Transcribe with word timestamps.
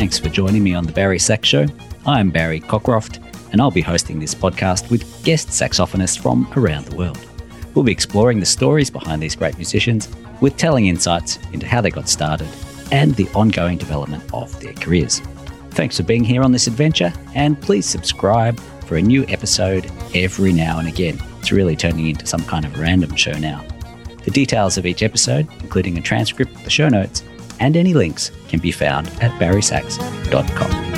Thanks 0.00 0.18
for 0.18 0.30
joining 0.30 0.64
me 0.64 0.72
on 0.72 0.86
The 0.86 0.92
Barry 0.92 1.18
Sax 1.18 1.46
Show. 1.46 1.66
I'm 2.06 2.30
Barry 2.30 2.58
Cockcroft, 2.58 3.22
and 3.52 3.60
I'll 3.60 3.70
be 3.70 3.82
hosting 3.82 4.18
this 4.18 4.34
podcast 4.34 4.90
with 4.90 5.04
guest 5.24 5.48
saxophonists 5.48 6.18
from 6.18 6.50
around 6.56 6.86
the 6.86 6.96
world. 6.96 7.18
We'll 7.74 7.84
be 7.84 7.92
exploring 7.92 8.40
the 8.40 8.46
stories 8.46 8.88
behind 8.88 9.22
these 9.22 9.36
great 9.36 9.58
musicians 9.58 10.08
with 10.40 10.56
telling 10.56 10.86
insights 10.86 11.38
into 11.52 11.66
how 11.66 11.82
they 11.82 11.90
got 11.90 12.08
started 12.08 12.48
and 12.90 13.14
the 13.14 13.28
ongoing 13.34 13.76
development 13.76 14.24
of 14.32 14.58
their 14.62 14.72
careers. 14.72 15.20
Thanks 15.72 15.98
for 15.98 16.02
being 16.02 16.24
here 16.24 16.42
on 16.42 16.52
this 16.52 16.66
adventure, 16.66 17.12
and 17.34 17.60
please 17.60 17.84
subscribe 17.84 18.58
for 18.86 18.96
a 18.96 19.02
new 19.02 19.26
episode 19.28 19.92
every 20.14 20.54
now 20.54 20.78
and 20.78 20.88
again. 20.88 21.22
It's 21.40 21.52
really 21.52 21.76
turning 21.76 22.06
into 22.06 22.26
some 22.26 22.44
kind 22.44 22.64
of 22.64 22.78
random 22.78 23.16
show 23.16 23.32
now. 23.32 23.62
The 24.24 24.30
details 24.30 24.78
of 24.78 24.86
each 24.86 25.02
episode, 25.02 25.46
including 25.60 25.98
a 25.98 26.00
transcript 26.00 26.64
the 26.64 26.70
show 26.70 26.88
notes, 26.88 27.22
and 27.60 27.76
any 27.76 27.94
links 27.94 28.30
can 28.48 28.58
be 28.58 28.72
found 28.72 29.06
at 29.20 29.30
barrysax.com. 29.38 30.90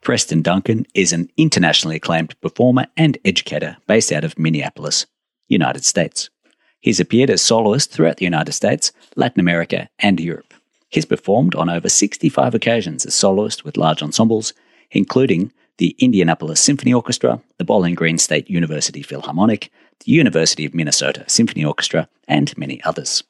Preston 0.00 0.40
Duncan 0.40 0.86
is 0.94 1.12
an 1.12 1.28
internationally 1.36 1.96
acclaimed 1.96 2.40
performer 2.40 2.86
and 2.96 3.18
educator 3.24 3.76
based 3.88 4.12
out 4.12 4.22
of 4.22 4.38
Minneapolis, 4.38 5.06
United 5.48 5.84
States. 5.84 6.30
He's 6.78 7.00
appeared 7.00 7.28
as 7.28 7.42
soloist 7.42 7.90
throughout 7.90 8.18
the 8.18 8.24
United 8.24 8.52
States, 8.52 8.92
Latin 9.16 9.40
America, 9.40 9.88
and 9.98 10.20
Europe. 10.20 10.54
He's 10.90 11.04
performed 11.04 11.56
on 11.56 11.68
over 11.68 11.88
65 11.88 12.54
occasions 12.54 13.04
as 13.04 13.14
soloist 13.14 13.64
with 13.64 13.76
large 13.76 14.00
ensembles, 14.00 14.54
including 14.92 15.52
the 15.78 15.96
Indianapolis 15.98 16.60
Symphony 16.60 16.94
Orchestra, 16.94 17.42
the 17.58 17.64
Bowling 17.64 17.96
Green 17.96 18.18
State 18.18 18.48
University 18.48 19.02
Philharmonic, 19.02 19.72
the 20.04 20.12
University 20.12 20.64
of 20.64 20.74
Minnesota 20.74 21.24
Symphony 21.26 21.64
Orchestra, 21.64 22.08
and 22.28 22.56
many 22.56 22.82
others. 22.84 23.22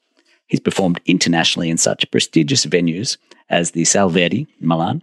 He's 0.46 0.60
performed 0.60 1.00
internationally 1.06 1.70
in 1.70 1.78
such 1.78 2.10
prestigious 2.10 2.66
venues 2.66 3.16
as 3.48 3.72
the 3.72 3.84
Sala 3.84 4.10
Verdi 4.10 4.46
in 4.60 4.66
Milan, 4.66 5.02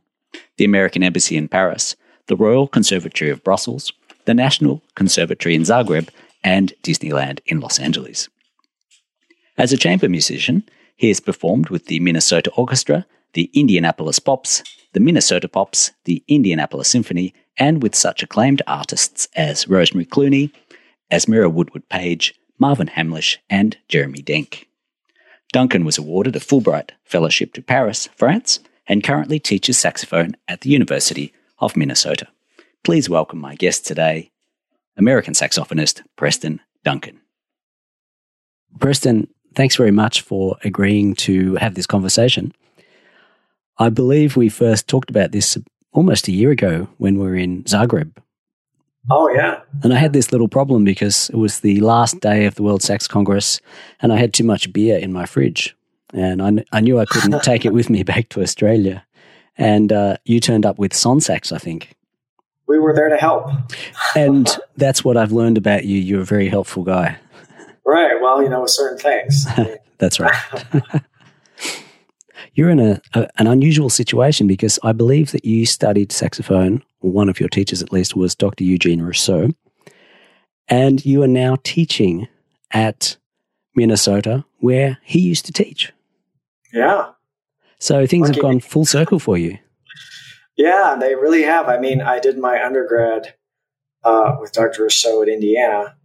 the 0.58 0.66
American 0.66 1.04
Embassy 1.04 1.38
in 1.38 1.48
Paris, 1.48 1.96
the 2.28 2.36
Royal 2.36 2.68
Conservatory 2.68 3.30
of 3.30 3.44
Brussels, 3.44 3.92
the 4.26 4.34
National 4.34 4.82
Conservatory 4.96 5.56
in 5.56 5.64
Zagreb, 5.64 6.10
and 6.44 6.74
Disneyland 6.84 7.40
in 7.46 7.60
Los 7.60 7.80
Angeles. 7.80 8.30
As 9.58 9.72
a 9.72 9.78
chamber 9.78 10.10
musician, 10.10 10.64
he 10.96 11.10
has 11.10 11.20
performed 11.20 11.70
with 11.70 11.88
the 11.88 12.00
Minnesota 12.00 12.52
Orchestra, 12.52 13.06
the 13.34 13.50
Indianapolis 13.54 14.20
Pops, 14.20 14.64
the 14.94 15.00
Minnesota 15.00 15.48
Pops, 15.48 15.92
the 16.06 16.24
Indianapolis 16.28 16.88
Symphony, 16.88 17.34
and 17.58 17.84
with 17.84 17.96
such 17.96 18.24
acclaimed 18.24 18.62
artists 18.68 19.28
as 19.36 19.68
Rosemary 19.68 20.06
Clooney, 20.06 20.52
Esmira 21.12 21.52
Woodward 21.52 21.88
Page, 21.90 22.34
Marvin 22.60 22.88
Hamlisch, 22.88 23.38
and 23.50 23.78
Jeremy 23.88 24.22
Denk. 24.22 24.68
Duncan 25.52 25.86
was 25.86 25.98
awarded 25.98 26.36
a 26.36 26.40
Fulbright 26.40 26.92
Fellowship 27.04 27.54
to 27.54 27.62
Paris, 27.62 28.10
France, 28.16 28.60
and 28.88 29.04
currently 29.04 29.40
teaches 29.40 29.78
saxophone 29.78 30.36
at 30.48 30.62
the 30.62 30.70
University 30.70 31.34
of 31.60 31.78
Minnesota. 31.78 32.28
Please 32.84 33.10
welcome 33.10 33.40
my 33.40 33.56
guest 33.56 33.86
today, 33.86 34.32
American 34.98 35.34
saxophonist 35.34 36.02
Preston 36.16 36.60
Duncan. 36.84 37.22
Preston, 38.80 39.28
thanks 39.56 39.76
very 39.76 39.92
much 39.92 40.22
for 40.22 40.58
agreeing 40.64 41.16
to 41.16 41.56
have 41.56 41.76
this 41.76 41.88
conversation. 41.88 42.54
I 43.78 43.90
believe 43.90 44.36
we 44.36 44.50
first 44.50 44.88
talked 44.88 45.10
about 45.10 45.32
this 45.32 45.58
almost 45.92 46.28
a 46.28 46.32
year 46.32 46.52
ago 46.52 46.90
when 46.98 47.18
we 47.18 47.26
were 47.26 47.36
in 47.36 47.64
Zagreb. 47.64 48.18
Oh, 49.12 49.30
yeah. 49.30 49.62
And 49.84 49.94
I 49.94 49.98
had 49.98 50.14
this 50.14 50.32
little 50.32 50.48
problem 50.48 50.84
because 50.84 51.30
it 51.30 51.36
was 51.36 51.60
the 51.60 51.80
last 51.82 52.20
day 52.22 52.46
of 52.46 52.56
the 52.56 52.64
World 52.64 52.82
Sax 52.82 53.08
Congress 53.08 53.60
and 54.02 54.14
I 54.14 54.18
had 54.18 54.34
too 54.34 54.44
much 54.44 54.72
beer 54.72 54.98
in 54.98 55.12
my 55.12 55.26
fridge. 55.26 55.76
And 56.14 56.42
I, 56.42 56.64
I 56.72 56.80
knew 56.80 57.00
I 57.00 57.06
couldn't 57.06 57.44
take 57.44 57.66
it 57.66 57.74
with 57.74 57.90
me 57.90 58.04
back 58.04 58.30
to 58.30 58.42
Australia. 58.42 59.06
And 59.58 59.92
uh, 59.92 60.18
you 60.26 60.40
turned 60.40 60.66
up 60.66 60.80
with 60.80 60.94
Sonsax, 60.94 61.52
I 61.52 61.58
think. 61.58 61.96
We 62.68 62.80
were 62.80 62.96
there 62.96 63.10
to 63.10 63.18
help. 63.18 63.50
and 64.16 64.50
that's 64.78 65.04
what 65.04 65.18
I've 65.18 65.32
learned 65.32 65.58
about 65.58 65.86
you. 65.86 66.00
You're 66.00 66.22
a 66.22 66.26
very 66.26 66.48
helpful 66.48 66.84
guy. 66.84 67.18
Right. 67.86 68.14
Well, 68.22 68.42
you 68.42 68.50
know, 68.50 68.66
certain 68.66 68.98
things. 68.98 69.46
that's 69.98 70.20
right. 70.20 70.34
You're 72.56 72.70
in 72.70 72.80
a, 72.80 73.02
a, 73.14 73.28
an 73.38 73.48
unusual 73.48 73.90
situation 73.90 74.48
because 74.48 74.80
I 74.84 74.92
believe 74.92 75.32
that 75.32 75.44
you 75.44 75.66
studied 75.66 76.12
saxophone, 76.12 76.84
one 77.04 77.30
of 77.30 77.40
your 77.40 77.50
teachers 77.50 77.82
at 77.82 77.92
least 77.92 78.16
was 78.16 78.36
Dr. 78.36 78.64
Eugene 78.64 79.02
Rousseau, 79.02 79.50
and 80.68 81.06
you 81.06 81.22
are 81.24 81.28
now 81.28 81.58
teaching 81.64 82.28
at 82.72 83.18
Minnesota 83.76 84.46
where 84.60 84.98
he 85.04 85.20
used 85.20 85.46
to 85.46 85.54
teach. 85.54 85.92
Yeah. 86.72 87.12
So 87.80 88.08
things 88.08 88.30
have 88.30 88.40
gone 88.40 88.60
full 88.62 88.86
circle 88.86 89.20
for 89.20 89.38
you. 89.38 89.58
Yeah, 90.56 90.96
they 91.00 91.16
really 91.16 91.44
have. 91.44 91.68
I 91.68 91.80
mean, 91.80 92.02
I 92.02 92.20
did 92.20 92.38
my 92.38 92.64
undergrad 92.64 93.36
uh, 94.04 94.38
with 94.40 94.54
Dr. 94.54 94.84
Rousseau 94.84 95.22
at 95.22 95.28
Indiana, 95.28 95.96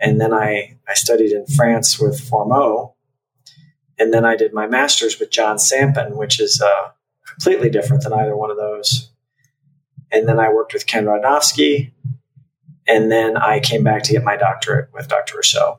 and 0.00 0.20
then 0.20 0.32
I, 0.32 0.78
I 0.88 0.94
studied 0.94 1.32
in 1.32 1.46
France 1.46 1.98
with 1.98 2.20
Fourmeau, 2.20 2.94
and 3.98 4.14
then 4.14 4.24
I 4.24 4.36
did 4.36 4.54
my 4.54 4.66
master's 4.66 5.18
with 5.18 5.30
John 5.30 5.56
Sampen, 5.56 6.16
which 6.16 6.40
is 6.40 6.60
uh, 6.60 6.92
completely 7.26 7.68
different 7.68 8.04
than 8.04 8.12
either 8.12 8.36
one 8.36 8.50
of 8.50 8.56
those. 8.56 9.10
And 10.10 10.28
then 10.28 10.38
I 10.38 10.48
worked 10.48 10.72
with 10.72 10.86
Ken 10.86 11.04
Radnofsky. 11.04 11.92
And 12.86 13.12
then 13.12 13.36
I 13.36 13.60
came 13.60 13.84
back 13.84 14.02
to 14.04 14.12
get 14.12 14.24
my 14.24 14.36
doctorate 14.36 14.92
with 14.94 15.08
Dr. 15.08 15.36
Rousseau. 15.36 15.78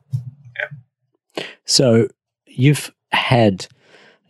Yeah. 0.56 1.44
So 1.66 2.08
you've 2.46 2.94
had, 3.12 3.66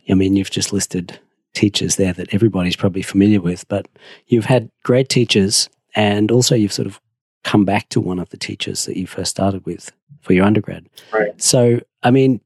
I 0.08 0.14
mean, 0.14 0.34
you've 0.36 0.50
just 0.50 0.72
listed 0.72 1.18
teachers 1.52 1.96
there 1.96 2.14
that 2.14 2.32
everybody's 2.32 2.76
probably 2.76 3.02
familiar 3.02 3.40
with, 3.40 3.68
but 3.68 3.86
you've 4.28 4.46
had 4.46 4.70
great 4.82 5.10
teachers 5.10 5.68
and 5.94 6.30
also 6.30 6.54
you've 6.54 6.72
sort 6.72 6.86
of 6.86 7.00
come 7.44 7.64
back 7.64 7.88
to 7.90 8.00
one 8.00 8.18
of 8.18 8.30
the 8.30 8.36
teachers 8.36 8.86
that 8.86 8.96
you 8.96 9.06
first 9.06 9.30
started 9.30 9.64
with 9.66 9.92
for 10.22 10.32
your 10.32 10.44
undergrad. 10.44 10.88
Right. 11.12 11.40
So, 11.40 11.80
I 12.02 12.10
mean, 12.10 12.40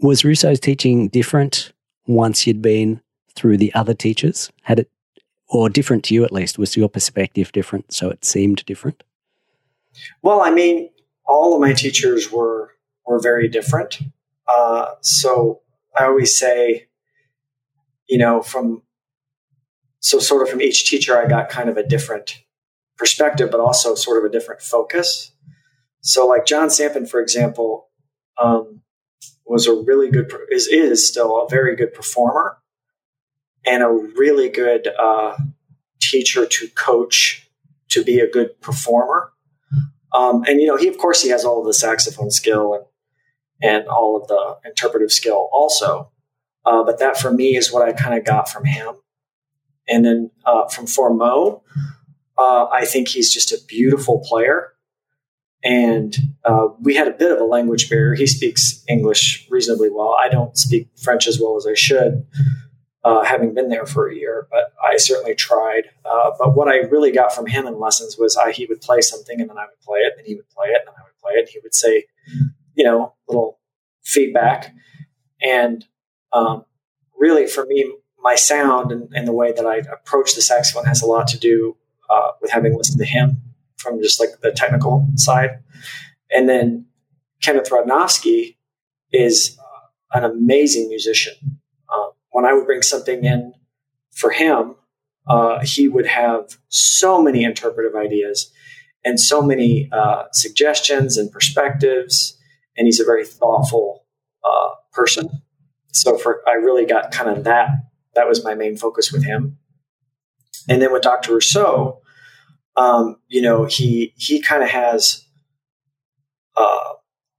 was 0.00 0.24
Rousseau's 0.24 0.60
teaching 0.60 1.08
different 1.08 1.72
once 2.06 2.46
you'd 2.46 2.62
been 2.62 3.00
through 3.34 3.56
the 3.56 3.74
other 3.74 3.94
teachers? 3.94 4.50
Had 4.62 4.80
it, 4.80 4.90
or 5.48 5.68
different 5.68 6.04
to 6.04 6.14
you 6.14 6.24
at 6.24 6.32
least? 6.32 6.58
Was 6.58 6.76
your 6.76 6.88
perspective 6.88 7.52
different? 7.52 7.92
So 7.92 8.10
it 8.10 8.24
seemed 8.24 8.64
different? 8.66 9.02
Well, 10.22 10.40
I 10.40 10.50
mean, 10.50 10.90
all 11.26 11.54
of 11.54 11.60
my 11.60 11.72
teachers 11.72 12.30
were, 12.30 12.72
were 13.06 13.20
very 13.20 13.48
different. 13.48 14.00
Uh, 14.48 14.86
so 15.00 15.60
I 15.98 16.04
always 16.04 16.38
say, 16.38 16.88
you 18.08 18.18
know, 18.18 18.42
from, 18.42 18.82
so 20.00 20.18
sort 20.18 20.42
of 20.42 20.48
from 20.48 20.60
each 20.60 20.88
teacher, 20.88 21.18
I 21.18 21.26
got 21.26 21.48
kind 21.48 21.68
of 21.68 21.76
a 21.76 21.86
different 21.86 22.42
perspective, 22.96 23.50
but 23.50 23.60
also 23.60 23.94
sort 23.94 24.18
of 24.18 24.28
a 24.28 24.32
different 24.32 24.60
focus. 24.60 25.32
So, 26.00 26.26
like 26.26 26.46
John 26.46 26.68
Sampen, 26.68 27.08
for 27.08 27.20
example, 27.20 27.88
um, 28.40 28.82
was 29.46 29.66
a 29.66 29.74
really 29.74 30.10
good 30.10 30.32
is 30.50 30.66
is 30.66 31.08
still 31.08 31.42
a 31.42 31.48
very 31.48 31.76
good 31.76 31.94
performer 31.94 32.58
and 33.66 33.82
a 33.82 33.88
really 33.88 34.48
good 34.48 34.88
uh, 34.98 35.36
teacher 36.00 36.46
to 36.46 36.68
coach 36.68 37.48
to 37.88 38.04
be 38.04 38.20
a 38.20 38.30
good 38.30 38.60
performer. 38.60 39.32
Um, 40.14 40.44
and 40.46 40.60
you 40.60 40.66
know, 40.66 40.76
he 40.76 40.88
of 40.88 40.98
course 40.98 41.22
he 41.22 41.30
has 41.30 41.44
all 41.44 41.60
of 41.60 41.66
the 41.66 41.74
saxophone 41.74 42.30
skill 42.30 42.74
and 42.74 42.84
and 43.62 43.88
all 43.88 44.20
of 44.20 44.28
the 44.28 44.68
interpretive 44.68 45.12
skill 45.12 45.48
also. 45.52 46.10
Uh, 46.64 46.82
but 46.82 46.98
that 46.98 47.16
for 47.16 47.32
me 47.32 47.56
is 47.56 47.72
what 47.72 47.88
I 47.88 47.92
kind 47.92 48.18
of 48.18 48.24
got 48.24 48.48
from 48.48 48.64
him. 48.64 48.96
And 49.88 50.04
then 50.04 50.30
uh, 50.44 50.66
from 50.68 50.86
Fourmeau, 50.86 51.62
uh, 52.36 52.66
I 52.66 52.84
think 52.84 53.08
he's 53.08 53.32
just 53.32 53.52
a 53.52 53.58
beautiful 53.66 54.22
player 54.26 54.76
and 55.66 56.16
uh, 56.44 56.68
we 56.80 56.94
had 56.94 57.08
a 57.08 57.12
bit 57.12 57.32
of 57.32 57.40
a 57.40 57.44
language 57.44 57.90
barrier. 57.90 58.14
He 58.14 58.26
speaks 58.26 58.84
English 58.88 59.46
reasonably 59.50 59.90
well. 59.90 60.16
I 60.22 60.28
don't 60.28 60.56
speak 60.56 60.88
French 61.02 61.26
as 61.26 61.40
well 61.40 61.56
as 61.56 61.66
I 61.66 61.74
should, 61.74 62.24
uh, 63.06 63.22
having 63.22 63.54
been 63.54 63.68
there 63.68 63.86
for 63.86 64.08
a 64.08 64.14
year, 64.16 64.48
but 64.50 64.74
I 64.84 64.96
certainly 64.96 65.36
tried. 65.36 65.84
Uh, 66.04 66.32
but 66.36 66.56
what 66.56 66.66
I 66.66 66.78
really 66.78 67.12
got 67.12 67.32
from 67.32 67.46
him 67.46 67.64
in 67.64 67.78
lessons 67.78 68.16
was 68.18 68.36
I, 68.36 68.50
he 68.50 68.66
would 68.66 68.80
play 68.80 69.00
something 69.00 69.40
and 69.40 69.48
then 69.48 69.56
I 69.56 69.66
would 69.66 69.80
play 69.80 70.00
it, 70.00 70.14
and 70.18 70.26
he 70.26 70.34
would 70.34 70.48
play 70.50 70.66
it, 70.70 70.80
and 70.84 70.88
I 70.88 71.02
would 71.04 71.16
play 71.22 71.34
it. 71.34 71.40
And 71.40 71.48
he 71.48 71.60
would 71.62 71.72
say, 71.72 72.04
you 72.74 72.82
know, 72.82 73.14
little 73.28 73.60
feedback. 74.02 74.74
And 75.40 75.84
um, 76.32 76.64
really, 77.16 77.46
for 77.46 77.64
me, 77.66 77.94
my 78.18 78.34
sound 78.34 78.90
and, 78.90 79.08
and, 79.14 79.28
the 79.28 79.32
way 79.32 79.52
that 79.52 79.64
I 79.64 79.76
approach 79.76 80.34
the 80.34 80.42
saxophone 80.42 80.86
has 80.86 81.00
a 81.00 81.06
lot 81.06 81.28
to 81.28 81.38
do 81.38 81.76
uh, 82.10 82.30
with 82.42 82.50
having 82.50 82.76
listened 82.76 82.98
to 82.98 83.04
him 83.04 83.40
from 83.76 84.02
just 84.02 84.18
like 84.18 84.30
the 84.42 84.50
technical 84.50 85.06
side. 85.14 85.62
And 86.32 86.48
then 86.48 86.86
Kenneth 87.40 87.70
Radnofsky 87.70 88.56
is 89.12 89.56
uh, 89.60 90.18
an 90.18 90.24
amazing 90.24 90.88
musician. 90.88 91.60
When 92.36 92.44
I 92.44 92.52
would 92.52 92.66
bring 92.66 92.82
something 92.82 93.24
in 93.24 93.54
for 94.12 94.30
him, 94.30 94.74
uh, 95.26 95.60
he 95.64 95.88
would 95.88 96.04
have 96.04 96.58
so 96.68 97.22
many 97.22 97.44
interpretive 97.44 97.96
ideas 97.96 98.52
and 99.06 99.18
so 99.18 99.40
many 99.40 99.88
uh, 99.90 100.24
suggestions 100.34 101.16
and 101.16 101.32
perspectives. 101.32 102.38
And 102.76 102.86
he's 102.86 103.00
a 103.00 103.06
very 103.06 103.24
thoughtful 103.24 104.04
uh, 104.44 104.68
person. 104.92 105.30
So 105.94 106.18
for 106.18 106.42
I 106.46 106.56
really 106.56 106.84
got 106.84 107.10
kind 107.10 107.30
of 107.30 107.44
that. 107.44 107.70
That 108.16 108.28
was 108.28 108.44
my 108.44 108.54
main 108.54 108.76
focus 108.76 109.10
with 109.10 109.24
him. 109.24 109.56
And 110.68 110.82
then 110.82 110.92
with 110.92 111.00
Dr. 111.00 111.32
Rousseau, 111.32 112.02
um, 112.76 113.16
you 113.28 113.40
know, 113.40 113.64
he 113.64 114.12
he 114.18 114.42
kind 114.42 114.62
of 114.62 114.68
has 114.68 115.24
uh, 116.54 116.92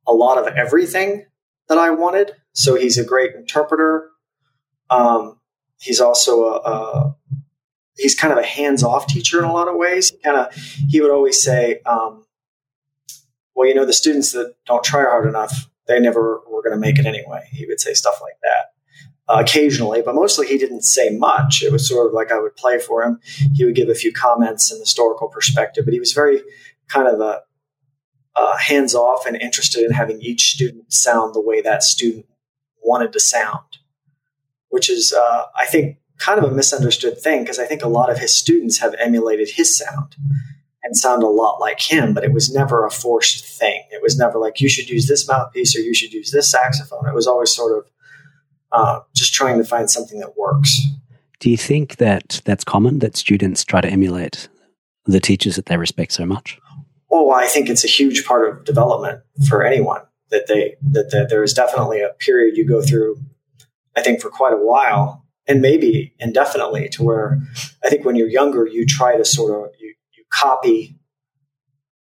a 0.08 0.14
lot 0.14 0.40
of 0.40 0.48
everything 0.56 1.28
that 1.70 1.78
I 1.78 1.92
wanted. 1.92 2.32
So 2.54 2.74
he's 2.74 2.98
a 2.98 3.06
great 3.06 3.36
interpreter. 3.36 4.10
Um, 4.90 5.40
he's 5.80 6.00
also 6.00 6.46
a, 6.46 6.56
a, 6.58 7.16
he's 7.98 8.16
kind 8.16 8.32
of 8.32 8.40
a 8.40 8.46
hands-off 8.46 9.08
teacher 9.08 9.40
in 9.40 9.46
a 9.46 9.54
lot 9.54 9.68
of 9.68 9.76
ways. 9.76 10.14
Kind 10.24 10.38
of 10.38 10.54
he 10.90 11.02
would 11.02 11.12
always 11.12 11.42
say, 11.42 11.82
um, 11.86 12.26
"Well, 13.56 13.68
you 13.68 13.76
know, 13.76 13.86
the 13.86 13.94
students 13.94 14.32
that 14.32 14.56
don't 14.66 14.84
try 14.84 15.02
hard 15.02 15.28
enough, 15.28 15.70
they 15.88 16.00
never 16.00 16.42
were 16.50 16.62
going 16.62 16.76
to 16.76 16.80
make 16.80 17.00
it 17.00 17.06
anyway." 17.06 17.48
He 17.52 17.66
would 17.66 17.80
say 17.80 17.94
stuff 17.94 18.20
like 18.22 18.38
that. 18.44 18.74
Uh, 19.30 19.42
occasionally, 19.42 20.02
but 20.02 20.16
mostly 20.16 20.48
he 20.48 20.58
didn't 20.58 20.84
say 20.84 21.10
much. 21.10 21.62
It 21.62 21.74
was 21.74 21.86
sort 21.86 22.08
of 22.08 22.14
like 22.14 22.32
I 22.32 22.40
would 22.40 22.56
play 22.56 22.80
for 22.80 23.04
him. 23.04 23.20
He 23.56 23.66
would 23.66 23.76
give 23.76 23.90
a 23.90 23.94
few 23.94 24.14
comments 24.14 24.72
and 24.72 24.80
historical 24.80 25.28
perspective, 25.28 25.84
but 25.84 25.94
he 25.94 26.00
was 26.00 26.14
very 26.14 26.42
kind 26.88 27.10
of 27.10 27.20
a 27.20 27.42
uh, 28.38 28.58
hands 28.58 28.94
off 28.94 29.26
and 29.26 29.36
interested 29.36 29.84
in 29.84 29.92
having 29.92 30.22
each 30.22 30.54
student 30.54 30.94
sound 30.94 31.34
the 31.34 31.42
way 31.42 31.62
that 31.62 31.84
student 31.84 32.26
wanted 32.84 33.12
to 33.14 33.20
sound, 33.20 33.77
which 34.70 34.90
is, 34.90 35.14
uh, 35.14 35.44
I 35.58 35.66
think, 35.66 35.98
kind 36.18 36.44
of 36.44 36.52
a 36.52 36.54
misunderstood 36.54 37.20
thing 37.20 37.44
because 37.44 37.60
I 37.60 37.66
think 37.66 37.84
a 37.84 37.88
lot 37.88 38.10
of 38.10 38.20
his 38.20 38.36
students 38.36 38.80
have 38.80 38.96
emulated 39.00 39.50
his 39.50 39.78
sound 39.78 40.16
and 40.84 40.96
sound 40.96 41.24
a 41.24 41.28
lot 41.28 41.60
like 41.60 41.80
him, 41.80 42.14
but 42.14 42.24
it 42.24 42.34
was 42.34 42.54
never 42.54 42.86
a 42.86 42.92
forced 42.92 43.46
thing. 43.46 43.84
It 43.92 44.02
was 44.02 44.18
never 44.18 44.40
like 44.40 44.62
you 44.62 44.70
should 44.70 44.90
use 44.90 45.08
this 45.08 45.28
mouthpiece 45.28 45.76
or 45.76 45.82
you 45.82 45.94
should 45.94 46.14
use 46.14 46.32
this 46.32 46.50
saxophone. 46.50 47.08
It 47.08 47.14
was 47.14 47.28
always 47.28 47.54
sort 47.54 47.78
of 47.78 47.92
uh, 48.72 49.00
just 49.16 49.34
trying 49.34 49.58
to 49.58 49.64
find 49.64 49.90
something 49.90 50.20
that 50.20 50.38
works. 50.38 50.82
Do 51.40 51.50
you 51.50 51.58
think 51.58 51.98
that 51.98 52.42
that's 52.46 52.64
common 52.64 53.00
that 53.00 53.16
students 53.16 53.64
try 53.64 53.82
to 53.82 53.88
emulate 53.88 54.48
the 55.06 55.20
teachers 55.20 55.56
that 55.56 55.68
they 55.68 55.78
respect 55.78 56.12
so 56.12 56.26
much? 56.26 56.60
Oh, 57.12 57.32
I 57.32 57.48
think 57.48 57.70
it's 57.70 57.86
a 57.86 57.88
huge 57.88 58.26
part 58.26 58.50
of 58.50 58.66
development 58.66 59.22
for 59.48 59.64
anyone 59.64 60.02
that 60.30 60.48
they 60.48 60.76
that, 60.92 61.12
that 61.12 61.30
there 61.30 61.44
is 61.44 61.54
definitely 61.54 62.02
a 62.02 62.10
period 62.20 62.58
you 62.58 62.68
go 62.68 62.82
through. 62.82 63.18
I 63.98 64.02
think 64.02 64.22
for 64.22 64.30
quite 64.30 64.54
a 64.54 64.58
while, 64.58 65.26
and 65.48 65.62
maybe 65.62 66.14
indefinitely, 66.20 66.88
to 66.90 67.04
where 67.04 67.40
I 67.84 67.90
think 67.90 68.06
when 68.06 68.16
you're 68.16 68.30
younger, 68.30 68.68
you 68.68 68.86
try 68.86 69.18
to 69.18 69.26
sort 69.26 69.52
of 69.52 69.74
you, 69.80 69.96
you 70.16 70.24
copy 70.32 71.00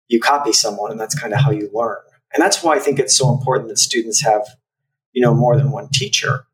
you 0.07 0.19
copy 0.19 0.51
someone, 0.51 0.91
and 0.91 0.99
that's 0.99 1.17
kind 1.17 1.33
of 1.33 1.39
how 1.39 1.51
you 1.51 1.69
learn. 1.73 1.99
And 2.33 2.41
that's 2.41 2.63
why 2.63 2.75
I 2.75 2.79
think 2.79 2.99
it's 2.99 3.15
so 3.15 3.31
important 3.31 3.69
that 3.69 3.77
students 3.77 4.21
have 4.21 4.43
you 5.11 5.21
know 5.21 5.33
more 5.33 5.55
than 5.55 5.71
one 5.71 5.89
teacher, 5.89 6.47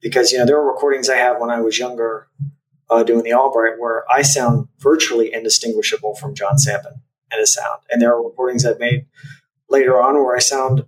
because 0.00 0.32
you 0.32 0.38
know 0.38 0.46
there 0.46 0.56
are 0.56 0.72
recordings 0.72 1.10
I 1.10 1.16
have 1.16 1.38
when 1.38 1.50
I 1.50 1.60
was 1.60 1.78
younger 1.78 2.28
uh, 2.90 3.02
doing 3.02 3.22
the 3.22 3.34
Albright 3.34 3.78
where 3.78 4.04
I 4.10 4.22
sound 4.22 4.68
virtually 4.78 5.32
indistinguishable 5.32 6.14
from 6.14 6.34
John 6.34 6.56
Sampen 6.56 7.00
and 7.30 7.40
his 7.40 7.52
sound. 7.52 7.80
And 7.90 8.00
there 8.00 8.12
are 8.12 8.22
recordings 8.22 8.64
I've 8.64 8.78
made 8.78 9.06
later 9.68 10.00
on 10.00 10.14
where 10.14 10.36
I 10.36 10.40
sound 10.40 10.86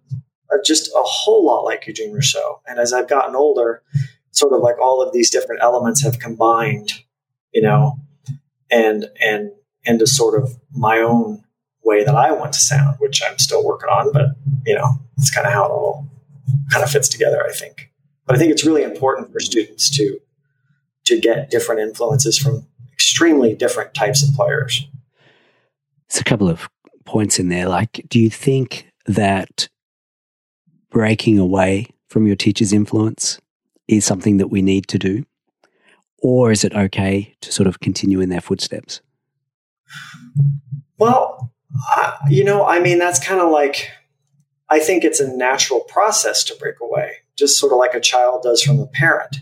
just 0.64 0.88
a 0.88 1.02
whole 1.02 1.44
lot 1.44 1.62
like 1.62 1.86
Eugene 1.86 2.12
Rousseau. 2.12 2.60
And 2.66 2.78
as 2.78 2.92
I've 2.92 3.08
gotten 3.08 3.34
older, 3.34 3.82
sort 4.30 4.52
of 4.52 4.60
like 4.60 4.78
all 4.78 5.02
of 5.02 5.12
these 5.12 5.30
different 5.30 5.62
elements 5.62 6.02
have 6.02 6.18
combined, 6.18 6.92
you 7.52 7.62
know, 7.62 7.98
and 8.70 9.06
and 9.20 9.50
into 9.84 10.06
sort 10.06 10.40
of 10.40 10.56
my 10.72 10.98
own 10.98 11.44
way 11.84 12.04
that 12.04 12.14
I 12.14 12.32
want 12.32 12.52
to 12.52 12.58
sound, 12.58 12.96
which 12.98 13.22
I'm 13.26 13.38
still 13.38 13.64
working 13.64 13.88
on, 13.88 14.12
but 14.12 14.30
you 14.66 14.74
know, 14.74 15.00
it's 15.16 15.30
kind 15.30 15.46
of 15.46 15.52
how 15.52 15.64
it 15.64 15.70
all 15.70 16.08
kind 16.70 16.84
of 16.84 16.90
fits 16.90 17.08
together, 17.08 17.44
I 17.44 17.52
think. 17.52 17.90
But 18.26 18.36
I 18.36 18.38
think 18.38 18.50
it's 18.50 18.66
really 18.66 18.82
important 18.82 19.32
for 19.32 19.40
students 19.40 19.88
to 19.96 20.18
to 21.04 21.20
get 21.20 21.50
different 21.50 21.80
influences 21.80 22.36
from 22.36 22.66
extremely 22.92 23.54
different 23.54 23.94
types 23.94 24.26
of 24.26 24.34
players. 24.34 24.86
It's 26.06 26.20
a 26.20 26.24
couple 26.24 26.48
of 26.48 26.68
points 27.04 27.38
in 27.38 27.48
there. 27.48 27.68
Like, 27.68 28.04
do 28.08 28.18
you 28.18 28.28
think 28.28 28.90
that 29.06 29.68
breaking 30.96 31.38
away 31.38 31.86
from 32.08 32.26
your 32.26 32.34
teacher's 32.36 32.72
influence 32.72 33.38
is 33.86 34.02
something 34.02 34.38
that 34.38 34.46
we 34.46 34.62
need 34.62 34.88
to 34.88 34.98
do? 34.98 35.26
Or 36.22 36.50
is 36.50 36.64
it 36.64 36.74
okay 36.74 37.36
to 37.42 37.52
sort 37.52 37.66
of 37.66 37.80
continue 37.80 38.22
in 38.22 38.30
their 38.30 38.40
footsteps? 38.40 39.02
Well, 40.96 41.52
you 42.30 42.44
know, 42.44 42.64
I 42.64 42.80
mean, 42.80 42.98
that's 42.98 43.22
kind 43.22 43.42
of 43.42 43.50
like, 43.50 43.90
I 44.70 44.78
think 44.78 45.04
it's 45.04 45.20
a 45.20 45.36
natural 45.36 45.80
process 45.80 46.42
to 46.44 46.56
break 46.58 46.76
away, 46.80 47.16
just 47.36 47.58
sort 47.58 47.74
of 47.74 47.78
like 47.78 47.92
a 47.92 48.00
child 48.00 48.42
does 48.42 48.62
from 48.62 48.80
a 48.80 48.86
parent 48.86 49.40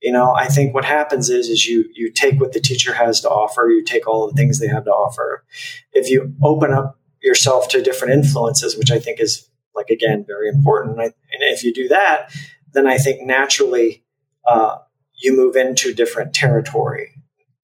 you 0.00 0.10
know 0.10 0.32
i 0.32 0.46
think 0.46 0.72
what 0.72 0.86
happens 0.86 1.28
is 1.28 1.50
is 1.50 1.66
you 1.66 1.84
you 1.92 2.10
take 2.10 2.40
what 2.40 2.54
the 2.54 2.60
teacher 2.60 2.94
has 2.94 3.20
to 3.20 3.28
offer 3.28 3.68
you 3.68 3.84
take 3.84 4.08
all 4.08 4.26
the 4.26 4.32
things 4.32 4.58
they 4.58 4.66
have 4.66 4.84
to 4.84 4.90
offer 4.90 5.44
if 5.92 6.08
you 6.08 6.34
open 6.42 6.72
up 6.72 6.98
yourself 7.20 7.68
to 7.68 7.82
different 7.82 8.14
influences 8.14 8.78
which 8.78 8.90
i 8.90 8.98
think 8.98 9.20
is 9.20 9.49
like 9.74 9.90
again 9.90 10.24
very 10.26 10.48
important. 10.48 11.00
And, 11.00 11.14
if 11.42 11.64
you 11.64 11.72
do 11.72 11.88
that 11.88 12.30
then 12.72 12.86
i 12.86 12.96
think 12.98 13.26
naturally 13.26 14.04
uh, 14.46 14.76
you 15.16 15.36
move 15.36 15.56
into 15.56 15.92
different 15.92 16.34
territory 16.34 17.10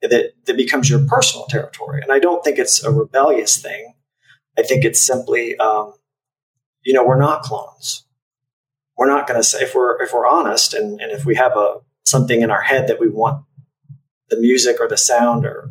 that, 0.03 0.33
that 0.45 0.57
becomes 0.57 0.91
your 0.91 1.05
personal 1.07 1.47
territory. 1.47 2.01
And 2.03 2.13
i 2.13 2.19
don't 2.19 2.43
think 2.45 2.59
it's 2.59 2.83
a 2.83 2.91
rebellious 2.91 3.57
thing. 3.61 3.95
I 4.59 4.63
think 4.63 4.85
it's 4.85 5.05
simply 5.05 5.57
um, 5.59 5.95
you 6.85 6.93
know 6.93 7.05
we're 7.05 7.19
not 7.19 7.43
clones. 7.43 8.05
We're 8.97 9.09
not 9.09 9.27
going 9.27 9.39
to 9.39 9.45
say 9.45 9.63
if 9.63 9.75
we're 9.75 10.03
if 10.03 10.13
we're 10.13 10.27
honest 10.27 10.75
and, 10.75 11.01
and 11.01 11.13
if 11.13 11.25
we 11.25 11.35
have 11.35 11.57
a 11.57 11.77
something 12.05 12.41
in 12.41 12.51
our 12.51 12.63
head 12.63 12.89
that 12.89 13.01
we 13.01 13.09
want 13.09 13.45
the 14.31 14.39
music 14.39 14.77
or 14.81 14.89
the 14.89 14.97
sound 14.97 15.45
or 15.45 15.71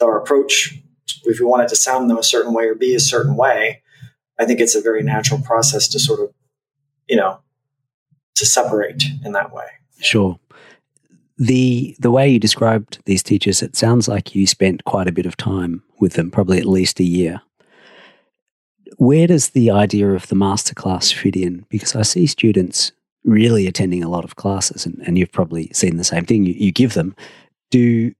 our 0.00 0.18
approach, 0.18 0.78
if 1.24 1.40
we 1.40 1.46
want 1.46 1.62
it 1.62 1.68
to 1.68 1.76
sound 1.76 2.08
them 2.08 2.18
a 2.18 2.22
certain 2.22 2.52
way 2.52 2.66
or 2.66 2.74
be 2.74 2.94
a 2.94 3.00
certain 3.00 3.36
way, 3.36 3.82
I 4.38 4.44
think 4.44 4.60
it's 4.60 4.74
a 4.74 4.82
very 4.82 5.02
natural 5.02 5.40
process 5.40 5.88
to 5.88 5.98
sort 5.98 6.20
of, 6.20 6.32
you 7.08 7.16
know, 7.16 7.40
to 8.36 8.46
separate 8.46 9.04
in 9.24 9.32
that 9.32 9.52
way. 9.52 9.66
Sure. 10.00 10.38
The 11.38 11.96
the 11.98 12.10
way 12.10 12.28
you 12.28 12.38
described 12.38 12.98
these 13.04 13.22
teachers, 13.22 13.62
it 13.62 13.76
sounds 13.76 14.08
like 14.08 14.34
you 14.34 14.46
spent 14.46 14.84
quite 14.84 15.08
a 15.08 15.12
bit 15.12 15.26
of 15.26 15.36
time 15.36 15.82
with 16.00 16.14
them, 16.14 16.30
probably 16.30 16.58
at 16.58 16.66
least 16.66 17.00
a 17.00 17.04
year. 17.04 17.42
Where 18.98 19.26
does 19.26 19.50
the 19.50 19.70
idea 19.70 20.10
of 20.12 20.28
the 20.28 20.36
masterclass 20.36 21.12
fit 21.12 21.36
in? 21.36 21.66
Because 21.68 21.94
I 21.94 22.02
see 22.02 22.26
students 22.26 22.92
really 23.24 23.66
attending 23.66 24.02
a 24.02 24.08
lot 24.08 24.24
of 24.24 24.36
classes, 24.36 24.86
and, 24.86 25.02
and 25.06 25.18
you've 25.18 25.32
probably 25.32 25.70
seen 25.72 25.96
the 25.96 26.04
same 26.04 26.24
thing. 26.24 26.46
You, 26.46 26.54
you 26.54 26.72
give 26.72 26.94
them. 26.94 27.14
Do 27.70 28.14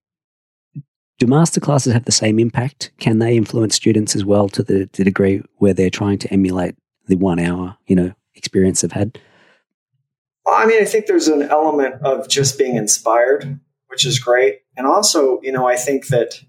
do 1.18 1.26
master 1.26 1.60
classes 1.60 1.92
have 1.92 2.04
the 2.04 2.12
same 2.12 2.38
impact? 2.38 2.90
Can 2.98 3.18
they 3.18 3.36
influence 3.36 3.74
students 3.74 4.14
as 4.14 4.24
well 4.24 4.48
to 4.50 4.62
the, 4.62 4.88
the 4.92 5.04
degree 5.04 5.42
where 5.56 5.72
they're 5.72 5.90
trying 5.90 6.18
to 6.18 6.32
emulate 6.32 6.76
the 7.06 7.16
one 7.16 7.38
hour, 7.38 7.76
you 7.86 7.96
know, 7.96 8.12
experience 8.34 8.80
they've 8.82 8.92
had? 8.92 9.18
Well, 10.44 10.54
I 10.54 10.66
mean, 10.66 10.80
I 10.80 10.84
think 10.84 11.06
there's 11.06 11.28
an 11.28 11.42
element 11.42 12.02
of 12.02 12.28
just 12.28 12.58
being 12.58 12.76
inspired, 12.76 13.58
which 13.88 14.04
is 14.04 14.18
great. 14.18 14.60
And 14.76 14.86
also, 14.86 15.40
you 15.42 15.52
know, 15.52 15.66
I 15.66 15.76
think 15.76 16.08
that, 16.08 16.40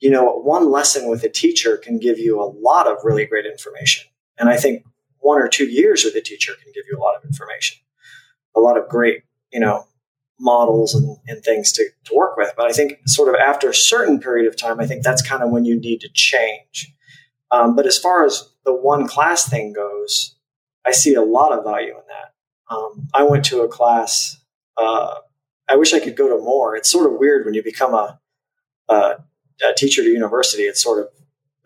you 0.00 0.10
know, 0.10 0.24
one 0.24 0.70
lesson 0.70 1.08
with 1.08 1.22
a 1.22 1.28
teacher 1.28 1.76
can 1.76 1.98
give 1.98 2.18
you 2.18 2.40
a 2.40 2.48
lot 2.48 2.86
of 2.86 2.98
really 3.04 3.26
great 3.26 3.46
information. 3.46 4.06
And 4.38 4.48
I 4.48 4.56
think 4.56 4.84
one 5.18 5.40
or 5.40 5.48
two 5.48 5.66
years 5.66 6.04
with 6.04 6.14
a 6.14 6.20
teacher 6.20 6.52
can 6.62 6.72
give 6.74 6.84
you 6.90 6.98
a 6.98 7.02
lot 7.02 7.16
of 7.16 7.24
information, 7.24 7.78
a 8.54 8.60
lot 8.60 8.78
of 8.78 8.88
great, 8.88 9.22
you 9.52 9.60
know, 9.60 9.86
models 10.38 10.94
and, 10.94 11.16
and 11.26 11.42
things 11.42 11.72
to, 11.72 11.88
to 12.04 12.14
work 12.14 12.36
with. 12.36 12.52
But 12.56 12.66
I 12.66 12.72
think 12.72 12.98
sort 13.06 13.28
of 13.28 13.40
after 13.40 13.70
a 13.70 13.74
certain 13.74 14.20
period 14.20 14.46
of 14.46 14.56
time, 14.56 14.80
I 14.80 14.86
think 14.86 15.02
that's 15.02 15.22
kind 15.22 15.42
of 15.42 15.50
when 15.50 15.64
you 15.64 15.78
need 15.78 16.00
to 16.02 16.08
change. 16.12 16.92
Um, 17.50 17.76
but 17.76 17.86
as 17.86 17.98
far 17.98 18.24
as 18.24 18.50
the 18.64 18.74
one 18.74 19.06
class 19.06 19.48
thing 19.48 19.72
goes, 19.72 20.34
I 20.84 20.92
see 20.92 21.14
a 21.14 21.22
lot 21.22 21.52
of 21.52 21.64
value 21.64 21.94
in 21.94 22.02
that. 22.08 22.74
Um, 22.74 23.08
I 23.14 23.22
went 23.22 23.44
to 23.46 23.62
a 23.62 23.68
class. 23.68 24.38
Uh, 24.76 25.14
I 25.68 25.76
wish 25.76 25.94
I 25.94 26.00
could 26.00 26.16
go 26.16 26.28
to 26.28 26.42
more. 26.42 26.76
It's 26.76 26.90
sort 26.90 27.10
of 27.10 27.18
weird 27.18 27.44
when 27.44 27.54
you 27.54 27.62
become 27.62 27.94
a, 27.94 28.20
a, 28.88 28.94
a 29.64 29.74
teacher 29.76 30.02
to 30.02 30.08
university. 30.08 30.64
It's 30.64 30.82
sort 30.82 31.00
of 31.00 31.08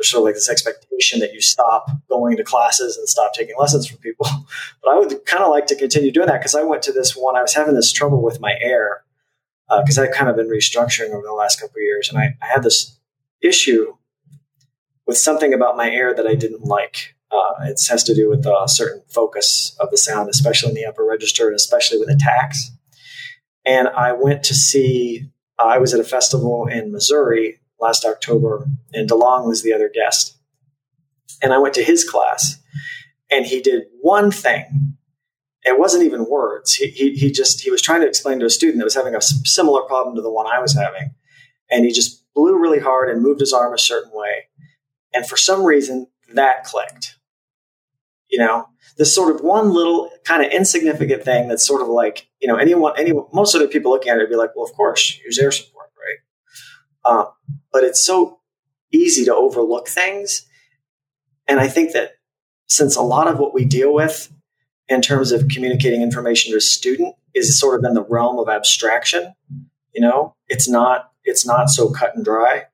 there's 0.00 0.11
sort 0.11 0.23
of 0.23 0.25
like 0.25 0.35
this 0.35 0.49
expectation 0.49 1.21
that 1.21 1.35
you 1.35 1.42
stop 1.42 1.90
going 2.09 2.35
to 2.38 2.42
classes 2.42 2.97
and 2.97 3.07
stop 3.07 3.35
taking 3.35 3.54
lessons 3.59 3.87
from 3.87 3.99
people. 3.99 4.26
But 4.83 4.92
I 4.92 4.99
would 4.99 5.26
kind 5.26 5.45
of 5.45 5.50
like 5.50 5.66
to 5.66 5.76
continue 5.76 6.11
doing 6.11 6.28
that 6.28 6.40
because 6.40 6.54
I 6.54 6.62
went 6.62 6.83
to 6.85 6.92
this 6.92 7.14
one. 7.14 7.37
I 7.37 7.42
was 7.42 7.52
having 7.52 7.75
this 7.75 7.92
trouble 7.92 8.23
with 8.23 8.40
my 8.40 8.57
air 8.62 9.04
because 9.69 9.99
uh, 9.99 10.04
I've 10.04 10.12
kind 10.12 10.30
of 10.30 10.37
been 10.37 10.49
restructuring 10.49 11.11
over 11.11 11.23
the 11.23 11.35
last 11.35 11.61
couple 11.61 11.76
of 11.76 11.83
years, 11.83 12.09
and 12.09 12.19
I, 12.19 12.35
I, 12.42 12.47
had 12.47 12.62
this 12.62 12.99
issue 13.42 13.95
with 15.07 15.19
something 15.19 15.52
about 15.52 15.76
my 15.76 15.90
air 15.90 16.14
that 16.14 16.26
I 16.26 16.35
didn't 16.35 16.64
like. 16.64 17.14
Uh, 17.30 17.64
it 17.64 17.78
has 17.90 18.02
to 18.04 18.14
do 18.14 18.30
with 18.30 18.47
a 18.47 18.64
certain 18.66 19.02
focus 19.07 19.76
of 19.78 19.90
the 19.90 19.99
sound, 19.99 20.30
especially 20.30 20.71
in 20.71 20.75
the 20.75 20.87
upper 20.87 21.04
register, 21.04 21.47
and 21.47 21.54
especially 21.54 21.99
with 21.99 22.09
attacks. 22.09 22.71
And 23.66 23.87
I 23.87 24.12
went 24.12 24.45
to 24.45 24.54
see. 24.54 25.28
Uh, 25.59 25.66
I 25.66 25.78
was 25.78 25.92
at 25.92 26.00
a 26.00 26.04
festival 26.04 26.66
in 26.66 26.90
Missouri 26.90 27.60
last 27.81 28.05
October, 28.05 28.67
and 28.93 29.09
Delangle 29.09 29.49
was 29.49 29.63
the 29.63 29.73
other 29.73 29.91
guest. 29.93 30.37
And 31.43 31.53
I 31.53 31.59
went 31.59 31.75
to 31.75 31.85
his 31.85 32.09
class, 32.09 32.59
and 33.31 33.47
he 33.47 33.61
did 33.61 33.85
one 34.01 34.31
thing 34.31 34.97
it 35.65 35.79
wasn't 35.79 36.05
even 36.05 36.27
words. 36.29 36.75
He, 36.75 36.89
he, 36.89 37.15
he 37.15 37.31
just, 37.31 37.61
he 37.61 37.71
was 37.71 37.83
trying 37.83 38.01
to 38.01 38.07
explain 38.07 38.39
to 38.41 38.47
a 38.47 38.51
student 38.51 38.79
that 38.79 38.85
was 38.85 38.95
having 38.95 39.15
a 39.15 39.21
similar 39.21 39.83
problem 39.83 40.17
to 40.17 40.23
the 40.23 40.31
one 40.31 40.47
I 40.47 40.59
was 40.59 40.75
having. 40.75 41.15
And 41.71 41.85
he 41.85 41.93
just 41.93 42.25
blew 42.35 42.59
really 42.59 42.79
hard 42.79 43.11
and 43.11 43.23
moved 43.23 43.41
his 43.41 43.53
arm 43.53 43.75
a 43.75 43.79
certain 43.79 44.11
way. 44.13 44.47
And 45.13 45.27
for 45.27 45.37
some 45.37 45.65
reason, 45.65 46.07
that 46.35 46.65
clicked. 46.65 47.17
You 48.31 48.39
know, 48.39 48.69
this 48.97 49.15
sort 49.15 49.35
of 49.35 49.43
one 49.43 49.73
little 49.73 50.11
kind 50.25 50.45
of 50.45 50.53
insignificant 50.53 51.25
thing 51.25 51.49
that's 51.49 51.67
sort 51.67 51.83
of 51.83 51.89
like, 51.89 52.29
you 52.41 52.49
know, 52.49 52.57
anyone, 52.57 52.95
any, 52.97 53.13
most 53.33 53.55
other 53.55 53.67
people 53.67 53.91
looking 53.91 54.11
at 54.11 54.19
it 54.19 54.21
would 54.21 54.31
be 54.31 54.37
like, 54.37 54.55
well, 54.55 54.65
of 54.65 54.73
course, 54.73 55.19
use 55.25 55.39
air 55.39 55.51
support, 55.51 55.80
Um, 57.04 57.26
but 57.73 57.85
it's 57.85 58.04
so 58.04 58.40
easy 58.92 59.25
to 59.25 59.35
overlook 59.35 59.88
things. 59.88 60.47
And 61.49 61.61
I 61.61 61.69
think 61.69 61.92
that 61.92 62.12
since 62.66 62.97
a 62.97 63.02
lot 63.02 63.28
of 63.28 63.38
what 63.38 63.54
we 63.54 63.64
deal 63.64 63.92
with 63.92 64.33
in 64.88 65.00
terms 65.00 65.33
of 65.33 65.49
communicating 65.49 66.02
information 66.02 66.52
to 66.52 66.59
a 66.59 66.61
student 66.61 67.14
is 67.35 67.59
sort 67.59 67.78
of 67.78 67.88
in 67.88 67.95
the 67.95 68.04
realm 68.04 68.38
of 68.38 68.49
abstraction, 68.49 69.35
you 69.95 70.00
know, 70.00 70.35
it's 70.49 70.69
not, 70.69 71.12
it's 71.25 71.47
not 71.47 71.71
so 71.71 71.90
cut 71.90 72.14
and 72.14 72.25
dry. 72.25 72.64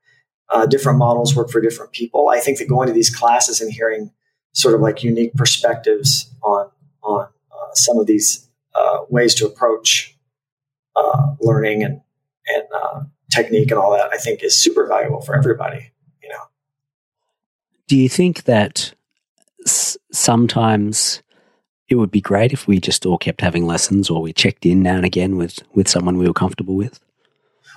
Uh, 0.48 0.64
different 0.64 0.98
models 0.98 1.34
work 1.34 1.50
for 1.50 1.60
different 1.60 1.92
people. 1.92 2.28
I 2.28 2.38
think 2.38 2.58
that 2.58 2.68
going 2.68 2.86
to 2.86 2.94
these 2.94 3.14
classes 3.14 3.60
and 3.60 3.72
hearing 3.72 4.12
sort 4.56 4.74
of 4.74 4.80
like 4.80 5.02
unique 5.02 5.34
perspectives 5.34 6.32
on 6.42 6.70
on 7.02 7.28
uh, 7.52 7.74
some 7.74 7.98
of 7.98 8.06
these 8.06 8.48
uh, 8.74 8.98
ways 9.10 9.34
to 9.34 9.46
approach 9.46 10.16
uh, 10.96 11.34
learning 11.40 11.84
and 11.84 12.00
and 12.48 12.62
uh, 12.74 13.00
technique 13.36 13.70
and 13.70 13.78
all 13.78 13.92
that, 13.92 14.10
I 14.12 14.16
think 14.16 14.42
is 14.42 14.56
super 14.60 14.86
valuable 14.86 15.20
for 15.20 15.36
everybody. 15.36 15.92
You 16.22 16.28
know. 16.30 16.42
Do 17.88 17.96
you 17.96 18.08
think 18.08 18.44
that 18.44 18.94
s- 19.64 19.96
sometimes 20.12 21.22
it 21.88 21.96
would 21.96 22.10
be 22.10 22.20
great 22.20 22.52
if 22.52 22.66
we 22.66 22.80
just 22.80 23.06
all 23.06 23.18
kept 23.18 23.40
having 23.40 23.66
lessons, 23.66 24.10
or 24.10 24.20
we 24.22 24.32
checked 24.32 24.66
in 24.66 24.82
now 24.82 24.96
and 24.96 25.04
again 25.04 25.36
with 25.36 25.58
with 25.74 25.88
someone 25.88 26.18
we 26.18 26.26
were 26.26 26.32
comfortable 26.34 26.74
with? 26.74 26.98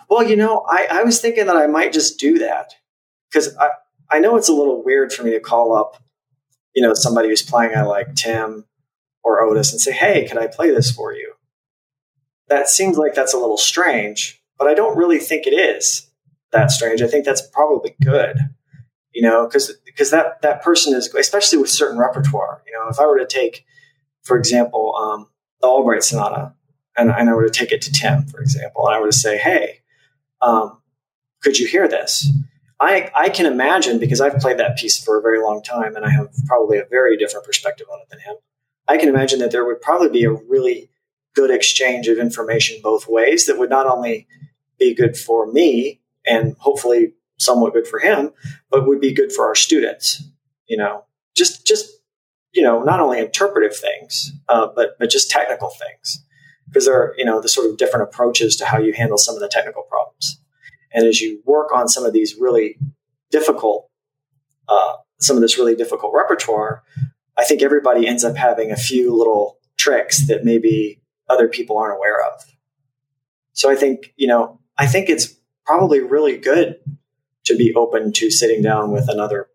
Well, 0.10 0.24
you 0.24 0.36
know, 0.36 0.66
I, 0.68 0.88
I 0.92 1.04
was 1.04 1.22
thinking 1.22 1.46
that 1.46 1.56
I 1.56 1.68
might 1.68 1.94
just 1.94 2.20
do 2.20 2.40
that 2.40 2.74
because 3.30 3.56
I, 3.58 3.70
I 4.10 4.20
know 4.20 4.38
it's 4.38 4.50
a 4.50 4.54
little 4.54 4.84
weird 4.84 5.14
for 5.14 5.24
me 5.24 5.32
to 5.32 5.40
call 5.40 5.76
up, 5.76 6.02
you 6.74 6.82
know, 6.82 6.96
somebody 6.96 7.30
who's 7.30 7.44
playing 7.44 7.76
I 7.76 7.84
like 7.84 8.16
Tim 8.16 8.66
or 9.24 9.42
Otis 9.42 9.72
and 9.72 9.80
say, 9.80 9.92
hey, 9.92 10.28
can 10.28 10.40
I 10.40 10.48
play 10.48 10.72
this 10.72 10.92
for 10.92 11.14
you? 11.14 11.34
That 12.48 12.70
seems 12.70 12.98
like 12.98 13.14
that's 13.14 13.36
a 13.36 13.38
little 13.38 13.58
strange, 13.58 14.39
but 14.60 14.68
I 14.68 14.76
don't 14.76 14.98
really 14.98 15.20
think 15.20 15.48
it 15.48 15.54
is 15.54 16.08
that 16.52 16.72
strange. 16.72 17.02
I 17.02 17.08
think 17.08 17.26
that's 17.26 17.42
probably 17.42 17.96
good, 18.04 18.38
you 19.14 19.22
know, 19.22 19.48
because 19.48 19.72
because 19.86 20.12
that 20.12 20.42
that 20.42 20.62
person 20.62 20.94
is 20.94 21.14
especially 21.16 21.58
with 21.58 21.70
certain 21.70 21.98
repertoire. 21.98 22.62
You 22.68 22.74
know, 22.74 22.90
if 22.90 23.00
I 23.00 23.08
were 23.08 23.18
to 23.18 23.26
take, 23.26 23.66
for 24.22 24.38
example, 24.38 24.96
um, 24.96 25.30
the 25.62 25.68
Albright 25.68 26.04
Sonata, 26.04 26.54
and, 26.98 27.10
and 27.10 27.30
I 27.30 27.34
were 27.34 27.48
to 27.48 27.52
take 27.52 27.72
it 27.72 27.82
to 27.84 27.92
Tim, 27.92 28.26
for 28.26 28.42
example, 28.42 28.86
and 28.88 28.96
I 28.96 29.00
were 29.00 29.12
to 29.12 29.18
say, 29.18 29.38
hey, 29.38 29.80
um, 30.42 30.82
could 31.42 31.58
you 31.58 31.68
hear 31.68 31.88
this? 31.88 32.30
I, 32.82 33.12
I 33.16 33.30
can 33.30 33.46
imagine 33.46 34.00
because 34.00 34.22
I've 34.22 34.40
played 34.40 34.58
that 34.60 34.78
piece 34.78 35.04
for 35.04 35.18
a 35.18 35.22
very 35.22 35.42
long 35.42 35.62
time 35.62 35.96
and 35.96 36.06
I 36.06 36.10
have 36.12 36.30
probably 36.46 36.78
a 36.78 36.86
very 36.90 37.18
different 37.18 37.46
perspective 37.46 37.88
on 37.92 38.00
it 38.00 38.10
than 38.10 38.20
him. 38.20 38.36
I 38.88 38.98
can 38.98 39.10
imagine 39.10 39.40
that 39.40 39.52
there 39.52 39.66
would 39.66 39.82
probably 39.82 40.10
be 40.10 40.24
a 40.24 40.32
really 40.32 40.90
good 41.36 41.52
exchange 41.52 42.08
of 42.08 42.18
information 42.18 42.80
both 42.82 43.08
ways 43.08 43.46
that 43.46 43.58
would 43.58 43.70
not 43.70 43.86
only 43.86 44.28
be 44.80 44.96
good 44.96 45.18
for 45.18 45.52
me 45.52 46.02
and 46.26 46.56
hopefully 46.60 47.14
somewhat 47.38 47.74
good 47.74 47.88
for 47.88 48.00
him, 48.00 48.32
but 48.70 48.88
would 48.88 49.00
be 49.00 49.14
good 49.14 49.32
for 49.32 49.46
our 49.48 49.56
students. 49.56 50.24
You 50.68 50.78
know, 50.78 51.06
just 51.36 51.66
just 51.66 51.90
you 52.52 52.64
know, 52.64 52.82
not 52.82 53.00
only 53.00 53.20
interpretive 53.20 53.76
things, 53.76 54.32
uh, 54.48 54.68
but 54.76 54.92
but 55.00 55.10
just 55.10 55.30
technical 55.30 55.70
things. 55.70 56.24
Because 56.68 56.86
there 56.86 56.96
are 56.96 57.16
you 57.18 57.26
know 57.26 57.42
the 57.42 57.50
sort 57.50 57.70
of 57.70 57.78
different 57.78 58.04
approaches 58.04 58.56
to 58.58 58.66
how 58.66 58.78
you 58.80 58.94
handle 58.94 59.18
some 59.18 59.36
of 59.36 59.42
the 59.42 59.50
technical 59.50 59.84
problems. 59.84 60.42
And 60.94 61.06
as 61.06 61.22
you 61.22 61.42
work 61.46 61.72
on 61.74 61.88
some 61.88 62.06
of 62.06 62.14
these 62.14 62.36
really 62.40 62.78
difficult 63.32 63.90
uh, 64.68 64.94
some 65.20 65.36
of 65.36 65.42
this 65.42 65.58
really 65.58 65.76
difficult 65.76 66.14
repertoire 66.16 66.84
i 67.38 67.44
think 67.44 67.62
everybody 67.62 68.08
ends 68.08 68.24
up 68.24 68.36
having 68.36 68.72
a 68.72 68.76
few 68.76 69.16
little 69.16 69.58
tricks 69.78 70.28
that 70.28 70.44
maybe 70.44 71.02
other 71.30 71.48
people 71.48 71.78
aren't 71.78 71.98
aware 71.98 72.22
of. 72.26 72.44
So 73.54 73.70
i 73.70 73.76
think 73.76 74.14
you 74.16 74.28
know 74.28 74.60
i 74.80 74.88
think 74.88 75.10
it's 75.10 75.36
probably 75.66 76.00
really 76.00 76.38
good 76.38 76.80
to 77.46 77.56
be 77.56 77.74
open 77.76 78.12
to 78.12 78.32
sitting 78.32 78.64
down 78.64 78.92
with 78.92 79.08
another 79.08 79.48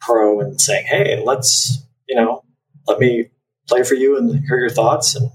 pro 0.00 0.40
and 0.40 0.60
saying 0.60 0.86
hey 0.86 1.22
let's 1.24 1.86
you 2.08 2.16
know 2.16 2.42
let 2.86 2.98
me 2.98 3.28
play 3.68 3.82
for 3.82 3.94
you 3.94 4.16
and 4.16 4.44
hear 4.46 4.58
your 4.58 4.70
thoughts 4.70 5.14
and 5.14 5.30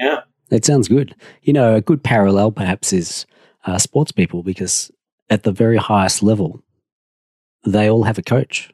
yeah 0.00 0.22
that 0.54 0.64
sounds 0.64 0.88
good. 0.88 1.14
You 1.42 1.52
know, 1.52 1.74
a 1.74 1.80
good 1.80 2.02
parallel 2.02 2.52
perhaps 2.52 2.92
is 2.92 3.26
uh, 3.64 3.78
sports 3.78 4.12
people 4.12 4.42
because 4.42 4.90
at 5.30 5.42
the 5.42 5.52
very 5.52 5.76
highest 5.76 6.22
level, 6.22 6.62
they 7.64 7.90
all 7.90 8.04
have 8.04 8.18
a 8.18 8.22
coach. 8.22 8.72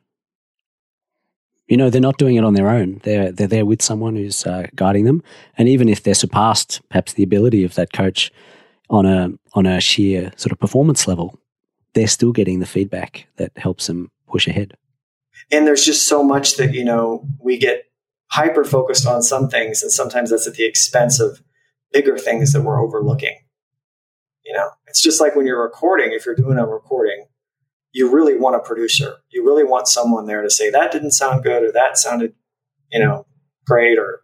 You 1.68 1.76
know, 1.76 1.88
they're 1.88 2.00
not 2.00 2.18
doing 2.18 2.34
it 2.34 2.44
on 2.44 2.54
their 2.54 2.68
own. 2.68 3.00
They're 3.04 3.30
they're 3.30 3.46
there 3.46 3.64
with 3.64 3.80
someone 3.80 4.16
who's 4.16 4.44
uh, 4.44 4.66
guiding 4.74 5.04
them, 5.04 5.22
and 5.56 5.68
even 5.68 5.88
if 5.88 6.02
they're 6.02 6.14
surpassed 6.14 6.80
perhaps 6.88 7.12
the 7.12 7.22
ability 7.22 7.64
of 7.64 7.76
that 7.76 7.92
coach 7.92 8.32
on 8.90 9.06
a 9.06 9.30
on 9.54 9.66
a 9.66 9.80
sheer 9.80 10.32
sort 10.36 10.52
of 10.52 10.58
performance 10.58 11.06
level, 11.08 11.38
they're 11.94 12.06
still 12.06 12.32
getting 12.32 12.60
the 12.60 12.66
feedback 12.66 13.26
that 13.36 13.52
helps 13.56 13.86
them 13.86 14.10
push 14.28 14.46
ahead. 14.46 14.74
And 15.50 15.66
there's 15.66 15.84
just 15.84 16.06
so 16.06 16.22
much 16.22 16.56
that 16.56 16.74
you 16.74 16.84
know 16.84 17.26
we 17.40 17.58
get 17.58 17.84
hyper 18.30 18.64
focused 18.64 19.06
on 19.06 19.22
some 19.22 19.48
things, 19.48 19.82
and 19.82 19.90
sometimes 19.90 20.30
that's 20.30 20.46
at 20.46 20.54
the 20.54 20.64
expense 20.64 21.20
of 21.20 21.42
bigger 21.92 22.16
things 22.16 22.52
that 22.52 22.62
we're 22.62 22.80
overlooking. 22.80 23.36
You 24.44 24.54
know, 24.56 24.70
it's 24.86 25.02
just 25.02 25.20
like 25.20 25.36
when 25.36 25.46
you're 25.46 25.62
recording, 25.62 26.12
if 26.12 26.26
you're 26.26 26.34
doing 26.34 26.58
a 26.58 26.66
recording, 26.66 27.26
you 27.92 28.10
really 28.10 28.36
want 28.36 28.56
a 28.56 28.60
producer. 28.60 29.16
You 29.30 29.44
really 29.44 29.64
want 29.64 29.88
someone 29.88 30.26
there 30.26 30.42
to 30.42 30.50
say 30.50 30.70
that 30.70 30.92
didn't 30.92 31.12
sound 31.12 31.42
good 31.42 31.62
or 31.62 31.72
that 31.72 31.98
sounded, 31.98 32.34
you 32.90 33.00
know, 33.00 33.26
great. 33.66 33.98
Or 33.98 34.20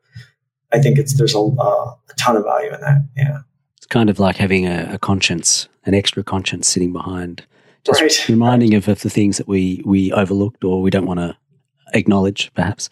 I 0.73 0.81
think 0.81 0.99
it's 0.99 1.17
there's 1.17 1.35
a, 1.35 1.39
uh, 1.39 1.95
a 2.11 2.15
ton 2.19 2.37
of 2.37 2.45
value 2.45 2.73
in 2.73 2.81
that. 2.81 3.07
Yeah, 3.17 3.39
it's 3.87 3.93
kind 3.93 4.11
of 4.11 4.19
like 4.19 4.37
having 4.37 4.67
a, 4.67 4.95
a 4.95 4.99
conscience, 4.99 5.69
an 5.85 5.95
extra 5.95 6.25
conscience 6.25 6.67
sitting 6.67 6.93
behind, 6.93 7.47
just 7.85 8.01
right. 8.01 8.25
reminding 8.29 8.73
right. 8.73 8.79
Of, 8.79 8.89
of 8.89 9.01
the 9.03 9.11
things 9.11 9.39
that 9.39 9.47
we 9.47 9.81
we 9.85 10.13
overlooked 10.13 10.65
or 10.65 10.83
we 10.83 10.91
don't 10.91 11.07
want 11.07 11.21
to 11.21 11.37
acknowledge, 11.95 12.53
perhaps. 12.55 12.91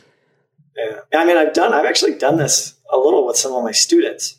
Yeah, 0.76 1.00
I 1.20 1.24
mean, 1.24 1.36
I've 1.36 1.52
done. 1.52 1.72
I've 1.72 1.84
actually 1.84 2.16
done 2.16 2.36
this 2.36 2.74
a 2.92 2.96
little 2.96 3.26
with 3.26 3.36
some 3.36 3.52
of 3.52 3.64
my 3.64 3.72
students 3.72 4.38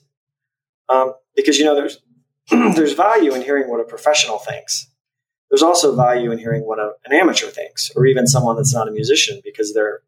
um, 0.88 1.14
because 1.36 1.58
you 1.58 1.66
know 1.66 1.76
there's 1.76 2.00
there's 2.76 2.94
value 2.94 3.34
in 3.34 3.42
hearing 3.42 3.70
what 3.70 3.82
a 3.82 3.86
professional 3.86 4.40
thinks. 4.40 4.88
There's 5.50 5.64
also 5.64 5.94
value 5.94 6.32
in 6.32 6.40
hearing 6.40 6.66
what 6.66 6.80
a, 6.80 6.94
an 7.06 7.14
amateur 7.14 7.48
thinks, 7.48 7.92
or 7.98 8.06
even 8.06 8.28
someone 8.28 8.56
that's 8.56 8.74
not 8.74 8.88
a 8.88 8.92
musician, 8.92 9.42
because 9.44 9.74
their 9.74 10.04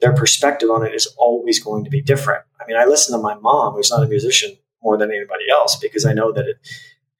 their 0.00 0.14
perspective 0.14 0.70
on 0.70 0.82
it 0.82 0.94
is 0.94 1.14
always 1.18 1.62
going 1.62 1.84
to 1.84 1.90
be 1.90 2.00
different. 2.00 2.42
I 2.58 2.66
mean, 2.66 2.78
I 2.78 2.86
listen 2.86 3.14
to 3.14 3.22
my 3.22 3.34
mom, 3.34 3.74
who's 3.74 3.90
not 3.90 4.02
a 4.02 4.08
musician, 4.08 4.56
more 4.82 4.96
than 4.96 5.10
anybody 5.10 5.44
else, 5.50 5.76
because 5.76 6.06
I 6.06 6.12
know 6.12 6.32
that 6.32 6.46
it, 6.46 6.56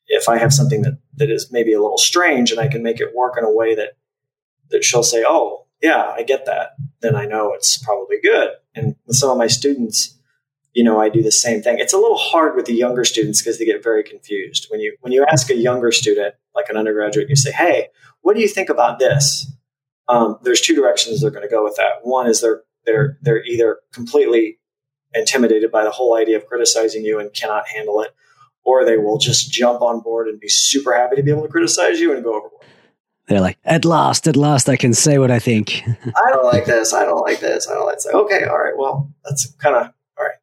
if 0.06 0.28
I 0.28 0.38
have 0.38 0.52
something 0.52 0.82
that 0.82 0.98
that 1.16 1.30
is 1.30 1.50
maybe 1.52 1.72
a 1.72 1.80
little 1.80 1.98
strange, 1.98 2.50
and 2.50 2.60
I 2.60 2.68
can 2.68 2.82
make 2.82 3.00
it 3.00 3.14
work 3.14 3.34
in 3.38 3.44
a 3.44 3.52
way 3.52 3.74
that 3.74 3.96
that 4.70 4.84
she'll 4.84 5.02
say, 5.02 5.24
"Oh, 5.26 5.66
yeah, 5.80 6.12
I 6.16 6.22
get 6.22 6.46
that," 6.46 6.70
then 7.00 7.14
I 7.14 7.26
know 7.26 7.52
it's 7.52 7.78
probably 7.78 8.16
good. 8.22 8.50
And 8.74 8.96
with 9.06 9.16
some 9.16 9.30
of 9.30 9.38
my 9.38 9.46
students, 9.46 10.16
you 10.72 10.84
know, 10.84 11.00
I 11.00 11.08
do 11.08 11.22
the 11.22 11.32
same 11.32 11.62
thing. 11.62 11.78
It's 11.78 11.92
a 11.92 11.98
little 11.98 12.16
hard 12.16 12.54
with 12.54 12.66
the 12.66 12.74
younger 12.74 13.04
students 13.04 13.42
because 13.42 13.58
they 13.58 13.64
get 13.64 13.82
very 13.82 14.02
confused. 14.02 14.66
When 14.70 14.80
you 14.80 14.96
when 15.00 15.12
you 15.12 15.24
ask 15.30 15.50
a 15.50 15.56
younger 15.56 15.92
student, 15.92 16.34
like 16.54 16.68
an 16.68 16.76
undergraduate, 16.76 17.28
you 17.28 17.36
say, 17.36 17.52
"Hey, 17.52 17.88
what 18.22 18.34
do 18.34 18.40
you 18.40 18.48
think 18.48 18.68
about 18.68 18.98
this?" 18.98 19.50
Um, 20.08 20.38
there's 20.42 20.60
two 20.60 20.74
directions 20.74 21.20
they're 21.20 21.30
going 21.30 21.48
to 21.48 21.48
go 21.48 21.62
with 21.62 21.76
that. 21.76 22.00
One 22.02 22.26
is 22.26 22.40
they're 22.40 22.62
they're 22.86 23.18
they're 23.22 23.44
either 23.44 23.78
completely 23.92 24.58
intimidated 25.14 25.70
by 25.70 25.84
the 25.84 25.90
whole 25.90 26.16
idea 26.16 26.36
of 26.36 26.46
criticizing 26.46 27.04
you 27.04 27.18
and 27.18 27.32
cannot 27.32 27.66
handle 27.68 28.00
it, 28.00 28.14
or 28.64 28.84
they 28.84 28.96
will 28.96 29.18
just 29.18 29.52
jump 29.52 29.82
on 29.82 30.00
board 30.00 30.28
and 30.28 30.40
be 30.40 30.48
super 30.48 30.94
happy 30.94 31.16
to 31.16 31.22
be 31.22 31.30
able 31.30 31.42
to 31.42 31.48
criticize 31.48 32.00
you 32.00 32.14
and 32.14 32.22
go 32.22 32.34
overboard. 32.34 32.64
They're 33.26 33.40
like, 33.40 33.58
at 33.64 33.84
last, 33.84 34.26
at 34.26 34.36
last, 34.36 34.68
I 34.68 34.76
can 34.76 34.92
say 34.92 35.18
what 35.18 35.30
I 35.30 35.38
think. 35.38 35.82
I 35.88 36.30
don't 36.30 36.44
like 36.44 36.64
this. 36.64 36.92
I 36.92 37.04
don't 37.04 37.20
like 37.20 37.38
this. 37.38 37.68
I 37.68 37.74
don't 37.74 37.86
like. 37.86 37.96
This. 37.96 38.06
Okay, 38.06 38.44
all 38.44 38.58
right. 38.58 38.76
Well, 38.76 39.12
that's 39.24 39.52
kind 39.54 39.76
of 39.76 39.82
all 40.18 40.24
right. 40.24 40.34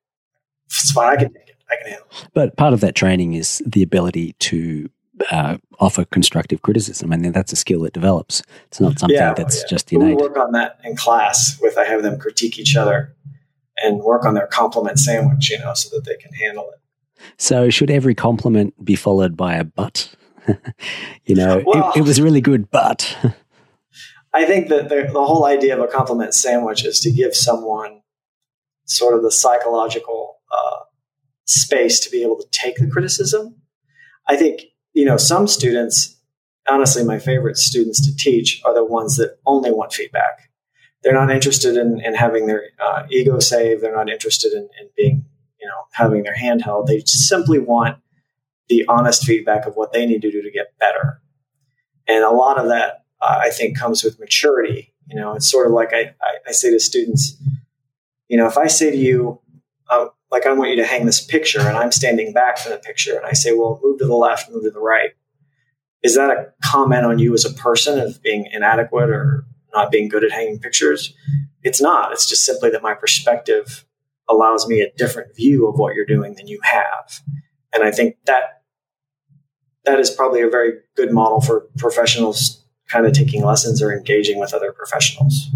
it's 0.66 0.92
fine. 0.92 1.14
I 1.14 1.16
can 1.18 1.34
take 1.34 1.50
it. 1.50 1.56
I 1.70 1.76
can 1.76 1.88
handle 1.92 2.08
it. 2.10 2.30
But 2.34 2.56
part 2.56 2.74
of 2.74 2.80
that 2.80 2.96
training 2.96 3.34
is 3.34 3.62
the 3.66 3.84
ability 3.84 4.34
to 4.40 4.90
uh, 5.32 5.58
offer 5.80 6.06
constructive 6.06 6.62
criticism, 6.62 7.12
and 7.12 7.34
that's 7.34 7.52
a 7.52 7.58
skill 7.58 7.82
that 7.82 7.94
develops. 7.94 8.42
It's 8.68 8.80
not 8.80 9.00
something 9.00 9.18
yeah, 9.18 9.34
that's 9.34 9.64
yeah. 9.64 9.68
just 9.70 9.92
innate. 9.92 10.16
We 10.16 10.24
work 10.24 10.38
on 10.38 10.54
that 10.54 10.80
in 10.86 10.96
class. 10.96 11.60
With 11.62 11.78
I 11.78 11.84
have 11.84 12.04
them 12.04 12.18
critique 12.18 12.58
each 12.58 12.78
other 12.78 13.16
and 13.84 14.00
work 14.00 14.26
on 14.26 14.34
their 14.34 14.48
compliment 14.48 15.00
sandwich, 15.00 15.50
you 15.50 15.60
know, 15.60 15.74
so 15.74 15.96
that 15.96 16.06
they 16.06 16.16
can 16.16 16.34
handle 16.34 16.70
it. 16.72 16.80
So, 17.38 17.70
should 17.70 17.90
every 17.90 18.16
compliment 18.16 18.74
be 18.84 18.96
followed 18.96 19.36
by 19.36 19.56
a 19.56 19.64
but? 19.64 20.14
you 21.26 21.36
know, 21.36 21.64
well, 21.66 21.92
it, 21.92 22.00
it, 22.00 22.02
was 22.04 22.22
really 22.22 22.42
good, 22.42 22.70
but. 22.72 23.18
I 24.34 24.46
think 24.46 24.70
that 24.70 24.90
the, 24.90 25.10
the 25.12 25.26
whole 25.26 25.46
idea 25.46 25.76
of 25.76 25.82
a 25.82 25.92
compliment 25.92 26.34
sandwich 26.34 26.86
is 26.86 27.00
to 27.02 27.12
give 27.12 27.36
someone 27.36 28.02
sort 28.86 29.16
of 29.16 29.24
the 29.24 29.32
psychological 29.32 30.38
uh, 30.52 30.80
space 31.46 32.00
to 32.02 32.10
be 32.10 32.24
able 32.24 32.38
to 32.38 32.48
take 32.52 32.78
the 32.78 32.88
criticism. 32.88 33.56
I 34.28 34.36
think, 34.36 34.64
you 34.94 35.06
know, 35.06 35.18
some 35.18 35.48
students, 35.48 36.18
honestly, 36.68 37.04
my 37.04 37.20
favorite 37.20 37.58
students 37.58 38.06
to 38.06 38.16
teach 38.16 38.62
are 38.66 38.74
the 38.74 38.86
ones 38.86 39.18
that 39.18 39.38
only 39.46 39.72
want 39.72 39.94
feedback. 39.94 40.47
They're 41.04 41.13
not 41.13 41.32
interested 41.32 41.77
in, 41.77 42.01
in 42.01 42.16
having 42.16 42.48
their 42.48 42.63
uh, 42.84 43.04
ego 43.10 43.39
saved. 43.39 43.82
They're 43.82 43.96
not 43.96 44.10
interested 44.10 44.54
in, 44.54 44.63
in 44.80 44.89
being, 44.96 45.25
you 45.60 45.68
know, 45.68 45.86
having 45.92 46.24
their 46.24 46.36
hand 46.36 46.63
held. 46.63 46.88
They 46.88 47.01
simply 47.06 47.60
want 47.60 47.98
the 48.68 48.86
honest 48.88 49.24
feedback 49.24 49.66
of 49.66 49.75
what 49.75 49.94
they 49.94 50.06
need 50.06 50.22
to 50.24 50.32
do 50.32 50.42
to 50.42 50.51
get 50.51 50.77
better. 50.80 51.22
And 52.08 52.24
a 52.24 52.32
lot 52.32 52.58
of 52.58 52.68
that, 52.68 53.06
uh, 53.22 53.39
I 53.42 53.50
think, 53.50 53.77
comes 53.77 54.04
with 54.04 54.20
maturity. 54.20 54.94
You 55.08 55.16
know, 55.16 55.34
it's 55.34 55.50
sort 55.50 55.68
of 55.68 55.74
like 55.74 55.94
I, 55.94 56.16
I, 56.22 56.38
I 56.48 56.51
say 56.51 56.72
to 56.72 56.80
students, 56.80 57.42
you 58.27 58.38
know, 58.38 58.48
if 58.48 58.58
I 58.58 58.68
say 58.68 58.92
to 58.92 58.98
you, 58.98 59.39
um, 59.89 60.10
like 60.32 60.46
I 60.46 60.54
want 60.54 60.72
you 60.72 60.75
to 60.77 60.86
hang 60.86 61.06
this 61.06 61.24
picture 61.24 61.62
and 61.62 61.77
I'm 61.77 61.92
standing 61.92 62.34
back 62.34 62.58
from 62.58 62.74
the 62.74 62.77
picture 62.77 63.16
and 63.16 63.25
I 63.25 63.34
say, 63.34 63.54
well, 63.54 63.80
move 63.82 64.00
to 64.00 64.06
the 64.06 64.16
left, 64.16 64.51
move 64.51 64.63
to 64.63 64.72
the 64.72 64.80
right. 64.80 65.12
Is 66.04 66.16
that 66.16 66.30
a 66.30 66.54
comment 66.63 67.06
on 67.06 67.20
you 67.20 67.34
as 67.34 67.46
a 67.46 67.54
person 67.54 68.00
of 68.00 68.22
being 68.22 68.48
inadequate 68.51 69.10
or 69.10 69.46
not 69.74 69.92
being 69.92 70.08
good 70.08 70.24
at 70.24 70.32
hanging 70.32 70.60
pictures? 70.60 71.14
It's 71.64 71.82
not. 71.82 72.12
It's 72.12 72.28
just 72.28 72.46
simply 72.46 72.70
that 72.72 72.82
my 72.82 72.94
perspective 72.94 73.86
allows 74.30 74.68
me 74.68 74.82
a 74.82 74.92
different 74.98 75.36
view 75.36 75.68
of 75.68 75.78
what 75.78 75.96
you're 75.96 76.06
doing 76.06 76.36
than 76.36 76.48
you 76.48 76.60
have. 76.64 77.22
And 77.74 77.84
I 77.84 77.92
think 77.92 78.18
that 78.26 78.62
that 79.86 80.00
is 80.00 80.10
probably 80.10 80.42
a 80.42 80.50
very 80.50 80.74
good 80.96 81.12
model 81.12 81.42
for 81.42 81.68
professionals 81.78 82.64
kind 82.90 83.06
of 83.06 83.14
taking 83.14 83.44
lessons 83.44 83.82
or 83.82 83.92
engaging 83.92 84.40
with 84.40 84.54
other 84.54 84.72
professionals. 84.72 85.48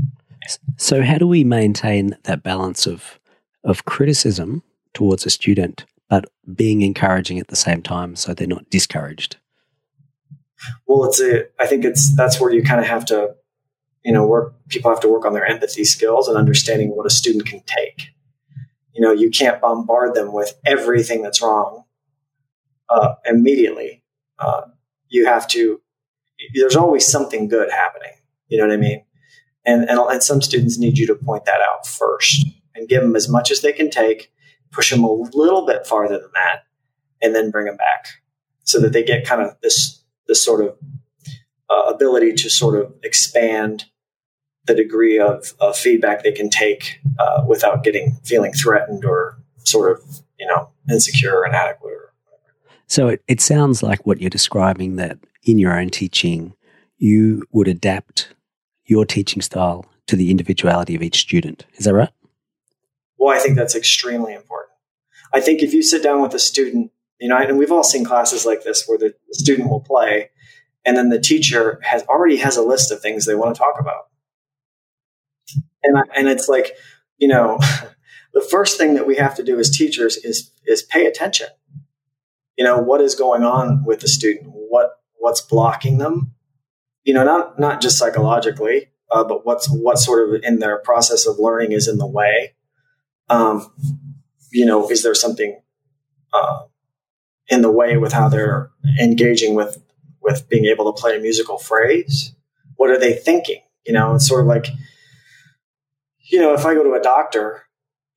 So 0.78 1.02
how 1.04 1.18
do 1.18 1.28
we 1.28 1.44
maintain 1.44 2.18
that 2.24 2.44
balance 2.44 2.88
of 2.88 3.20
of 3.64 3.86
criticism 3.86 4.64
towards 4.94 5.26
a 5.26 5.30
student, 5.30 5.86
but 6.10 6.26
being 6.56 6.82
encouraging 6.82 7.40
at 7.40 7.48
the 7.48 7.56
same 7.56 7.82
time 7.82 8.16
so 8.16 8.34
they're 8.34 8.48
not 8.48 8.70
discouraged? 8.70 9.38
Well, 10.88 11.06
it's 11.06 11.22
a, 11.22 11.46
I 11.60 11.68
think 11.68 11.86
it's, 11.86 12.16
that's 12.16 12.40
where 12.40 12.52
you 12.52 12.64
kind 12.64 12.80
of 12.80 12.88
have 12.88 13.06
to, 13.06 13.36
you 14.04 14.12
know, 14.12 14.26
work, 14.26 14.56
people 14.70 14.90
have 14.90 15.00
to 15.02 15.08
work 15.08 15.26
on 15.26 15.34
their 15.34 15.46
empathy 15.46 15.84
skills 15.84 16.28
and 16.28 16.38
understanding 16.38 16.90
what 16.96 17.06
a 17.06 17.10
student 17.10 17.46
can 17.46 17.62
take. 17.66 18.10
You 18.94 19.02
know, 19.02 19.12
you 19.12 19.30
can't 19.30 19.62
bombard 19.62 20.16
them 20.16 20.34
with 20.34 20.54
everything 20.66 21.22
that's 21.22 21.42
wrong 21.42 21.84
uh, 22.90 23.16
immediately. 23.26 24.04
Uh, 24.40 24.62
you 25.08 25.26
have 25.26 25.48
to, 25.50 25.82
there's 26.56 26.76
always 26.76 27.08
something 27.08 27.48
good 27.48 27.70
happening. 27.72 28.14
You 28.48 28.58
know 28.58 28.68
what 28.68 28.74
I 28.74 28.78
mean? 28.78 29.06
And, 29.66 29.88
and, 29.90 30.00
and 30.00 30.24
some 30.24 30.42
students 30.42 30.80
need 30.80 30.98
you 30.98 31.08
to 31.08 31.16
point 31.16 31.46
that 31.46 31.62
out 31.62 31.86
first 31.86 32.46
and 32.76 32.90
give 32.90 33.02
them 33.02 33.16
as 33.16 33.30
much 33.30 33.52
as 33.52 33.62
they 33.62 33.72
can 33.72 33.90
take, 33.90 34.32
push 34.72 34.90
them 34.90 35.04
a 35.04 35.12
little 35.12 35.66
bit 35.66 35.86
farther 35.86 36.18
than 36.18 36.32
that, 36.34 36.64
and 37.22 37.36
then 37.36 37.52
bring 37.52 37.68
them 37.68 37.78
back 37.78 38.08
so 38.64 38.80
that 38.80 38.94
they 38.94 39.04
get 39.04 39.26
kind 39.26 39.42
of 39.42 39.56
this 39.62 40.04
this 40.28 40.44
sort 40.44 40.64
of 40.64 40.78
uh, 41.72 41.84
ability 41.84 42.34
to 42.34 42.50
sort 42.50 42.80
of 42.80 42.94
expand 43.04 43.86
the 44.66 44.76
degree 44.76 45.20
of, 45.20 45.54
of 45.60 45.76
feedback 45.76 46.24
they 46.24 46.32
can 46.32 46.50
take 46.50 47.00
uh, 47.18 47.44
without 47.48 47.84
getting 47.84 48.18
feeling 48.24 48.54
threatened 48.54 49.06
or 49.06 49.38
sort 49.64 49.92
of 49.92 50.22
you 50.40 50.46
know 50.46 50.70
insecure 50.90 51.38
or 51.38 51.46
inadequate 51.46 51.94
or 51.94 52.14
so 52.88 53.08
it, 53.08 53.24
it 53.28 53.42
sounds 53.42 53.82
like 53.82 54.06
what 54.06 54.20
you're 54.20 54.30
describing 54.30 54.98
that 54.98 55.18
in 55.44 55.58
your 55.58 55.80
own 55.80 55.90
teaching 55.90 56.54
you 56.98 57.44
would 57.52 57.68
adapt 57.68 58.34
your 58.86 59.06
teaching 59.06 59.42
style 59.42 59.86
to 60.08 60.16
the 60.16 60.30
individuality 60.30 60.94
of 60.94 61.02
each 61.02 61.20
student. 61.20 61.66
Is 61.76 61.86
that 61.86 61.94
right? 61.94 62.12
Well, 63.18 63.36
I 63.36 63.40
think 63.40 63.56
that's 63.56 63.76
extremely 63.76 64.34
important. 64.34 64.72
I 65.34 65.40
think 65.40 65.64
if 65.64 65.74
you 65.74 65.82
sit 65.82 66.04
down 66.04 66.22
with 66.22 66.34
a 66.34 66.40
student, 66.40 66.92
you 67.20 67.30
know, 67.30 67.38
and 67.38 67.58
we've 67.58 67.72
all 67.72 67.84
seen 67.84 68.04
classes 68.04 68.46
like 68.46 68.64
this 68.64 68.84
where 68.88 68.98
the 68.98 69.16
student 69.32 69.70
will 69.70 69.80
play 69.80 70.30
and 70.86 70.98
then 70.98 71.10
the 71.10 71.20
teacher 71.20 71.80
has 71.84 72.04
already 72.04 72.38
has 72.38 72.58
a 72.58 72.62
list 72.62 72.92
of 72.92 73.02
things 73.02 73.26
they 73.26 73.36
want 73.36 73.56
to 73.56 73.60
talk 73.60 73.80
about. 73.80 74.08
And, 75.84 75.98
I, 75.98 76.02
and 76.16 76.28
it's 76.28 76.48
like, 76.48 76.76
you 77.18 77.28
know, 77.28 77.60
the 78.34 78.42
first 78.42 78.78
thing 78.78 78.96
that 78.96 79.08
we 79.08 79.16
have 79.18 79.36
to 79.36 79.44
do 79.44 79.60
as 79.60 79.70
teachers 79.70 80.18
is, 80.18 80.52
is 80.66 80.84
pay 80.84 81.06
attention. 81.06 81.48
You 82.58 82.66
know, 82.66 82.80
what 82.80 83.02
is 83.02 83.16
going 83.16 83.44
on 83.44 83.84
with 83.86 84.02
the 84.02 84.08
student? 84.08 84.48
What, 84.48 85.00
what's 85.14 85.42
blocking 85.42 85.98
them? 85.98 86.34
You 87.04 87.14
know, 87.14 87.24
not, 87.24 87.60
not 87.60 87.82
just 87.82 87.98
psychologically, 87.98 88.90
uh, 89.12 89.24
but 89.24 89.46
what's, 89.46 89.68
what 89.68 89.98
sort 89.98 90.30
of 90.30 90.44
in 90.44 90.60
their 90.60 90.78
process 90.78 91.26
of 91.26 91.40
learning 91.40 91.72
is 91.72 91.88
in 91.88 91.98
the 91.98 92.08
way 92.08 92.54
um, 93.32 93.72
you 94.52 94.66
know, 94.66 94.90
is 94.90 95.04
there 95.04 95.16
something 95.16 95.60
uh, 96.34 96.64
in 97.48 97.62
the 97.62 97.72
way 97.72 97.98
with 97.98 98.12
how 98.12 98.28
they're 98.28 98.70
engaging 99.00 99.56
with 99.56 99.82
with 100.22 100.48
being 100.50 100.66
able 100.66 100.92
to 100.92 101.00
play 101.00 101.16
a 101.18 101.20
musical 101.20 101.58
phrase? 101.58 102.34
What 102.76 102.90
are 102.90 103.00
they 103.00 103.14
thinking? 103.14 103.62
You 103.86 103.94
know, 103.94 104.16
it's 104.16 104.28
sort 104.28 104.42
of 104.42 104.48
like, 104.48 104.68
you 106.20 106.40
know, 106.40 106.54
if 106.54 106.66
I 106.66 106.74
go 106.74 106.84
to 106.84 106.94
a 106.94 107.02
doctor, 107.02 107.64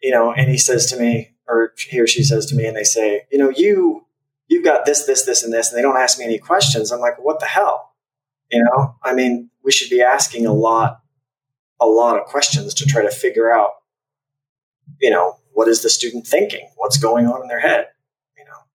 you 0.03 0.11
know, 0.11 0.33
and 0.33 0.51
he 0.51 0.59
says 0.59 0.87
to 0.87 0.99
me, 0.99 1.35
or 1.49 1.73
he 1.77 2.01
or 2.01 2.07
she 2.07 2.23
says 2.23 2.47
to 2.47 2.55
me, 2.55 2.67
and 2.67 2.77
they 2.77 2.85
say, 2.85 3.23
you 3.31 3.39
know, 3.39 3.51
you 3.51 4.07
you've 4.49 4.65
got 4.65 4.85
this, 4.85 5.07
this, 5.07 5.25
this, 5.25 5.43
and 5.43 5.53
this, 5.53 5.71
and 5.71 5.79
they 5.79 5.83
don't 5.83 5.97
ask 5.97 6.19
me 6.19 6.25
any 6.25 6.39
questions. 6.39 6.93
I'm 6.93 7.01
like, 7.01 7.19
what 7.19 7.41
the 7.41 7.47
hell? 7.47 7.95
You 8.51 8.63
know, 8.63 8.97
I 9.03 9.15
mean, 9.15 9.51
we 9.63 9.73
should 9.73 9.91
be 9.91 10.03
asking 10.03 10.47
a 10.47 10.53
lot, 10.53 11.01
a 11.81 11.87
lot 11.87 12.19
of 12.19 12.27
questions 12.27 12.75
to 12.75 12.87
try 12.87 13.03
to 13.03 13.11
figure 13.11 13.51
out 13.51 13.71
you 15.01 15.11
know, 15.11 15.37
what 15.53 15.69
is 15.69 15.83
the 15.83 15.91
student 15.91 16.27
thinking? 16.27 16.69
What's 16.77 16.97
going 16.97 17.27
on 17.27 17.43
in 17.43 17.49
their 17.49 17.61
head? 17.61 17.89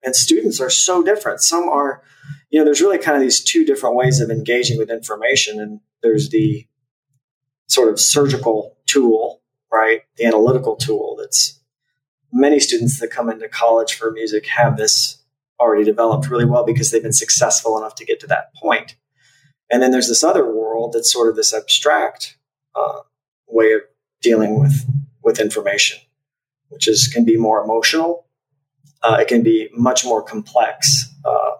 And 0.03 0.15
students 0.15 0.59
are 0.59 0.69
so 0.69 1.03
different. 1.03 1.41
Some 1.41 1.67
are, 1.67 2.01
you 2.49 2.59
know, 2.59 2.65
there's 2.65 2.81
really 2.81 2.97
kind 2.97 3.15
of 3.15 3.21
these 3.21 3.43
two 3.43 3.65
different 3.65 3.95
ways 3.95 4.21
of 4.21 4.29
engaging 4.29 4.77
with 4.77 4.89
information. 4.89 5.59
And 5.59 5.81
there's 6.01 6.29
the 6.29 6.67
sort 7.67 7.89
of 7.89 7.99
surgical 7.99 8.77
tool, 8.85 9.41
right? 9.71 10.01
The 10.17 10.25
analytical 10.25 10.75
tool 10.75 11.17
that's 11.19 11.59
many 12.31 12.59
students 12.59 12.99
that 12.99 13.11
come 13.11 13.29
into 13.29 13.49
college 13.49 13.93
for 13.93 14.11
music 14.11 14.47
have 14.47 14.77
this 14.77 15.23
already 15.59 15.83
developed 15.83 16.29
really 16.29 16.45
well 16.45 16.63
because 16.63 16.91
they've 16.91 17.03
been 17.03 17.11
successful 17.11 17.77
enough 17.77 17.95
to 17.95 18.05
get 18.05 18.19
to 18.21 18.27
that 18.27 18.53
point. 18.55 18.95
And 19.69 19.83
then 19.83 19.91
there's 19.91 20.07
this 20.07 20.23
other 20.23 20.49
world 20.49 20.93
that's 20.93 21.11
sort 21.11 21.29
of 21.29 21.35
this 21.35 21.53
abstract 21.53 22.37
uh, 22.75 22.99
way 23.47 23.73
of 23.73 23.81
dealing 24.21 24.59
with 24.59 24.85
with 25.21 25.39
information 25.39 25.99
which 26.69 26.87
is 26.87 27.07
can 27.07 27.25
be 27.25 27.35
more 27.35 27.61
emotional. 27.61 28.25
Uh, 29.01 29.17
it 29.19 29.27
can 29.27 29.43
be 29.43 29.69
much 29.73 30.03
more 30.03 30.21
complex 30.21 31.13
uh, 31.25 31.51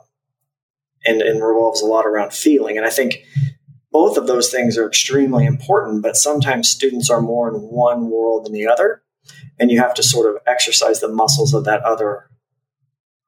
and, 1.05 1.21
and 1.21 1.41
revolves 1.41 1.81
a 1.81 1.85
lot 1.85 2.05
around 2.05 2.33
feeling. 2.33 2.77
And 2.77 2.85
I 2.85 2.89
think 2.89 3.23
both 3.91 4.17
of 4.17 4.27
those 4.27 4.51
things 4.51 4.77
are 4.77 4.87
extremely 4.87 5.45
important, 5.45 6.03
but 6.03 6.17
sometimes 6.17 6.69
students 6.69 7.09
are 7.09 7.21
more 7.21 7.49
in 7.49 7.61
one 7.61 8.09
world 8.09 8.45
than 8.45 8.53
the 8.53 8.67
other. 8.67 9.03
And 9.59 9.71
you 9.71 9.79
have 9.79 9.93
to 9.95 10.03
sort 10.03 10.29
of 10.29 10.41
exercise 10.47 10.99
the 10.99 11.07
muscles 11.07 11.53
of 11.53 11.65
that 11.65 11.81
other 11.83 12.29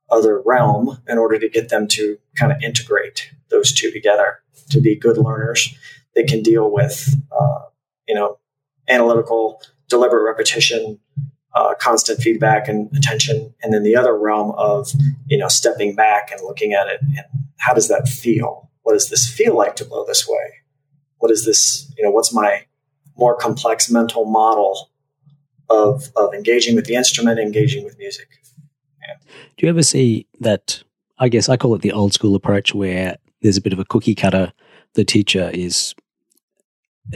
other 0.10 0.42
realm 0.46 1.02
in 1.08 1.18
order 1.18 1.40
to 1.40 1.48
get 1.48 1.70
them 1.70 1.88
to 1.88 2.18
kind 2.36 2.52
of 2.52 2.62
integrate 2.62 3.32
those 3.50 3.72
two 3.72 3.92
together 3.92 4.40
to 4.70 4.82
be 4.82 4.94
good 4.94 5.18
learners 5.18 5.74
that 6.16 6.28
can 6.28 6.44
deal 6.44 6.70
with 6.70 7.16
uh, 7.32 7.60
you 8.08 8.16
know 8.16 8.38
analytical 8.90 9.62
deliberate 9.88 10.24
repetition 10.24 11.00
uh, 11.54 11.74
constant 11.80 12.22
feedback 12.22 12.68
and 12.68 12.96
attention, 12.96 13.54
and 13.62 13.74
then 13.74 13.84
the 13.84 13.96
other 13.96 14.18
realm 14.18 14.52
of 14.58 14.92
you 15.28 15.38
know 15.38 15.48
stepping 15.48 15.96
back 15.96 16.32
and 16.32 16.42
looking 16.42 16.74
at 16.74 16.88
it 16.88 17.02
and 17.02 17.42
how 17.62 17.74
does 17.74 17.88
that 17.88 18.08
feel? 18.08 18.70
What 18.82 18.94
does 18.94 19.10
this 19.10 19.30
feel 19.30 19.56
like 19.56 19.76
to 19.78 19.86
blow 19.86 20.04
this 20.06 20.28
way? 20.28 20.62
What 21.20 21.32
is 21.32 21.46
this? 21.46 21.92
You 21.98 22.04
know, 22.04 22.12
what's 22.12 22.34
my 22.34 22.66
more 23.16 23.36
complex 23.38 23.90
mental 23.90 24.26
model 24.26 24.90
of 25.70 26.12
of 26.16 26.34
engaging 26.34 26.76
with 26.76 26.86
the 26.86 26.96
instrument, 26.96 27.40
engaging 27.40 27.86
with 27.86 27.98
music? 27.98 28.28
Yeah. 29.02 29.16
Do 29.58 29.66
you 29.66 29.70
ever 29.70 29.84
see 29.84 30.28
that? 30.40 30.84
I 31.20 31.30
guess 31.30 31.50
I 31.50 31.56
call 31.56 31.76
it 31.76 31.84
the 31.84 31.92
old 31.92 32.14
school 32.14 32.36
approach, 32.36 32.74
where 32.74 33.18
there's 33.44 33.58
a 33.58 33.62
bit 33.62 33.74
of 33.74 33.80
a 33.80 33.86
cookie 33.86 34.16
cutter. 34.16 34.52
The 34.96 35.06
teacher 35.06 35.52
is 35.54 35.94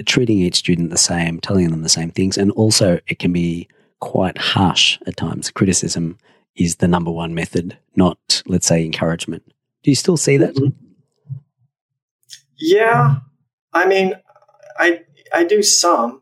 treating 0.06 0.40
each 0.40 0.56
student 0.56 0.92
the 0.92 0.98
same, 0.98 1.40
telling 1.40 1.70
them 1.70 1.82
the 1.82 1.90
same 1.90 2.12
things, 2.12 2.38
and 2.38 2.52
also 2.52 3.00
it 3.08 3.18
can 3.18 3.34
be 3.34 3.68
quite 4.06 4.38
harsh 4.38 5.00
at 5.08 5.18
times. 5.18 5.50
Criticism 5.50 6.20
is 6.56 6.76
the 6.76 6.88
number 6.88 7.10
one 7.10 7.34
method, 7.34 7.76
not, 7.96 8.44
let's 8.46 8.68
say, 8.68 8.86
encouragement. 8.86 9.44
Do 9.82 9.90
you 9.90 9.96
still 9.96 10.16
see 10.16 10.38
that? 10.38 10.54
Mm-hmm. 10.54 10.78
Yeah. 12.58 13.16
I 13.74 13.88
mean, 13.88 14.14
I, 14.78 15.02
I 15.34 15.44
do 15.44 15.64
some. 15.64 16.22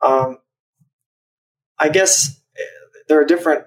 Um, 0.00 0.38
I 1.78 1.90
guess 1.90 2.40
there 3.06 3.20
are 3.20 3.26
different, 3.26 3.66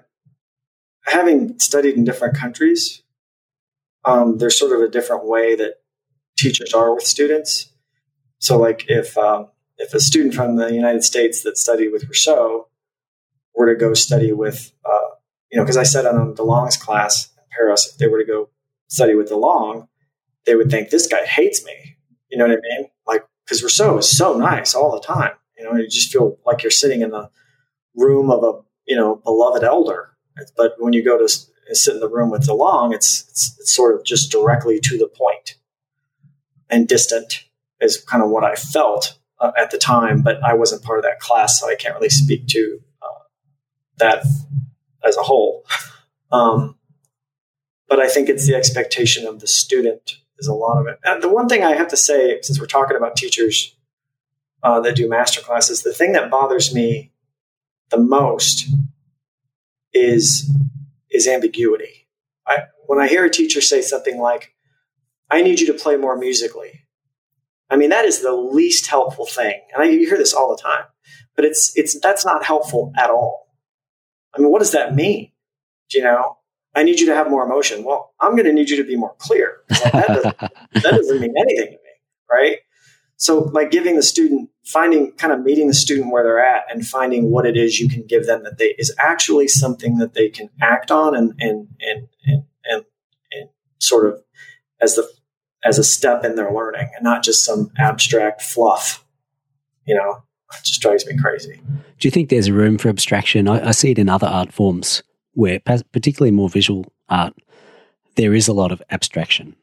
having 1.06 1.58
studied 1.60 1.94
in 1.94 2.04
different 2.04 2.36
countries, 2.36 3.02
um, 4.04 4.38
there's 4.38 4.58
sort 4.58 4.72
of 4.72 4.80
a 4.80 4.90
different 4.90 5.26
way 5.26 5.54
that 5.54 5.74
teachers 6.36 6.74
are 6.74 6.92
with 6.92 7.04
students. 7.04 7.72
So, 8.40 8.58
like 8.58 8.84
if 8.88 9.16
um, 9.16 9.48
if 9.78 9.94
a 9.94 10.00
student 10.00 10.34
from 10.34 10.56
the 10.56 10.72
United 10.72 11.04
States 11.04 11.42
that 11.42 11.56
studied 11.56 11.92
with 11.92 12.04
Rousseau 12.04 12.68
were 13.56 13.72
to 13.72 13.78
go 13.78 13.94
study 13.94 14.32
with, 14.32 14.72
uh, 14.84 15.14
you 15.50 15.58
know, 15.58 15.64
because 15.64 15.76
I 15.76 15.82
said 15.82 16.06
on 16.06 16.34
Delangle's 16.34 16.76
class 16.76 17.30
in 17.36 17.44
Paris, 17.56 17.90
if 17.90 17.98
they 17.98 18.06
were 18.06 18.18
to 18.18 18.24
go 18.24 18.50
study 18.88 19.14
with 19.14 19.28
the 19.28 19.36
Long, 19.36 19.88
they 20.44 20.54
would 20.54 20.70
think 20.70 20.90
this 20.90 21.06
guy 21.06 21.24
hates 21.24 21.64
me. 21.64 21.96
You 22.30 22.38
know 22.38 22.46
what 22.46 22.58
I 22.58 22.76
mean? 22.76 22.88
Like, 23.06 23.24
because 23.44 23.62
Rousseau 23.62 23.98
is 23.98 24.16
so 24.16 24.36
nice 24.36 24.74
all 24.74 24.92
the 24.92 25.00
time. 25.00 25.32
You 25.58 25.64
know, 25.64 25.74
you 25.74 25.88
just 25.88 26.12
feel 26.12 26.38
like 26.44 26.62
you're 26.62 26.70
sitting 26.70 27.02
in 27.02 27.10
the 27.10 27.30
room 27.94 28.30
of 28.30 28.44
a 28.44 28.60
you 28.86 28.96
know 28.96 29.16
beloved 29.16 29.64
elder. 29.64 30.10
But 30.56 30.74
when 30.78 30.92
you 30.92 31.02
go 31.02 31.16
to 31.16 31.28
sit 31.74 31.94
in 31.94 32.00
the 32.00 32.10
room 32.10 32.30
with 32.30 32.46
Delangle, 32.46 32.94
it's, 32.94 33.26
it's, 33.30 33.56
it's 33.58 33.74
sort 33.74 33.94
of 33.94 34.04
just 34.04 34.30
directly 34.30 34.78
to 34.80 34.98
the 34.98 35.08
point 35.08 35.56
and 36.70 36.88
distant 36.88 37.44
is 37.80 37.98
kind 37.98 38.22
of 38.22 38.30
what 38.30 38.44
I 38.44 38.54
felt 38.54 39.18
uh, 39.40 39.52
at 39.56 39.70
the 39.70 39.78
time. 39.78 40.22
But 40.22 40.42
I 40.42 40.54
wasn't 40.54 40.82
part 40.82 40.98
of 40.98 41.04
that 41.04 41.20
class, 41.20 41.60
so 41.60 41.68
I 41.68 41.74
can't 41.74 41.94
really 41.94 42.08
speak 42.08 42.46
to 42.48 42.80
that 43.98 44.24
as 45.04 45.16
a 45.16 45.22
whole. 45.22 45.64
Um, 46.32 46.76
but 47.88 48.00
I 48.00 48.08
think 48.08 48.28
it's 48.28 48.46
the 48.46 48.54
expectation 48.54 49.26
of 49.26 49.40
the 49.40 49.46
student 49.46 50.18
is 50.38 50.48
a 50.48 50.54
lot 50.54 50.78
of 50.78 50.86
it. 50.86 50.98
And 51.04 51.22
the 51.22 51.28
one 51.28 51.48
thing 51.48 51.62
I 51.62 51.74
have 51.74 51.88
to 51.88 51.96
say, 51.96 52.40
since 52.42 52.60
we're 52.60 52.66
talking 52.66 52.96
about 52.96 53.16
teachers 53.16 53.76
uh, 54.62 54.80
that 54.80 54.96
do 54.96 55.08
master 55.08 55.40
classes, 55.40 55.82
the 55.82 55.94
thing 55.94 56.12
that 56.12 56.30
bothers 56.30 56.74
me 56.74 57.12
the 57.90 57.98
most 57.98 58.68
is 59.92 60.50
is 61.10 61.28
ambiguity. 61.28 62.08
I, 62.46 62.64
when 62.86 63.00
I 63.00 63.08
hear 63.08 63.24
a 63.24 63.30
teacher 63.30 63.60
say 63.60 63.80
something 63.80 64.18
like, 64.18 64.54
"I 65.30 65.42
need 65.42 65.60
you 65.60 65.66
to 65.68 65.74
play 65.74 65.96
more 65.96 66.16
musically," 66.16 66.82
I 67.70 67.76
mean 67.76 67.90
that 67.90 68.04
is 68.04 68.20
the 68.20 68.32
least 68.32 68.88
helpful 68.88 69.26
thing, 69.26 69.60
and 69.72 69.82
I, 69.82 69.86
you 69.86 70.06
hear 70.08 70.18
this 70.18 70.34
all 70.34 70.54
the 70.54 70.60
time. 70.60 70.84
But 71.36 71.44
it's 71.44 71.72
it's 71.76 71.98
that's 72.00 72.26
not 72.26 72.44
helpful 72.44 72.92
at 72.98 73.10
all. 73.10 73.45
I 74.34 74.40
mean, 74.40 74.50
what 74.50 74.60
does 74.60 74.72
that 74.72 74.94
mean? 74.94 75.32
Do 75.90 75.98
you 75.98 76.04
know? 76.04 76.38
I 76.74 76.82
need 76.82 77.00
you 77.00 77.06
to 77.06 77.14
have 77.14 77.30
more 77.30 77.44
emotion. 77.44 77.84
Well, 77.84 78.12
I'm 78.20 78.32
going 78.32 78.44
to 78.44 78.52
need 78.52 78.68
you 78.68 78.76
to 78.76 78.84
be 78.84 78.96
more 78.96 79.14
clear. 79.18 79.60
That, 79.68 80.06
doesn't, 80.08 80.38
that 80.74 80.82
doesn't 80.82 81.20
mean 81.20 81.34
anything 81.38 81.66
to 81.66 81.70
me, 81.70 81.78
right? 82.30 82.58
So, 83.16 83.38
like 83.38 83.70
giving 83.70 83.96
the 83.96 84.02
student, 84.02 84.50
finding 84.62 85.12
kind 85.12 85.32
of 85.32 85.40
meeting 85.40 85.68
the 85.68 85.74
student 85.74 86.12
where 86.12 86.22
they're 86.22 86.44
at 86.44 86.64
and 86.70 86.86
finding 86.86 87.30
what 87.30 87.46
it 87.46 87.56
is 87.56 87.80
you 87.80 87.88
can 87.88 88.06
give 88.06 88.26
them 88.26 88.42
that 88.44 88.58
they 88.58 88.74
is 88.78 88.94
actually 88.98 89.48
something 89.48 89.96
that 89.98 90.12
they 90.12 90.28
can 90.28 90.50
act 90.60 90.90
on 90.90 91.16
and 91.16 91.32
and 91.38 91.68
and 91.80 92.08
and 92.26 92.44
and, 92.66 92.84
and 93.32 93.48
sort 93.78 94.06
of 94.06 94.22
as 94.82 94.96
the 94.96 95.08
as 95.64 95.78
a 95.78 95.84
step 95.84 96.24
in 96.24 96.34
their 96.34 96.52
learning 96.52 96.90
and 96.94 97.02
not 97.02 97.22
just 97.22 97.42
some 97.42 97.70
abstract 97.78 98.42
fluff. 98.42 99.02
You 99.86 99.94
know, 99.94 100.24
it 100.58 100.64
just 100.64 100.80
drives 100.80 101.06
me 101.06 101.16
crazy. 101.18 101.60
Do 101.98 102.06
you 102.06 102.10
think 102.10 102.28
there's 102.28 102.50
room 102.50 102.78
for 102.78 102.88
abstraction? 102.88 103.48
I, 103.48 103.68
I 103.68 103.70
see 103.72 103.90
it 103.90 103.98
in 103.98 104.08
other 104.08 104.26
art 104.26 104.52
forms 104.52 105.02
where, 105.32 105.60
particularly 105.60 106.30
more 106.30 106.48
visual 106.48 106.86
art, 107.08 107.34
there 108.16 108.34
is 108.34 108.48
a 108.48 108.52
lot 108.52 108.72
of 108.72 108.82
abstraction. 108.90 109.54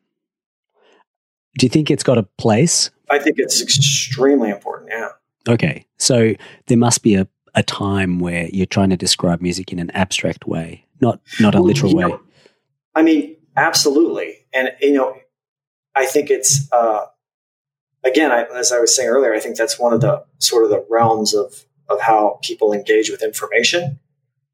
Do 1.57 1.65
you 1.65 1.69
think 1.69 1.91
it's 1.91 2.03
got 2.03 2.17
a 2.17 2.23
place? 2.23 2.89
I 3.09 3.19
think 3.19 3.37
it's 3.37 3.61
extremely 3.61 4.49
important, 4.49 4.91
yeah. 4.91 5.09
Okay. 5.47 5.85
So 5.97 6.33
there 6.67 6.77
must 6.77 7.03
be 7.03 7.15
a, 7.15 7.27
a 7.55 7.63
time 7.63 8.19
where 8.19 8.47
you're 8.51 8.65
trying 8.65 8.89
to 8.89 8.97
describe 8.97 9.41
music 9.41 9.71
in 9.71 9.79
an 9.79 9.91
abstract 9.91 10.47
way, 10.47 10.85
not 11.01 11.19
not 11.39 11.53
a 11.53 11.57
well, 11.57 11.67
literal 11.67 11.95
way. 11.95 12.07
Know, 12.07 12.21
I 12.95 13.03
mean, 13.03 13.35
absolutely. 13.55 14.45
And 14.53 14.71
you 14.81 14.93
know, 14.93 15.17
I 15.95 16.05
think 16.05 16.29
it's 16.29 16.71
uh, 16.71 17.05
again, 18.03 18.31
I, 18.31 18.45
as 18.55 18.71
I 18.71 18.79
was 18.79 18.95
saying 18.95 19.09
earlier, 19.09 19.33
I 19.33 19.39
think 19.39 19.57
that's 19.57 19.79
one 19.79 19.93
of 19.93 20.01
the 20.01 20.23
sort 20.39 20.63
of 20.63 20.69
the 20.69 20.85
realms 20.89 21.33
of 21.33 21.65
of 21.89 22.01
how 22.01 22.39
people 22.41 22.73
engage 22.73 23.09
with 23.09 23.21
information 23.21 23.99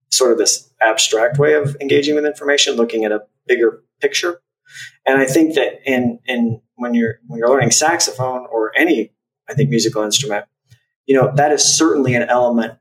sort 0.10 0.32
of 0.32 0.38
this 0.38 0.70
abstract 0.82 1.38
way 1.38 1.54
of 1.54 1.78
engaging 1.80 2.16
with 2.16 2.26
information, 2.26 2.76
looking 2.76 3.06
at 3.06 3.12
a 3.12 3.24
bigger 3.48 3.84
picture. 4.02 4.42
And 5.06 5.20
I 5.20 5.26
think 5.26 5.56
that 5.56 5.82
in 5.86 6.20
in 6.26 6.62
when 6.76 6.94
you're 6.94 7.20
when 7.28 7.40
you're 7.40 7.50
learning 7.50 7.72
saxophone 7.72 8.46
or 8.52 8.72
any 8.78 9.14
I 9.48 9.54
think 9.54 9.70
musical 9.70 10.04
instrument, 10.04 10.46
you 11.06 11.16
know 11.16 11.32
that 11.36 11.52
is 11.52 11.64
certainly 11.64 12.16
an 12.16 12.24
element 12.24 12.78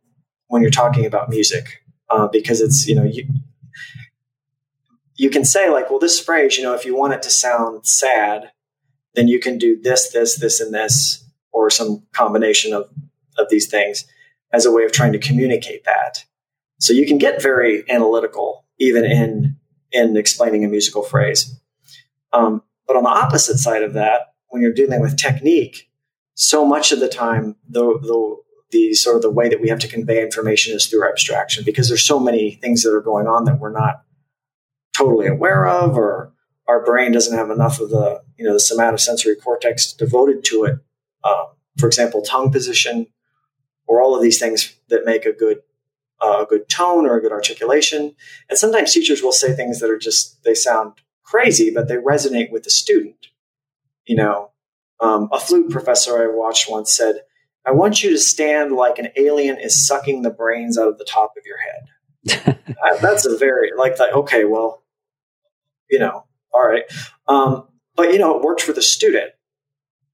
when 0.48 0.62
you're 0.62 0.70
talking 0.70 1.06
about 1.06 1.30
music 1.30 1.82
uh, 2.10 2.28
because 2.28 2.60
it's 2.60 2.86
you 2.86 2.94
know 2.94 3.04
you 3.04 3.26
you 5.16 5.30
can 5.30 5.44
say 5.44 5.70
like 5.70 5.90
well 5.90 5.98
this 5.98 6.20
phrase 6.20 6.56
you 6.58 6.62
know 6.62 6.74
if 6.74 6.84
you 6.84 6.96
want 6.96 7.14
it 7.14 7.22
to 7.22 7.30
sound 7.30 7.86
sad 7.86 8.52
then 9.14 9.28
you 9.28 9.40
can 9.40 9.58
do 9.58 9.80
this 9.80 10.10
this 10.12 10.38
this 10.38 10.60
and 10.60 10.72
this 10.72 11.24
or 11.52 11.70
some 11.70 12.06
combination 12.12 12.72
of 12.72 12.88
of 13.38 13.48
these 13.50 13.68
things 13.68 14.04
as 14.52 14.66
a 14.66 14.72
way 14.72 14.84
of 14.84 14.92
trying 14.92 15.12
to 15.12 15.18
communicate 15.18 15.84
that 15.84 16.24
so 16.78 16.92
you 16.92 17.06
can 17.06 17.18
get 17.18 17.42
very 17.42 17.84
analytical 17.90 18.64
even 18.78 19.04
in 19.04 19.56
in 19.90 20.16
explaining 20.16 20.64
a 20.64 20.68
musical 20.68 21.02
phrase. 21.02 21.58
Um, 22.32 22.62
but 22.86 22.96
on 22.96 23.04
the 23.04 23.08
opposite 23.08 23.58
side 23.58 23.82
of 23.82 23.94
that, 23.94 24.34
when 24.48 24.62
you're 24.62 24.72
dealing 24.72 25.00
with 25.00 25.16
technique, 25.16 25.90
so 26.34 26.64
much 26.64 26.92
of 26.92 27.00
the 27.00 27.08
time 27.08 27.56
the, 27.68 27.82
the 27.82 28.36
the 28.70 28.94
sort 28.94 29.16
of 29.16 29.22
the 29.22 29.30
way 29.30 29.48
that 29.48 29.62
we 29.62 29.70
have 29.70 29.78
to 29.78 29.88
convey 29.88 30.22
information 30.22 30.76
is 30.76 30.86
through 30.86 31.08
abstraction 31.08 31.64
because 31.64 31.88
there's 31.88 32.06
so 32.06 32.20
many 32.20 32.52
things 32.52 32.82
that 32.82 32.94
are 32.94 33.00
going 33.00 33.26
on 33.26 33.44
that 33.44 33.58
we're 33.58 33.72
not 33.72 34.04
totally 34.94 35.26
aware 35.26 35.66
of 35.66 35.96
or 35.96 36.34
our 36.68 36.84
brain 36.84 37.10
doesn't 37.10 37.36
have 37.36 37.50
enough 37.50 37.80
of 37.80 37.90
the 37.90 38.22
you 38.36 38.44
know 38.44 38.52
the 38.52 38.58
somatosensory 38.58 39.34
cortex 39.42 39.92
devoted 39.92 40.44
to 40.44 40.64
it 40.64 40.78
um, 41.24 41.46
for 41.78 41.86
example 41.86 42.22
tongue 42.22 42.52
position 42.52 43.06
or 43.86 44.00
all 44.00 44.14
of 44.14 44.22
these 44.22 44.38
things 44.38 44.76
that 44.88 45.04
make 45.04 45.24
a 45.24 45.32
good 45.32 45.62
a 46.20 46.46
good 46.48 46.68
tone 46.68 47.06
or 47.06 47.16
a 47.16 47.20
good 47.20 47.32
articulation. 47.32 48.14
And 48.48 48.58
sometimes 48.58 48.92
teachers 48.92 49.22
will 49.22 49.32
say 49.32 49.54
things 49.54 49.80
that 49.80 49.90
are 49.90 49.98
just, 49.98 50.42
they 50.44 50.54
sound 50.54 50.94
crazy, 51.22 51.70
but 51.70 51.88
they 51.88 51.96
resonate 51.96 52.50
with 52.50 52.64
the 52.64 52.70
student. 52.70 53.28
You 54.06 54.16
know, 54.16 54.50
um, 55.00 55.28
a 55.32 55.38
flute 55.38 55.70
professor 55.70 56.22
I 56.22 56.34
watched 56.34 56.70
once 56.70 56.94
said, 56.94 57.20
I 57.64 57.72
want 57.72 58.02
you 58.02 58.10
to 58.10 58.18
stand 58.18 58.72
like 58.72 58.98
an 58.98 59.08
alien 59.16 59.58
is 59.58 59.86
sucking 59.86 60.22
the 60.22 60.30
brains 60.30 60.78
out 60.78 60.88
of 60.88 60.98
the 60.98 61.04
top 61.04 61.34
of 61.36 61.44
your 61.44 61.58
head. 61.58 62.58
That's 63.02 63.26
a 63.26 63.36
very, 63.36 63.70
like, 63.76 63.96
that, 63.96 64.14
okay, 64.14 64.44
well, 64.44 64.82
you 65.90 65.98
know, 65.98 66.24
all 66.52 66.66
right. 66.66 66.84
Um, 67.26 67.68
but, 67.96 68.12
you 68.12 68.18
know, 68.18 68.36
it 68.36 68.42
worked 68.42 68.60
for 68.60 68.72
the 68.72 68.82
student. 68.82 69.32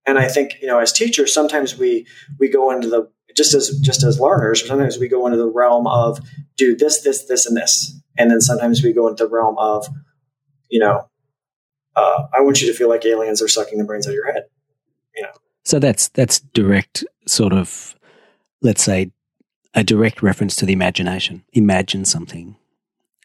And 0.06 0.18
I 0.18 0.28
think, 0.28 0.56
you 0.60 0.66
know, 0.66 0.78
as 0.78 0.92
teachers, 0.92 1.32
sometimes 1.32 1.78
we, 1.78 2.06
we 2.38 2.48
go 2.48 2.70
into 2.70 2.88
the 2.88 3.10
just 3.36 3.54
as 3.54 3.70
just 3.80 4.04
as 4.04 4.20
learners, 4.20 4.62
or 4.62 4.66
sometimes 4.66 4.98
we 4.98 5.08
go 5.08 5.26
into 5.26 5.38
the 5.38 5.48
realm 5.48 5.86
of 5.86 6.20
do 6.56 6.76
this, 6.76 7.02
this, 7.02 7.24
this, 7.24 7.46
and 7.46 7.56
this, 7.56 8.00
and 8.16 8.30
then 8.30 8.40
sometimes 8.40 8.82
we 8.82 8.92
go 8.92 9.08
into 9.08 9.24
the 9.24 9.30
realm 9.30 9.56
of, 9.58 9.88
you 10.68 10.78
know, 10.78 11.08
uh, 11.96 12.26
I 12.32 12.42
want 12.42 12.60
you 12.60 12.68
to 12.68 12.74
feel 12.74 12.88
like 12.88 13.04
aliens 13.04 13.42
are 13.42 13.48
sucking 13.48 13.78
the 13.78 13.84
brains 13.84 14.06
out 14.06 14.10
of 14.10 14.14
your 14.14 14.32
head. 14.32 14.44
You 15.16 15.22
know. 15.22 15.32
So 15.64 15.78
that's 15.78 16.08
that's 16.08 16.40
direct 16.40 17.04
sort 17.26 17.52
of, 17.52 17.96
let's 18.62 18.82
say, 18.82 19.10
a 19.74 19.82
direct 19.82 20.22
reference 20.22 20.54
to 20.56 20.66
the 20.66 20.72
imagination. 20.72 21.44
Imagine 21.54 22.04
something, 22.04 22.56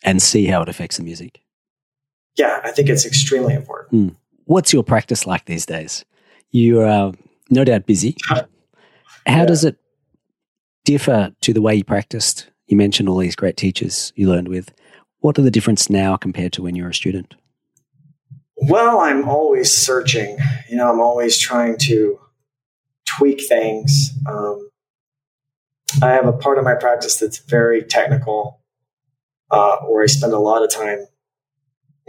and 0.03 0.21
see 0.21 0.47
how 0.47 0.63
it 0.63 0.69
affects 0.69 0.97
the 0.97 1.03
music. 1.03 1.41
Yeah, 2.39 2.61
I 2.63 2.71
think 2.71 2.87
it's 2.87 3.05
extremely 3.05 3.53
important. 3.53 3.91
Mm. 3.91 4.15
What's 4.45 4.71
your 4.71 4.83
practice 4.83 5.27
like 5.27 5.45
these 5.45 5.65
days? 5.65 6.05
You 6.51 6.79
are 6.81 7.11
no 7.49 7.65
doubt 7.65 7.85
busy. 7.85 8.15
How 8.29 8.45
yeah. 9.27 9.45
does 9.45 9.65
it 9.65 9.75
differ 10.85 11.33
to 11.41 11.53
the 11.53 11.61
way 11.61 11.75
you 11.75 11.83
practiced? 11.83 12.49
You 12.67 12.77
mentioned 12.77 13.09
all 13.09 13.17
these 13.17 13.35
great 13.35 13.57
teachers 13.57 14.13
you 14.15 14.29
learned 14.29 14.47
with. 14.47 14.73
What 15.19 15.37
are 15.37 15.41
the 15.41 15.51
difference 15.51 15.89
now 15.89 16.15
compared 16.15 16.53
to 16.53 16.63
when 16.63 16.75
you 16.75 16.83
were 16.83 16.91
a 16.91 16.93
student? 16.93 17.35
Well, 18.55 18.99
I'm 18.99 19.27
always 19.27 19.75
searching. 19.75 20.37
You 20.69 20.77
know, 20.77 20.89
I'm 20.89 21.01
always 21.01 21.37
trying 21.37 21.77
to 21.87 22.19
tweak 23.17 23.41
things. 23.49 24.11
Um, 24.25 24.69
I 26.01 26.11
have 26.11 26.25
a 26.25 26.33
part 26.33 26.57
of 26.57 26.63
my 26.63 26.75
practice 26.75 27.19
that's 27.19 27.39
very 27.39 27.83
technical, 27.83 28.61
uh, 29.51 29.79
where 29.79 30.03
I 30.03 30.05
spend 30.05 30.31
a 30.31 30.39
lot 30.39 30.63
of 30.63 30.71
time, 30.71 31.05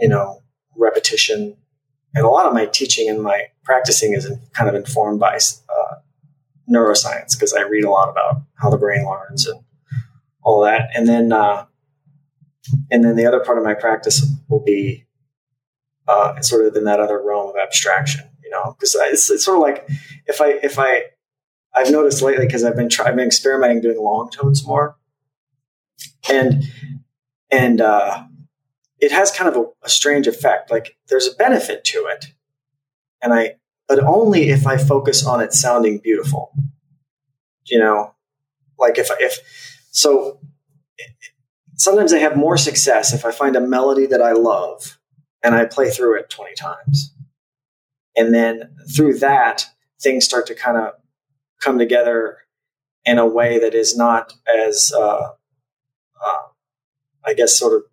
you 0.01 0.09
know, 0.09 0.41
repetition, 0.75 1.55
and 2.13 2.25
a 2.25 2.29
lot 2.29 2.45
of 2.45 2.53
my 2.53 2.65
teaching 2.65 3.07
and 3.09 3.21
my 3.21 3.45
practicing 3.63 4.13
is 4.13 4.29
kind 4.53 4.67
of 4.67 4.75
informed 4.75 5.19
by 5.19 5.35
uh, 5.35 5.95
neuroscience 6.69 7.37
because 7.37 7.53
I 7.53 7.61
read 7.61 7.85
a 7.85 7.89
lot 7.89 8.09
about 8.09 8.41
how 8.55 8.69
the 8.69 8.77
brain 8.77 9.05
learns 9.05 9.47
and 9.47 9.63
all 10.43 10.61
that. 10.63 10.89
And 10.93 11.07
then, 11.07 11.31
uh, 11.31 11.65
and 12.89 13.03
then 13.03 13.15
the 13.15 13.25
other 13.25 13.39
part 13.39 13.57
of 13.57 13.63
my 13.63 13.73
practice 13.73 14.25
will 14.49 14.63
be 14.63 15.05
uh, 16.07 16.41
sort 16.41 16.65
of 16.65 16.75
in 16.75 16.83
that 16.85 16.99
other 16.99 17.21
realm 17.23 17.49
of 17.49 17.55
abstraction, 17.61 18.27
you 18.43 18.49
know, 18.49 18.75
because 18.77 18.95
it's, 18.95 19.29
it's, 19.29 19.45
sort 19.45 19.57
of 19.57 19.63
like 19.63 19.87
if 20.27 20.41
I 20.41 20.59
if 20.63 20.77
I 20.79 21.03
I've 21.73 21.91
noticed 21.91 22.21
lately 22.21 22.45
because 22.45 22.63
I've 22.63 22.75
been 22.75 22.89
try, 22.89 23.07
I've 23.07 23.15
been 23.15 23.27
experimenting 23.27 23.81
doing 23.81 23.99
long 23.99 24.29
tones 24.29 24.65
more, 24.65 24.97
and 26.29 26.63
and 27.51 27.81
uh, 27.81 28.23
it 29.01 29.11
has 29.11 29.31
kind 29.31 29.53
of 29.53 29.57
a, 29.57 29.65
a 29.83 29.89
strange 29.89 30.27
effect. 30.27 30.71
Like 30.71 30.95
there's 31.09 31.27
a 31.27 31.35
benefit 31.35 31.83
to 31.85 32.07
it, 32.11 32.27
and 33.21 33.33
I 33.33 33.55
but 33.87 33.99
only 33.99 34.49
if 34.49 34.65
I 34.65 34.77
focus 34.77 35.25
on 35.25 35.41
it 35.41 35.53
sounding 35.53 35.97
beautiful. 35.97 36.53
You 37.65 37.79
know, 37.79 38.15
like 38.79 38.97
if 38.97 39.09
if 39.19 39.39
so 39.91 40.39
sometimes 41.75 42.13
I 42.13 42.19
have 42.19 42.37
more 42.37 42.57
success 42.57 43.13
if 43.13 43.25
I 43.25 43.31
find 43.31 43.55
a 43.55 43.61
melody 43.61 44.05
that 44.05 44.21
I 44.21 44.33
love 44.33 44.99
and 45.43 45.55
I 45.55 45.65
play 45.65 45.89
through 45.89 46.19
it 46.19 46.29
20 46.29 46.53
times. 46.53 47.13
And 48.15 48.33
then 48.33 48.75
through 48.95 49.17
that, 49.19 49.65
things 49.99 50.25
start 50.25 50.45
to 50.47 50.55
kind 50.55 50.77
of 50.77 50.93
come 51.59 51.79
together 51.79 52.37
in 53.03 53.17
a 53.17 53.25
way 53.25 53.57
that 53.57 53.73
is 53.73 53.97
not 53.97 54.33
as, 54.47 54.93
uh, 54.95 55.31
uh, 56.23 56.43
I 57.25 57.33
guess, 57.33 57.57
sort 57.57 57.73
of 57.73 57.83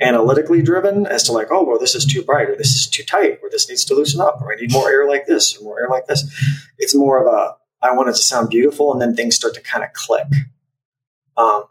analytically 0.00 0.62
driven 0.62 1.06
as 1.06 1.22
to 1.24 1.32
like, 1.32 1.48
oh, 1.50 1.64
well, 1.64 1.78
this 1.78 1.94
is 1.94 2.04
too 2.04 2.22
bright 2.22 2.48
or 2.48 2.56
this 2.56 2.74
is 2.74 2.86
too 2.86 3.04
tight 3.04 3.38
or 3.42 3.50
this 3.50 3.68
needs 3.68 3.84
to 3.84 3.94
loosen 3.94 4.20
up 4.20 4.40
or 4.40 4.52
I 4.52 4.56
need 4.56 4.72
more 4.72 4.90
air 4.90 5.06
like 5.06 5.26
this 5.26 5.56
or 5.56 5.64
more 5.64 5.80
air 5.80 5.88
like 5.88 6.06
this. 6.06 6.24
It's 6.78 6.94
more 6.94 7.20
of 7.20 7.32
a, 7.32 7.56
I 7.82 7.94
want 7.94 8.08
it 8.08 8.12
to 8.12 8.22
sound 8.22 8.50
beautiful 8.50 8.92
and 8.92 9.00
then 9.00 9.14
things 9.14 9.36
start 9.36 9.54
to 9.54 9.60
kind 9.60 9.84
of 9.84 9.92
click. 9.92 10.26
Um, 11.36 11.64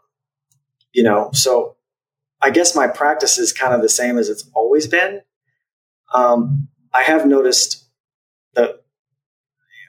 you 0.92 1.02
know, 1.02 1.30
so 1.32 1.76
I 2.40 2.50
guess 2.50 2.74
my 2.74 2.86
practice 2.86 3.38
is 3.38 3.52
kind 3.52 3.74
of 3.74 3.82
the 3.82 3.88
same 3.88 4.18
as 4.18 4.28
it's 4.28 4.48
always 4.54 4.86
been. 4.86 5.22
Um, 6.14 6.68
I 6.92 7.02
have 7.02 7.26
noticed 7.26 7.88
that, 8.54 8.82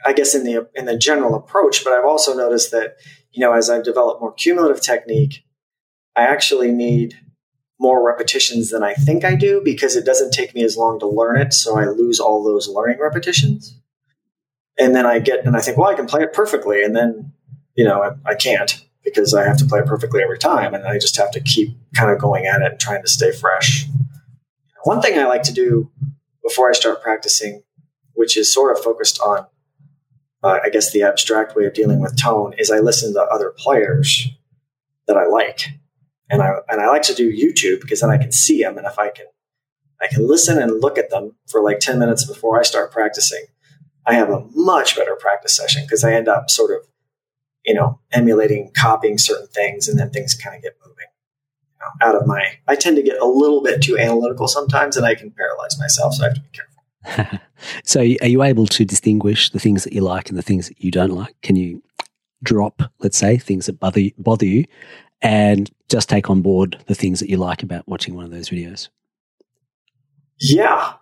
I 0.06 0.14
guess 0.14 0.36
in 0.36 0.44
the 0.44 0.68
in 0.76 0.86
the 0.86 0.98
general 0.98 1.36
approach, 1.36 1.84
but 1.84 1.94
I've 1.94 2.06
also 2.06 2.36
noticed 2.36 2.72
that 2.72 2.98
you 3.32 3.42
know 3.42 3.54
as 3.54 3.70
I've 3.70 3.84
developed 3.84 4.22
more 4.22 4.34
cumulative 4.34 4.82
technique, 4.82 5.44
I 6.16 6.24
actually 6.24 6.72
need 6.72 7.20
more 7.82 8.06
repetitions 8.06 8.70
than 8.70 8.84
I 8.84 8.94
think 8.94 9.26
I 9.26 9.34
do 9.34 9.60
because 9.66 9.96
it 9.96 10.06
doesn't 10.06 10.32
take 10.32 10.54
me 10.54 10.64
as 10.64 10.78
long 10.78 11.00
to 11.00 11.08
learn 11.08 11.42
it, 11.42 11.52
so 11.52 11.80
I 11.80 11.86
lose 11.86 12.20
all 12.20 12.44
those 12.44 12.70
learning 12.70 13.00
repetitions. 13.00 13.76
And 14.78 14.96
then 14.96 15.08
I 15.08 15.18
get 15.18 15.46
and 15.46 15.58
I 15.58 15.62
think, 15.62 15.78
well, 15.78 15.90
I 15.90 15.96
can 15.96 16.06
play 16.06 16.22
it 16.22 16.32
perfectly, 16.32 16.84
and 16.84 16.96
then 16.96 17.34
you 17.76 17.84
know 17.84 18.02
I, 18.04 18.32
I 18.32 18.36
can't 18.36 18.86
because 19.04 19.34
I 19.34 19.44
have 19.46 19.58
to 19.58 19.66
play 19.66 19.80
it 19.80 19.88
perfectly 19.88 20.22
every 20.22 20.38
time, 20.38 20.76
and 20.76 20.86
I 20.88 21.00
just 21.00 21.18
have 21.18 21.32
to 21.32 21.40
keep 21.42 21.76
kind 21.96 22.12
of 22.12 22.20
going 22.20 22.46
at 22.46 22.62
it 22.62 22.72
and 22.72 22.80
trying 22.80 23.02
to 23.02 23.08
stay 23.08 23.32
fresh. 23.32 23.88
One 24.84 25.02
thing 25.02 25.18
I 25.18 25.26
like 25.26 25.44
to 25.44 25.54
do 25.54 25.92
before 26.44 26.70
I 26.70 26.74
start 26.74 27.02
practicing, 27.02 27.64
which 28.14 28.38
is 28.38 28.54
sort 28.54 28.78
of 28.78 28.84
focused 28.84 29.20
on, 29.22 29.48
uh, 30.44 30.60
I 30.64 30.70
guess, 30.70 30.92
the 30.92 31.02
abstract 31.02 31.56
way 31.56 31.66
of 31.66 31.74
dealing 31.74 32.00
with 32.00 32.22
tone, 32.22 32.54
is 32.60 32.70
I 32.70 32.80
listen 32.80 33.14
to 33.14 33.22
other 33.22 33.54
players 33.58 34.28
that 35.08 35.18
I 35.18 35.26
like, 35.26 35.81
and 36.32 36.42
I 36.42 36.54
and 36.70 36.82
I 36.82 36.88
like 36.88 37.04
to 37.04 37.14
do 37.14 37.32
YouTube 37.32 37.82
because 37.82 38.02
then 38.02 38.10
I 38.10 38.18
can 38.18 38.32
see 38.32 38.64
them, 38.64 38.78
and 38.78 38.88
if 38.88 38.98
I 38.98 39.10
can, 39.10 39.28
I 40.02 40.08
can 40.08 40.28
listen 40.28 40.58
and 40.58 40.82
look 40.82 40.98
at 40.98 41.10
them 41.10 41.36
for 41.48 41.62
like 41.62 41.80
ten 41.80 42.00
minutes 42.00 42.26
before 42.26 42.60
I 42.60 42.64
start 42.64 42.92
practicing. 42.92 43.46
I 44.08 44.16
have 44.16 44.30
a 44.32 44.46
much 44.56 44.96
better 44.96 45.16
practice 45.16 45.56
session 45.56 45.84
because 45.86 46.04
I 46.04 46.14
end 46.14 46.28
up 46.28 46.50
sort 46.50 46.72
of 46.72 46.88
you 47.66 47.74
know, 47.74 48.00
emulating, 48.12 48.72
copying 48.76 49.18
certain 49.18 49.48
things, 49.48 49.88
and 49.88 50.00
then 50.00 50.10
things 50.10 50.34
kind 50.34 50.56
of 50.56 50.62
get 50.62 50.74
moving 50.86 51.06
you 51.74 51.80
know, 51.80 52.08
out 52.08 52.16
of 52.16 52.28
my. 52.28 52.58
I 52.68 52.76
tend 52.76 52.96
to 52.98 53.04
get 53.04 53.20
a 53.20 53.26
little 53.26 53.62
bit 53.62 53.82
too 53.82 53.98
analytical 53.98 54.48
sometimes, 54.48 54.98
and 54.98 55.06
I 55.06 55.16
can 55.16 55.32
paralyze 55.32 55.78
myself, 55.80 56.16
so 56.16 56.24
I 56.24 56.28
have 56.28 56.36
to 56.36 56.42
be 56.42 56.50
careful. 56.50 57.40
so, 57.84 58.00
are 58.00 58.28
you 58.28 58.44
able 58.44 58.68
to 58.68 58.86
distinguish 58.86 59.50
the 59.52 59.60
things 59.60 59.84
that 59.84 59.94
you 59.94 60.02
like 60.02 60.30
and 60.30 60.38
the 60.38 60.44
things 60.44 60.68
that 60.68 60.84
you 60.84 60.92
don't 60.92 61.12
like? 61.12 61.36
Can 61.42 61.56
you 61.56 61.84
drop, 62.44 62.82
let's 63.00 63.18
say, 63.18 63.38
things 63.38 63.68
that 63.68 63.80
bother 63.80 64.02
bother 64.18 64.46
you, 64.46 64.66
and 65.22 65.70
just 65.90 66.10
take 66.10 66.30
on 66.30 66.42
board 66.42 66.84
the 66.88 66.96
things 66.96 67.20
that 67.20 67.30
you 67.30 67.38
like 67.38 67.64
about 67.64 67.88
watching 67.88 68.16
one 68.16 68.26
of 68.26 68.32
those 68.32 68.50
videos? 68.50 68.90
Yeah, 70.40 70.94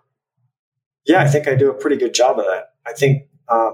yeah, 1.05 1.21
I 1.21 1.27
think 1.27 1.47
I 1.47 1.55
do 1.55 1.69
a 1.69 1.73
pretty 1.73 1.97
good 1.97 2.13
job 2.13 2.39
of 2.39 2.45
that. 2.45 2.73
I 2.85 2.93
think 2.93 3.23
uh, 3.47 3.71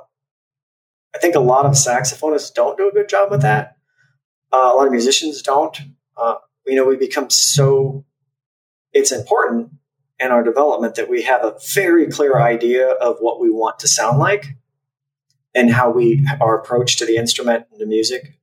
I 1.15 1.17
think 1.17 1.35
a 1.35 1.39
lot 1.39 1.65
of 1.65 1.73
saxophonists 1.73 2.53
don't 2.53 2.77
do 2.77 2.89
a 2.89 2.91
good 2.91 3.07
job 3.07 3.31
with 3.31 3.41
that. 3.41 3.77
Uh, 4.51 4.71
a 4.73 4.75
lot 4.75 4.85
of 4.85 4.91
musicians 4.91 5.41
don't. 5.41 5.77
Uh, 6.17 6.35
you 6.67 6.75
know, 6.75 6.85
we 6.85 6.97
become 6.97 7.29
so, 7.29 8.05
it's 8.91 9.11
important 9.11 9.71
in 10.19 10.31
our 10.31 10.43
development 10.43 10.95
that 10.95 11.09
we 11.09 11.23
have 11.23 11.43
a 11.43 11.55
very 11.73 12.07
clear 12.07 12.39
idea 12.39 12.89
of 12.89 13.17
what 13.19 13.39
we 13.39 13.49
want 13.49 13.79
to 13.79 13.87
sound 13.87 14.19
like 14.19 14.45
and 15.53 15.71
how 15.71 15.89
we, 15.89 16.27
our 16.41 16.57
approach 16.57 16.97
to 16.97 17.05
the 17.05 17.15
instrument 17.15 17.65
and 17.71 17.79
the 17.79 17.85
music. 17.85 18.37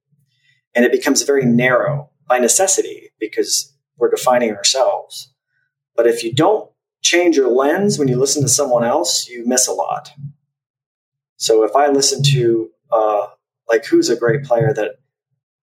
And 0.74 0.84
it 0.84 0.92
becomes 0.92 1.22
very 1.22 1.44
narrow 1.44 2.10
by 2.28 2.38
necessity 2.38 3.10
because 3.20 3.74
we're 3.98 4.10
defining 4.10 4.54
ourselves. 4.54 5.32
But 5.94 6.06
if 6.06 6.24
you 6.24 6.32
don't 6.32 6.70
change 7.02 7.36
your 7.36 7.50
lens 7.50 7.98
when 7.98 8.08
you 8.08 8.16
listen 8.16 8.42
to 8.42 8.48
someone 8.48 8.84
else, 8.84 9.28
you 9.28 9.46
miss 9.46 9.66
a 9.66 9.72
lot. 9.72 10.12
So 11.36 11.64
if 11.64 11.74
I 11.76 11.88
listen 11.88 12.22
to 12.32 12.70
uh, 12.92 13.26
like 13.68 13.86
who's 13.86 14.08
a 14.08 14.16
great 14.16 14.44
player 14.44 14.72
that 14.74 14.96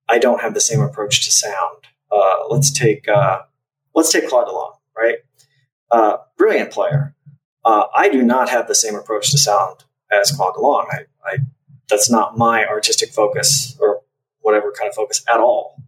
I 0.08 0.18
don't 0.18 0.40
have 0.40 0.54
the 0.54 0.60
same 0.60 0.80
approach 0.80 1.24
to 1.24 1.30
sound. 1.30 1.84
Uh, 2.10 2.48
let's 2.50 2.72
take 2.72 3.08
uh, 3.08 3.42
let's 3.94 4.10
take 4.12 4.28
Claude 4.28 4.46
Delangle, 4.46 4.80
right? 4.96 5.18
Uh, 5.90 6.18
brilliant 6.36 6.72
player. 6.72 7.14
Uh, 7.64 7.84
I 7.94 8.08
do 8.08 8.22
not 8.22 8.48
have 8.48 8.66
the 8.66 8.74
same 8.74 8.96
approach 8.96 9.30
to 9.30 9.38
sound 9.38 9.84
as 10.10 10.32
Claude 10.32 10.54
Delangle. 10.54 10.88
I, 10.92 11.04
I, 11.24 11.38
that's 11.88 12.10
not 12.10 12.36
my 12.36 12.66
artistic 12.66 13.10
focus 13.10 13.76
or 13.80 13.99
whatever 14.40 14.72
kind 14.72 14.88
of 14.88 14.94
focus 14.94 15.22
at 15.32 15.40
all. 15.40 15.82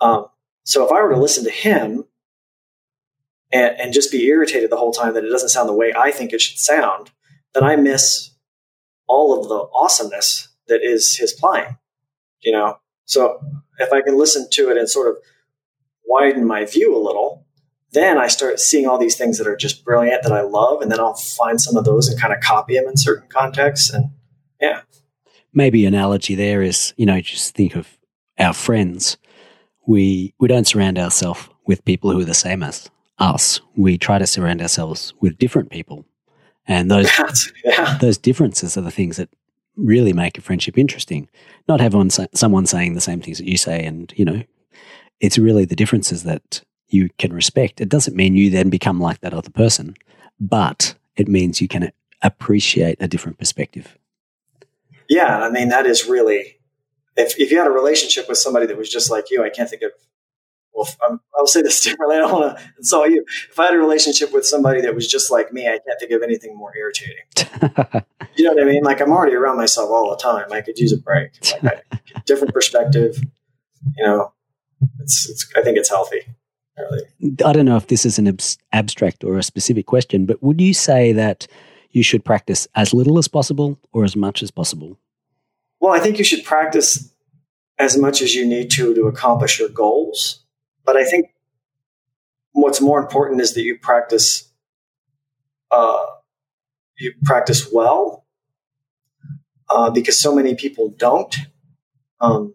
Um, 0.00 0.26
so 0.64 0.84
if 0.84 0.92
I 0.92 1.02
were 1.02 1.12
to 1.12 1.20
listen 1.20 1.44
to 1.44 1.50
him 1.50 2.04
and, 3.52 3.76
and 3.80 3.92
just 3.92 4.12
be 4.12 4.26
irritated 4.26 4.70
the 4.70 4.76
whole 4.76 4.92
time 4.92 5.14
that 5.14 5.24
it 5.24 5.30
doesn't 5.30 5.48
sound 5.48 5.68
the 5.68 5.74
way 5.74 5.92
I 5.96 6.10
think 6.10 6.32
it 6.32 6.40
should 6.40 6.58
sound, 6.58 7.10
then 7.54 7.64
I 7.64 7.76
miss 7.76 8.30
all 9.06 9.38
of 9.38 9.48
the 9.48 9.68
awesomeness 9.74 10.48
that 10.68 10.82
is 10.82 11.16
his 11.16 11.32
playing. 11.32 11.78
You 12.40 12.52
know, 12.52 12.78
so 13.04 13.40
if 13.78 13.92
I 13.92 14.02
can 14.02 14.16
listen 14.16 14.48
to 14.52 14.70
it 14.70 14.76
and 14.76 14.88
sort 14.88 15.08
of 15.08 15.16
widen 16.06 16.46
my 16.46 16.64
view 16.64 16.96
a 16.96 17.02
little, 17.02 17.46
then 17.92 18.18
I 18.18 18.28
start 18.28 18.60
seeing 18.60 18.86
all 18.86 18.98
these 18.98 19.16
things 19.16 19.38
that 19.38 19.46
are 19.46 19.56
just 19.56 19.84
brilliant 19.84 20.22
that 20.22 20.32
I 20.32 20.42
love, 20.42 20.82
and 20.82 20.92
then 20.92 21.00
I'll 21.00 21.14
find 21.14 21.60
some 21.60 21.76
of 21.76 21.84
those 21.84 22.08
and 22.08 22.20
kind 22.20 22.34
of 22.34 22.40
copy 22.40 22.74
them 22.74 22.86
in 22.86 22.96
certain 22.96 23.28
contexts. 23.28 23.90
And 23.90 24.10
yeah, 24.60 24.82
maybe 25.58 25.84
analogy 25.84 26.34
there 26.34 26.62
is 26.62 26.94
you 26.96 27.06
know 27.06 27.20
just 27.20 27.54
think 27.54 27.74
of 27.74 27.98
our 28.38 28.54
friends. 28.54 29.18
We 29.86 30.34
we 30.38 30.48
don't 30.48 30.66
surround 30.66 30.98
ourselves 30.98 31.48
with 31.66 31.84
people 31.84 32.10
who 32.10 32.20
are 32.20 32.24
the 32.32 32.34
same 32.34 32.62
as 32.62 32.90
us. 33.18 33.60
We 33.76 33.98
try 33.98 34.18
to 34.18 34.26
surround 34.26 34.62
ourselves 34.62 35.12
with 35.20 35.38
different 35.38 35.70
people 35.70 36.06
and 36.68 36.90
those 36.90 37.10
yeah. 37.64 37.98
those 38.00 38.18
differences 38.18 38.76
are 38.76 38.82
the 38.82 38.90
things 38.90 39.16
that 39.16 39.30
really 39.76 40.12
make 40.12 40.38
a 40.38 40.42
friendship 40.42 40.78
interesting. 40.78 41.28
Not 41.66 41.80
have 41.80 41.94
having 41.94 42.10
someone 42.10 42.66
saying 42.66 42.94
the 42.94 43.00
same 43.00 43.20
things 43.20 43.38
that 43.38 43.48
you 43.48 43.56
say, 43.56 43.84
and 43.84 44.12
you 44.16 44.24
know, 44.24 44.42
it's 45.20 45.38
really 45.38 45.64
the 45.64 45.76
differences 45.76 46.22
that 46.24 46.62
you 46.88 47.08
can 47.18 47.32
respect. 47.32 47.80
It 47.80 47.88
doesn't 47.88 48.16
mean 48.16 48.36
you 48.36 48.50
then 48.50 48.70
become 48.70 49.00
like 49.00 49.20
that 49.20 49.34
other 49.34 49.50
person, 49.50 49.96
but 50.38 50.94
it 51.16 51.28
means 51.28 51.60
you 51.60 51.68
can 51.68 51.90
appreciate 52.22 52.98
a 53.00 53.08
different 53.08 53.38
perspective. 53.38 53.96
Yeah, 55.08 55.38
I 55.38 55.50
mean 55.50 55.68
that 55.68 55.86
is 55.86 56.06
really 56.06 56.58
if 57.16 57.38
if 57.38 57.50
you 57.50 57.58
had 57.58 57.66
a 57.66 57.70
relationship 57.70 58.28
with 58.28 58.38
somebody 58.38 58.66
that 58.66 58.76
was 58.76 58.90
just 58.90 59.10
like 59.10 59.30
you, 59.30 59.44
I 59.44 59.50
can't 59.50 59.68
think 59.68 59.82
of 59.82 59.92
well, 60.78 60.88
I'm, 61.08 61.20
I'll 61.36 61.46
say 61.46 61.60
this 61.60 61.80
differently. 61.84 62.16
I 62.16 62.20
don't 62.20 62.32
want 62.32 62.56
to 62.56 62.64
insult 62.78 63.10
you. 63.10 63.24
If 63.50 63.58
I 63.58 63.66
had 63.66 63.74
a 63.74 63.78
relationship 63.78 64.32
with 64.32 64.46
somebody 64.46 64.80
that 64.82 64.94
was 64.94 65.08
just 65.08 65.30
like 65.30 65.52
me, 65.52 65.66
I 65.66 65.78
can't 65.84 65.98
think 65.98 66.12
of 66.12 66.22
anything 66.22 66.56
more 66.56 66.72
irritating. 66.76 67.24
you 68.36 68.44
know 68.44 68.54
what 68.54 68.62
I 68.62 68.66
mean? 68.66 68.84
Like 68.84 69.00
I'm 69.00 69.10
already 69.10 69.34
around 69.34 69.56
myself 69.56 69.90
all 69.90 70.10
the 70.10 70.16
time. 70.16 70.52
I 70.52 70.60
could 70.60 70.78
use 70.78 70.92
a 70.92 70.98
break. 70.98 71.32
Like 71.62 71.84
I, 71.92 71.98
different 72.26 72.54
perspective. 72.54 73.20
You 73.96 74.04
know, 74.04 74.32
it's, 75.00 75.28
it's. 75.28 75.50
I 75.56 75.62
think 75.62 75.78
it's 75.78 75.88
healthy. 75.88 76.20
Really. 76.78 77.02
I 77.44 77.52
don't 77.52 77.64
know 77.64 77.76
if 77.76 77.88
this 77.88 78.06
is 78.06 78.20
an 78.20 78.28
ab- 78.28 78.40
abstract 78.72 79.24
or 79.24 79.36
a 79.36 79.42
specific 79.42 79.86
question, 79.86 80.26
but 80.26 80.40
would 80.44 80.60
you 80.60 80.72
say 80.72 81.12
that 81.12 81.48
you 81.90 82.02
should 82.02 82.24
practice 82.24 82.68
as 82.74 82.92
little 82.94 83.18
as 83.18 83.28
possible 83.28 83.78
or 83.92 84.04
as 84.04 84.16
much 84.16 84.42
as 84.42 84.50
possible? 84.50 84.98
Well, 85.80 85.92
I 85.92 86.00
think 86.00 86.18
you 86.18 86.24
should 86.24 86.44
practice 86.44 87.12
as 87.78 87.96
much 87.96 88.20
as 88.20 88.34
you 88.34 88.46
need 88.46 88.70
to 88.72 88.94
to 88.94 89.06
accomplish 89.06 89.58
your 89.58 89.68
goals. 89.68 90.44
But 90.84 90.96
I 90.96 91.04
think 91.04 91.30
what's 92.52 92.80
more 92.80 92.98
important 92.98 93.40
is 93.40 93.54
that 93.54 93.62
you 93.62 93.78
practice 93.78 94.50
uh, 95.70 96.06
you 96.98 97.14
practice 97.24 97.70
well 97.72 98.26
uh, 99.70 99.90
because 99.90 100.20
so 100.20 100.34
many 100.34 100.54
people 100.54 100.88
don't. 100.96 101.36
Um, 102.20 102.54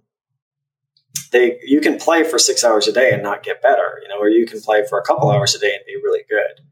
they 1.31 1.59
you 1.63 1.79
can 1.79 1.97
play 1.97 2.23
for 2.23 2.37
six 2.37 2.63
hours 2.63 2.87
a 2.87 2.91
day 2.91 3.11
and 3.11 3.23
not 3.23 3.43
get 3.43 3.61
better, 3.61 3.99
you 4.01 4.09
know, 4.09 4.17
or 4.19 4.29
you 4.29 4.45
can 4.45 4.61
play 4.61 4.85
for 4.87 4.99
a 4.99 5.03
couple 5.03 5.31
hours 5.31 5.55
a 5.55 5.59
day 5.59 5.73
and 5.73 5.85
be 5.85 5.95
really 5.95 6.23
good. 6.29 6.65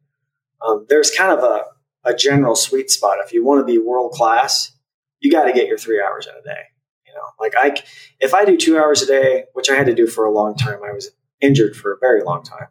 Um, 0.65 0.86
there's 0.89 1.10
kind 1.10 1.32
of 1.32 1.43
a, 1.43 1.63
a 2.04 2.14
general 2.14 2.56
sweet 2.56 2.90
spot. 2.90 3.18
If 3.24 3.34
you 3.34 3.44
want 3.44 3.66
to 3.66 3.72
be 3.72 3.78
world 3.78 4.12
class, 4.14 4.72
you 5.20 5.32
got 5.32 5.46
to 5.46 5.54
get 5.54 5.68
your 5.68 5.78
three 5.78 6.02
hours 6.02 6.28
in 6.28 6.34
a 6.34 6.44
day. 6.44 6.62
You 7.06 7.14
know, 7.14 7.24
like 7.40 7.54
I, 7.58 7.82
if 8.20 8.34
I 8.34 8.46
do 8.46 8.58
two 8.58 8.78
hours 8.78 9.02
a 9.02 9.06
day, 9.06 9.46
which 9.54 9.70
I 9.70 9.76
had 9.76 9.86
to 9.88 9.96
do 9.96 10.08
for 10.08 10.26
a 10.26 10.32
long 10.32 10.56
time, 10.56 10.80
I 10.84 10.94
was 10.94 11.12
injured 11.42 11.76
for 11.76 11.94
a 11.94 12.00
very 12.00 12.24
long 12.24 12.44
time. 12.44 12.68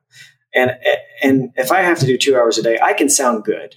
And 0.55 0.73
and 1.23 1.53
if 1.57 1.71
I 1.71 1.83
have 1.83 1.99
to 2.01 2.07
do 2.07 2.19
two 2.19 2.37
hours 2.37 2.59
a 2.59 2.63
day, 2.63 2.79
I 2.83 2.93
can 2.93 3.09
sound 3.09 3.45
good, 3.45 3.77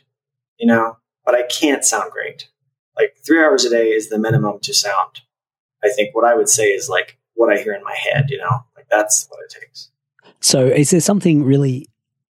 you 0.58 0.66
know, 0.66 0.98
but 1.26 1.36
I 1.36 1.44
can't 1.44 1.84
sound 1.84 2.12
great. 2.12 2.50
Like 2.98 3.16
three 3.26 3.40
hours 3.40 3.66
a 3.66 3.70
day 3.70 3.90
is 3.90 4.10
the 4.10 4.18
minimum 4.18 4.60
to 4.62 4.74
sound. 4.74 5.22
I 5.84 5.90
think 5.90 6.16
what 6.16 6.26
I 6.26 6.36
would 6.36 6.50
say 6.50 6.70
is 6.70 6.90
like 6.90 7.18
what 7.36 7.52
I 7.52 7.62
hear 7.62 7.74
in 7.74 7.84
my 7.84 7.96
head, 7.96 8.26
you 8.30 8.38
know, 8.38 8.64
like 8.76 8.88
that's 8.90 9.28
what 9.30 9.40
it 9.44 9.54
takes. 9.60 9.92
So, 10.40 10.66
is 10.66 10.90
there 10.90 11.00
something 11.00 11.44
really 11.44 11.88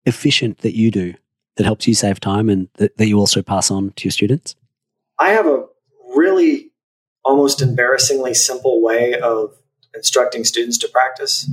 efficient 0.06 0.58
that 0.58 0.76
you 0.76 0.90
do 0.90 1.14
that 1.58 1.64
helps 1.64 1.88
you 1.88 1.94
save 1.94 2.20
time 2.20 2.48
and 2.48 2.68
that, 2.74 2.96
that 2.96 3.08
you 3.08 3.18
also 3.18 3.42
pass 3.42 3.70
on 3.70 3.90
to 3.96 4.04
your 4.04 4.12
students? 4.12 4.54
I 5.18 5.30
have 5.30 5.46
a 5.46 5.64
really 6.14 6.70
almost 7.24 7.60
embarrassingly 7.60 8.32
simple 8.32 8.80
way 8.80 9.18
of 9.18 9.58
instructing 9.92 10.44
students 10.44 10.78
to 10.78 10.88
practice 10.88 11.50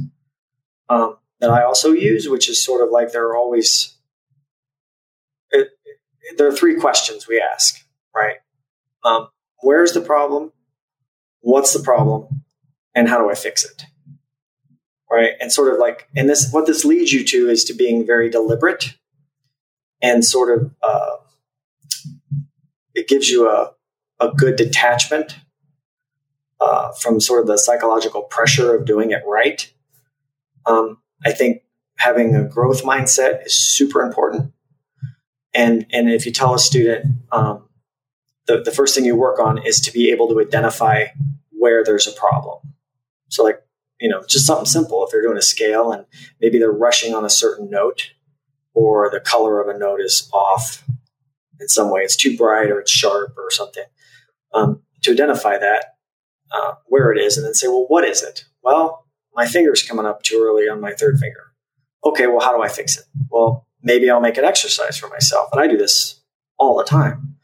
um, 0.89 1.17
that 1.39 1.49
I 1.49 1.63
also 1.63 1.91
use, 1.91 2.29
which 2.29 2.47
is 2.47 2.63
sort 2.63 2.83
of 2.83 2.91
like 2.91 3.11
there 3.11 3.25
are 3.25 3.35
always 3.35 3.97
it, 5.49 5.69
there 6.37 6.47
are 6.47 6.55
three 6.55 6.79
questions 6.79 7.27
we 7.27 7.41
ask, 7.41 7.83
right? 8.15 8.37
Um, 9.03 9.29
where's 9.61 9.93
the 9.93 10.01
problem? 10.01 10.51
What's 11.41 11.73
the 11.73 11.83
problem? 11.83 12.43
And 12.93 13.09
how 13.09 13.17
do 13.17 13.29
I 13.29 13.35
fix 13.35 13.65
it? 13.65 13.83
Right. 15.09 15.31
And 15.39 15.51
sort 15.51 15.73
of 15.73 15.79
like, 15.79 16.09
and 16.15 16.29
this, 16.29 16.51
what 16.51 16.65
this 16.65 16.83
leads 16.83 17.11
you 17.11 17.23
to 17.25 17.49
is 17.49 17.63
to 17.65 17.73
being 17.73 18.05
very 18.05 18.29
deliberate 18.29 18.95
and 20.05 20.23
sort 20.23 20.55
of, 20.55 20.71
uh, 20.83 21.15
it 22.93 23.07
gives 23.07 23.27
you 23.27 23.49
a, 23.49 23.71
a 24.19 24.29
good 24.29 24.55
detachment 24.55 25.35
uh, 26.61 26.91
from 26.91 27.19
sort 27.19 27.41
of 27.41 27.47
the 27.47 27.57
psychological 27.57 28.21
pressure 28.21 28.75
of 28.75 28.85
doing 28.85 29.09
it 29.09 29.23
right. 29.25 29.73
Um, 30.67 30.99
I 31.25 31.31
think 31.31 31.63
having 31.97 32.35
a 32.35 32.47
growth 32.47 32.83
mindset 32.83 33.47
is 33.47 33.57
super 33.57 34.01
important. 34.03 34.53
And, 35.55 35.87
and 35.91 36.07
if 36.09 36.25
you 36.27 36.31
tell 36.31 36.53
a 36.53 36.59
student, 36.59 37.05
um, 37.31 37.67
the, 38.45 38.61
the 38.61 38.71
first 38.71 38.93
thing 38.93 39.05
you 39.05 39.15
work 39.15 39.39
on 39.39 39.57
is 39.65 39.79
to 39.81 39.91
be 39.91 40.11
able 40.11 40.27
to 40.27 40.39
identify 40.39 41.05
where 41.49 41.83
there's 41.83 42.07
a 42.07 42.11
problem. 42.11 42.59
So, 43.29 43.43
like, 43.43 43.59
you 43.99 44.09
know, 44.09 44.21
just 44.29 44.45
something 44.45 44.67
simple. 44.67 45.03
If 45.03 45.11
they're 45.11 45.23
doing 45.23 45.37
a 45.37 45.41
scale 45.41 45.91
and 45.91 46.05
maybe 46.39 46.59
they're 46.59 46.71
rushing 46.71 47.15
on 47.15 47.25
a 47.25 47.29
certain 47.29 47.71
note 47.71 48.11
or 48.75 49.09
the 49.09 49.19
color 49.19 49.59
of 49.59 49.73
a 49.73 49.77
note 49.77 50.01
is 50.01 50.29
off 50.31 50.83
in 51.59 51.67
some 51.67 51.89
way, 51.89 52.01
it's 52.01 52.15
too 52.15 52.38
bright 52.38 52.69
or 52.69 52.79
it's 52.79 52.91
sharp 52.91 53.33
or 53.38 53.49
something, 53.49 53.85
um, 54.53 54.81
to 55.01 55.11
identify 55.11 55.57
that, 55.57 55.95
uh, 56.51 56.73
where 56.88 57.11
it 57.11 57.17
is, 57.17 57.38
and 57.38 57.45
then 57.45 57.53
say, 57.53 57.67
well, 57.67 57.85
what 57.88 58.03
is 58.03 58.21
it? 58.21 58.45
Well, 58.61 59.05
my 59.33 59.45
finger's 59.47 59.81
coming 59.81 60.05
up 60.05 60.21
too 60.21 60.41
early 60.43 60.69
on 60.69 60.81
my 60.81 60.93
third 60.93 61.17
finger. 61.17 61.53
Okay, 62.03 62.27
well, 62.27 62.41
how 62.41 62.55
do 62.55 62.61
I 62.61 62.67
fix 62.67 62.97
it? 62.97 63.05
Well, 63.29 63.67
maybe 63.81 64.09
I'll 64.09 64.21
make 64.21 64.38
an 64.38 64.45
exercise 64.45 64.97
for 64.97 65.07
myself. 65.07 65.49
And 65.51 65.61
I 65.61 65.67
do 65.67 65.77
this 65.77 66.21
all 66.57 66.77
the 66.77 66.83
time 66.83 67.38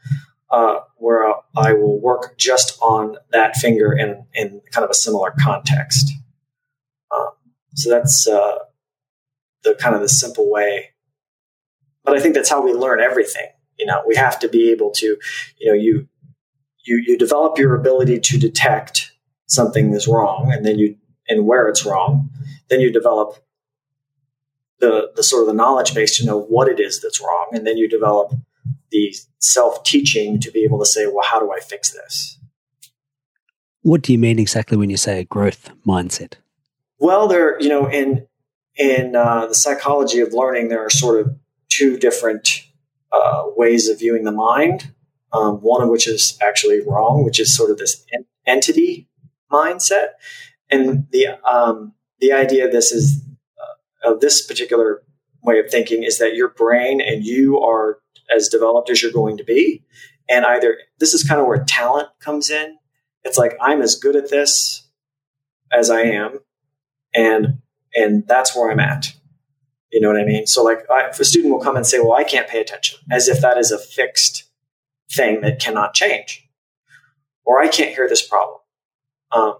uh, 0.52 0.80
where 0.98 1.34
I 1.56 1.74
will 1.74 2.00
work 2.00 2.38
just 2.38 2.78
on 2.82 3.17
that 3.32 3.56
finger 3.56 3.94
in, 3.94 4.26
in 4.34 4.62
kind 4.72 4.84
of 4.84 4.89
a 4.89 4.96
similar 4.96 5.34
context. 5.39 6.12
Um, 7.13 7.30
so 7.76 7.89
that's 7.89 8.28
uh, 8.28 8.60
the 9.63 9.76
kind 9.76 9.96
of 9.96 10.02
the 10.02 10.10
simple 10.10 10.52
way. 10.52 10.91
But 12.04 12.18
I 12.18 12.20
think 12.20 12.36
that's 12.36 12.50
how 12.50 12.64
we 12.64 12.74
learn 12.74 13.00
everything. 13.00 13.48
You 13.78 13.86
know, 13.86 14.04
we 14.08 14.16
have 14.16 14.40
to 14.40 14.50
be 14.50 14.72
able 14.72 14.92
to, 14.92 15.18
you 15.60 15.68
know, 15.68 15.74
you 15.74 16.08
you 16.84 17.04
you 17.06 17.18
develop 17.18 17.58
your 17.58 17.76
ability 17.76 18.20
to 18.20 18.38
detect 18.38 19.12
something 19.48 19.94
is 19.94 20.08
wrong, 20.08 20.52
and 20.52 20.66
then 20.66 20.80
you 20.80 20.98
and 21.28 21.46
where 21.46 21.68
it's 21.68 21.86
wrong. 21.86 22.30
Then 22.70 22.80
you 22.80 22.92
develop 22.92 23.38
the 24.80 25.12
the 25.16 25.24
sort 25.24 25.44
of 25.44 25.48
the 25.48 25.54
knowledge 25.54 25.94
base 25.94 26.18
to 26.18 26.26
know 26.26 26.40
what 26.40 26.68
it 26.68 26.80
is 26.80 27.02
that's 27.02 27.22
wrong, 27.22 27.50
and 27.54 27.66
then 27.66 27.78
you 27.78 27.88
develop 27.88 28.34
the 28.92 29.16
self 29.40 29.84
teaching 29.84 30.40
to 30.40 30.52
be 30.52 30.64
able 30.64 30.80
to 30.80 30.86
say, 30.86 31.08
well, 31.08 31.26
how 31.26 31.40
do 31.40 31.52
I 31.52 31.60
fix 31.60 31.92
this? 31.92 32.38
What 33.82 34.04
do 34.04 34.12
you 34.12 34.20
mean 34.20 34.38
exactly 34.38 34.78
when 34.78 34.90
you 34.90 34.98
say 34.98 35.20
a 35.20 35.24
growth 35.24 35.72
mindset? 35.88 36.34
Well, 37.00 37.28
there, 37.28 37.60
you 37.60 37.70
know, 37.70 37.90
in 37.90 38.28
in 38.76 39.16
uh, 39.16 39.48
the 39.48 39.56
psychology 39.56 40.20
of 40.20 40.34
learning, 40.34 40.70
there 40.70 40.86
are 40.86 40.90
sort 40.90 41.26
of 41.26 41.36
two 41.72 41.98
different 41.98 42.64
uh, 43.12 43.44
ways 43.56 43.88
of 43.88 44.00
viewing 44.00 44.24
the 44.24 44.32
mind. 44.32 44.94
Um, 45.34 45.56
one 45.62 45.82
of 45.82 45.88
which 45.88 46.10
is 46.10 46.38
actually 46.42 46.82
wrong, 46.86 47.24
which 47.24 47.40
is 47.40 47.56
sort 47.56 47.72
of 47.72 47.78
this 47.78 48.06
en- 48.14 48.26
entity 48.46 49.08
mindset, 49.50 50.10
and 50.70 51.08
the 51.12 51.28
um, 51.50 51.94
the 52.20 52.34
idea 52.34 52.66
of 52.66 52.74
this 52.74 52.92
is 52.92 53.24
uh, 53.58 54.12
of 54.12 54.20
this 54.20 54.46
particular 54.46 55.04
way 55.42 55.60
of 55.60 55.70
thinking 55.72 56.04
is 56.04 56.20
that 56.20 56.36
your 56.36 56.50
brain 56.50 57.00
and 57.00 57.26
you 57.26 57.60
are 57.62 58.00
as 58.36 58.50
developed 58.50 58.90
as 58.90 59.02
you're 59.02 59.12
going 59.12 59.38
to 59.38 59.44
be. 59.44 59.84
And 60.30 60.46
either 60.46 60.78
this 61.00 61.14
is 61.14 61.24
kind 61.24 61.40
of 61.40 61.48
where 61.48 61.64
talent 61.64 62.10
comes 62.20 62.50
in. 62.50 62.78
It's 63.24 63.38
like 63.38 63.58
I'm 63.62 63.82
as 63.82 63.96
good 63.96 64.16
at 64.16 64.30
this 64.30 64.88
as 65.72 65.90
I 65.90 66.02
am, 66.02 66.40
and 67.14 67.60
and 67.96 68.28
that's 68.28 68.56
where 68.56 68.70
I'm 68.70 68.80
at. 68.80 69.14
You 69.92 70.00
know 70.00 70.08
what 70.08 70.20
I 70.20 70.26
mean? 70.26 70.48
So 70.48 70.64
like, 70.64 70.86
a 70.90 71.24
student 71.24 71.54
will 71.54 71.62
come 71.62 71.76
and 71.76 71.86
say, 71.86 72.00
"Well, 72.00 72.14
I 72.14 72.24
can't 72.24 72.48
pay 72.48 72.62
attention," 72.62 73.00
as 73.12 73.28
if 73.28 73.42
that 73.42 73.58
is 73.58 73.72
a 73.72 73.78
fixed 73.78 74.46
thing 75.12 75.42
that 75.42 75.60
cannot 75.60 75.94
change, 75.94 76.48
or 77.44 77.62
I 77.62 77.68
can't 77.68 77.94
hear 77.94 78.08
this 78.08 78.26
problem. 78.26 78.60
Um, 79.32 79.56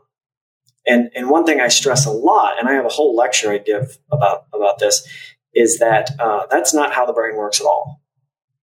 and 0.88 1.10
and 1.16 1.30
one 1.30 1.46
thing 1.46 1.60
I 1.60 1.68
stress 1.68 2.06
a 2.06 2.12
lot, 2.12 2.60
and 2.60 2.70
I 2.70 2.74
have 2.74 2.86
a 2.86 2.90
whole 2.90 3.16
lecture 3.16 3.52
I 3.52 3.58
give 3.58 3.98
about 4.12 4.46
about 4.54 4.80
this, 4.80 5.06
is 5.54 5.80
that 5.80 6.12
uh, 6.20 6.46
that's 6.50 6.74
not 6.74 6.94
how 6.94 7.06
the 7.06 7.14
brain 7.14 7.36
works 7.36 7.60
at 7.60 7.66
all. 7.66 8.02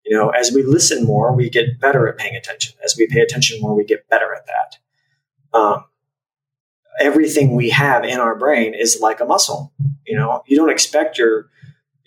You 0.05 0.15
know, 0.15 0.29
as 0.29 0.51
we 0.53 0.63
listen 0.63 1.03
more, 1.03 1.35
we 1.35 1.49
get 1.49 1.81
better 1.81 2.07
at 2.07 2.17
paying 2.17 2.35
attention. 2.35 2.75
As 2.83 2.95
we 2.97 3.07
pay 3.07 3.19
attention 3.19 3.59
more, 3.59 3.75
we 3.75 3.83
get 3.83 4.07
better 4.07 4.33
at 4.33 4.45
that. 4.47 5.57
Um, 5.57 5.83
everything 7.01 7.55
we 7.55 7.69
have 7.71 8.05
in 8.05 8.19
our 8.19 8.35
brain 8.35 8.73
is 8.73 8.99
like 9.01 9.19
a 9.19 9.25
muscle. 9.25 9.73
You 10.05 10.15
know, 10.15 10.43
you 10.47 10.55
don't 10.55 10.69
expect 10.69 11.17
your 11.17 11.49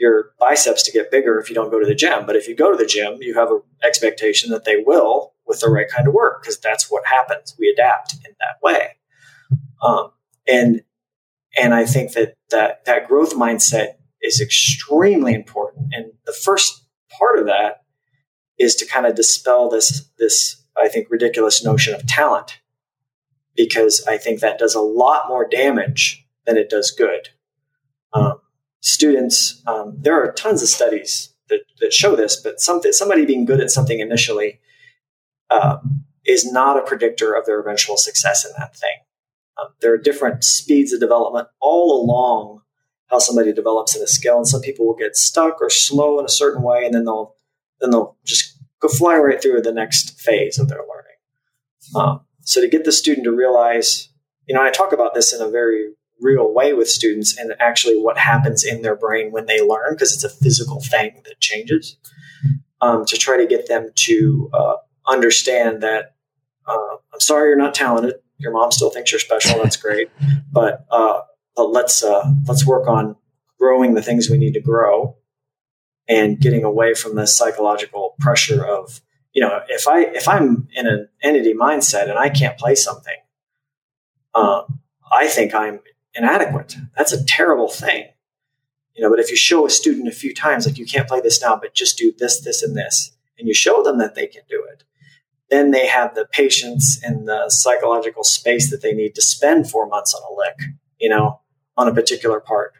your 0.00 0.32
biceps 0.40 0.82
to 0.82 0.90
get 0.90 1.10
bigger 1.10 1.38
if 1.38 1.50
you 1.50 1.54
don't 1.54 1.70
go 1.70 1.78
to 1.78 1.86
the 1.86 1.94
gym, 1.94 2.24
but 2.26 2.34
if 2.34 2.48
you 2.48 2.56
go 2.56 2.72
to 2.72 2.76
the 2.76 2.86
gym, 2.86 3.18
you 3.20 3.34
have 3.34 3.50
an 3.50 3.60
expectation 3.84 4.50
that 4.50 4.64
they 4.64 4.82
will 4.84 5.34
with 5.46 5.60
the 5.60 5.68
right 5.68 5.88
kind 5.88 6.08
of 6.08 6.14
work 6.14 6.42
because 6.42 6.58
that's 6.58 6.90
what 6.90 7.06
happens. 7.06 7.54
We 7.58 7.68
adapt 7.68 8.14
in 8.14 8.34
that 8.40 8.56
way, 8.62 8.96
um, 9.82 10.12
and 10.48 10.82
and 11.60 11.74
I 11.74 11.84
think 11.84 12.12
that 12.12 12.34
that 12.50 12.86
that 12.86 13.06
growth 13.06 13.34
mindset 13.34 13.94
is 14.22 14.40
extremely 14.40 15.34
important. 15.34 15.92
And 15.92 16.12
the 16.24 16.32
first 16.32 16.84
part 17.10 17.38
of 17.38 17.46
that 17.46 17.82
is 18.58 18.74
to 18.76 18.86
kind 18.86 19.06
of 19.06 19.14
dispel 19.14 19.68
this 19.68 20.08
this 20.18 20.64
I 20.80 20.88
think 20.88 21.10
ridiculous 21.10 21.62
notion 21.62 21.94
of 21.94 22.06
talent 22.06 22.60
because 23.54 24.04
I 24.06 24.16
think 24.16 24.40
that 24.40 24.58
does 24.58 24.74
a 24.74 24.80
lot 24.80 25.28
more 25.28 25.46
damage 25.46 26.26
than 26.46 26.56
it 26.56 26.70
does 26.70 26.90
good. 26.90 27.28
Um, 28.12 28.39
students, 28.80 29.62
um, 29.66 29.96
there 29.98 30.20
are 30.22 30.32
tons 30.32 30.62
of 30.62 30.68
studies 30.68 31.30
that, 31.48 31.60
that 31.80 31.92
show 31.92 32.16
this, 32.16 32.36
but 32.36 32.60
something, 32.60 32.92
somebody 32.92 33.24
being 33.24 33.44
good 33.44 33.60
at 33.60 33.70
something 33.70 34.00
initially 34.00 34.60
um, 35.50 36.04
is 36.24 36.50
not 36.50 36.78
a 36.78 36.82
predictor 36.82 37.34
of 37.34 37.46
their 37.46 37.60
eventual 37.60 37.96
success 37.96 38.44
in 38.44 38.52
that 38.58 38.76
thing. 38.76 38.96
Um, 39.60 39.68
there 39.80 39.92
are 39.92 39.98
different 39.98 40.44
speeds 40.44 40.92
of 40.92 41.00
development 41.00 41.48
all 41.60 42.02
along 42.02 42.62
how 43.08 43.18
somebody 43.18 43.52
develops 43.52 43.96
in 43.96 44.02
a 44.02 44.06
skill, 44.06 44.36
and 44.36 44.46
some 44.46 44.60
people 44.60 44.86
will 44.86 44.94
get 44.94 45.16
stuck 45.16 45.60
or 45.60 45.68
slow 45.68 46.18
in 46.20 46.24
a 46.24 46.28
certain 46.28 46.62
way, 46.62 46.84
and 46.84 46.94
then 46.94 47.04
they'll 47.04 47.34
then 47.80 47.90
they'll 47.90 48.16
just 48.24 48.56
go 48.78 48.88
fly 48.88 49.16
right 49.16 49.42
through 49.42 49.60
the 49.62 49.72
next 49.72 50.20
phase 50.20 50.58
of 50.58 50.68
their 50.68 50.78
learning. 50.78 51.16
Um, 51.94 52.20
so 52.42 52.60
to 52.60 52.68
get 52.68 52.84
the 52.84 52.92
student 52.92 53.24
to 53.24 53.32
realize, 53.32 54.10
you 54.46 54.54
know, 54.54 54.62
I 54.62 54.70
talk 54.70 54.92
about 54.92 55.14
this 55.14 55.34
in 55.34 55.40
a 55.40 55.50
very 55.50 55.92
real 56.20 56.52
way 56.52 56.72
with 56.72 56.88
students 56.88 57.36
and 57.38 57.52
actually 57.58 58.00
what 58.00 58.18
happens 58.18 58.64
in 58.64 58.82
their 58.82 58.96
brain 58.96 59.32
when 59.32 59.46
they 59.46 59.60
learn 59.60 59.94
because 59.94 60.12
it's 60.12 60.24
a 60.24 60.28
physical 60.28 60.80
thing 60.80 61.22
that 61.24 61.40
changes. 61.40 61.96
Um, 62.82 63.04
to 63.06 63.18
try 63.18 63.36
to 63.36 63.46
get 63.46 63.68
them 63.68 63.90
to 63.94 64.50
uh, 64.54 64.76
understand 65.06 65.82
that 65.82 66.14
uh, 66.66 66.96
I'm 67.12 67.20
sorry 67.20 67.50
you're 67.50 67.58
not 67.58 67.74
talented. 67.74 68.14
Your 68.38 68.52
mom 68.52 68.72
still 68.72 68.88
thinks 68.88 69.12
you're 69.12 69.18
special. 69.18 69.62
That's 69.62 69.76
great, 69.82 70.08
but 70.50 70.86
uh, 70.90 71.20
but 71.54 71.66
let's 71.72 72.02
uh, 72.02 72.32
let's 72.48 72.66
work 72.66 72.88
on 72.88 73.16
growing 73.58 73.94
the 73.94 74.02
things 74.02 74.30
we 74.30 74.38
need 74.38 74.54
to 74.54 74.60
grow 74.60 75.18
and 76.08 76.40
getting 76.40 76.64
away 76.64 76.94
from 76.94 77.14
the 77.14 77.26
psychological 77.26 78.14
pressure 78.18 78.66
of 78.66 79.00
you 79.32 79.40
know 79.40 79.60
if 79.68 79.86
i 79.86 80.00
if 80.00 80.26
i'm 80.26 80.68
in 80.74 80.86
an 80.86 81.08
entity 81.22 81.54
mindset 81.54 82.08
and 82.08 82.18
i 82.18 82.28
can't 82.28 82.58
play 82.58 82.74
something 82.74 83.16
um, 84.34 84.80
i 85.12 85.26
think 85.26 85.54
i'm 85.54 85.80
inadequate 86.14 86.76
that's 86.96 87.12
a 87.12 87.24
terrible 87.24 87.68
thing 87.68 88.06
you 88.94 89.02
know 89.02 89.10
but 89.10 89.20
if 89.20 89.30
you 89.30 89.36
show 89.36 89.66
a 89.66 89.70
student 89.70 90.08
a 90.08 90.12
few 90.12 90.34
times 90.34 90.66
like 90.66 90.78
you 90.78 90.86
can't 90.86 91.08
play 91.08 91.20
this 91.20 91.40
now 91.42 91.56
but 91.56 91.74
just 91.74 91.98
do 91.98 92.12
this 92.18 92.40
this 92.40 92.62
and 92.62 92.76
this 92.76 93.12
and 93.38 93.48
you 93.48 93.54
show 93.54 93.82
them 93.82 93.98
that 93.98 94.14
they 94.14 94.26
can 94.26 94.42
do 94.48 94.66
it 94.72 94.84
then 95.50 95.72
they 95.72 95.86
have 95.86 96.14
the 96.14 96.26
patience 96.26 97.00
and 97.02 97.26
the 97.26 97.48
psychological 97.48 98.22
space 98.22 98.70
that 98.70 98.82
they 98.82 98.92
need 98.92 99.14
to 99.14 99.22
spend 99.22 99.68
four 99.70 99.86
months 99.86 100.14
on 100.14 100.22
a 100.22 100.36
lick 100.36 100.76
you 100.98 101.08
know 101.08 101.40
on 101.76 101.88
a 101.88 101.94
particular 101.94 102.40
part 102.40 102.74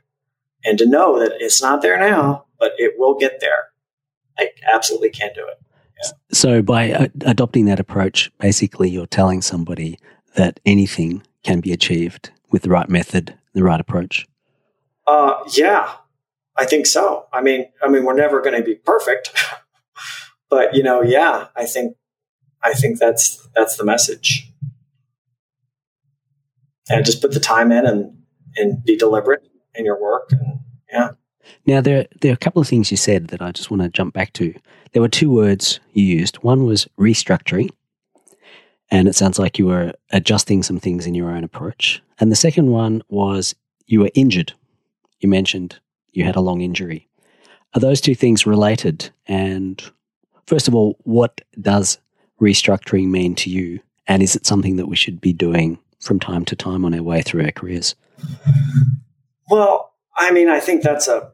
and 0.64 0.78
to 0.78 0.86
know 0.86 1.18
that 1.18 1.32
it's 1.40 1.62
not 1.62 1.82
there 1.82 1.98
now 1.98 2.44
but 2.60 2.72
it 2.76 2.94
will 2.98 3.18
get 3.18 3.40
there. 3.40 3.70
I 4.38 4.50
absolutely 4.72 5.10
can 5.10 5.30
do 5.34 5.44
it. 5.48 5.58
Yeah. 6.04 6.10
So, 6.30 6.62
by 6.62 7.10
adopting 7.22 7.64
that 7.64 7.80
approach, 7.80 8.30
basically 8.38 8.88
you're 8.88 9.06
telling 9.06 9.42
somebody 9.42 9.98
that 10.36 10.60
anything 10.64 11.22
can 11.42 11.60
be 11.60 11.72
achieved 11.72 12.30
with 12.50 12.62
the 12.62 12.70
right 12.70 12.88
method, 12.88 13.34
the 13.52 13.62
right 13.62 13.80
approach. 13.80 14.26
Uh, 15.06 15.34
yeah, 15.54 15.92
I 16.56 16.66
think 16.66 16.86
so. 16.86 17.26
I 17.32 17.40
mean, 17.40 17.66
I 17.82 17.88
mean, 17.88 18.04
we're 18.04 18.14
never 18.14 18.40
going 18.40 18.56
to 18.56 18.62
be 18.62 18.74
perfect, 18.74 19.32
but 20.50 20.74
you 20.74 20.82
know, 20.82 21.02
yeah, 21.02 21.48
I 21.56 21.66
think, 21.66 21.96
I 22.62 22.74
think 22.74 22.98
that's 22.98 23.48
that's 23.54 23.76
the 23.76 23.84
message. 23.84 24.46
And 26.88 27.04
just 27.04 27.22
put 27.22 27.32
the 27.32 27.40
time 27.40 27.72
in 27.72 27.86
and 27.86 28.16
and 28.56 28.84
be 28.84 28.96
deliberate 28.96 29.42
in 29.74 29.84
your 29.84 30.00
work. 30.00 30.30
And 30.32 30.60
yeah. 30.92 31.10
Now 31.66 31.80
there 31.80 32.06
there 32.20 32.32
are 32.32 32.34
a 32.34 32.38
couple 32.38 32.60
of 32.60 32.68
things 32.68 32.90
you 32.90 32.96
said 32.96 33.28
that 33.28 33.42
I 33.42 33.52
just 33.52 33.70
want 33.70 33.82
to 33.82 33.88
jump 33.88 34.14
back 34.14 34.32
to. 34.34 34.54
There 34.92 35.02
were 35.02 35.08
two 35.08 35.30
words 35.30 35.80
you 35.92 36.04
used. 36.04 36.36
One 36.36 36.64
was 36.64 36.88
restructuring, 36.98 37.70
and 38.90 39.08
it 39.08 39.14
sounds 39.14 39.38
like 39.38 39.58
you 39.58 39.66
were 39.66 39.92
adjusting 40.10 40.62
some 40.62 40.78
things 40.78 41.06
in 41.06 41.14
your 41.14 41.30
own 41.30 41.44
approach. 41.44 42.02
And 42.18 42.30
the 42.30 42.36
second 42.36 42.70
one 42.70 43.02
was 43.08 43.54
you 43.86 44.00
were 44.00 44.10
injured. 44.14 44.52
You 45.20 45.28
mentioned 45.28 45.78
you 46.12 46.24
had 46.24 46.36
a 46.36 46.40
long 46.40 46.60
injury. 46.60 47.08
Are 47.74 47.80
those 47.80 48.00
two 48.00 48.14
things 48.14 48.46
related? 48.46 49.10
And 49.26 49.82
first 50.46 50.66
of 50.66 50.74
all, 50.74 50.96
what 51.04 51.40
does 51.60 51.98
restructuring 52.40 53.08
mean 53.08 53.34
to 53.36 53.50
you? 53.50 53.80
And 54.08 54.22
is 54.22 54.34
it 54.34 54.46
something 54.46 54.76
that 54.76 54.86
we 54.86 54.96
should 54.96 55.20
be 55.20 55.32
doing 55.32 55.78
from 56.00 56.18
time 56.18 56.44
to 56.46 56.56
time 56.56 56.84
on 56.84 56.94
our 56.94 57.02
way 57.02 57.22
through 57.22 57.44
our 57.44 57.52
careers? 57.52 57.94
Well, 59.48 59.94
I 60.16 60.32
mean, 60.32 60.48
I 60.48 60.58
think 60.58 60.82
that's 60.82 61.06
a 61.06 61.30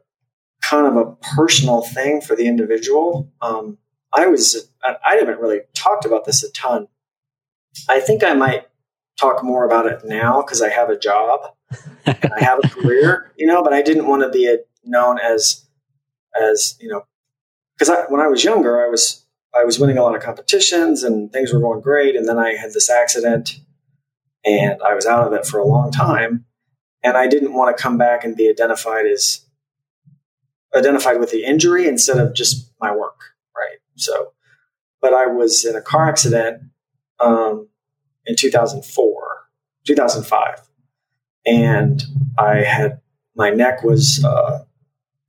kind 0.61 0.85
of 0.85 0.95
a 0.95 1.15
personal 1.35 1.81
thing 1.81 2.21
for 2.21 2.35
the 2.35 2.47
individual. 2.47 3.31
Um, 3.41 3.77
I 4.13 4.27
was, 4.27 4.69
I 4.83 5.15
haven't 5.15 5.39
really 5.39 5.61
talked 5.73 6.05
about 6.05 6.25
this 6.25 6.43
a 6.43 6.51
ton. 6.51 6.87
I 7.89 7.99
think 7.99 8.23
I 8.23 8.33
might 8.33 8.67
talk 9.19 9.43
more 9.43 9.65
about 9.65 9.87
it 9.87 10.01
now 10.05 10.41
because 10.41 10.61
I 10.61 10.69
have 10.69 10.89
a 10.89 10.97
job 10.97 11.39
and 12.05 12.33
I 12.35 12.43
have 12.43 12.59
a 12.63 12.67
career, 12.69 13.31
you 13.35 13.47
know, 13.47 13.63
but 13.63 13.73
I 13.73 13.81
didn't 13.81 14.07
want 14.07 14.21
to 14.23 14.29
be 14.29 14.47
a, 14.47 14.57
known 14.83 15.19
as, 15.19 15.65
as, 16.39 16.77
you 16.79 16.89
know, 16.89 17.05
because 17.73 17.89
I, 17.89 18.05
when 18.09 18.21
I 18.21 18.27
was 18.27 18.43
younger, 18.43 18.83
I 18.83 18.89
was, 18.89 19.25
I 19.55 19.63
was 19.63 19.79
winning 19.79 19.97
a 19.97 20.03
lot 20.03 20.15
of 20.15 20.21
competitions 20.21 21.03
and 21.03 21.31
things 21.31 21.51
were 21.51 21.59
going 21.59 21.81
great. 21.81 22.15
And 22.15 22.27
then 22.27 22.37
I 22.37 22.53
had 22.53 22.73
this 22.73 22.89
accident 22.89 23.59
and 24.45 24.81
I 24.81 24.93
was 24.93 25.05
out 25.05 25.27
of 25.27 25.33
it 25.33 25.45
for 25.45 25.59
a 25.59 25.65
long 25.65 25.91
time. 25.91 26.45
And 27.03 27.15
I 27.15 27.27
didn't 27.27 27.53
want 27.53 27.75
to 27.75 27.81
come 27.81 27.97
back 27.97 28.23
and 28.23 28.35
be 28.35 28.49
identified 28.49 29.05
as 29.05 29.45
identified 30.75 31.19
with 31.19 31.31
the 31.31 31.43
injury 31.43 31.87
instead 31.87 32.17
of 32.17 32.33
just 32.33 32.71
my 32.79 32.93
work, 32.93 33.35
right? 33.55 33.77
So, 33.95 34.33
but 35.01 35.13
I 35.13 35.27
was 35.27 35.65
in 35.65 35.75
a 35.75 35.81
car 35.81 36.09
accident 36.09 36.61
um, 37.19 37.67
in 38.25 38.35
2004, 38.35 39.47
2005, 39.85 40.61
and 41.45 42.03
I 42.37 42.57
had 42.57 43.01
my 43.35 43.49
neck 43.49 43.83
was 43.83 44.23
uh, 44.23 44.63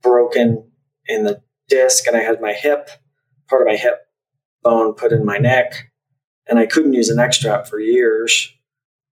broken 0.01 0.69
in 1.07 1.23
the 1.23 1.41
disc, 1.67 2.07
and 2.07 2.15
I 2.15 2.21
had 2.21 2.41
my 2.41 2.53
hip, 2.53 2.89
part 3.47 3.61
of 3.61 3.67
my 3.67 3.75
hip 3.77 4.07
bone 4.63 4.93
put 4.93 5.11
in 5.11 5.25
my 5.25 5.37
neck, 5.37 5.91
and 6.47 6.59
I 6.59 6.65
couldn't 6.65 6.93
use 6.93 7.09
a 7.09 7.15
neck 7.15 7.33
strap 7.33 7.67
for 7.67 7.79
years, 7.79 8.51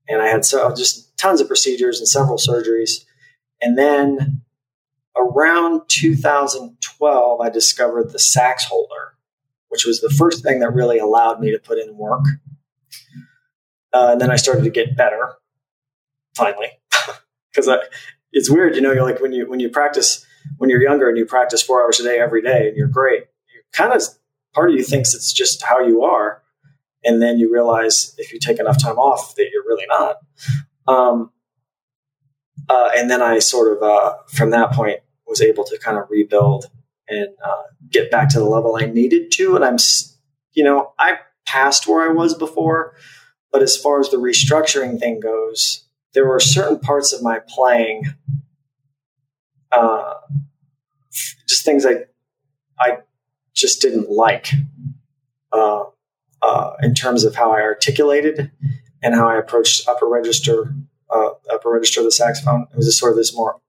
and 0.07 0.21
I 0.21 0.27
had 0.27 0.45
so 0.45 0.73
just 0.75 1.17
tons 1.17 1.41
of 1.41 1.47
procedures 1.47 1.99
and 1.99 2.07
several 2.07 2.37
surgeries, 2.37 3.05
and 3.61 3.77
then 3.77 4.41
around 5.17 5.81
2012, 5.87 7.41
I 7.41 7.49
discovered 7.49 8.11
the 8.11 8.19
sax 8.19 8.65
holder, 8.65 9.15
which 9.69 9.85
was 9.85 10.01
the 10.01 10.09
first 10.09 10.43
thing 10.43 10.59
that 10.59 10.71
really 10.71 10.99
allowed 10.99 11.39
me 11.39 11.51
to 11.51 11.59
put 11.59 11.79
in 11.79 11.97
work. 11.97 12.25
Uh, 13.93 14.09
and 14.11 14.21
then 14.21 14.31
I 14.31 14.35
started 14.35 14.63
to 14.63 14.69
get 14.69 14.97
better, 14.97 15.33
finally, 16.35 16.69
because 17.51 17.69
it's 18.31 18.49
weird, 18.49 18.75
you 18.75 18.81
know. 18.81 18.91
You're 18.91 19.03
like 19.03 19.21
when 19.21 19.33
you 19.33 19.49
when 19.49 19.59
you 19.59 19.69
practice 19.69 20.25
when 20.57 20.69
you're 20.69 20.81
younger 20.81 21.09
and 21.09 21.17
you 21.17 21.25
practice 21.25 21.61
four 21.61 21.83
hours 21.83 21.99
a 21.99 22.03
day 22.03 22.19
every 22.19 22.41
day, 22.41 22.67
and 22.67 22.77
you're 22.77 22.87
great. 22.87 23.23
You 23.53 23.61
kind 23.73 23.93
of 23.93 24.01
part 24.53 24.69
of 24.69 24.75
you 24.75 24.83
thinks 24.83 25.13
it's 25.13 25.31
just 25.31 25.63
how 25.63 25.79
you 25.79 26.03
are, 26.03 26.43
and 27.03 27.21
then 27.21 27.39
you 27.39 27.51
realize 27.51 28.13
if 28.17 28.33
you 28.33 28.39
take 28.39 28.59
enough 28.59 28.81
time 28.81 28.97
off 28.97 29.35
that 29.35 29.49
you're 29.51 29.63
really 29.63 29.85
not. 29.87 30.17
Um, 30.87 31.31
uh, 32.69 32.89
and 32.95 33.09
then 33.09 33.21
I 33.21 33.39
sort 33.39 33.75
of, 33.75 33.83
uh, 33.83 34.13
from 34.27 34.51
that 34.51 34.71
point, 34.71 34.99
was 35.25 35.41
able 35.41 35.63
to 35.65 35.77
kind 35.79 35.97
of 35.97 36.09
rebuild 36.09 36.65
and 37.07 37.27
uh, 37.45 37.63
get 37.89 38.11
back 38.11 38.29
to 38.29 38.39
the 38.39 38.45
level 38.45 38.77
I 38.81 38.85
needed 38.85 39.31
to. 39.33 39.55
And 39.55 39.63
I'm, 39.63 39.77
you 40.53 40.63
know, 40.63 40.93
I 40.99 41.19
passed 41.45 41.87
where 41.87 42.09
I 42.09 42.13
was 42.13 42.33
before, 42.33 42.95
but 43.51 43.61
as 43.61 43.77
far 43.77 43.99
as 43.99 44.09
the 44.09 44.17
restructuring 44.17 44.99
thing 44.99 45.19
goes, 45.19 45.85
there 46.13 46.27
were 46.27 46.39
certain 46.39 46.79
parts 46.79 47.13
of 47.13 47.21
my 47.21 47.39
playing, 47.47 48.05
uh, 49.71 50.13
just 51.47 51.63
things 51.65 51.85
I, 51.85 52.05
I 52.79 52.99
just 53.53 53.81
didn't 53.81 54.09
like 54.09 54.49
uh, 55.51 55.83
uh, 56.41 56.73
in 56.81 56.93
terms 56.93 57.23
of 57.23 57.35
how 57.35 57.51
I 57.51 57.61
articulated 57.61 58.51
and 59.01 59.15
how 59.15 59.27
I 59.27 59.37
approached 59.37 59.87
upper 59.87 60.07
register, 60.07 60.73
uh, 61.09 61.29
upper 61.51 61.69
register 61.69 62.01
of 62.01 62.05
the 62.05 62.11
saxophone. 62.11 62.67
It 62.71 62.77
was 62.77 62.85
just 62.85 62.99
sort 62.99 63.11
of 63.11 63.17
this 63.17 63.35
more 63.35 63.59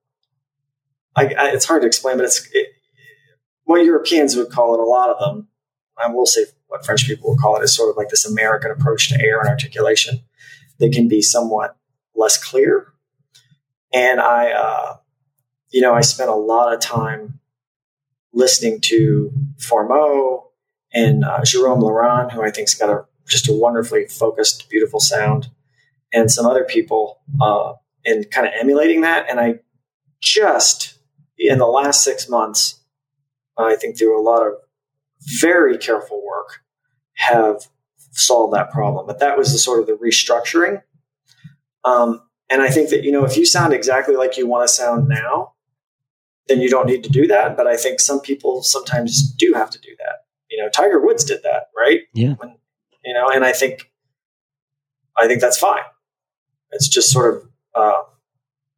I, 1.18 1.34
I, 1.36 1.48
it's 1.50 1.64
hard 1.64 1.82
to 1.82 1.86
explain, 1.86 2.16
but 2.16 2.26
it's 2.26 2.48
it, 2.52 2.68
what 3.64 3.84
Europeans 3.84 4.36
would 4.36 4.50
call 4.50 4.74
it. 4.74 4.80
A 4.80 4.84
lot 4.84 5.10
of 5.10 5.18
them, 5.18 5.48
I 5.96 6.08
will 6.08 6.26
say 6.26 6.44
what 6.68 6.84
French 6.84 7.06
people 7.06 7.30
would 7.30 7.40
call 7.40 7.56
it, 7.56 7.64
is 7.64 7.74
sort 7.74 7.90
of 7.90 7.96
like 7.96 8.08
this 8.08 8.26
American 8.26 8.70
approach 8.70 9.08
to 9.08 9.20
air 9.20 9.40
and 9.40 9.48
articulation. 9.48 10.20
They 10.78 10.88
can 10.88 11.08
be 11.08 11.22
somewhat 11.22 11.76
less 12.14 12.42
clear, 12.42 12.92
and 13.92 14.20
I, 14.20 14.52
uh, 14.52 14.96
you 15.70 15.80
know, 15.80 15.94
I 15.94 16.02
spent 16.02 16.30
a 16.30 16.34
lot 16.34 16.72
of 16.72 16.80
time 16.80 17.40
listening 18.32 18.80
to 18.82 19.32
Fourmeau 19.58 20.50
and 20.92 21.24
uh, 21.24 21.42
Jerome 21.44 21.80
Laurent, 21.80 22.32
who 22.32 22.42
I 22.42 22.50
think's 22.50 22.74
got 22.74 22.90
a 22.90 23.04
just 23.26 23.48
a 23.48 23.52
wonderfully 23.52 24.06
focused, 24.06 24.70
beautiful 24.70 25.00
sound, 25.00 25.48
and 26.12 26.30
some 26.30 26.46
other 26.46 26.64
people, 26.64 27.20
uh, 27.40 27.74
and 28.04 28.30
kind 28.30 28.46
of 28.46 28.54
emulating 28.58 29.02
that. 29.02 29.26
And 29.28 29.38
I 29.38 29.60
just 30.20 30.98
in 31.38 31.58
the 31.58 31.66
last 31.66 32.02
six 32.02 32.28
months, 32.28 32.80
I 33.56 33.76
think 33.76 33.98
through 33.98 34.20
a 34.20 34.22
lot 34.22 34.46
of 34.46 34.54
very 35.40 35.78
careful 35.78 36.22
have 37.18 37.68
solved 38.12 38.54
that 38.54 38.70
problem. 38.70 39.06
But 39.06 39.18
that 39.20 39.36
was 39.36 39.52
the 39.52 39.58
sort 39.58 39.80
of 39.80 39.86
the 39.86 39.92
restructuring. 39.92 40.82
Um, 41.84 42.22
and 42.50 42.62
I 42.62 42.70
think 42.70 42.90
that, 42.90 43.04
you 43.04 43.12
know, 43.12 43.24
if 43.24 43.36
you 43.36 43.44
sound 43.44 43.72
exactly 43.72 44.16
like 44.16 44.36
you 44.36 44.46
want 44.46 44.66
to 44.66 44.72
sound 44.72 45.08
now, 45.08 45.52
then 46.46 46.60
you 46.60 46.70
don't 46.70 46.86
need 46.86 47.04
to 47.04 47.10
do 47.10 47.26
that. 47.26 47.56
But 47.56 47.66
I 47.66 47.76
think 47.76 48.00
some 48.00 48.20
people 48.20 48.62
sometimes 48.62 49.30
do 49.34 49.52
have 49.54 49.70
to 49.70 49.78
do 49.78 49.90
that. 49.98 50.24
You 50.50 50.62
know, 50.62 50.70
Tiger 50.70 51.00
Woods 51.00 51.24
did 51.24 51.42
that, 51.42 51.64
right? 51.78 52.00
Yeah. 52.14 52.34
When, 52.34 52.56
you 53.04 53.12
know, 53.12 53.28
and 53.28 53.44
I 53.44 53.52
think, 53.52 53.90
I 55.16 55.26
think 55.26 55.40
that's 55.40 55.58
fine. 55.58 55.82
It's 56.70 56.88
just 56.88 57.10
sort 57.10 57.34
of, 57.34 57.48
uh, 57.74 58.02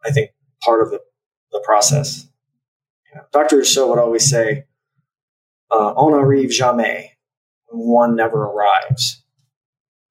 I 0.05 0.11
think, 0.11 0.31
part 0.63 0.83
of 0.83 0.91
the, 0.91 1.01
the 1.53 1.63
process. 1.65 2.27
Dr. 3.33 3.59
Rousseau 3.59 3.89
would 3.89 3.99
always 3.99 4.29
say, 4.29 4.65
uh, 5.71 5.93
on 5.95 6.15
arrive 6.15 6.51
jamais, 6.51 7.11
one 7.71 8.17
never 8.17 8.45
arrives. 8.45 9.23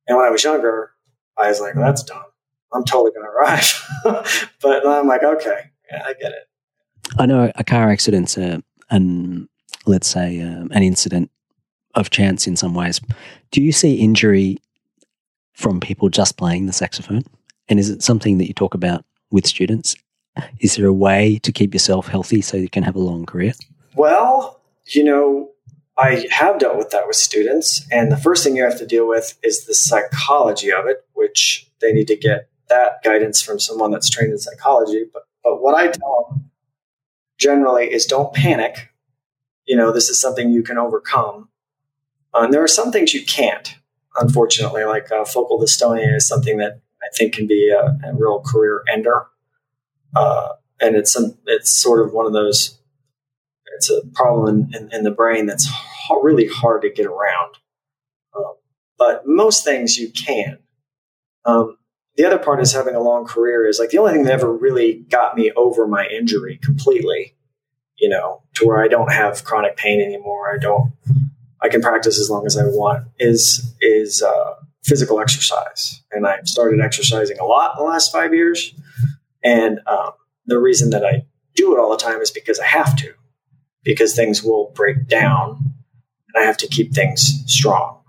And 0.07 0.17
when 0.17 0.25
I 0.25 0.29
was 0.29 0.43
younger, 0.43 0.91
I 1.37 1.49
was 1.49 1.61
like, 1.61 1.75
well, 1.75 1.85
that's 1.85 2.03
dumb. 2.03 2.23
I'm 2.73 2.83
totally 2.83 3.11
going 3.11 3.25
to 3.25 3.31
arrive. 3.31 4.47
but 4.61 4.85
I'm 4.85 5.07
like, 5.07 5.23
okay, 5.23 5.71
yeah, 5.91 6.03
I 6.05 6.13
get 6.13 6.31
it. 6.31 6.47
I 7.17 7.25
know 7.25 7.51
a 7.55 7.63
car 7.63 7.89
accident's 7.89 8.37
a, 8.37 8.61
an, 8.89 9.49
let's 9.85 10.07
say, 10.07 10.41
um, 10.41 10.69
an 10.71 10.83
incident 10.83 11.31
of 11.95 12.09
chance 12.09 12.47
in 12.47 12.55
some 12.55 12.73
ways. 12.73 13.01
Do 13.51 13.61
you 13.61 13.71
see 13.71 13.95
injury 13.95 14.57
from 15.53 15.79
people 15.79 16.09
just 16.09 16.37
playing 16.37 16.65
the 16.65 16.73
saxophone? 16.73 17.23
And 17.67 17.79
is 17.79 17.89
it 17.89 18.03
something 18.03 18.37
that 18.37 18.47
you 18.47 18.53
talk 18.53 18.73
about 18.73 19.05
with 19.31 19.45
students? 19.45 19.95
Is 20.59 20.75
there 20.75 20.85
a 20.85 20.93
way 20.93 21.39
to 21.43 21.51
keep 21.51 21.73
yourself 21.73 22.07
healthy 22.07 22.41
so 22.41 22.57
you 22.57 22.69
can 22.69 22.83
have 22.83 22.95
a 22.95 22.99
long 22.99 23.25
career? 23.25 23.53
Well, 23.95 24.61
you 24.87 25.03
know, 25.03 25.49
I 25.99 26.27
have 26.31 26.59
dealt 26.59 26.77
with 26.77 26.91
that 26.91 27.07
with 27.07 27.17
students. 27.17 27.85
And 27.91 28.11
the 28.11 28.17
first 28.17 28.43
thing 28.43 28.55
you 28.55 28.63
have 28.63 28.77
to 28.77 28.85
deal 28.85 29.07
with 29.07 29.37
is 29.43 29.65
the 29.65 29.75
psychology 29.75 30.71
of 30.71 30.85
it, 30.85 31.05
which 31.13 31.69
they 31.81 31.91
need 31.91 32.07
to 32.07 32.15
get 32.15 32.47
that 32.69 33.03
guidance 33.03 33.41
from 33.41 33.59
someone 33.59 33.91
that's 33.91 34.09
trained 34.09 34.31
in 34.31 34.37
psychology. 34.37 35.03
But, 35.11 35.23
but 35.43 35.61
what 35.61 35.75
I 35.75 35.87
tell 35.87 36.27
them 36.29 36.51
generally 37.37 37.91
is 37.91 38.05
don't 38.05 38.33
panic. 38.33 38.89
You 39.65 39.75
know, 39.75 39.91
this 39.91 40.09
is 40.09 40.21
something 40.21 40.51
you 40.51 40.63
can 40.63 40.77
overcome. 40.77 41.49
Uh, 42.33 42.43
and 42.43 42.53
there 42.53 42.63
are 42.63 42.67
some 42.67 42.91
things 42.91 43.13
you 43.13 43.25
can't, 43.25 43.75
unfortunately, 44.19 44.85
like 44.85 45.11
uh, 45.11 45.25
focal 45.25 45.59
dystonia 45.59 46.15
is 46.15 46.27
something 46.27 46.57
that 46.57 46.79
I 47.01 47.07
think 47.15 47.33
can 47.33 47.47
be 47.47 47.69
a, 47.69 47.97
a 48.07 48.13
real 48.13 48.41
career 48.41 48.83
ender. 48.91 49.27
Uh, 50.15 50.49
and 50.79 50.95
it's 50.95 51.17
it's 51.45 51.69
sort 51.69 52.05
of 52.05 52.13
one 52.13 52.25
of 52.25 52.33
those. 52.33 52.77
It's 53.75 53.89
a 53.89 54.01
problem 54.13 54.69
in, 54.73 54.75
in, 54.75 54.93
in 54.93 55.03
the 55.03 55.11
brain 55.11 55.45
that's 55.45 55.69
really 56.17 56.47
hard 56.47 56.81
to 56.81 56.89
get 56.89 57.05
around. 57.05 57.55
Um, 58.35 58.55
but 58.97 59.23
most 59.25 59.63
things 59.63 59.97
you 59.97 60.09
can. 60.09 60.59
Um, 61.45 61.77
the 62.15 62.25
other 62.25 62.37
part 62.37 62.59
is 62.61 62.73
having 62.73 62.95
a 62.95 63.01
long 63.01 63.25
career 63.25 63.65
is 63.65 63.79
like 63.79 63.91
the 63.91 63.97
only 63.97 64.11
thing 64.11 64.23
that 64.23 64.33
ever 64.33 64.51
really 64.51 65.05
got 65.09 65.37
me 65.37 65.51
over 65.55 65.87
my 65.87 66.05
injury 66.05 66.59
completely, 66.61 67.35
you 67.97 68.09
know, 68.09 68.43
to 68.55 68.67
where 68.67 68.83
I 68.83 68.87
don't 68.87 69.11
have 69.11 69.45
chronic 69.45 69.77
pain 69.77 70.01
anymore. 70.01 70.53
I 70.53 70.57
don't, 70.57 70.91
I 71.61 71.69
can 71.69 71.81
practice 71.81 72.19
as 72.19 72.29
long 72.29 72.45
as 72.45 72.57
I 72.57 72.63
want 72.63 73.07
is, 73.19 73.73
is, 73.79 74.21
uh, 74.21 74.55
physical 74.83 75.19
exercise. 75.19 76.01
And 76.11 76.27
I've 76.27 76.47
started 76.47 76.81
exercising 76.81 77.37
a 77.39 77.45
lot 77.45 77.77
in 77.77 77.83
the 77.83 77.89
last 77.89 78.11
five 78.11 78.33
years. 78.33 78.73
And, 79.43 79.79
um, 79.87 80.11
the 80.45 80.59
reason 80.59 80.89
that 80.89 81.05
I 81.05 81.25
do 81.55 81.73
it 81.73 81.79
all 81.79 81.91
the 81.91 81.97
time 81.97 82.21
is 82.21 82.31
because 82.31 82.59
I 82.59 82.65
have 82.65 82.95
to, 82.97 83.13
because 83.83 84.15
things 84.15 84.43
will 84.43 84.71
break 84.75 85.07
down 85.07 85.73
and 86.33 86.43
I 86.43 86.45
have 86.45 86.57
to 86.57 86.67
keep 86.67 86.93
things 86.93 87.43
strong. 87.45 88.01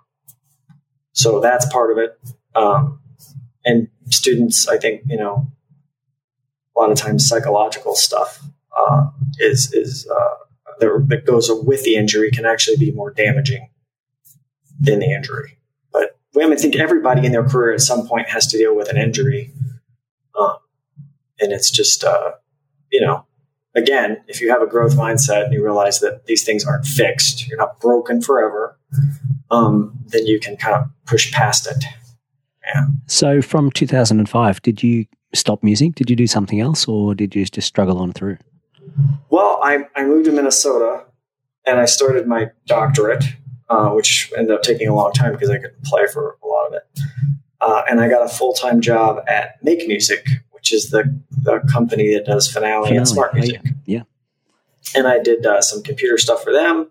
So 1.12 1.40
that's 1.40 1.70
part 1.72 1.92
of 1.92 1.98
it. 1.98 2.18
Um, 2.54 3.00
and 3.64 3.88
students, 4.10 4.68
I 4.68 4.78
think, 4.78 5.02
you 5.06 5.16
know, 5.16 5.50
a 6.76 6.80
lot 6.80 6.90
of 6.90 6.98
times 6.98 7.28
psychological 7.28 7.94
stuff 7.94 8.42
uh, 8.76 9.08
is 9.38 9.72
is 9.72 10.08
uh, 10.10 10.34
that 10.80 11.24
goes 11.26 11.50
with 11.64 11.84
the 11.84 11.96
injury 11.96 12.30
can 12.30 12.46
actually 12.46 12.76
be 12.76 12.90
more 12.92 13.12
damaging 13.12 13.68
than 14.78 15.00
the 15.00 15.12
injury. 15.12 15.58
But 15.92 16.18
mean, 16.34 16.52
I 16.52 16.56
think 16.56 16.76
everybody 16.76 17.26
in 17.26 17.32
their 17.32 17.44
career 17.44 17.74
at 17.74 17.80
some 17.80 18.06
point 18.06 18.30
has 18.30 18.46
to 18.48 18.58
deal 18.58 18.74
with 18.74 18.88
an 18.88 18.96
injury, 18.96 19.52
um, 20.38 20.56
and 21.38 21.52
it's 21.52 21.70
just 21.70 22.02
uh, 22.02 22.32
you 22.90 23.00
know, 23.00 23.26
again, 23.74 24.22
if 24.26 24.40
you 24.40 24.50
have 24.50 24.62
a 24.62 24.66
growth 24.66 24.96
mindset 24.96 25.44
and 25.44 25.52
you 25.52 25.62
realize 25.62 26.00
that 26.00 26.26
these 26.26 26.44
things 26.44 26.64
aren't 26.64 26.86
fixed, 26.86 27.48
you're 27.48 27.58
not 27.58 27.80
broken 27.80 28.20
forever, 28.20 28.78
um, 29.50 29.98
then 30.06 30.26
you 30.26 30.40
can 30.40 30.56
kind 30.56 30.76
of 30.76 30.90
push 31.06 31.32
past 31.32 31.66
it. 31.66 31.84
Yeah. 32.74 32.86
So 33.06 33.42
from 33.42 33.70
2005, 33.70 34.62
did 34.62 34.82
you 34.82 35.06
stop 35.34 35.62
music? 35.62 35.94
Did 35.94 36.10
you 36.10 36.16
do 36.16 36.26
something 36.26 36.60
else 36.60 36.86
or 36.86 37.14
did 37.14 37.34
you 37.34 37.44
just 37.44 37.66
struggle 37.66 37.98
on 37.98 38.12
through? 38.12 38.38
Well, 39.30 39.60
I, 39.62 39.86
I 39.94 40.04
moved 40.04 40.26
to 40.26 40.32
Minnesota 40.32 41.04
and 41.66 41.78
I 41.78 41.84
started 41.84 42.26
my 42.26 42.50
doctorate, 42.66 43.24
uh, 43.68 43.90
which 43.90 44.32
ended 44.36 44.54
up 44.54 44.62
taking 44.62 44.88
a 44.88 44.94
long 44.94 45.12
time 45.12 45.32
because 45.32 45.50
I 45.50 45.58
couldn't 45.58 45.84
play 45.84 46.06
for 46.12 46.36
a 46.42 46.46
lot 46.46 46.66
of 46.68 46.72
it. 46.74 47.00
Uh, 47.60 47.82
and 47.90 48.00
I 48.00 48.08
got 48.08 48.24
a 48.24 48.28
full 48.28 48.52
time 48.54 48.80
job 48.80 49.22
at 49.28 49.62
MakeMusic, 49.64 50.26
which 50.70 50.84
is 50.84 50.90
the, 50.90 51.20
the 51.30 51.60
company 51.72 52.14
that 52.14 52.26
does 52.26 52.50
Finale, 52.50 52.88
Finale. 52.88 52.96
and 52.96 53.06
SmartMusic. 53.06 53.58
Oh, 53.58 53.70
yeah. 53.86 53.98
yeah. 53.98 54.02
And 54.94 55.08
I 55.08 55.18
did 55.18 55.44
uh, 55.44 55.60
some 55.60 55.82
computer 55.82 56.16
stuff 56.16 56.42
for 56.44 56.52
them. 56.52 56.90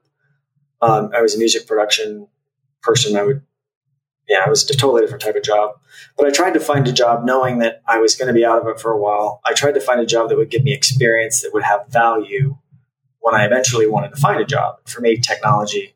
Um, 0.82 1.12
I 1.16 1.22
was 1.22 1.36
a 1.36 1.38
music 1.38 1.66
production 1.66 2.28
person. 2.82 3.16
I 3.16 3.24
would 3.24 3.42
yeah, 4.28 4.46
it 4.46 4.50
was 4.50 4.70
a 4.70 4.76
totally 4.76 5.02
different 5.02 5.24
type 5.24 5.36
of 5.36 5.44
job. 5.44 5.80
But 6.16 6.28
I 6.28 6.30
tried 6.30 6.54
to 6.54 6.60
find 6.60 6.88
a 6.88 6.92
job 6.92 7.26
knowing 7.26 7.60
that 7.60 7.82
I 7.88 7.98
was 7.98 8.16
going 8.16 8.28
to 8.28 8.34
be 8.34 8.46
out 8.46 8.62
of 8.62 8.68
it 8.68 8.80
for 8.80 8.92
a 8.92 8.98
while. 8.98 9.42
I 9.44 9.54
tried 9.54 9.74
to 9.74 9.82
find 9.82 10.00
a 10.00 10.06
job 10.06 10.30
that 10.30 10.38
would 10.38 10.52
give 10.52 10.64
me 10.64 10.72
experience 10.72 11.42
that 11.42 11.52
would 11.52 11.64
have 11.64 11.88
value 11.88 12.56
when 13.22 13.34
I 13.34 13.46
eventually 13.46 13.88
wanted 13.88 14.14
to 14.14 14.22
find 14.22 14.40
a 14.40 14.46
job. 14.46 14.76
For 14.86 15.02
me, 15.02 15.18
technology 15.18 15.96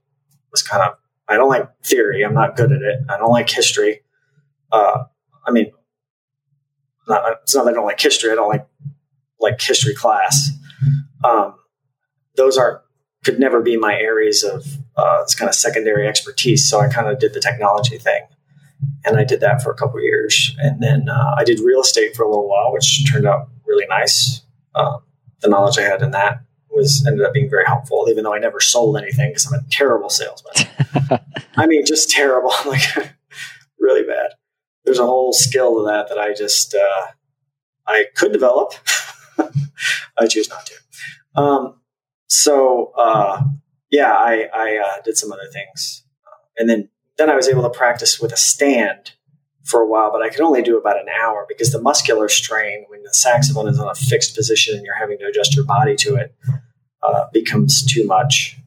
was 0.52 0.64
kind 0.64 0.82
of, 0.82 0.96
I 1.30 1.36
don't 1.36 1.50
like 1.50 1.70
theory. 1.84 2.24
I'm 2.24 2.34
not 2.34 2.56
good 2.56 2.72
at 2.72 2.82
it. 2.82 3.02
I 3.08 3.18
don't 3.18 3.32
like 3.32 3.50
history. 3.52 4.02
Uh, 4.72 5.04
I 5.46 5.52
mean, 5.52 5.72
not, 7.08 7.40
it's 7.44 7.56
not 7.56 7.66
that 7.66 7.72
I 7.72 7.74
don't 7.74 7.86
like 7.86 8.00
history. 8.00 8.32
I 8.32 8.36
don't 8.36 8.50
like, 8.50 8.66
like 9.40 9.62
history 9.62 9.94
class. 9.94 10.52
Um, 11.24 11.56
those 12.36 12.58
aren't, 12.58 12.82
could 13.24 13.40
never 13.40 13.62
be 13.62 13.78
my 13.78 13.94
areas 13.94 14.44
of 14.44 14.66
uh, 14.98 15.20
it's 15.22 15.36
kind 15.36 15.48
of 15.48 15.56
secondary 15.56 16.08
expertise. 16.08 16.70
So 16.70 16.80
I 16.80 16.88
kind 16.90 17.08
of 17.08 17.20
did 17.20 17.34
the 17.34 17.40
technology 17.40 17.98
thing, 17.98 18.22
and 19.06 19.18
I 19.18 19.24
did 19.24 19.40
that 19.40 19.62
for 19.62 19.72
a 19.72 19.76
couple 19.76 20.02
years, 20.02 20.56
and 20.60 20.82
then 20.82 21.08
uh, 21.10 21.36
I 21.38 21.44
did 21.44 21.60
real 21.60 21.82
estate 21.82 22.16
for 22.16 22.24
a 22.24 22.30
little 22.30 22.50
while, 22.50 22.74
which 22.74 23.10
turned 23.10 23.26
out 23.26 23.50
really 23.66 23.86
nice. 23.88 24.42
Um, 24.76 25.04
the 25.42 25.50
knowledge 25.50 25.78
I 25.78 25.84
had 25.84 26.02
in 26.02 26.12
that 26.12 26.42
was 26.70 27.06
ended 27.06 27.26
up 27.26 27.34
being 27.34 27.50
very 27.50 27.66
helpful, 27.66 28.08
even 28.10 28.24
though 28.24 28.34
I 28.34 28.40
never 28.40 28.60
sold 28.60 28.98
anything 28.98 29.30
because 29.30 29.46
I'm 29.46 29.60
a 29.60 29.64
terrible 29.70 30.10
salesman. 30.10 30.68
I 31.56 31.68
mean, 31.68 31.86
just 31.86 32.10
terrible, 32.10 32.52
like 32.66 32.82
really 33.80 34.04
bad. 34.04 34.32
There's 34.86 35.00
a 35.00 35.06
whole 35.06 35.34
skill 35.34 35.76
to 35.76 35.86
that 35.88 36.10
that 36.10 36.18
I 36.18 36.34
just 36.34 36.76
uh, 36.76 37.08
I 37.88 38.06
could 38.16 38.34
develop. 38.34 38.74
I 40.18 40.28
choose 40.28 40.50
not 40.50 40.66
to. 40.68 41.42
Um, 41.42 41.82
so 42.28 42.92
uh, 42.98 43.44
yeah, 43.90 44.12
I, 44.12 44.50
I 44.54 44.78
uh, 44.78 45.02
did 45.04 45.18
some 45.18 45.32
other 45.32 45.48
things, 45.52 46.04
and 46.58 46.70
then 46.70 46.90
then 47.18 47.30
I 47.30 47.36
was 47.36 47.48
able 47.48 47.64
to 47.64 47.70
practice 47.70 48.20
with 48.20 48.34
a 48.34 48.38
stand 48.38 49.14
for 49.64 49.82
a 49.82 49.88
while, 49.88 50.12
but 50.12 50.22
I 50.22 50.30
could 50.30 50.42
only 50.42 50.62
do 50.62 50.78
about 50.78 51.00
an 51.00 51.08
hour 51.22 51.46
because 51.48 51.72
the 51.72 51.82
muscular 51.82 52.28
strain 52.28 52.86
when 52.90 53.04
the 53.04 53.14
saxophone 53.14 53.68
is 53.68 53.80
on 53.80 53.88
a 53.88 53.96
fixed 53.96 54.36
position 54.36 54.76
and 54.76 54.86
you're 54.86 54.98
having 54.98 55.18
to 55.20 55.26
adjust 55.26 55.56
your 55.56 55.66
body 55.66 55.96
to 55.98 56.16
it 56.16 56.36
uh, 57.02 57.26
becomes 57.32 57.86
too 57.86 58.06
much. 58.06 58.58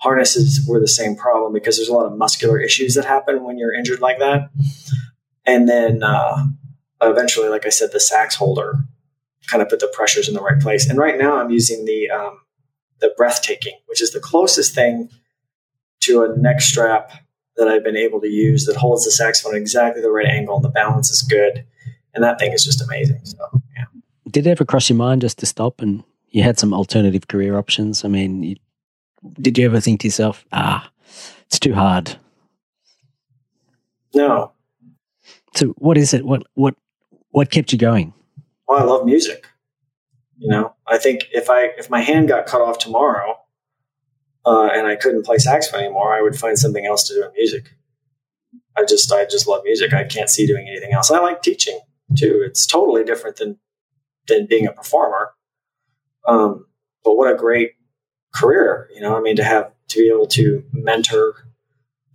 Harnesses 0.00 0.66
were 0.66 0.80
the 0.80 0.88
same 0.88 1.14
problem 1.14 1.52
because 1.52 1.76
there's 1.76 1.88
a 1.88 1.92
lot 1.92 2.06
of 2.06 2.18
muscular 2.18 2.58
issues 2.58 2.94
that 2.94 3.04
happen 3.04 3.44
when 3.44 3.56
you're 3.56 3.72
injured 3.72 4.00
like 4.00 4.18
that. 4.18 4.50
And 5.46 5.68
then 5.68 6.02
uh, 6.02 6.44
eventually, 7.00 7.48
like 7.48 7.66
I 7.66 7.70
said, 7.70 7.90
the 7.92 8.00
sax 8.00 8.34
holder 8.34 8.84
kind 9.50 9.62
of 9.62 9.68
put 9.68 9.80
the 9.80 9.90
pressures 9.92 10.28
in 10.28 10.34
the 10.34 10.40
right 10.40 10.60
place. 10.60 10.88
And 10.88 10.98
right 10.98 11.18
now, 11.18 11.38
I'm 11.38 11.50
using 11.50 11.84
the 11.84 12.10
um, 12.10 12.40
the 13.00 13.12
breathtaking, 13.16 13.78
which 13.86 14.00
is 14.00 14.12
the 14.12 14.20
closest 14.20 14.74
thing 14.74 15.10
to 16.00 16.22
a 16.22 16.36
neck 16.36 16.60
strap 16.60 17.10
that 17.56 17.68
I've 17.68 17.84
been 17.84 17.96
able 17.96 18.20
to 18.20 18.28
use 18.28 18.64
that 18.66 18.76
holds 18.76 19.04
the 19.04 19.10
saxophone 19.10 19.54
at 19.54 19.60
exactly 19.60 20.00
the 20.00 20.10
right 20.10 20.26
angle 20.26 20.56
and 20.56 20.64
the 20.64 20.70
balance 20.70 21.10
is 21.10 21.22
good. 21.22 21.64
And 22.14 22.24
that 22.24 22.38
thing 22.38 22.52
is 22.52 22.64
just 22.64 22.82
amazing. 22.82 23.20
So, 23.24 23.38
yeah. 23.76 23.84
Did 24.30 24.46
it 24.46 24.50
ever 24.50 24.64
cross 24.64 24.88
your 24.88 24.96
mind 24.96 25.20
just 25.20 25.38
to 25.38 25.46
stop 25.46 25.80
and 25.80 26.02
you 26.30 26.42
had 26.42 26.58
some 26.58 26.72
alternative 26.72 27.28
career 27.28 27.58
options? 27.58 28.04
I 28.04 28.08
mean, 28.08 28.42
you, 28.42 28.56
did 29.40 29.58
you 29.58 29.66
ever 29.66 29.80
think 29.80 30.00
to 30.00 30.08
yourself, 30.08 30.44
ah, 30.52 30.90
it's 31.46 31.58
too 31.58 31.74
hard? 31.74 32.16
No. 34.14 34.52
So 35.54 35.68
what 35.78 35.98
is 35.98 36.14
it? 36.14 36.24
What, 36.24 36.44
what, 36.54 36.74
what 37.30 37.50
kept 37.50 37.72
you 37.72 37.78
going? 37.78 38.14
Well, 38.66 38.78
I 38.78 38.84
love 38.84 39.04
music. 39.04 39.46
You 40.38 40.48
know, 40.48 40.74
I 40.86 40.98
think 40.98 41.28
if 41.32 41.48
I 41.48 41.66
if 41.78 41.88
my 41.88 42.00
hand 42.00 42.26
got 42.26 42.46
cut 42.46 42.60
off 42.60 42.78
tomorrow 42.78 43.38
uh, 44.44 44.70
and 44.72 44.88
I 44.88 44.96
couldn't 44.96 45.24
play 45.24 45.38
saxophone 45.38 45.84
anymore, 45.84 46.12
I 46.12 46.20
would 46.20 46.34
find 46.34 46.58
something 46.58 46.84
else 46.84 47.06
to 47.08 47.14
do 47.14 47.24
in 47.24 47.30
music. 47.36 47.70
I 48.76 48.84
just 48.84 49.12
I 49.12 49.24
just 49.24 49.46
love 49.46 49.62
music. 49.64 49.92
I 49.92 50.02
can't 50.02 50.28
see 50.28 50.46
doing 50.46 50.66
anything 50.68 50.92
else. 50.92 51.12
I 51.12 51.20
like 51.20 51.42
teaching 51.42 51.78
too. 52.16 52.42
It's 52.44 52.66
totally 52.66 53.04
different 53.04 53.36
than 53.36 53.58
than 54.26 54.46
being 54.46 54.66
a 54.66 54.72
performer. 54.72 55.32
Um, 56.26 56.66
but 57.04 57.14
what 57.14 57.32
a 57.32 57.36
great 57.36 57.72
career, 58.34 58.88
you 58.94 59.00
know. 59.00 59.16
I 59.16 59.20
mean, 59.20 59.36
to 59.36 59.44
have 59.44 59.70
to 59.88 59.98
be 59.98 60.08
able 60.08 60.26
to 60.28 60.64
mentor 60.72 61.34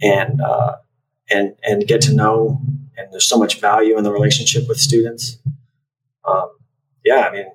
and 0.01 0.41
uh, 0.41 0.77
and 1.29 1.55
and 1.63 1.87
get 1.87 2.01
to 2.01 2.13
know, 2.13 2.61
and 2.97 3.13
there's 3.13 3.25
so 3.25 3.37
much 3.37 3.61
value 3.61 3.97
in 3.97 4.03
the 4.03 4.11
relationship 4.11 4.67
with 4.67 4.79
students. 4.79 5.37
Um, 6.25 6.49
yeah, 7.05 7.27
I 7.29 7.31
mean, 7.31 7.45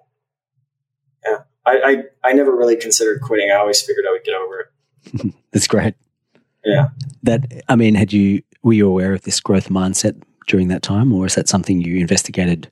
I, 1.65 2.05
I, 2.25 2.29
I 2.31 2.33
never 2.33 2.55
really 2.55 2.77
considered 2.77 3.21
quitting. 3.21 3.51
I 3.51 3.57
always 3.57 3.81
figured 3.81 4.05
I 4.09 4.13
would 4.13 4.25
get 4.25 4.35
over 4.35 4.61
it. 4.61 5.35
That's 5.53 5.67
great. 5.67 5.95
Yeah. 6.65 6.89
That 7.23 7.63
I 7.69 7.77
mean, 7.77 7.95
had 7.95 8.13
you 8.13 8.43
were 8.63 8.73
you 8.73 8.89
aware 8.89 9.13
of 9.13 9.23
this 9.23 9.41
growth 9.41 9.69
mindset 9.69 10.21
during 10.47 10.69
that 10.69 10.83
time, 10.83 11.13
or 11.13 11.27
is 11.27 11.35
that 11.35 11.49
something 11.49 11.81
you 11.81 11.99
investigated 11.99 12.71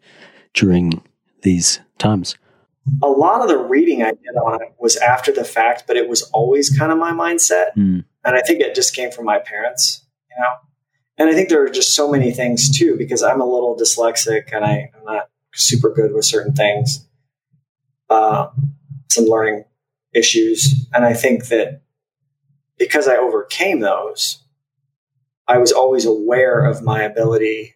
during 0.54 1.02
these 1.42 1.80
times? 1.98 2.36
A 3.02 3.08
lot 3.08 3.42
of 3.42 3.48
the 3.48 3.58
reading 3.58 4.02
I 4.02 4.10
did 4.10 4.36
on 4.42 4.62
it 4.62 4.72
was 4.78 4.96
after 4.96 5.32
the 5.32 5.44
fact, 5.44 5.84
but 5.86 5.96
it 5.96 6.08
was 6.08 6.22
always 6.30 6.76
kind 6.76 6.90
of 6.90 6.98
my 6.98 7.12
mindset, 7.12 7.74
mm. 7.76 8.04
and 8.24 8.36
I 8.36 8.40
think 8.40 8.60
it 8.60 8.74
just 8.74 8.94
came 8.94 9.10
from 9.10 9.24
my 9.24 9.38
parents, 9.38 10.04
you 10.30 10.42
know. 10.42 10.54
And 11.20 11.28
I 11.28 11.34
think 11.34 11.50
there 11.50 11.62
are 11.62 11.68
just 11.68 11.94
so 11.94 12.10
many 12.10 12.32
things 12.32 12.76
too, 12.76 12.96
because 12.96 13.22
I'm 13.22 13.42
a 13.42 13.44
little 13.44 13.76
dyslexic 13.76 14.54
and 14.54 14.64
I, 14.64 14.90
am 14.96 15.04
not 15.04 15.28
super 15.54 15.92
good 15.92 16.14
with 16.14 16.24
certain 16.24 16.54
things. 16.54 17.06
Uh, 18.08 18.48
some 19.10 19.26
learning 19.26 19.64
issues. 20.14 20.86
And 20.94 21.04
I 21.04 21.12
think 21.12 21.48
that 21.48 21.82
because 22.78 23.06
I 23.06 23.16
overcame 23.16 23.80
those, 23.80 24.42
I 25.46 25.58
was 25.58 25.72
always 25.72 26.06
aware 26.06 26.64
of 26.64 26.82
my 26.82 27.02
ability 27.02 27.74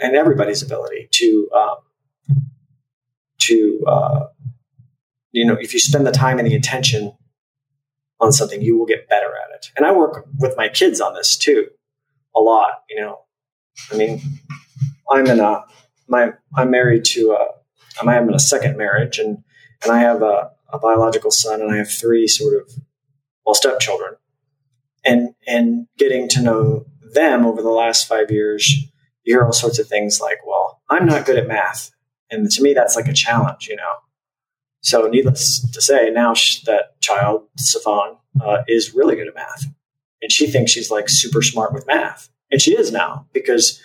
and 0.00 0.14
everybody's 0.14 0.62
ability 0.62 1.08
to, 1.10 1.50
um, 1.52 2.36
to, 3.40 3.84
uh, 3.84 4.20
you 5.32 5.44
know, 5.44 5.56
if 5.60 5.74
you 5.74 5.80
spend 5.80 6.06
the 6.06 6.12
time 6.12 6.38
and 6.38 6.46
the 6.46 6.54
attention 6.54 7.16
on 8.20 8.30
something, 8.30 8.62
you 8.62 8.78
will 8.78 8.86
get 8.86 9.08
better 9.08 9.26
at 9.44 9.56
it. 9.56 9.72
And 9.76 9.84
I 9.84 9.90
work 9.90 10.28
with 10.38 10.56
my 10.56 10.68
kids 10.68 11.00
on 11.00 11.14
this 11.14 11.36
too, 11.36 11.66
a 12.36 12.40
lot. 12.40 12.82
You 12.88 13.00
know, 13.00 13.20
I 13.92 13.96
mean, 13.96 14.20
I'm 15.10 15.26
in 15.26 15.40
a 15.40 15.64
my 16.08 16.32
I'm 16.54 16.70
married 16.70 17.04
to 17.06 17.32
a 17.32 17.48
I'm 18.00 18.28
in 18.28 18.34
a 18.34 18.38
second 18.38 18.76
marriage, 18.76 19.18
and 19.18 19.42
and 19.82 19.92
I 19.92 19.98
have 19.98 20.22
a, 20.22 20.50
a 20.72 20.78
biological 20.78 21.30
son, 21.30 21.60
and 21.60 21.72
I 21.72 21.76
have 21.76 21.90
three 21.90 22.26
sort 22.26 22.54
of 22.54 22.70
well 23.44 23.54
stepchildren, 23.54 24.14
and 25.04 25.34
and 25.46 25.86
getting 25.98 26.28
to 26.30 26.42
know 26.42 26.86
them 27.12 27.46
over 27.46 27.62
the 27.62 27.70
last 27.70 28.08
five 28.08 28.30
years 28.30 28.90
you 29.24 29.34
hear 29.34 29.44
all 29.44 29.52
sorts 29.52 29.78
of 29.78 29.88
things 29.88 30.20
like, 30.20 30.46
well, 30.46 30.82
I'm 30.88 31.06
not 31.06 31.26
good 31.26 31.38
at 31.38 31.48
math. 31.48 31.90
And 32.30 32.50
to 32.50 32.62
me, 32.62 32.74
that's 32.74 32.96
like 32.96 33.08
a 33.08 33.12
challenge, 33.12 33.66
you 33.68 33.76
know? 33.76 33.94
So, 34.80 35.06
needless 35.06 35.66
to 35.70 35.80
say, 35.80 36.10
now 36.10 36.34
that 36.66 37.00
child, 37.00 37.48
Safan, 37.58 38.18
uh, 38.40 38.58
is 38.68 38.94
really 38.94 39.16
good 39.16 39.28
at 39.28 39.34
math. 39.34 39.64
And 40.24 40.32
she 40.32 40.46
thinks 40.46 40.72
she's 40.72 40.90
like 40.90 41.10
super 41.10 41.42
smart 41.42 41.74
with 41.74 41.86
math. 41.86 42.30
And 42.50 42.58
she 42.58 42.74
is 42.74 42.90
now 42.90 43.26
because 43.34 43.78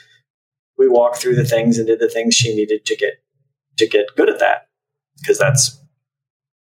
we 0.78 0.88
walked 0.88 1.18
through 1.18 1.36
the 1.36 1.44
things 1.44 1.78
and 1.78 1.86
did 1.86 2.00
the 2.00 2.08
things 2.08 2.34
she 2.34 2.56
needed 2.56 2.86
to 2.86 2.96
get 2.96 3.22
to 3.78 3.86
get 3.86 4.16
good 4.16 4.30
at 4.30 4.40
that 4.40 4.70
because 5.20 5.38
that's 5.38 5.78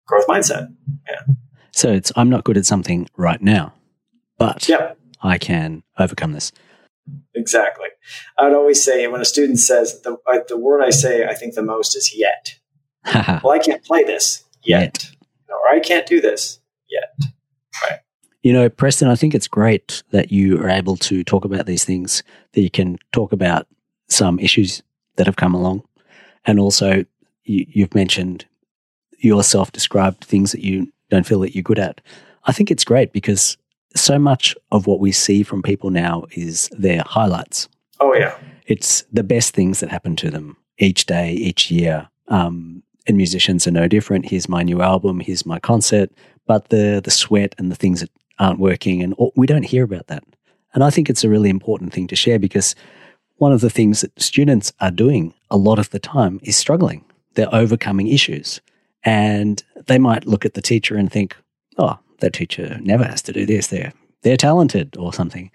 growth 0.06 0.26
mindset. 0.26 0.74
Yeah. 1.06 1.34
So 1.72 1.92
it's 1.92 2.10
I'm 2.16 2.30
not 2.30 2.44
good 2.44 2.56
at 2.56 2.64
something 2.64 3.06
right 3.18 3.42
now, 3.42 3.74
but 4.38 4.66
yeah. 4.66 4.94
I 5.22 5.36
can 5.36 5.82
overcome 5.98 6.32
this. 6.32 6.52
Exactly. 7.34 7.88
I 8.38 8.44
would 8.44 8.56
always 8.56 8.82
say 8.82 9.06
when 9.08 9.20
a 9.20 9.26
student 9.26 9.58
says 9.58 10.00
the 10.00 10.16
uh, 10.26 10.38
the 10.48 10.56
word 10.56 10.82
I 10.82 10.88
say 10.88 11.26
I 11.26 11.34
think 11.34 11.54
the 11.54 11.62
most 11.62 11.94
is 11.94 12.16
yet. 12.16 12.58
well, 13.44 13.52
I 13.52 13.58
can't 13.58 13.84
play 13.84 14.04
this 14.04 14.42
yet, 14.62 14.80
yet. 15.04 15.10
or 15.50 15.68
I 15.68 15.80
can't 15.80 16.06
do 16.06 16.22
this 16.22 16.60
yet. 16.88 17.35
You 18.46 18.52
know, 18.52 18.68
Preston, 18.68 19.08
I 19.08 19.16
think 19.16 19.34
it's 19.34 19.48
great 19.48 20.04
that 20.12 20.30
you 20.30 20.62
are 20.62 20.68
able 20.68 20.96
to 20.98 21.24
talk 21.24 21.44
about 21.44 21.66
these 21.66 21.84
things. 21.84 22.22
That 22.52 22.60
you 22.60 22.70
can 22.70 22.96
talk 23.10 23.32
about 23.32 23.66
some 24.08 24.38
issues 24.38 24.84
that 25.16 25.26
have 25.26 25.34
come 25.34 25.52
along, 25.52 25.82
and 26.44 26.60
also 26.60 27.04
you, 27.42 27.66
you've 27.68 27.96
mentioned 27.96 28.44
yourself 29.18 29.72
described 29.72 30.22
things 30.22 30.52
that 30.52 30.60
you 30.60 30.92
don't 31.10 31.26
feel 31.26 31.40
that 31.40 31.56
you're 31.56 31.64
good 31.64 31.80
at. 31.80 32.00
I 32.44 32.52
think 32.52 32.70
it's 32.70 32.84
great 32.84 33.12
because 33.12 33.56
so 33.96 34.16
much 34.16 34.54
of 34.70 34.86
what 34.86 35.00
we 35.00 35.10
see 35.10 35.42
from 35.42 35.60
people 35.60 35.90
now 35.90 36.26
is 36.30 36.70
their 36.70 37.02
highlights. 37.04 37.68
Oh, 37.98 38.14
yeah. 38.14 38.38
It's 38.68 39.02
the 39.12 39.24
best 39.24 39.54
things 39.54 39.80
that 39.80 39.90
happen 39.90 40.14
to 40.14 40.30
them 40.30 40.56
each 40.78 41.06
day, 41.06 41.32
each 41.32 41.68
year. 41.72 42.08
Um, 42.28 42.84
and 43.08 43.16
musicians 43.16 43.66
are 43.66 43.72
no 43.72 43.88
different. 43.88 44.26
Here's 44.28 44.48
my 44.48 44.62
new 44.62 44.82
album. 44.82 45.18
Here's 45.18 45.44
my 45.44 45.58
concert. 45.58 46.12
But 46.46 46.68
the 46.68 47.00
the 47.04 47.10
sweat 47.10 47.56
and 47.58 47.72
the 47.72 47.74
things 47.74 47.98
that 48.02 48.10
aren't 48.38 48.58
working, 48.58 49.02
and 49.02 49.14
we 49.34 49.46
don't 49.46 49.64
hear 49.64 49.84
about 49.84 50.08
that. 50.08 50.24
And 50.74 50.84
I 50.84 50.90
think 50.90 51.08
it's 51.08 51.24
a 51.24 51.28
really 51.28 51.50
important 51.50 51.92
thing 51.92 52.06
to 52.08 52.16
share 52.16 52.38
because 52.38 52.74
one 53.36 53.52
of 53.52 53.60
the 53.60 53.70
things 53.70 54.00
that 54.00 54.20
students 54.20 54.72
are 54.80 54.90
doing 54.90 55.34
a 55.50 55.56
lot 55.56 55.78
of 55.78 55.90
the 55.90 55.98
time 55.98 56.40
is 56.42 56.56
struggling. 56.56 57.04
They're 57.34 57.54
overcoming 57.54 58.08
issues, 58.08 58.60
and 59.04 59.62
they 59.86 59.98
might 59.98 60.26
look 60.26 60.44
at 60.44 60.54
the 60.54 60.62
teacher 60.62 60.96
and 60.96 61.10
think, 61.10 61.36
"Oh, 61.78 61.98
that 62.20 62.32
teacher 62.32 62.78
never 62.80 63.04
has 63.04 63.22
to 63.22 63.32
do 63.32 63.46
this. 63.46 63.68
They're 63.68 63.92
they're 64.22 64.36
talented 64.36 64.96
or 64.96 65.12
something. 65.12 65.50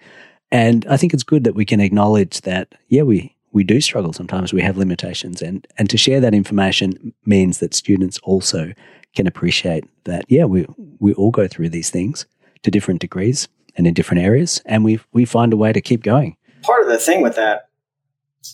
And 0.50 0.86
I 0.86 0.96
think 0.96 1.12
it's 1.12 1.22
good 1.22 1.44
that 1.44 1.54
we 1.54 1.64
can 1.64 1.80
acknowledge 1.80 2.42
that 2.42 2.74
yeah, 2.88 3.02
we 3.02 3.34
we 3.52 3.64
do 3.64 3.80
struggle 3.80 4.12
sometimes. 4.12 4.52
We 4.52 4.62
have 4.62 4.76
limitations, 4.76 5.42
and 5.42 5.66
and 5.78 5.88
to 5.90 5.96
share 5.96 6.20
that 6.20 6.34
information 6.34 7.12
means 7.24 7.58
that 7.58 7.74
students 7.74 8.18
also 8.22 8.72
can 9.14 9.26
appreciate 9.26 9.84
that 10.04 10.24
yeah, 10.28 10.44
we 10.44 10.66
we 10.98 11.14
all 11.14 11.30
go 11.30 11.48
through 11.48 11.70
these 11.70 11.90
things 11.90 12.26
to 12.62 12.70
different 12.70 13.00
degrees 13.00 13.48
and 13.76 13.86
in 13.86 13.94
different 13.94 14.22
areas, 14.22 14.62
and 14.66 14.84
we 14.84 15.00
we 15.12 15.24
find 15.24 15.52
a 15.52 15.56
way 15.56 15.72
to 15.72 15.80
keep 15.80 16.02
going. 16.02 16.36
Part 16.62 16.82
of 16.82 16.88
the 16.88 16.98
thing 16.98 17.22
with 17.22 17.36
that 17.36 17.68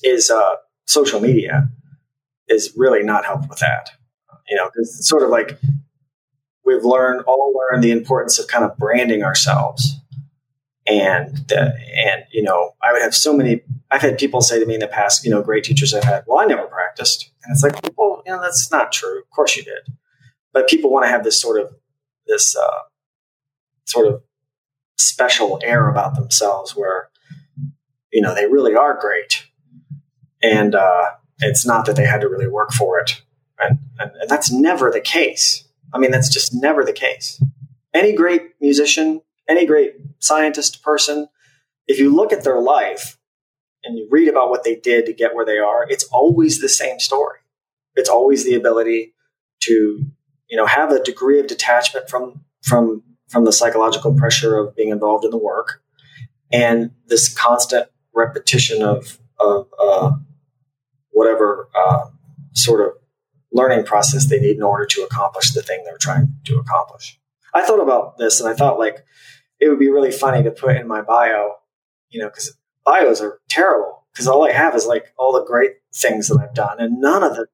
is 0.02 0.30
uh, 0.30 0.54
social 0.86 1.20
media 1.20 1.68
is 2.48 2.72
really 2.76 3.02
not 3.02 3.24
helping 3.24 3.48
with 3.48 3.58
that. 3.58 3.90
You 4.48 4.56
know, 4.56 4.66
because 4.66 4.96
it's 4.96 5.08
sort 5.08 5.22
of 5.22 5.30
like 5.30 5.58
we've 6.64 6.84
learned 6.84 7.22
all 7.26 7.52
learned 7.54 7.82
the 7.82 7.90
importance 7.90 8.38
of 8.38 8.46
kind 8.46 8.64
of 8.64 8.76
branding 8.76 9.22
ourselves 9.22 9.96
and 10.86 11.52
uh, 11.52 11.70
and 11.96 12.24
you 12.30 12.42
know 12.42 12.74
i 12.82 12.92
would 12.92 13.02
have 13.02 13.14
so 13.14 13.32
many 13.34 13.60
i've 13.90 14.00
had 14.00 14.18
people 14.18 14.40
say 14.40 14.58
to 14.58 14.66
me 14.66 14.74
in 14.74 14.80
the 14.80 14.88
past 14.88 15.24
you 15.24 15.30
know 15.30 15.42
great 15.42 15.64
teachers 15.64 15.92
i've 15.94 16.04
had 16.04 16.24
well 16.26 16.38
i 16.38 16.44
never 16.44 16.66
practiced 16.66 17.30
and 17.42 17.52
it's 17.52 17.62
like 17.62 17.74
well 17.96 18.22
you 18.26 18.32
know 18.32 18.40
that's 18.40 18.70
not 18.70 18.92
true 18.92 19.18
of 19.18 19.30
course 19.30 19.56
you 19.56 19.62
did 19.62 19.94
but 20.52 20.68
people 20.68 20.90
want 20.90 21.04
to 21.04 21.10
have 21.10 21.24
this 21.24 21.40
sort 21.40 21.60
of 21.60 21.74
this 22.26 22.56
uh, 22.56 22.80
sort 23.88 24.06
of 24.06 24.22
special 24.96 25.58
air 25.62 25.88
about 25.88 26.14
themselves 26.14 26.74
where 26.76 27.08
you 28.12 28.20
know 28.20 28.34
they 28.34 28.46
really 28.46 28.74
are 28.74 28.98
great 28.98 29.46
and 30.42 30.74
uh, 30.74 31.06
it's 31.40 31.66
not 31.66 31.86
that 31.86 31.96
they 31.96 32.06
had 32.06 32.20
to 32.20 32.28
really 32.28 32.48
work 32.48 32.72
for 32.72 32.98
it 32.98 33.22
and, 33.58 33.78
and, 33.98 34.10
and 34.20 34.28
that's 34.28 34.50
never 34.52 34.90
the 34.90 35.00
case 35.00 35.68
I 35.92 35.98
mean, 35.98 36.10
that's 36.10 36.32
just 36.32 36.54
never 36.54 36.84
the 36.84 36.92
case. 36.92 37.42
Any 37.94 38.14
great 38.14 38.52
musician, 38.60 39.22
any 39.48 39.66
great 39.66 39.94
scientist 40.18 40.82
person, 40.82 41.28
if 41.86 41.98
you 41.98 42.14
look 42.14 42.32
at 42.32 42.44
their 42.44 42.60
life 42.60 43.18
and 43.84 43.96
you 43.96 44.06
read 44.10 44.28
about 44.28 44.50
what 44.50 44.64
they 44.64 44.76
did 44.76 45.06
to 45.06 45.12
get 45.12 45.34
where 45.34 45.46
they 45.46 45.58
are, 45.58 45.86
it's 45.88 46.04
always 46.04 46.60
the 46.60 46.68
same 46.68 47.00
story. 47.00 47.38
It's 47.94 48.10
always 48.10 48.44
the 48.44 48.54
ability 48.54 49.14
to, 49.62 50.06
you 50.48 50.56
know, 50.56 50.66
have 50.66 50.92
a 50.92 51.02
degree 51.02 51.40
of 51.40 51.46
detachment 51.46 52.08
from 52.08 52.44
from 52.62 53.02
from 53.28 53.44
the 53.44 53.52
psychological 53.52 54.14
pressure 54.14 54.56
of 54.56 54.74
being 54.74 54.88
involved 54.88 55.24
in 55.24 55.30
the 55.30 55.38
work, 55.38 55.82
and 56.52 56.90
this 57.06 57.32
constant 57.32 57.88
repetition 58.14 58.82
of 58.82 59.18
of 59.38 59.68
uh, 59.78 60.12
whatever 61.10 61.68
uh, 61.76 62.06
sort 62.54 62.80
of 62.80 62.92
learning 63.52 63.84
process 63.84 64.26
they 64.26 64.38
need 64.38 64.56
in 64.56 64.62
order 64.62 64.84
to 64.84 65.02
accomplish 65.02 65.52
the 65.52 65.62
thing 65.62 65.82
they're 65.84 65.98
trying 65.98 66.34
to 66.44 66.58
accomplish. 66.58 67.18
I 67.54 67.64
thought 67.64 67.82
about 67.82 68.18
this 68.18 68.40
and 68.40 68.48
I 68.48 68.54
thought 68.54 68.78
like 68.78 69.04
it 69.60 69.68
would 69.68 69.78
be 69.78 69.88
really 69.88 70.12
funny 70.12 70.42
to 70.42 70.50
put 70.50 70.76
in 70.76 70.86
my 70.86 71.02
bio, 71.02 71.54
you 72.10 72.20
know, 72.20 72.28
because 72.28 72.56
bios 72.84 73.20
are 73.20 73.40
terrible 73.48 74.06
because 74.12 74.28
all 74.28 74.46
I 74.46 74.52
have 74.52 74.74
is 74.74 74.86
like 74.86 75.12
all 75.18 75.32
the 75.32 75.44
great 75.44 75.72
things 75.94 76.28
that 76.28 76.40
I've 76.40 76.54
done 76.54 76.78
and 76.78 77.00
none 77.00 77.22
of 77.22 77.36
the 77.36 77.46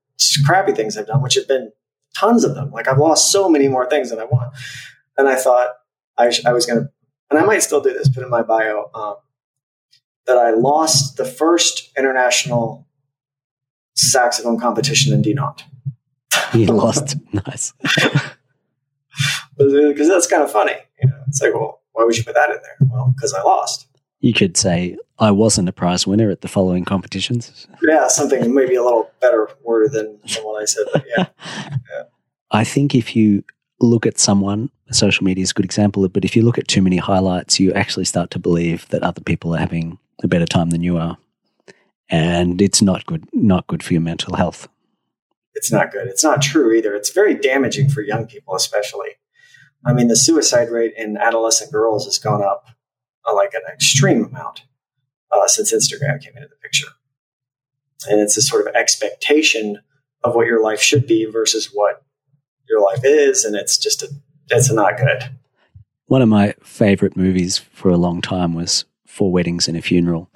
crappy 0.44 0.72
things 0.72 0.96
I've 0.96 1.06
done, 1.06 1.22
which 1.22 1.34
have 1.34 1.48
been 1.48 1.72
tons 2.16 2.44
of 2.44 2.54
them. 2.54 2.70
Like 2.70 2.88
I've 2.88 2.98
lost 2.98 3.30
so 3.30 3.48
many 3.48 3.68
more 3.68 3.88
things 3.88 4.10
than 4.10 4.18
I 4.18 4.24
want. 4.24 4.52
And 5.16 5.28
I 5.28 5.36
thought 5.36 5.68
I, 6.16 6.30
sh- 6.30 6.44
I 6.44 6.52
was 6.52 6.66
going 6.66 6.80
to, 6.80 6.90
and 7.30 7.38
I 7.38 7.44
might 7.44 7.62
still 7.62 7.80
do 7.80 7.92
this, 7.92 8.08
put 8.08 8.22
in 8.22 8.30
my 8.30 8.42
bio 8.42 8.90
um, 8.94 9.16
that 10.26 10.36
I 10.36 10.50
lost 10.50 11.16
the 11.16 11.24
first 11.24 11.90
international 11.96 12.86
saxophone 13.94 14.58
competition 14.58 15.12
in 15.12 15.22
Dinant. 15.22 15.62
He 16.52 16.66
lost. 16.66 17.16
nice. 17.32 17.72
Because 19.56 20.08
that's 20.08 20.26
kind 20.26 20.42
of 20.42 20.50
funny. 20.50 20.74
You 21.00 21.08
know, 21.08 21.22
it's 21.28 21.40
like, 21.40 21.54
well, 21.54 21.80
why 21.92 22.04
would 22.04 22.16
you 22.16 22.24
put 22.24 22.34
that 22.34 22.50
in 22.50 22.56
there? 22.56 22.88
Well, 22.90 23.12
because 23.14 23.32
I 23.32 23.42
lost. 23.42 23.86
You 24.20 24.32
could 24.32 24.56
say 24.56 24.96
I 25.18 25.30
wasn't 25.30 25.68
a 25.68 25.72
prize 25.72 26.06
winner 26.06 26.30
at 26.30 26.40
the 26.40 26.48
following 26.48 26.84
competitions. 26.84 27.66
Yeah, 27.82 28.08
something 28.08 28.54
maybe 28.54 28.74
a 28.74 28.82
little 28.82 29.10
better 29.20 29.48
word 29.62 29.92
than, 29.92 30.18
than 30.26 30.44
what 30.44 30.60
I 30.60 30.64
said. 30.64 30.84
But 30.92 31.04
yeah. 31.16 31.26
yeah. 31.46 32.02
I 32.50 32.64
think 32.64 32.94
if 32.94 33.14
you 33.14 33.44
look 33.80 34.06
at 34.06 34.18
someone, 34.18 34.70
social 34.92 35.24
media 35.24 35.42
is 35.42 35.50
a 35.50 35.54
good 35.54 35.64
example, 35.64 36.08
but 36.08 36.24
if 36.24 36.36
you 36.36 36.42
look 36.42 36.58
at 36.58 36.68
too 36.68 36.82
many 36.82 36.98
highlights, 36.98 37.58
you 37.58 37.72
actually 37.72 38.04
start 38.04 38.30
to 38.32 38.38
believe 38.38 38.88
that 38.88 39.02
other 39.02 39.22
people 39.22 39.54
are 39.54 39.58
having 39.58 39.98
a 40.22 40.28
better 40.28 40.46
time 40.46 40.70
than 40.70 40.82
you 40.82 40.98
are. 40.98 41.16
And 42.10 42.60
it's 42.60 42.82
not 42.82 43.06
good, 43.06 43.26
not 43.32 43.66
good 43.66 43.82
for 43.82 43.94
your 43.94 44.02
mental 44.02 44.36
health 44.36 44.68
it's 45.54 45.72
not 45.72 45.92
good. 45.92 46.08
It's 46.08 46.24
not 46.24 46.42
true 46.42 46.72
either. 46.72 46.94
It's 46.94 47.10
very 47.10 47.34
damaging 47.34 47.88
for 47.88 48.02
young 48.02 48.26
people, 48.26 48.54
especially. 48.54 49.10
I 49.86 49.92
mean, 49.92 50.08
the 50.08 50.16
suicide 50.16 50.70
rate 50.70 50.94
in 50.96 51.16
adolescent 51.16 51.72
girls 51.72 52.04
has 52.06 52.18
gone 52.18 52.42
up 52.42 52.68
uh, 53.26 53.34
like 53.34 53.54
an 53.54 53.62
extreme 53.72 54.24
amount 54.24 54.64
uh, 55.30 55.46
since 55.46 55.72
Instagram 55.72 56.22
came 56.22 56.34
into 56.36 56.48
the 56.48 56.56
picture. 56.56 56.88
And 58.08 58.20
it's 58.20 58.34
this 58.34 58.48
sort 58.48 58.66
of 58.66 58.74
expectation 58.74 59.80
of 60.22 60.34
what 60.34 60.46
your 60.46 60.62
life 60.62 60.80
should 60.80 61.06
be 61.06 61.24
versus 61.24 61.70
what 61.72 62.02
your 62.68 62.80
life 62.80 63.00
is, 63.04 63.44
and 63.44 63.54
it's 63.54 63.76
just 63.76 64.02
a, 64.02 64.08
it's 64.50 64.72
not 64.72 64.96
good. 64.96 65.30
One 66.06 66.22
of 66.22 66.28
my 66.28 66.54
favorite 66.62 67.16
movies 67.16 67.58
for 67.58 67.88
a 67.88 67.96
long 67.96 68.20
time 68.20 68.54
was 68.54 68.84
Four 69.06 69.32
Weddings 69.32 69.68
and 69.68 69.76
a 69.76 69.82
Funeral. 69.82 70.30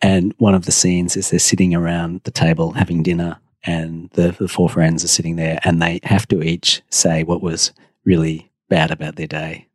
And 0.00 0.34
one 0.38 0.54
of 0.54 0.66
the 0.66 0.72
scenes 0.72 1.16
is 1.16 1.30
they're 1.30 1.38
sitting 1.38 1.74
around 1.74 2.20
the 2.24 2.30
table 2.30 2.72
having 2.72 3.02
dinner 3.02 3.38
and 3.64 4.10
the, 4.10 4.32
the 4.32 4.48
four 4.48 4.68
friends 4.68 5.02
are 5.02 5.08
sitting 5.08 5.36
there 5.36 5.58
and 5.64 5.82
they 5.82 6.00
have 6.04 6.28
to 6.28 6.42
each 6.42 6.82
say 6.90 7.24
what 7.24 7.42
was 7.42 7.72
really 8.04 8.50
bad 8.68 8.90
about 8.90 9.16
their 9.16 9.26
day. 9.26 9.66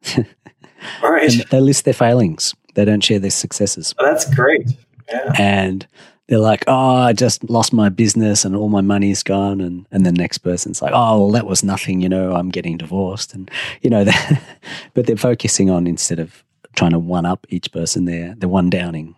All 1.04 1.12
right. 1.12 1.32
and 1.32 1.42
they 1.50 1.60
list 1.60 1.86
their 1.86 1.94
failings. 1.94 2.54
They 2.76 2.86
don't 2.86 3.04
share 3.04 3.20
their 3.20 3.32
successes. 3.32 3.94
Oh, 4.00 4.06
that's 4.06 4.34
great. 4.34 4.72
Yeah. 5.10 5.34
And 5.38 5.86
they're 6.32 6.40
like, 6.40 6.64
oh, 6.66 6.96
I 6.96 7.12
just 7.12 7.50
lost 7.50 7.74
my 7.74 7.90
business 7.90 8.46
and 8.46 8.56
all 8.56 8.70
my 8.70 8.80
money's 8.80 9.22
gone. 9.22 9.60
And, 9.60 9.86
and 9.92 10.06
the 10.06 10.14
next 10.14 10.38
person's 10.38 10.82
like, 10.82 10.94
oh, 10.96 11.20
well, 11.20 11.32
that 11.32 11.46
was 11.46 11.62
nothing. 11.62 12.00
You 12.00 12.08
know, 12.08 12.36
I'm 12.36 12.48
getting 12.48 12.78
divorced. 12.78 13.34
And, 13.34 13.52
you 13.82 13.90
know, 13.90 14.06
but 14.94 15.08
they're 15.08 15.18
focusing 15.18 15.70
on 15.70 15.88
instead 15.88 16.20
of 16.20 16.46
trying 16.74 16.92
to 16.92 17.00
one 17.00 17.26
up 17.26 17.46
each 17.50 17.70
person, 17.74 18.06
they're, 18.06 18.34
they're 18.38 18.48
one 18.48 18.70
downing 18.70 19.16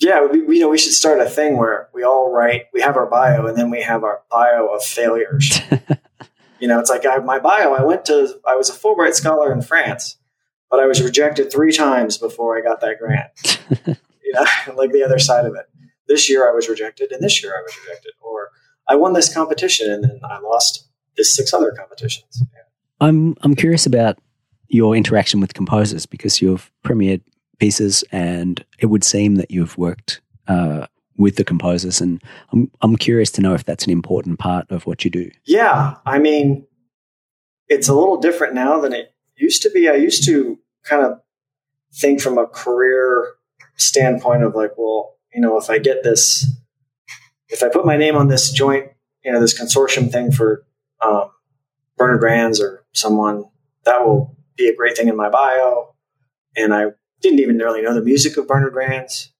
yeah, 0.00 0.26
we, 0.26 0.56
you 0.56 0.60
know, 0.60 0.68
we 0.68 0.78
should 0.78 0.92
start 0.92 1.20
a 1.20 1.28
thing 1.28 1.56
where 1.56 1.88
we 1.94 2.02
all 2.02 2.32
write, 2.32 2.64
we 2.72 2.80
have 2.80 2.96
our 2.96 3.06
bio, 3.06 3.46
and 3.46 3.56
then 3.56 3.70
we 3.70 3.80
have 3.80 4.02
our 4.02 4.22
bio 4.30 4.66
of 4.66 4.82
failures. 4.82 5.60
you 6.58 6.66
know, 6.66 6.80
it's 6.80 6.90
like 6.90 7.06
I, 7.06 7.18
my 7.18 7.38
bio. 7.38 7.74
I 7.74 7.84
went 7.84 8.04
to, 8.06 8.40
I 8.44 8.56
was 8.56 8.70
a 8.70 8.72
Fulbright 8.72 9.14
scholar 9.14 9.52
in 9.52 9.62
France, 9.62 10.16
but 10.68 10.80
I 10.80 10.86
was 10.86 11.00
rejected 11.00 11.52
three 11.52 11.72
times 11.72 12.18
before 12.18 12.58
I 12.58 12.60
got 12.60 12.80
that 12.80 12.98
grant. 12.98 13.60
you 14.24 14.32
know, 14.32 14.44
like 14.74 14.90
the 14.90 15.04
other 15.04 15.20
side 15.20 15.46
of 15.46 15.54
it. 15.54 15.68
This 16.08 16.28
year 16.28 16.48
I 16.48 16.52
was 16.52 16.68
rejected, 16.68 17.12
and 17.12 17.22
this 17.22 17.42
year 17.42 17.52
I 17.56 17.62
was 17.62 17.76
rejected, 17.86 18.12
or 18.20 18.50
I 18.88 18.96
won 18.96 19.12
this 19.14 19.32
competition 19.32 19.90
and 19.90 20.04
then 20.04 20.20
I 20.22 20.38
lost 20.38 20.88
this 21.16 21.34
six 21.34 21.52
other 21.54 21.72
competitions. 21.72 22.42
Yeah. 22.52 22.60
I'm 23.00 23.36
I'm 23.42 23.54
curious 23.54 23.86
about 23.86 24.18
your 24.68 24.96
interaction 24.96 25.40
with 25.40 25.54
composers 25.54 26.06
because 26.06 26.40
you've 26.40 26.70
premiered 26.84 27.22
pieces, 27.58 28.04
and 28.12 28.64
it 28.78 28.86
would 28.86 29.04
seem 29.04 29.36
that 29.36 29.50
you've 29.50 29.76
worked 29.78 30.20
uh, 30.48 30.86
with 31.16 31.36
the 31.36 31.44
composers, 31.44 32.00
and 32.00 32.22
I'm 32.52 32.70
I'm 32.80 32.96
curious 32.96 33.30
to 33.32 33.40
know 33.40 33.54
if 33.54 33.64
that's 33.64 33.84
an 33.84 33.92
important 33.92 34.38
part 34.38 34.70
of 34.70 34.86
what 34.86 35.04
you 35.04 35.10
do. 35.10 35.30
Yeah, 35.44 35.94
I 36.06 36.18
mean, 36.18 36.66
it's 37.68 37.88
a 37.88 37.94
little 37.94 38.18
different 38.18 38.54
now 38.54 38.80
than 38.80 38.92
it 38.92 39.12
used 39.36 39.62
to 39.62 39.70
be. 39.70 39.88
I 39.88 39.94
used 39.94 40.24
to 40.26 40.58
kind 40.84 41.04
of 41.04 41.20
think 41.94 42.20
from 42.20 42.38
a 42.38 42.46
career 42.46 43.34
standpoint 43.76 44.42
of 44.42 44.54
like, 44.54 44.72
well, 44.76 45.16
you 45.34 45.40
know, 45.40 45.58
if 45.58 45.68
I 45.68 45.78
get 45.78 46.04
this, 46.04 46.46
if 47.48 47.62
I 47.62 47.68
put 47.68 47.84
my 47.84 47.96
name 47.96 48.16
on 48.16 48.28
this 48.28 48.52
joint, 48.52 48.90
you 49.24 49.32
know, 49.32 49.40
this 49.40 49.58
consortium 49.58 50.10
thing 50.10 50.30
for 50.30 50.64
um, 51.00 51.30
Bernard 51.96 52.22
Rands 52.22 52.60
or 52.60 52.84
someone, 52.92 53.44
that 53.84 54.04
will 54.06 54.36
be 54.56 54.68
a 54.68 54.76
great 54.76 54.96
thing 54.96 55.08
in 55.08 55.16
my 55.16 55.28
bio. 55.28 55.94
And 56.56 56.72
I 56.72 56.92
didn't 57.20 57.40
even 57.40 57.58
really 57.58 57.82
know 57.82 57.94
the 57.94 58.02
music 58.02 58.36
of 58.36 58.46
Bernard 58.46 58.74
Rands. 58.74 59.32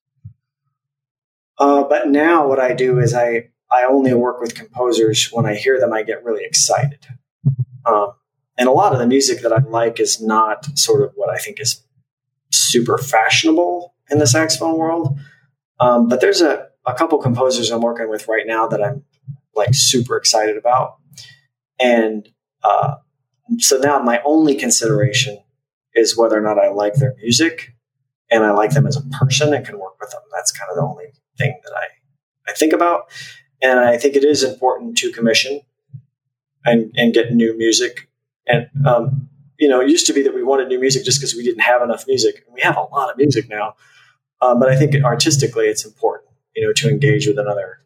Uh, 1.59 1.85
but 1.85 2.09
now 2.09 2.49
what 2.49 2.59
I 2.59 2.75
do 2.75 2.99
is 2.99 3.15
I, 3.15 3.51
I 3.71 3.85
only 3.85 4.13
work 4.15 4.41
with 4.41 4.57
composers 4.57 5.29
when 5.31 5.47
I 5.47 5.55
hear 5.55 5.79
them, 5.79 5.93
I 5.93 6.03
get 6.03 6.25
really 6.25 6.45
excited. 6.45 7.07
Um, 7.87 8.13
and 8.59 8.69
a 8.69 8.73
lot 8.73 8.93
of 8.93 8.99
the 8.99 9.07
music 9.07 9.43
that 9.43 9.53
I 9.53 9.59
like 9.59 10.01
is 10.01 10.21
not 10.21 10.67
sort 10.79 11.03
of 11.03 11.13
what 11.15 11.31
I 11.31 11.39
think 11.39 11.61
is 11.61 11.85
super 12.51 12.99
fashionable 12.99 13.95
in 14.11 14.19
the 14.19 14.27
saxophone 14.27 14.77
world. 14.77 15.19
Um, 15.81 16.09
but 16.09 16.21
there's 16.21 16.41
a, 16.41 16.69
a 16.87 16.95
couple 16.95 17.19
composers 17.19 17.71
I'm 17.71 17.81
working 17.81 18.09
with 18.09 18.29
right 18.29 18.47
now 18.47 18.67
that 18.69 18.83
I'm 18.83 19.05
like 19.55 19.71
super 19.73 20.17
excited 20.17 20.57
about. 20.57 20.97
And 21.81 22.29
uh, 22.63 22.97
so 23.59 23.79
now 23.79 23.99
my 24.01 24.21
only 24.25 24.55
consideration 24.55 25.39
is 25.95 26.17
whether 26.17 26.37
or 26.37 26.41
not 26.41 26.59
I 26.59 26.71
like 26.71 26.95
their 26.95 27.15
music 27.21 27.75
and 28.31 28.45
I 28.45 28.51
like 28.51 28.71
them 28.71 28.87
as 28.87 28.97
a 28.97 29.03
person 29.17 29.55
and 29.55 29.65
can 29.65 29.79
work 29.79 29.95
with 30.01 30.11
them. 30.11 30.23
That's 30.33 30.53
kind 30.53 30.71
of 30.71 30.77
the 30.77 30.83
only 30.83 31.07
thing 31.39 31.59
that 31.65 31.73
I, 31.77 32.51
I 32.51 32.55
think 32.55 32.73
about. 32.73 33.11
And 33.63 33.79
I 33.79 33.97
think 33.97 34.17
it 34.17 34.25
is 34.25 34.43
important 34.43 34.99
to 34.99 35.13
commission 35.13 35.61
and, 36.65 36.93
and 36.97 37.15
get 37.15 37.33
new 37.33 37.57
music. 37.57 38.09
And, 38.47 38.69
um, 38.87 39.29
you 39.59 39.69
know, 39.69 39.81
it 39.81 39.89
used 39.89 40.07
to 40.07 40.13
be 40.13 40.23
that 40.23 40.35
we 40.35 40.43
wanted 40.43 40.69
new 40.69 40.81
music 40.81 41.05
just 41.05 41.21
because 41.21 41.35
we 41.35 41.45
didn't 41.45 41.63
have 41.63 41.83
enough 41.83 42.05
music. 42.07 42.45
We 42.53 42.61
have 42.63 42.77
a 42.77 42.83
lot 42.83 43.11
of 43.11 43.17
music 43.17 43.49
now. 43.49 43.77
Um, 44.45 44.59
but 44.59 44.69
I 44.69 44.77
think 44.77 44.95
artistically 45.05 45.67
it's 45.67 45.85
important, 45.85 46.31
you 46.55 46.67
know, 46.67 46.73
to 46.75 46.89
engage 46.89 47.27
with 47.27 47.39
another, 47.39 47.81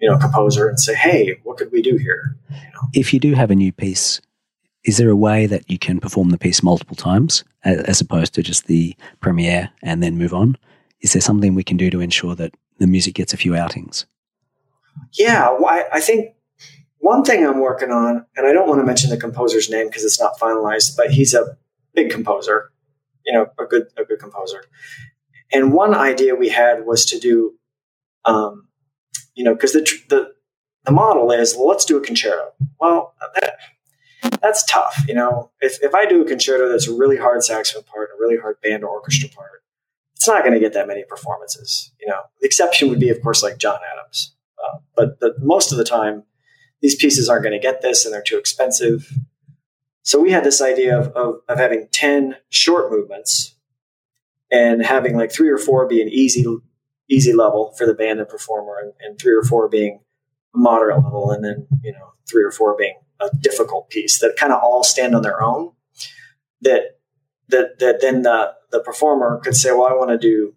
you 0.00 0.10
know, 0.10 0.18
composer 0.18 0.68
and 0.68 0.78
say, 0.78 0.94
hey, 0.94 1.38
what 1.44 1.56
could 1.56 1.72
we 1.72 1.80
do 1.80 1.96
here? 1.96 2.36
You 2.50 2.56
know? 2.56 2.88
If 2.92 3.14
you 3.14 3.20
do 3.20 3.34
have 3.34 3.50
a 3.50 3.54
new 3.54 3.72
piece, 3.72 4.20
is 4.84 4.98
there 4.98 5.10
a 5.10 5.16
way 5.16 5.46
that 5.46 5.70
you 5.70 5.78
can 5.78 6.00
perform 6.00 6.30
the 6.30 6.38
piece 6.38 6.62
multiple 6.62 6.96
times 6.96 7.44
as 7.64 8.00
opposed 8.00 8.34
to 8.34 8.42
just 8.42 8.66
the 8.66 8.94
premiere 9.20 9.70
and 9.82 10.02
then 10.02 10.18
move 10.18 10.34
on? 10.34 10.58
Is 11.00 11.12
there 11.12 11.22
something 11.22 11.54
we 11.54 11.64
can 11.64 11.76
do 11.76 11.90
to 11.90 12.00
ensure 12.00 12.34
that 12.34 12.54
the 12.78 12.86
music 12.86 13.14
gets 13.14 13.32
a 13.32 13.36
few 13.36 13.54
outings? 13.54 14.06
Yeah, 15.12 15.50
well, 15.50 15.66
I, 15.66 15.84
I 15.94 16.00
think 16.00 16.34
one 16.98 17.24
thing 17.24 17.46
I'm 17.46 17.60
working 17.60 17.90
on, 17.90 18.26
and 18.36 18.46
I 18.46 18.52
don't 18.52 18.68
want 18.68 18.80
to 18.80 18.84
mention 18.84 19.10
the 19.10 19.16
composer's 19.16 19.70
name 19.70 19.86
because 19.86 20.04
it's 20.04 20.20
not 20.20 20.38
finalized, 20.38 20.96
but 20.96 21.10
he's 21.10 21.34
a 21.34 21.56
big 21.94 22.10
composer, 22.10 22.70
you 23.24 23.32
know, 23.32 23.46
a 23.58 23.64
good 23.64 23.86
a 23.96 24.04
good 24.04 24.18
composer. 24.18 24.64
And 25.52 25.72
one 25.72 25.94
idea 25.94 26.34
we 26.34 26.48
had 26.48 26.86
was 26.86 27.04
to 27.06 27.18
do, 27.18 27.54
um, 28.24 28.68
you 29.34 29.44
know, 29.44 29.54
because 29.54 29.72
the, 29.72 29.80
the 30.08 30.32
the 30.84 30.92
model 30.92 31.30
is 31.30 31.54
well, 31.56 31.68
let's 31.68 31.84
do 31.84 31.96
a 31.96 32.00
concerto. 32.00 32.52
Well, 32.80 33.14
that, 33.40 33.58
that's 34.40 34.64
tough. 34.64 35.04
You 35.06 35.14
know, 35.14 35.50
if, 35.60 35.82
if 35.82 35.94
I 35.94 36.06
do 36.06 36.22
a 36.22 36.24
concerto 36.24 36.68
that's 36.68 36.88
a 36.88 36.94
really 36.94 37.16
hard 37.16 37.42
saxophone 37.44 37.84
part, 37.84 38.10
a 38.10 38.20
really 38.20 38.36
hard 38.36 38.60
band 38.60 38.82
or 38.82 38.88
orchestra 38.88 39.28
part, 39.28 39.62
it's 40.16 40.26
not 40.26 40.42
going 40.42 40.54
to 40.54 40.60
get 40.60 40.72
that 40.74 40.88
many 40.88 41.04
performances. 41.04 41.92
You 42.00 42.08
know, 42.08 42.20
the 42.40 42.46
exception 42.46 42.88
would 42.88 43.00
be, 43.00 43.10
of 43.10 43.20
course, 43.22 43.42
like 43.42 43.58
John 43.58 43.78
Adams. 43.92 44.34
Uh, 44.62 44.78
but 44.96 45.20
the, 45.20 45.34
most 45.40 45.72
of 45.72 45.78
the 45.78 45.84
time, 45.84 46.24
these 46.80 46.96
pieces 46.96 47.28
aren't 47.28 47.44
going 47.44 47.58
to 47.58 47.64
get 47.64 47.82
this 47.82 48.04
and 48.04 48.12
they're 48.12 48.22
too 48.22 48.38
expensive. 48.38 49.12
So 50.02 50.20
we 50.20 50.32
had 50.32 50.44
this 50.44 50.60
idea 50.60 50.98
of, 50.98 51.08
of, 51.08 51.40
of 51.48 51.58
having 51.58 51.88
10 51.92 52.36
short 52.50 52.90
movements 52.90 53.54
and 54.52 54.84
having 54.84 55.16
like 55.16 55.32
three 55.32 55.48
or 55.48 55.58
four 55.58 55.88
be 55.88 56.00
an 56.00 56.08
easy, 56.08 56.44
easy 57.10 57.32
level 57.32 57.74
for 57.76 57.86
the 57.86 57.94
band 57.94 58.20
and 58.20 58.28
performer 58.28 58.74
and, 58.80 58.92
and 59.00 59.18
three 59.18 59.34
or 59.34 59.42
four 59.42 59.68
being 59.68 60.00
a 60.54 60.58
moderate 60.58 61.02
level 61.02 61.32
and 61.32 61.44
then, 61.44 61.66
you 61.82 61.92
know, 61.92 62.12
three 62.30 62.44
or 62.44 62.52
four 62.52 62.76
being 62.76 62.94
a 63.20 63.34
difficult 63.38 63.90
piece 63.90 64.20
that 64.20 64.36
kind 64.36 64.52
of 64.52 64.62
all 64.62 64.84
stand 64.84 65.14
on 65.14 65.22
their 65.22 65.42
own. 65.42 65.72
That 66.60 66.98
that 67.48 67.80
that 67.80 68.00
then 68.00 68.22
the 68.22 68.54
the 68.70 68.80
performer 68.80 69.40
could 69.42 69.56
say, 69.56 69.72
well, 69.72 69.88
I 69.88 69.94
want 69.94 70.10
to 70.10 70.18
do 70.18 70.54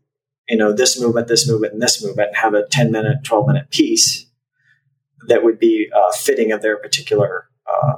you 0.50 0.58
know 0.58 0.72
this 0.74 1.00
movement, 1.00 1.28
this 1.28 1.50
movement, 1.50 1.74
and 1.74 1.82
this 1.82 2.04
movement, 2.04 2.30
and 2.30 2.38
have 2.38 2.54
a 2.54 2.68
ten 2.68 2.92
minute, 2.92 3.24
twelve 3.24 3.48
minute 3.48 3.72
piece 3.72 4.28
that 5.28 5.44
would 5.44 5.58
be 5.58 5.90
uh, 5.96 6.12
fitting 6.12 6.52
of 6.52 6.62
their 6.62 6.78
particular 6.78 7.50
uh, 7.66 7.94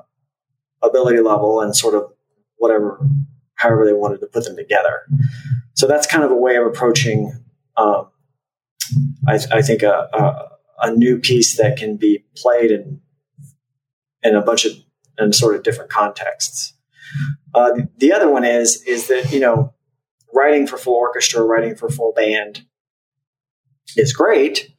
ability 0.81 1.19
level 1.19 1.59
and 1.59 1.75
sort 1.75 1.93
of 1.93 2.11
whatever, 2.55 2.99
however 3.55 3.85
they 3.85 3.93
wanted 3.93 4.19
to 4.21 4.27
put 4.27 4.45
them 4.45 4.55
together. 4.55 5.01
So 5.77 5.85
that's 5.85 6.07
kind 6.07 6.23
of 6.23 6.31
a 6.31 6.35
way 6.35 6.55
of 6.55 6.65
approaching. 6.65 7.31
Um, 7.77 8.07
I, 9.27 9.39
I, 9.51 9.61
think 9.61 9.83
a, 9.83 10.09
a, 10.11 10.87
a 10.87 10.91
new 10.91 11.19
piece 11.19 11.55
that 11.57 11.77
can 11.77 11.97
be 11.97 12.25
played 12.35 12.71
in 12.71 12.99
in 14.23 14.35
a 14.35 14.41
bunch 14.41 14.65
of 14.65 14.73
in 15.19 15.33
sort 15.33 15.55
of 15.55 15.61
different 15.61 15.91
contexts. 15.91 16.73
Uh, 17.53 17.81
the 17.97 18.11
other 18.11 18.27
one 18.27 18.43
is 18.43 18.81
is 18.83 19.07
that 19.07 19.31
you 19.31 19.39
know 19.39 19.75
writing 20.33 20.65
for 20.65 20.77
full 20.77 20.95
orchestra, 20.95 21.43
writing 21.43 21.75
for 21.75 21.89
full 21.89 22.11
band 22.11 22.65
is 23.95 24.13
great, 24.13 24.73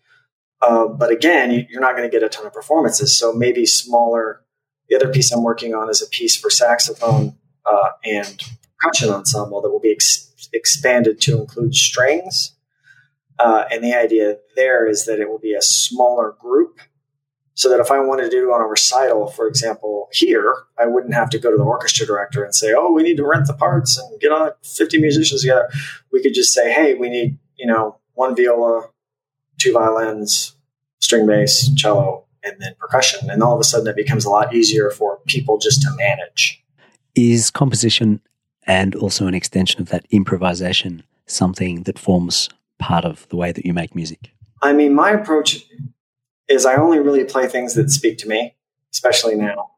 uh, 0.60 0.86
but 0.88 1.12
again, 1.12 1.66
you're 1.70 1.80
not 1.80 1.96
going 1.96 2.08
to 2.08 2.14
get 2.14 2.24
a 2.24 2.28
ton 2.28 2.46
of 2.46 2.52
performances. 2.52 3.16
So 3.16 3.32
maybe 3.32 3.66
smaller. 3.66 4.42
The 4.88 4.96
other 4.96 5.12
piece 5.12 5.30
I'm 5.30 5.44
working 5.44 5.74
on 5.74 5.88
is 5.90 6.02
a 6.02 6.08
piece 6.08 6.36
for 6.36 6.50
saxophone 6.50 7.36
uh, 7.64 7.90
and 8.04 8.42
percussion 8.80 9.10
ensemble 9.10 9.60
that 9.62 9.70
will 9.70 9.80
be 9.80 9.92
ex- 9.92 10.48
expanded 10.52 11.20
to 11.22 11.40
include 11.40 11.74
strings. 11.74 12.54
Uh, 13.38 13.64
and 13.70 13.84
the 13.84 13.94
idea 13.94 14.36
there 14.56 14.86
is 14.86 15.04
that 15.04 15.20
it 15.20 15.28
will 15.28 15.38
be 15.38 15.54
a 15.54 15.62
smaller 15.62 16.34
group 16.40 16.80
so 17.58 17.68
that 17.68 17.80
if 17.80 17.90
I 17.90 17.98
wanted 17.98 18.22
to 18.22 18.30
do 18.30 18.52
on 18.52 18.60
a 18.60 18.66
recital, 18.66 19.26
for 19.26 19.48
example, 19.48 20.08
here, 20.12 20.54
I 20.78 20.86
wouldn't 20.86 21.14
have 21.14 21.28
to 21.30 21.40
go 21.40 21.50
to 21.50 21.56
the 21.56 21.64
orchestra 21.64 22.06
director 22.06 22.44
and 22.44 22.54
say, 22.54 22.72
"Oh, 22.72 22.92
we 22.92 23.02
need 23.02 23.16
to 23.16 23.26
rent 23.26 23.48
the 23.48 23.52
parts 23.52 23.98
and 23.98 24.20
get 24.20 24.30
on 24.30 24.52
50 24.62 24.98
musicians 25.00 25.40
together." 25.40 25.68
We 26.12 26.22
could 26.22 26.34
just 26.34 26.52
say, 26.52 26.72
"Hey, 26.72 26.94
we 26.94 27.08
need, 27.08 27.36
you 27.56 27.66
know, 27.66 27.96
one 28.14 28.36
viola, 28.36 28.90
two 29.58 29.72
violins, 29.72 30.54
string 31.00 31.26
bass, 31.26 31.68
cello, 31.74 32.26
and 32.44 32.54
then 32.60 32.76
percussion." 32.78 33.28
And 33.28 33.42
all 33.42 33.54
of 33.54 33.60
a 33.60 33.64
sudden 33.64 33.88
it 33.88 33.96
becomes 33.96 34.24
a 34.24 34.30
lot 34.30 34.54
easier 34.54 34.90
for 34.90 35.18
people 35.26 35.58
just 35.58 35.82
to 35.82 35.90
manage. 35.96 36.62
Is 37.16 37.50
composition 37.50 38.20
and 38.68 38.94
also 38.94 39.26
an 39.26 39.34
extension 39.34 39.80
of 39.80 39.88
that 39.88 40.06
improvisation 40.10 41.02
something 41.26 41.82
that 41.84 41.98
forms 41.98 42.48
part 42.78 43.04
of 43.04 43.28
the 43.30 43.36
way 43.36 43.50
that 43.50 43.66
you 43.66 43.72
make 43.72 43.94
music? 43.94 44.30
I 44.62 44.72
mean, 44.72 44.94
my 44.94 45.10
approach 45.10 45.64
is 46.48 46.64
I 46.64 46.76
only 46.76 46.98
really 46.98 47.24
play 47.24 47.48
things 47.48 47.74
that 47.74 47.90
speak 47.90 48.18
to 48.18 48.28
me, 48.28 48.54
especially 48.92 49.34
now. 49.34 49.70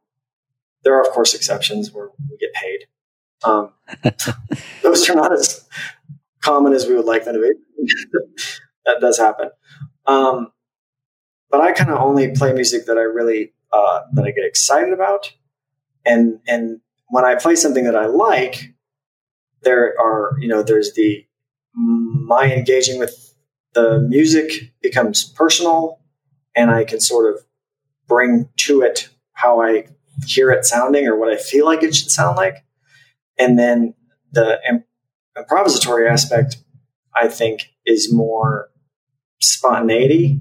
There 0.82 0.94
are, 0.94 1.02
of 1.02 1.08
course, 1.08 1.34
exceptions 1.34 1.92
where 1.92 2.08
we 2.30 2.36
get 2.38 2.52
paid. 2.54 2.86
Um, 3.44 3.72
those 4.82 5.08
are 5.08 5.14
not 5.14 5.32
as 5.32 5.66
common 6.42 6.72
as 6.72 6.86
we 6.86 6.94
would 6.94 7.04
like 7.04 7.24
them 7.24 7.34
to 7.34 7.40
be. 7.40 7.86
that 8.86 9.00
does 9.00 9.18
happen. 9.18 9.50
Um, 10.06 10.52
but 11.50 11.60
I 11.60 11.72
kind 11.72 11.90
of 11.90 12.00
only 12.00 12.32
play 12.32 12.52
music 12.52 12.86
that 12.86 12.96
I 12.96 13.02
really 13.02 13.52
uh, 13.72 14.00
that 14.12 14.24
I 14.24 14.30
get 14.30 14.44
excited 14.44 14.92
about, 14.92 15.32
and 16.04 16.40
and 16.46 16.80
when 17.08 17.24
I 17.24 17.34
play 17.34 17.56
something 17.56 17.84
that 17.84 17.96
I 17.96 18.06
like, 18.06 18.72
there 19.62 19.94
are 20.00 20.32
you 20.38 20.48
know 20.48 20.62
there's 20.62 20.92
the 20.94 21.26
my 21.74 22.52
engaging 22.52 22.98
with 22.98 23.34
the 23.74 24.00
music 24.00 24.72
becomes 24.82 25.24
personal 25.24 26.00
and 26.56 26.70
I 26.70 26.84
can 26.84 27.00
sort 27.00 27.32
of 27.32 27.40
bring 28.08 28.48
to 28.58 28.82
it 28.82 29.08
how 29.32 29.62
I 29.62 29.86
hear 30.26 30.50
it 30.50 30.64
sounding 30.64 31.06
or 31.06 31.16
what 31.16 31.30
I 31.30 31.36
feel 31.36 31.64
like 31.64 31.82
it 31.82 31.94
should 31.94 32.10
sound 32.10 32.36
like. 32.36 32.64
And 33.38 33.58
then 33.58 33.94
the 34.32 34.58
improvisatory 35.38 36.10
aspect, 36.10 36.58
I 37.14 37.28
think, 37.28 37.72
is 37.86 38.12
more 38.12 38.68
spontaneity, 39.40 40.40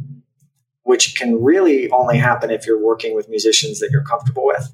which 0.83 1.15
can 1.15 1.41
really 1.41 1.89
only 1.91 2.17
happen 2.17 2.51
if 2.51 2.65
you're 2.65 2.83
working 2.83 3.15
with 3.15 3.29
musicians 3.29 3.79
that 3.79 3.89
you're 3.91 4.03
comfortable 4.03 4.45
with. 4.45 4.73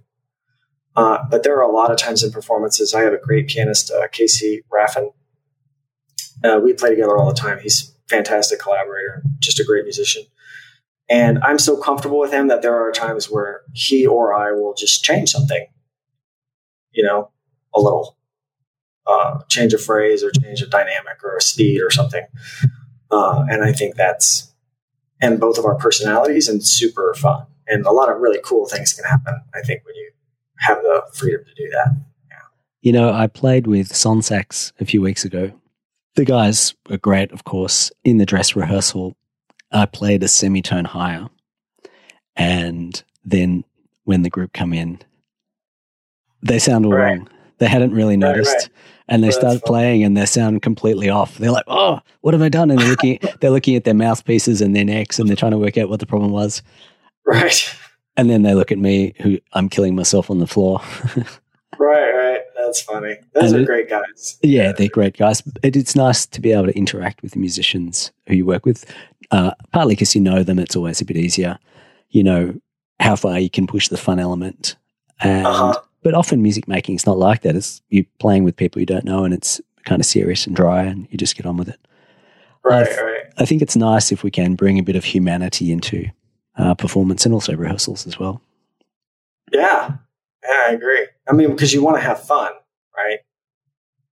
Uh, 0.96 1.18
but 1.30 1.44
there 1.44 1.58
are 1.58 1.70
a 1.70 1.72
lot 1.72 1.92
of 1.92 1.98
times 1.98 2.24
in 2.24 2.32
performances. 2.32 2.94
I 2.94 3.02
have 3.02 3.14
a 3.14 3.18
great 3.18 3.48
pianist, 3.48 3.92
uh, 3.92 4.08
Casey 4.12 4.64
Rafn. 4.72 5.14
Uh, 6.44 6.60
we 6.64 6.74
play 6.74 6.90
together 6.90 7.18
all 7.18 7.28
the 7.28 7.40
time. 7.40 7.60
He's 7.60 7.94
fantastic 8.08 8.60
collaborator, 8.60 9.24
just 9.40 9.60
a 9.60 9.64
great 9.64 9.84
musician. 9.84 10.24
And 11.10 11.40
I'm 11.40 11.60
so 11.60 11.78
comfortable 11.78 12.20
with 12.20 12.32
him 12.32 12.48
that 12.48 12.62
there 12.62 12.76
are 12.76 12.92
times 12.92 13.30
where 13.30 13.62
he 13.74 14.08
or 14.08 14.34
I 14.34 14.52
will 14.52 14.74
just 14.74 15.04
change 15.04 15.30
something, 15.30 15.68
you 16.92 17.04
know, 17.04 17.32
a 17.76 17.80
little, 17.80 18.18
uh, 19.06 19.40
change 19.50 19.74
a 19.74 19.78
phrase 19.78 20.24
or 20.24 20.32
change 20.32 20.62
a 20.62 20.68
dynamic 20.68 21.24
or 21.24 21.36
a 21.36 21.42
speed 21.42 21.82
or 21.82 21.92
something. 21.92 22.26
Uh, 23.12 23.46
and 23.50 23.64
I 23.64 23.72
think 23.72 23.96
that's, 23.96 24.54
and 25.22 25.40
both 25.40 25.58
of 25.58 25.66
our 25.66 25.76
personalities 25.76 26.48
and 26.48 26.66
super 26.66 27.14
fun. 27.14 27.46
And 27.68 27.86
a 27.86 27.92
lot 27.92 28.10
of 28.10 28.20
really 28.20 28.40
cool 28.44 28.68
things 28.68 28.94
can 28.94 29.06
happen, 29.06 29.42
I 29.54 29.62
think, 29.62 29.86
when 29.86 29.96
you 29.96 30.12
have 30.60 30.78
the 30.78 31.04
freedom 31.14 31.42
to 31.46 31.54
do 31.56 31.70
that. 31.70 31.96
Yeah. 32.30 32.38
You 32.82 32.92
know, 32.92 33.12
I 33.12 33.28
played 33.28 33.68
with 33.68 33.90
Sonsax 33.90 34.72
a 34.80 34.86
few 34.86 35.02
weeks 35.02 35.26
ago. 35.26 35.52
The 36.16 36.26
guys 36.26 36.74
were 36.90 36.98
great, 36.98 37.32
of 37.32 37.44
course. 37.44 37.92
In 38.04 38.18
the 38.18 38.26
dress 38.26 38.56
rehearsal, 38.56 39.16
I 39.72 39.86
played 39.86 40.24
a 40.24 40.28
semitone 40.28 40.86
higher. 40.86 41.28
And 42.36 43.02
then 43.24 43.64
when 44.06 44.22
the 44.22 44.30
group 44.30 44.54
come 44.54 44.74
in, 44.74 45.00
they 46.42 46.60
sound 46.60 46.86
all 46.86 46.94
right. 46.94 47.18
wrong. 47.18 47.30
They 47.58 47.68
hadn't 47.68 47.94
really 47.94 48.18
noticed. 48.18 48.54
Right, 48.54 48.62
right. 48.62 48.70
And 49.08 49.24
they 49.24 49.30
well, 49.30 49.40
start 49.40 49.64
playing 49.64 50.04
and 50.04 50.18
they 50.18 50.26
sound 50.26 50.62
completely 50.62 51.10
off. 51.10 51.38
They're 51.38 51.52
like, 51.52 51.66
oh, 51.68 52.00
what 52.22 52.34
have 52.34 52.42
I 52.42 52.50
done? 52.50 52.72
And 52.72 52.80
they're 52.80 52.90
looking, 52.90 53.20
they're 53.40 53.52
looking 53.52 53.76
at 53.76 53.84
their 53.84 53.94
mouthpieces 53.94 54.62
and 54.62 54.76
their 54.76 54.86
necks 54.86 55.20
and 55.20 55.30
they're 55.30 55.36
trying 55.36 55.52
to 55.52 55.58
work 55.58 55.78
out 55.78 55.90
what 55.90 56.00
the 56.00 56.06
problem 56.06 56.32
was. 56.32 56.62
Right. 57.28 57.76
And 58.18 58.30
then 58.30 58.44
they 58.44 58.54
look 58.54 58.72
at 58.72 58.78
me, 58.78 59.14
who 59.22 59.40
I'm 59.54 59.70
killing 59.70 59.96
myself 59.96 60.30
on 60.30 60.40
the 60.40 60.48
floor. 60.48 60.82
right, 61.78 62.12
right. 62.12 62.42
That's 62.56 62.82
funny. 62.82 63.18
Those 63.34 63.52
and 63.52 63.60
are 63.60 63.64
it, 63.64 63.66
great 63.66 63.90
guys. 63.90 64.38
Yeah, 64.42 64.72
they're 64.72 64.88
great 64.88 65.18
guys. 65.18 65.44
It, 65.64 65.76
it's 65.76 65.96
nice 65.96 66.26
to 66.28 66.42
be 66.42 66.52
able 66.52 66.68
to 66.68 66.78
interact 66.78 67.22
with 67.22 67.34
the 67.34 67.40
musicians 67.40 68.12
who 68.28 68.36
you 68.36 68.46
work 68.46 68.66
with. 68.66 68.86
Uh, 69.32 69.52
partly 69.72 69.96
because 69.96 70.16
you 70.16 70.22
know 70.22 70.44
them, 70.44 70.60
it's 70.60 70.76
always 70.76 71.02
a 71.02 71.06
bit 71.06 71.18
easier. 71.18 71.60
You 72.10 72.24
know 72.24 72.56
how 73.00 73.16
far 73.16 73.40
you 73.40 73.50
can 73.50 73.68
push 73.68 73.90
the 73.90 73.98
fun 73.98 74.20
element. 74.20 74.76
And, 75.20 75.46
uh-huh. 75.46 75.80
But 76.02 76.14
often 76.14 76.42
music 76.42 76.68
making 76.68 76.96
is 76.96 77.06
not 77.06 77.18
like 77.18 77.42
that. 77.42 77.56
It's 77.56 77.82
you 77.90 78.06
playing 78.20 78.44
with 78.44 78.56
people 78.56 78.80
you 78.80 78.86
don't 78.86 79.06
know 79.06 79.24
and 79.24 79.34
it's 79.34 79.60
kind 79.86 80.00
of 80.00 80.06
serious 80.06 80.46
and 80.46 80.56
dry 80.56 80.84
and 80.84 81.08
you 81.10 81.18
just 81.18 81.36
get 81.36 81.46
on 81.46 81.58
with 81.58 81.70
it. 81.70 81.80
Right, 82.64 82.88
I, 82.88 83.04
right. 83.04 83.24
I 83.38 83.46
think 83.46 83.62
it's 83.62 83.76
nice 83.76 84.12
if 84.12 84.24
we 84.24 84.32
can 84.32 84.56
bring 84.56 84.80
a 84.80 84.84
bit 84.84 84.96
of 84.96 85.04
humanity 85.04 85.72
into 85.72 86.08
uh, 86.58 86.74
performance 86.76 87.26
and 87.26 87.34
also 87.34 87.56
rehearsals 87.56 88.08
as 88.08 88.20
well. 88.20 88.42
Yeah, 89.52 89.98
yeah, 90.44 90.64
I 90.68 90.72
agree. 90.72 91.08
I 91.28 91.34
mean, 91.34 91.52
because 91.52 91.74
you 91.74 91.84
want 91.84 91.98
to 91.98 92.02
have 92.02 92.24
fun, 92.24 92.52
right? 92.96 93.20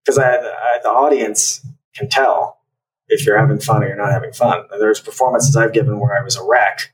Because 0.03 0.17
I, 0.17 0.35
I, 0.35 0.79
the 0.83 0.89
audience 0.89 1.65
can 1.95 2.09
tell 2.09 2.59
if 3.07 3.25
you're 3.25 3.37
having 3.37 3.59
fun 3.59 3.83
or 3.83 3.87
you're 3.87 3.97
not 3.97 4.11
having 4.11 4.33
fun. 4.33 4.65
There's 4.79 4.99
performances 4.99 5.55
I've 5.55 5.73
given 5.73 5.99
where 5.99 6.17
I 6.17 6.23
was 6.23 6.35
a 6.35 6.43
wreck, 6.43 6.93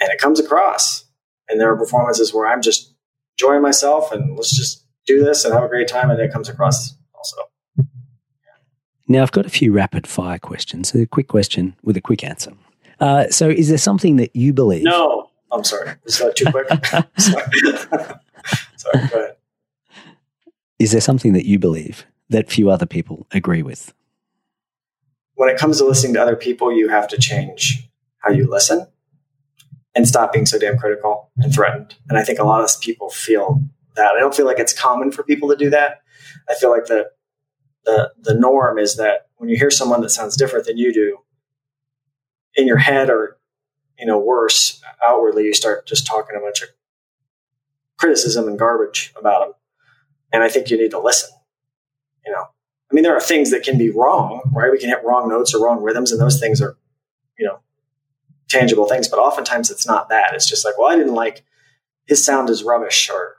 and 0.00 0.10
it 0.10 0.18
comes 0.18 0.40
across. 0.40 1.04
And 1.48 1.60
there 1.60 1.72
are 1.72 1.76
performances 1.76 2.34
where 2.34 2.46
I'm 2.46 2.60
just 2.60 2.94
enjoying 3.38 3.62
myself 3.62 4.12
and 4.12 4.36
let's 4.36 4.54
just 4.54 4.84
do 5.06 5.24
this 5.24 5.44
and 5.44 5.54
have 5.54 5.64
a 5.64 5.68
great 5.68 5.88
time, 5.88 6.10
and 6.10 6.20
it 6.20 6.32
comes 6.32 6.48
across 6.48 6.94
also. 7.14 7.36
Now, 9.10 9.22
I've 9.22 9.32
got 9.32 9.46
a 9.46 9.50
few 9.50 9.72
rapid 9.72 10.06
fire 10.06 10.38
questions. 10.38 10.94
A 10.94 11.06
quick 11.06 11.28
question 11.28 11.74
with 11.82 11.96
a 11.96 12.02
quick 12.02 12.22
answer. 12.22 12.52
Uh, 13.00 13.28
so, 13.28 13.48
is 13.48 13.68
there 13.68 13.78
something 13.78 14.16
that 14.16 14.34
you 14.34 14.52
believe? 14.52 14.82
No, 14.82 15.30
I'm 15.52 15.64
sorry. 15.64 15.92
Is 16.04 16.18
that 16.18 16.36
too 16.36 16.50
quick? 16.50 16.68
sorry. 17.18 17.44
sorry, 18.76 19.08
go 19.08 19.18
ahead. 19.18 19.36
Is 20.78 20.92
there 20.92 21.00
something 21.00 21.32
that 21.32 21.46
you 21.46 21.58
believe 21.58 22.06
that 22.28 22.50
few 22.50 22.70
other 22.70 22.86
people 22.86 23.26
agree 23.32 23.62
with? 23.62 23.92
When 25.34 25.48
it 25.48 25.58
comes 25.58 25.78
to 25.78 25.84
listening 25.84 26.14
to 26.14 26.22
other 26.22 26.36
people, 26.36 26.72
you 26.72 26.88
have 26.88 27.08
to 27.08 27.18
change 27.18 27.88
how 28.18 28.30
you 28.32 28.48
listen 28.48 28.86
and 29.94 30.06
stop 30.06 30.32
being 30.32 30.46
so 30.46 30.58
damn 30.58 30.78
critical 30.78 31.30
and 31.38 31.52
threatened. 31.52 31.96
And 32.08 32.18
I 32.18 32.24
think 32.24 32.38
a 32.38 32.44
lot 32.44 32.62
of 32.62 32.80
people 32.80 33.10
feel 33.10 33.62
that. 33.94 34.14
I 34.16 34.20
don't 34.20 34.34
feel 34.34 34.46
like 34.46 34.58
it's 34.58 34.72
common 34.72 35.10
for 35.12 35.22
people 35.22 35.48
to 35.48 35.56
do 35.56 35.70
that. 35.70 36.02
I 36.48 36.54
feel 36.54 36.70
like 36.70 36.86
the 36.86 37.10
the 37.84 38.12
the 38.20 38.34
norm 38.34 38.78
is 38.78 38.96
that 38.96 39.28
when 39.36 39.48
you 39.48 39.56
hear 39.56 39.70
someone 39.70 40.00
that 40.02 40.10
sounds 40.10 40.36
different 40.36 40.66
than 40.66 40.78
you 40.78 40.92
do, 40.92 41.18
in 42.58 42.66
your 42.66 42.76
head 42.76 43.08
or 43.08 43.38
you 43.98 44.04
know 44.04 44.18
worse 44.18 44.82
outwardly 45.06 45.44
you 45.44 45.54
start 45.54 45.86
just 45.86 46.06
talking 46.06 46.36
a 46.36 46.40
bunch 46.40 46.60
of 46.60 46.68
criticism 47.96 48.48
and 48.48 48.58
garbage 48.58 49.14
about 49.16 49.40
them 49.40 49.52
and 50.32 50.42
i 50.42 50.48
think 50.48 50.68
you 50.68 50.76
need 50.76 50.90
to 50.90 50.98
listen 50.98 51.30
you 52.26 52.32
know. 52.32 52.44
I 52.90 52.94
mean 52.94 53.04
there 53.04 53.16
are 53.16 53.20
things 53.20 53.50
that 53.52 53.62
can 53.62 53.78
be 53.78 53.90
wrong 53.90 54.50
right? 54.52 54.72
We 54.72 54.78
can 54.78 54.88
hit 54.88 55.04
wrong 55.04 55.28
notes 55.28 55.54
or 55.54 55.64
wrong 55.64 55.82
rhythms 55.82 56.12
and 56.12 56.20
those 56.20 56.40
things 56.40 56.60
are 56.60 56.76
you 57.38 57.46
know 57.46 57.60
tangible 58.48 58.86
things 58.86 59.08
but 59.08 59.18
oftentimes 59.18 59.70
it's 59.70 59.86
not 59.86 60.08
that. 60.10 60.32
It's 60.34 60.48
just 60.48 60.64
like 60.64 60.76
well 60.78 60.88
i 60.88 60.96
didn't 60.96 61.14
like 61.14 61.44
his 62.06 62.24
sound 62.24 62.50
is 62.50 62.64
rubbish 62.64 63.08
or 63.08 63.36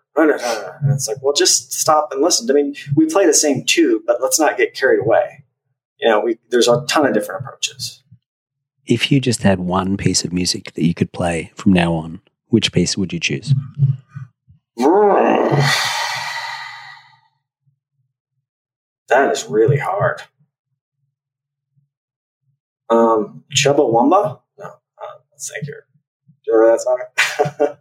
and 0.82 0.92
it's 0.92 1.08
like 1.08 1.18
well 1.22 1.34
just 1.34 1.74
stop 1.74 2.10
and 2.12 2.22
listen. 2.22 2.50
I 2.50 2.54
mean 2.54 2.76
we 2.96 3.06
play 3.06 3.26
the 3.26 3.34
same 3.34 3.66
tune 3.66 4.02
but 4.08 4.22
let's 4.22 4.40
not 4.40 4.58
get 4.58 4.74
carried 4.74 5.02
away. 5.02 5.44
You 6.00 6.08
know 6.08 6.22
we, 6.22 6.38
there's 6.50 6.70
a 6.70 6.86
ton 6.88 7.06
of 7.06 7.14
different 7.14 7.42
approaches 7.42 8.02
if 8.90 9.12
you 9.12 9.22
just 9.22 9.44
had 9.44 9.60
one 9.60 9.96
piece 9.96 10.26
of 10.26 10.34
music 10.34 10.74
that 10.74 10.84
you 10.84 10.96
could 10.96 11.14
play 11.14 11.52
from 11.56 11.72
now 11.72 11.94
on, 11.94 12.20
which 12.48 12.74
piece 12.74 12.98
would 12.98 13.14
you 13.14 13.20
choose? 13.20 13.54
That 19.08 19.32
is 19.32 19.48
really 19.48 19.80
hard. 19.80 20.22
Um, 22.92 23.44
Chumbawamba? 23.56 24.40
No, 24.60 24.66
uh, 24.66 25.16
let's 25.32 25.52
think 25.52 25.66
here. 25.66 25.88
Do 26.46 26.52
you 26.52 26.58
remember 26.60 26.78
that 26.78 27.58
song? 27.58 27.78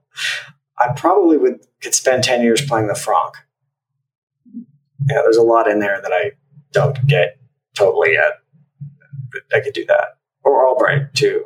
I 0.79 0.93
probably 0.97 1.37
would 1.37 1.61
could 1.83 1.95
spend 1.95 2.25
ten 2.25 2.41
years 2.41 2.65
playing 2.65 2.87
the 2.87 2.95
Franck. 2.95 3.35
Yeah, 5.07 5.21
there's 5.21 5.37
a 5.37 5.43
lot 5.43 5.69
in 5.69 5.81
there 5.81 6.01
that 6.01 6.13
I 6.15 6.33
don't 6.73 7.07
get 7.07 7.39
totally 7.75 8.15
yet. 8.15 8.39
But 9.31 9.43
I 9.55 9.61
could 9.61 9.75
do 9.75 9.85
that 9.85 10.18
or 10.49 10.67
Albright 10.67 11.15
too. 11.15 11.45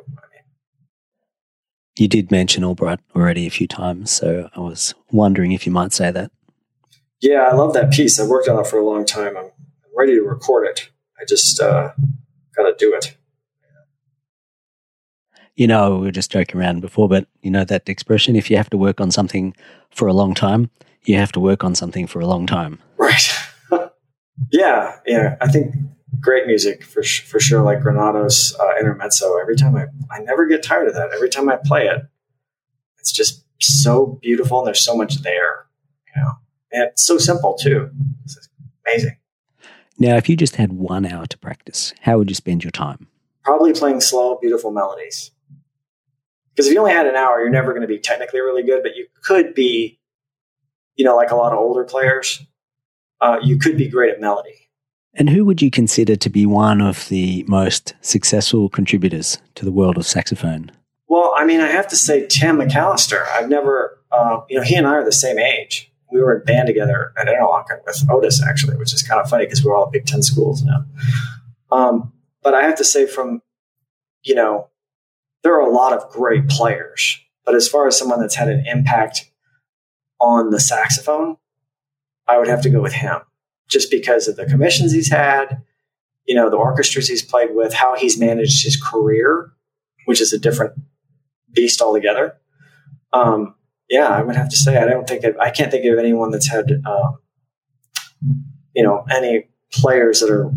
You 1.97 2.07
did 2.07 2.31
mention 2.31 2.63
Albright 2.63 2.99
already 3.15 3.45
a 3.45 3.51
few 3.51 3.67
times, 3.67 4.11
so 4.11 4.49
I 4.55 4.59
was 4.59 4.95
wondering 5.11 5.51
if 5.51 5.65
you 5.65 5.71
might 5.71 5.93
say 5.93 6.09
that. 6.09 6.31
Yeah, 7.21 7.41
I 7.41 7.53
love 7.53 7.73
that 7.73 7.93
piece. 7.93 8.19
I've 8.19 8.29
worked 8.29 8.49
on 8.49 8.59
it 8.59 8.67
for 8.67 8.79
a 8.79 8.85
long 8.85 9.05
time. 9.05 9.37
I'm 9.37 9.51
ready 9.95 10.15
to 10.15 10.21
record 10.21 10.67
it. 10.67 10.89
I 11.19 11.25
just 11.27 11.61
uh, 11.61 11.91
got 12.55 12.63
to 12.63 12.75
do 12.77 12.95
it. 12.95 13.15
You 15.55 15.67
know, 15.67 15.97
we 15.97 16.07
were 16.07 16.11
just 16.11 16.31
joking 16.31 16.59
around 16.59 16.81
before, 16.81 17.07
but 17.07 17.27
you 17.43 17.51
know 17.51 17.63
that 17.63 17.87
expression: 17.87 18.35
if 18.35 18.49
you 18.49 18.57
have 18.57 18.71
to 18.71 18.77
work 18.77 18.99
on 18.99 19.11
something 19.11 19.55
for 19.91 20.07
a 20.07 20.13
long 20.13 20.33
time, 20.33 20.71
you 21.05 21.15
have 21.17 21.31
to 21.33 21.39
work 21.39 21.63
on 21.63 21.75
something 21.75 22.07
for 22.07 22.19
a 22.19 22.25
long 22.25 22.47
time. 22.47 22.79
Right. 22.97 23.29
yeah, 24.51 24.97
yeah. 25.05 25.35
I 25.41 25.47
think 25.47 25.75
great 26.19 26.47
music 26.47 26.83
for 26.83 27.03
for 27.03 27.39
sure, 27.39 27.61
like 27.61 27.81
Granados 27.81 28.55
uh, 28.59 28.79
Intermezzo. 28.79 29.37
Every 29.37 29.55
time 29.55 29.75
I, 29.75 29.85
I 30.11 30.19
never 30.19 30.45
get 30.45 30.63
tired 30.63 30.87
of 30.87 30.93
that. 30.95 31.11
Every 31.13 31.29
time 31.29 31.49
I 31.49 31.57
play 31.63 31.87
it, 31.87 32.01
it's 32.99 33.11
just 33.11 33.45
so 33.59 34.19
beautiful, 34.21 34.59
and 34.59 34.67
there's 34.67 34.83
so 34.83 34.95
much 34.95 35.21
there, 35.21 35.67
you 36.07 36.21
know. 36.21 36.31
And 36.71 36.83
it's 36.83 37.05
so 37.05 37.17
simple 37.17 37.55
too. 37.55 37.89
It's 38.25 38.49
amazing. 38.85 39.17
Now, 39.99 40.17
if 40.17 40.27
you 40.27 40.35
just 40.35 40.55
had 40.55 40.73
one 40.73 41.05
hour 41.05 41.25
to 41.27 41.37
practice, 41.37 41.93
how 42.01 42.17
would 42.17 42.29
you 42.29 42.35
spend 42.35 42.63
your 42.63 42.71
time? 42.71 43.07
Probably 43.43 43.73
playing 43.73 44.01
slow, 44.01 44.37
beautiful 44.41 44.71
melodies. 44.71 45.31
Because 46.49 46.67
if 46.67 46.73
you 46.73 46.79
only 46.79 46.91
had 46.91 47.07
an 47.07 47.15
hour, 47.15 47.39
you're 47.39 47.49
never 47.49 47.71
going 47.71 47.81
to 47.81 47.87
be 47.87 47.99
technically 47.99 48.39
really 48.39 48.63
good, 48.63 48.83
but 48.83 48.95
you 48.95 49.07
could 49.23 49.53
be, 49.53 49.99
you 50.95 51.05
know, 51.05 51.15
like 51.15 51.31
a 51.31 51.35
lot 51.35 51.51
of 51.51 51.59
older 51.59 51.83
players, 51.83 52.43
uh, 53.21 53.39
you 53.41 53.57
could 53.57 53.77
be 53.77 53.87
great 53.87 54.11
at 54.11 54.21
melody 54.21 54.62
and 55.15 55.29
who 55.29 55.45
would 55.45 55.61
you 55.61 55.69
consider 55.69 56.15
to 56.15 56.29
be 56.29 56.45
one 56.45 56.81
of 56.81 57.07
the 57.09 57.43
most 57.47 57.93
successful 58.01 58.69
contributors 58.69 59.37
to 59.55 59.65
the 59.65 59.71
world 59.71 59.97
of 59.97 60.07
saxophone? 60.07 60.71
Well, 61.07 61.33
I 61.37 61.45
mean, 61.45 61.61
I 61.61 61.67
have 61.67 61.87
to 61.89 61.95
say 61.95 62.25
Tim 62.27 62.57
McAllister. 62.57 63.27
I've 63.29 63.49
never, 63.49 63.99
uh, 64.11 64.41
you 64.49 64.57
know, 64.57 64.63
he 64.63 64.75
and 64.75 64.87
I 64.87 64.95
are 64.95 65.05
the 65.05 65.11
same 65.11 65.37
age. 65.37 65.91
We 66.11 66.21
were 66.21 66.35
in 66.35 66.45
band 66.45 66.67
together 66.67 67.13
at 67.17 67.27
Interlochen 67.27 67.83
with 67.85 68.03
Otis, 68.09 68.41
actually, 68.43 68.77
which 68.77 68.93
is 68.93 69.03
kind 69.03 69.21
of 69.21 69.29
funny 69.29 69.45
because 69.45 69.63
we're 69.63 69.75
all 69.75 69.85
at 69.85 69.91
Big 69.91 70.05
Ten 70.05 70.23
schools 70.23 70.63
now. 70.63 70.85
Um, 71.71 72.13
but 72.41 72.53
I 72.53 72.63
have 72.63 72.75
to 72.77 72.83
say, 72.83 73.05
from, 73.05 73.41
you 74.23 74.35
know, 74.35 74.69
there 75.43 75.55
are 75.55 75.67
a 75.67 75.73
lot 75.73 75.93
of 75.93 76.09
great 76.09 76.47
players. 76.47 77.19
But 77.45 77.55
as 77.55 77.67
far 77.67 77.87
as 77.87 77.97
someone 77.97 78.21
that's 78.21 78.35
had 78.35 78.47
an 78.47 78.63
impact 78.65 79.29
on 80.19 80.49
the 80.49 80.59
saxophone, 80.59 81.37
I 82.27 82.37
would 82.37 82.47
have 82.47 82.61
to 82.61 82.69
go 82.69 82.81
with 82.81 82.93
him 82.93 83.21
just 83.67 83.89
because 83.89 84.27
of 84.27 84.35
the 84.35 84.45
commissions 84.45 84.91
he's 84.91 85.09
had, 85.09 85.61
you 86.25 86.35
know, 86.35 86.49
the 86.49 86.57
orchestras 86.57 87.07
he's 87.07 87.21
played 87.21 87.49
with, 87.51 87.73
how 87.73 87.95
he's 87.95 88.19
managed 88.19 88.63
his 88.63 88.81
career, 88.81 89.51
which 90.05 90.21
is 90.21 90.33
a 90.33 90.39
different 90.39 90.73
beast 91.51 91.81
altogether. 91.81 92.37
Um, 93.11 93.55
yeah, 93.89 94.07
I 94.07 94.21
would 94.21 94.35
have 94.35 94.49
to 94.49 94.55
say 94.55 94.77
I 94.77 94.85
don't 94.85 95.07
think 95.07 95.25
I 95.39 95.49
can't 95.51 95.71
think 95.71 95.85
of 95.85 95.99
anyone 95.99 96.31
that's 96.31 96.49
had, 96.49 96.71
um, 96.85 97.17
you 98.73 98.83
know, 98.83 99.05
any 99.11 99.49
players 99.71 100.19
that 100.19 100.29
are 100.29 100.51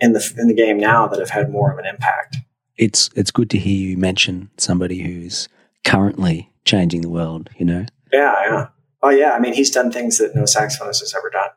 in 0.00 0.12
the 0.12 0.34
in 0.36 0.48
the 0.48 0.54
game 0.54 0.78
now 0.78 1.06
that 1.06 1.18
have 1.18 1.30
had 1.30 1.50
more 1.50 1.72
of 1.72 1.78
an 1.78 1.86
impact. 1.86 2.36
It's 2.76 3.10
it's 3.16 3.30
good 3.30 3.50
to 3.50 3.58
hear 3.58 3.90
you 3.90 3.96
mention 3.96 4.50
somebody 4.56 5.02
who's 5.02 5.48
currently 5.84 6.50
changing 6.64 7.00
the 7.00 7.08
world. 7.08 7.50
You 7.56 7.66
know. 7.66 7.86
Yeah, 8.12 8.34
yeah. 8.44 8.66
Oh, 9.02 9.10
yeah. 9.10 9.32
I 9.32 9.38
mean, 9.38 9.54
he's 9.54 9.70
done 9.70 9.92
things 9.92 10.18
that 10.18 10.34
no 10.34 10.42
saxophonist 10.42 11.00
has 11.00 11.14
ever 11.16 11.30
done, 11.30 11.50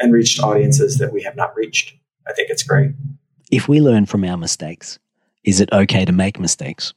and 0.00 0.12
reached 0.12 0.40
audiences 0.40 0.98
that 0.98 1.12
we 1.12 1.22
have 1.22 1.36
not 1.36 1.54
reached. 1.56 1.94
I 2.26 2.32
think 2.32 2.50
it's 2.50 2.62
great. 2.62 2.92
If 3.50 3.68
we 3.68 3.80
learn 3.80 4.06
from 4.06 4.24
our 4.24 4.36
mistakes, 4.36 4.98
is 5.44 5.60
it 5.60 5.72
okay 5.72 6.04
to 6.04 6.12
make 6.12 6.40
mistakes? 6.40 6.94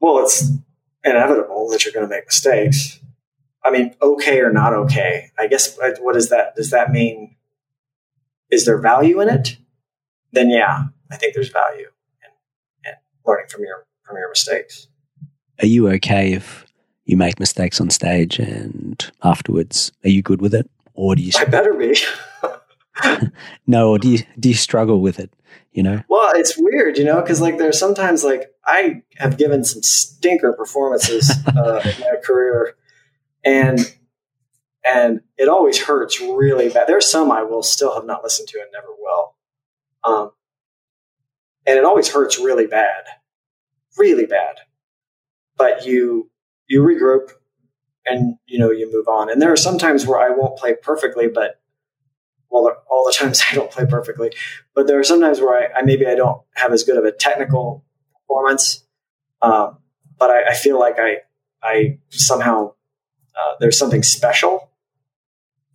Well, 0.00 0.18
it's 0.22 0.50
inevitable 1.04 1.68
that 1.70 1.84
you're 1.84 1.92
going 1.92 2.08
to 2.08 2.14
make 2.14 2.26
mistakes. 2.26 3.00
I 3.64 3.70
mean, 3.70 3.94
okay 4.02 4.40
or 4.40 4.52
not 4.52 4.74
okay. 4.74 5.30
I 5.38 5.46
guess 5.46 5.76
what 5.78 6.14
does 6.14 6.28
that 6.30 6.56
does 6.56 6.70
that 6.70 6.90
mean? 6.90 7.36
Is 8.50 8.66
there 8.66 8.78
value 8.78 9.20
in 9.20 9.28
it? 9.28 9.56
Then 10.32 10.50
yeah, 10.50 10.84
I 11.10 11.16
think 11.16 11.34
there's 11.34 11.50
value 11.50 11.86
in, 12.22 12.90
in 12.90 12.94
learning 13.24 13.46
from 13.48 13.62
your 13.62 13.86
from 14.02 14.16
your 14.16 14.28
mistakes. 14.28 14.88
Are 15.60 15.66
you 15.66 15.88
okay 15.90 16.32
if 16.32 16.66
you 17.04 17.16
make 17.16 17.38
mistakes 17.38 17.80
on 17.80 17.90
stage 17.90 18.38
and 18.38 19.10
afterwards 19.22 19.92
are 20.04 20.10
you 20.10 20.22
good 20.22 20.40
with 20.40 20.54
it 20.54 20.68
or 20.94 21.14
do 21.14 21.22
you 21.22 21.32
I 21.38 21.44
better 21.44 21.74
be. 21.74 21.96
no, 23.66 23.90
or 23.90 23.98
do 23.98 24.08
you 24.08 24.18
do 24.38 24.48
you 24.48 24.54
struggle 24.54 25.00
with 25.00 25.18
it? 25.18 25.32
You 25.72 25.82
know. 25.82 26.02
Well, 26.08 26.32
it's 26.34 26.56
weird, 26.58 26.98
you 26.98 27.04
know, 27.04 27.20
because 27.20 27.40
like 27.40 27.58
there's 27.58 27.78
sometimes 27.78 28.24
like 28.24 28.52
I 28.64 29.02
have 29.16 29.38
given 29.38 29.64
some 29.64 29.82
stinker 29.82 30.52
performances 30.52 31.30
uh, 31.46 31.80
in 31.84 32.00
my 32.00 32.16
career, 32.22 32.76
and 33.44 33.78
and 34.84 35.20
it 35.38 35.48
always 35.48 35.82
hurts 35.82 36.20
really 36.20 36.68
bad. 36.68 36.86
There's 36.86 37.10
some 37.10 37.30
I 37.30 37.42
will 37.42 37.62
still 37.62 37.94
have 37.94 38.04
not 38.04 38.22
listened 38.22 38.48
to 38.48 38.60
and 38.60 38.68
never 38.72 38.88
will, 38.98 39.34
um, 40.04 40.30
and 41.66 41.78
it 41.78 41.84
always 41.84 42.08
hurts 42.08 42.38
really 42.38 42.66
bad, 42.66 43.04
really 43.96 44.26
bad. 44.26 44.56
But 45.56 45.86
you 45.86 46.30
you 46.66 46.82
regroup 46.82 47.30
and 48.06 48.36
you 48.46 48.58
know 48.58 48.70
you 48.70 48.90
move 48.92 49.08
on. 49.08 49.30
And 49.30 49.40
there 49.40 49.52
are 49.52 49.56
some 49.56 49.78
times 49.78 50.06
where 50.06 50.20
I 50.20 50.30
won't 50.30 50.58
play 50.58 50.74
perfectly, 50.74 51.28
but 51.28 51.60
well, 52.50 52.76
all 52.90 53.04
the 53.04 53.12
times 53.18 53.42
I 53.50 53.54
don't 53.54 53.70
play 53.70 53.86
perfectly, 53.86 54.32
but 54.74 54.86
there 54.86 54.98
are 54.98 55.04
some 55.04 55.20
times 55.20 55.40
where 55.40 55.56
I, 55.56 55.80
I 55.80 55.82
maybe 55.82 56.06
I 56.06 56.14
don't 56.14 56.42
have 56.54 56.72
as 56.72 56.84
good 56.84 56.96
of 56.96 57.04
a 57.04 57.12
technical 57.12 57.84
performance, 58.14 58.84
um, 59.40 59.78
but 60.18 60.30
I, 60.30 60.50
I, 60.50 60.54
feel 60.54 60.78
like 60.78 60.98
I 60.98 61.18
I 61.62 61.98
somehow 62.10 62.74
uh, 63.34 63.54
there's 63.60 63.78
something 63.78 64.02
special, 64.02 64.70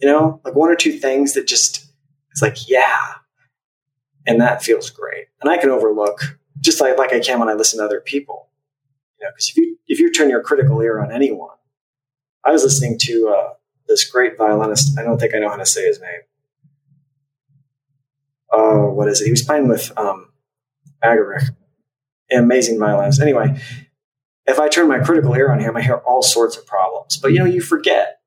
you 0.01 0.07
know, 0.07 0.39
like 0.45 0.55
one 0.55 0.69
or 0.69 0.75
two 0.75 0.93
things 0.93 1.33
that 1.33 1.47
just 1.47 1.85
it's 2.31 2.41
like 2.41 2.69
yeah, 2.69 3.13
and 4.25 4.39
that 4.41 4.63
feels 4.63 4.89
great, 4.89 5.25
and 5.41 5.49
I 5.49 5.57
can 5.57 5.69
overlook 5.69 6.37
just 6.59 6.81
like 6.81 6.97
like 6.97 7.13
I 7.13 7.19
can 7.19 7.39
when 7.39 7.49
I 7.49 7.53
listen 7.53 7.79
to 7.79 7.85
other 7.85 8.01
people, 8.01 8.49
you 9.19 9.25
know, 9.25 9.31
because 9.31 9.49
if 9.49 9.57
you 9.57 9.77
if 9.87 9.99
you 9.99 10.11
turn 10.11 10.29
your 10.29 10.41
critical 10.41 10.81
ear 10.81 10.99
on 10.99 11.11
anyone, 11.11 11.56
I 12.47 12.51
was 12.51 12.63
listening 12.63 12.97
to 12.99 13.35
uh, 13.37 13.53
this 13.89 14.09
great 14.09 14.37
violinist. 14.37 14.97
I 14.97 15.03
don't 15.03 15.19
think 15.19 15.35
I 15.35 15.39
know 15.39 15.49
how 15.49 15.57
to 15.57 15.65
say 15.65 15.85
his 15.85 15.99
name. 15.99 16.21
Oh, 18.49 18.89
what 18.89 19.09
is 19.09 19.19
it? 19.19 19.25
He 19.25 19.31
was 19.31 19.41
playing 19.41 19.67
with 19.67 19.91
um, 19.97 20.29
Argerich, 21.03 21.49
amazing 22.31 22.79
violinist. 22.79 23.19
Anyway, 23.19 23.59
if 24.45 24.61
I 24.61 24.69
turn 24.69 24.87
my 24.87 24.99
critical 24.99 25.35
ear 25.35 25.51
on 25.51 25.59
him, 25.59 25.75
I 25.75 25.81
hear 25.81 25.97
all 25.97 26.21
sorts 26.21 26.55
of 26.55 26.65
problems. 26.65 27.17
But 27.17 27.33
you 27.33 27.39
know, 27.39 27.45
you 27.45 27.59
forget. 27.59 28.21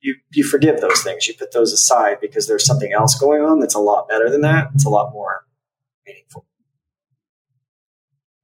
You 0.00 0.16
you 0.32 0.42
forgive 0.42 0.80
those 0.80 1.02
things. 1.04 1.28
You 1.28 1.34
put 1.34 1.52
those 1.52 1.72
aside 1.72 2.18
because 2.20 2.48
there's 2.48 2.64
something 2.64 2.92
else 2.92 3.16
going 3.20 3.42
on 3.42 3.60
that's 3.60 3.74
a 3.74 3.80
lot 3.80 4.08
better 4.08 4.28
than 4.30 4.40
that. 4.40 4.70
It's 4.74 4.86
a 4.86 4.90
lot 4.90 5.12
more 5.12 5.44
meaningful. 6.04 6.44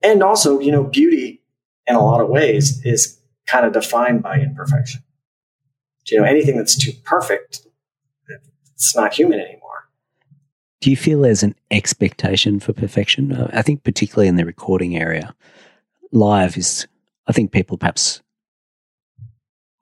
And 0.05 0.22
also, 0.22 0.61
you 0.61 0.70
know, 0.70 0.85
beauty 0.85 1.43
in 1.89 1.97
a 1.97 2.05
lot 2.05 2.20
of 2.20 2.29
ways 2.29 2.85
is 2.85 3.18
kind 3.47 3.66
of 3.66 3.72
defined 3.72 4.22
by 4.22 4.39
imperfection 4.39 5.03
you 6.15 6.21
know, 6.21 6.25
anything 6.25 6.57
that's 6.57 6.77
too 6.77 6.93
perfect, 7.05 7.67
it's 8.75 8.95
not 8.95 9.15
human 9.15 9.41
anymore. 9.41 9.89
Do 10.81 10.91
you 10.91 10.97
feel 10.97 11.23
there's 11.23 11.43
an 11.43 11.55
expectation 11.71 12.61
for 12.61 12.73
perfection? 12.73 13.33
I 13.53 13.63
think, 13.63 13.83
particularly 13.83 14.29
in 14.29 14.37
the 14.37 14.45
recording 14.45 14.97
area, 14.97 15.35
live 16.13 16.57
is, 16.57 16.87
I 17.27 17.33
think 17.33 17.51
people 17.51 17.79
perhaps 17.79 18.23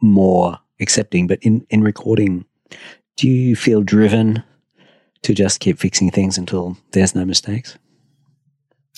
more 0.00 0.58
accepting, 0.80 1.26
but 1.26 1.40
in, 1.42 1.66
in 1.70 1.82
recording, 1.82 2.44
do 3.16 3.28
you 3.28 3.56
feel 3.56 3.82
driven 3.82 4.42
to 5.22 5.34
just 5.34 5.60
keep 5.60 5.78
fixing 5.78 6.10
things 6.10 6.38
until 6.38 6.76
there's 6.92 7.14
no 7.14 7.24
mistakes? 7.24 7.76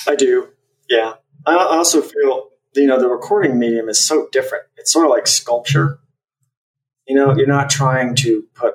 I 0.07 0.15
do, 0.15 0.49
yeah. 0.89 1.15
I 1.47 1.55
also 1.55 2.03
feel, 2.03 2.51
you 2.75 2.87
know, 2.87 3.01
the 3.01 3.09
recording 3.09 3.59
medium 3.59 3.89
is 3.89 4.05
so 4.05 4.29
different. 4.33 4.65
It's 4.77 4.93
sort 4.93 5.07
of 5.07 5.11
like 5.11 5.27
sculpture 5.27 5.99
you 7.07 7.15
know, 7.15 7.35
you're 7.37 7.47
not 7.47 7.71
trying 7.71 8.15
to 8.17 8.45
put, 8.55 8.75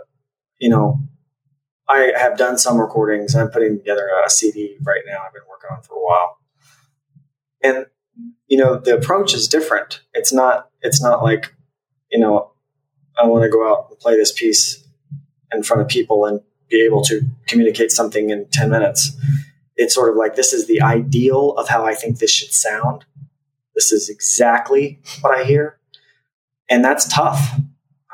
you 0.59 0.69
know, 0.69 0.99
I 1.87 2.13
have 2.17 2.37
done 2.37 2.57
some 2.57 2.79
recordings. 2.79 3.35
I'm 3.35 3.49
putting 3.49 3.77
together 3.77 4.09
a 4.25 4.29
CD 4.29 4.77
right 4.83 5.01
now. 5.05 5.19
I've 5.25 5.33
been 5.33 5.41
working 5.49 5.69
on 5.75 5.83
for 5.83 5.95
a 5.95 5.99
while, 5.99 6.37
and 7.61 7.85
you 8.47 8.57
know, 8.57 8.77
the 8.77 8.95
approach 8.95 9.33
is 9.33 9.47
different. 9.47 10.01
It's 10.13 10.31
not. 10.31 10.69
It's 10.81 11.01
not 11.01 11.21
like, 11.21 11.53
you 12.11 12.19
know, 12.19 12.51
I 13.21 13.25
want 13.25 13.43
to 13.43 13.49
go 13.49 13.69
out 13.69 13.87
and 13.89 13.99
play 13.99 14.15
this 14.15 14.31
piece 14.31 14.85
in 15.53 15.63
front 15.63 15.81
of 15.81 15.87
people 15.87 16.25
and 16.25 16.41
be 16.69 16.81
able 16.81 17.03
to 17.03 17.21
communicate 17.47 17.91
something 17.91 18.29
in 18.29 18.47
10 18.51 18.69
minutes. 18.69 19.11
It's 19.75 19.93
sort 19.93 20.09
of 20.09 20.15
like 20.15 20.35
this 20.35 20.53
is 20.53 20.67
the 20.67 20.81
ideal 20.81 21.51
of 21.57 21.67
how 21.67 21.85
I 21.85 21.93
think 21.93 22.19
this 22.19 22.31
should 22.31 22.53
sound. 22.53 23.03
This 23.75 23.91
is 23.91 24.09
exactly 24.09 24.99
what 25.21 25.37
I 25.37 25.43
hear. 25.43 25.77
And 26.69 26.83
that's 26.83 27.07
tough 27.07 27.59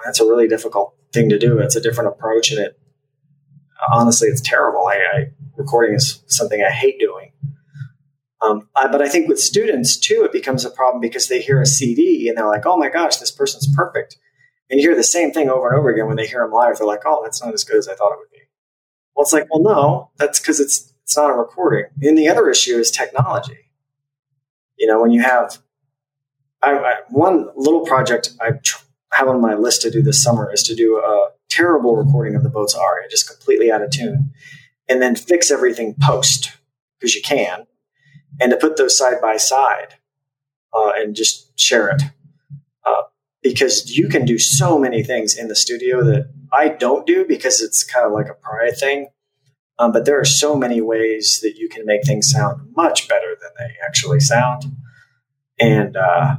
that's 0.06 0.20
a 0.20 0.26
really 0.26 0.48
difficult 0.48 0.96
thing 1.14 1.30
to 1.30 1.40
do. 1.40 1.60
It's 1.60 1.76
a 1.76 1.82
different 1.82 2.10
approach, 2.10 2.52
and 2.52 2.60
it 2.60 2.80
honestly, 3.92 4.28
it's 4.28 4.42
terrible. 4.42 4.88
I, 4.88 4.96
I 4.96 5.26
recording 5.56 5.96
is 5.96 6.24
something 6.28 6.64
I 6.64 6.72
hate 6.72 7.00
doing. 7.00 7.32
Um, 8.42 8.70
I, 8.76 8.88
but 8.88 9.02
I 9.02 9.10
think 9.10 9.28
with 9.28 9.40
students 9.40 9.98
too, 9.98 10.24
it 10.24 10.32
becomes 10.32 10.64
a 10.64 10.70
problem 10.70 11.02
because 11.02 11.28
they 11.28 11.42
hear 11.42 11.60
a 11.62 11.66
CD 11.66 12.28
and 12.30 12.38
they're 12.38 12.48
like, 12.48 12.66
"Oh 12.66 12.78
my 12.78 12.90
gosh, 12.90 13.18
this 13.18 13.32
person's 13.32 13.68
perfect," 13.76 14.18
and 14.70 14.80
you 14.80 14.88
hear 14.88 14.96
the 14.96 15.04
same 15.04 15.32
thing 15.32 15.50
over 15.50 15.70
and 15.70 15.80
over 15.80 15.90
again 15.90 16.08
when 16.08 16.18
they 16.18 16.28
hear 16.28 16.42
them 16.42 16.52
live. 16.52 16.78
They're 16.78 16.88
like, 16.88 17.04
"Oh, 17.06 17.22
that's 17.24 17.44
not 17.44 17.54
as 17.54 17.64
good 17.64 17.78
as 17.78 17.88
I 17.88 17.96
thought 17.96 18.12
it 18.12 18.20
would 18.20 18.32
be." 18.32 18.38
Well, 19.16 19.24
it's 19.24 19.34
like, 19.34 19.48
well, 19.52 19.64
no, 19.64 20.12
that's 20.18 20.40
because 20.40 20.60
it's 20.60 20.94
it's 21.04 21.18
not 21.18 21.32
a 21.32 21.34
recording. 21.34 21.86
And 22.04 22.18
the 22.18 22.30
other 22.30 22.50
issue 22.50 22.78
is 22.78 22.92
technology. 22.92 23.72
You 24.78 24.88
know, 24.88 25.02
when 25.02 25.12
you 25.12 25.24
have 25.24 25.58
I, 26.62 26.74
I, 26.74 26.96
one 27.10 27.50
little 27.56 27.86
project 27.86 28.34
I 28.40 28.52
tr- 28.64 28.84
have 29.14 29.28
on 29.28 29.42
my 29.42 29.56
list 29.56 29.82
to 29.84 29.92
do 29.92 30.02
this 30.02 30.22
summer 30.22 30.52
is 30.52 30.64
to 30.64 30.76
do 30.76 30.98
a 30.98 31.30
terrible 31.50 31.96
recording 31.96 32.36
of 32.36 32.44
the 32.44 32.50
Bozza 32.50 32.78
Aria, 32.78 33.08
just 33.10 33.28
completely 33.28 33.72
out 33.72 33.82
of 33.82 33.92
tune, 33.92 34.32
and 34.88 35.02
then 35.02 35.16
fix 35.16 35.50
everything 35.50 35.96
post 36.02 36.52
because 37.00 37.16
you 37.16 37.22
can, 37.22 37.66
and 38.40 38.52
to 38.52 38.58
put 38.58 38.78
those 38.78 38.98
side 38.98 39.22
by 39.22 39.38
side 39.38 39.96
uh, 40.74 40.92
and 40.98 41.16
just 41.16 41.58
share 41.60 41.90
it. 41.90 42.02
Uh, 42.86 43.04
because 43.42 43.98
you 43.98 44.08
can 44.08 44.26
do 44.26 44.38
so 44.38 44.78
many 44.78 45.04
things 45.04 45.38
in 45.38 45.48
the 45.48 45.56
studio 45.56 46.04
that 46.04 46.30
I 46.52 46.70
don't 46.70 47.06
do 47.06 47.26
because 47.26 47.62
it's 47.62 47.84
kind 47.84 48.06
of 48.06 48.12
like 48.12 48.28
a 48.28 48.34
pride 48.34 48.78
thing. 48.78 49.08
Um, 49.80 49.92
but 49.92 50.06
there 50.06 50.20
are 50.20 50.26
so 50.26 50.56
many 50.56 50.82
ways 50.82 51.40
that 51.44 51.56
you 51.56 51.70
can 51.70 51.86
make 51.86 52.04
things 52.04 52.32
sound 52.32 52.74
much 52.76 53.08
better 53.08 53.38
than 53.40 53.52
they 53.60 53.76
actually 53.86 54.20
sound. 54.20 54.64
And 55.60 55.96
uh, 55.96 56.38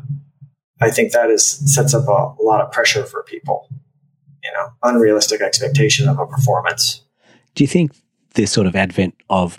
I 0.80 0.90
think 0.90 1.12
that 1.12 1.30
is 1.30 1.46
sets 1.74 1.94
up 1.94 2.08
a, 2.08 2.40
a 2.40 2.42
lot 2.42 2.60
of 2.60 2.70
pressure 2.72 3.04
for 3.04 3.22
people. 3.24 3.68
You 4.42 4.52
know, 4.52 4.68
unrealistic 4.82 5.40
expectation 5.40 6.08
of 6.08 6.18
a 6.18 6.26
performance. 6.26 7.02
Do 7.54 7.64
you 7.64 7.68
think 7.68 7.92
this 8.34 8.52
sort 8.52 8.66
of 8.66 8.76
advent 8.76 9.14
of 9.28 9.58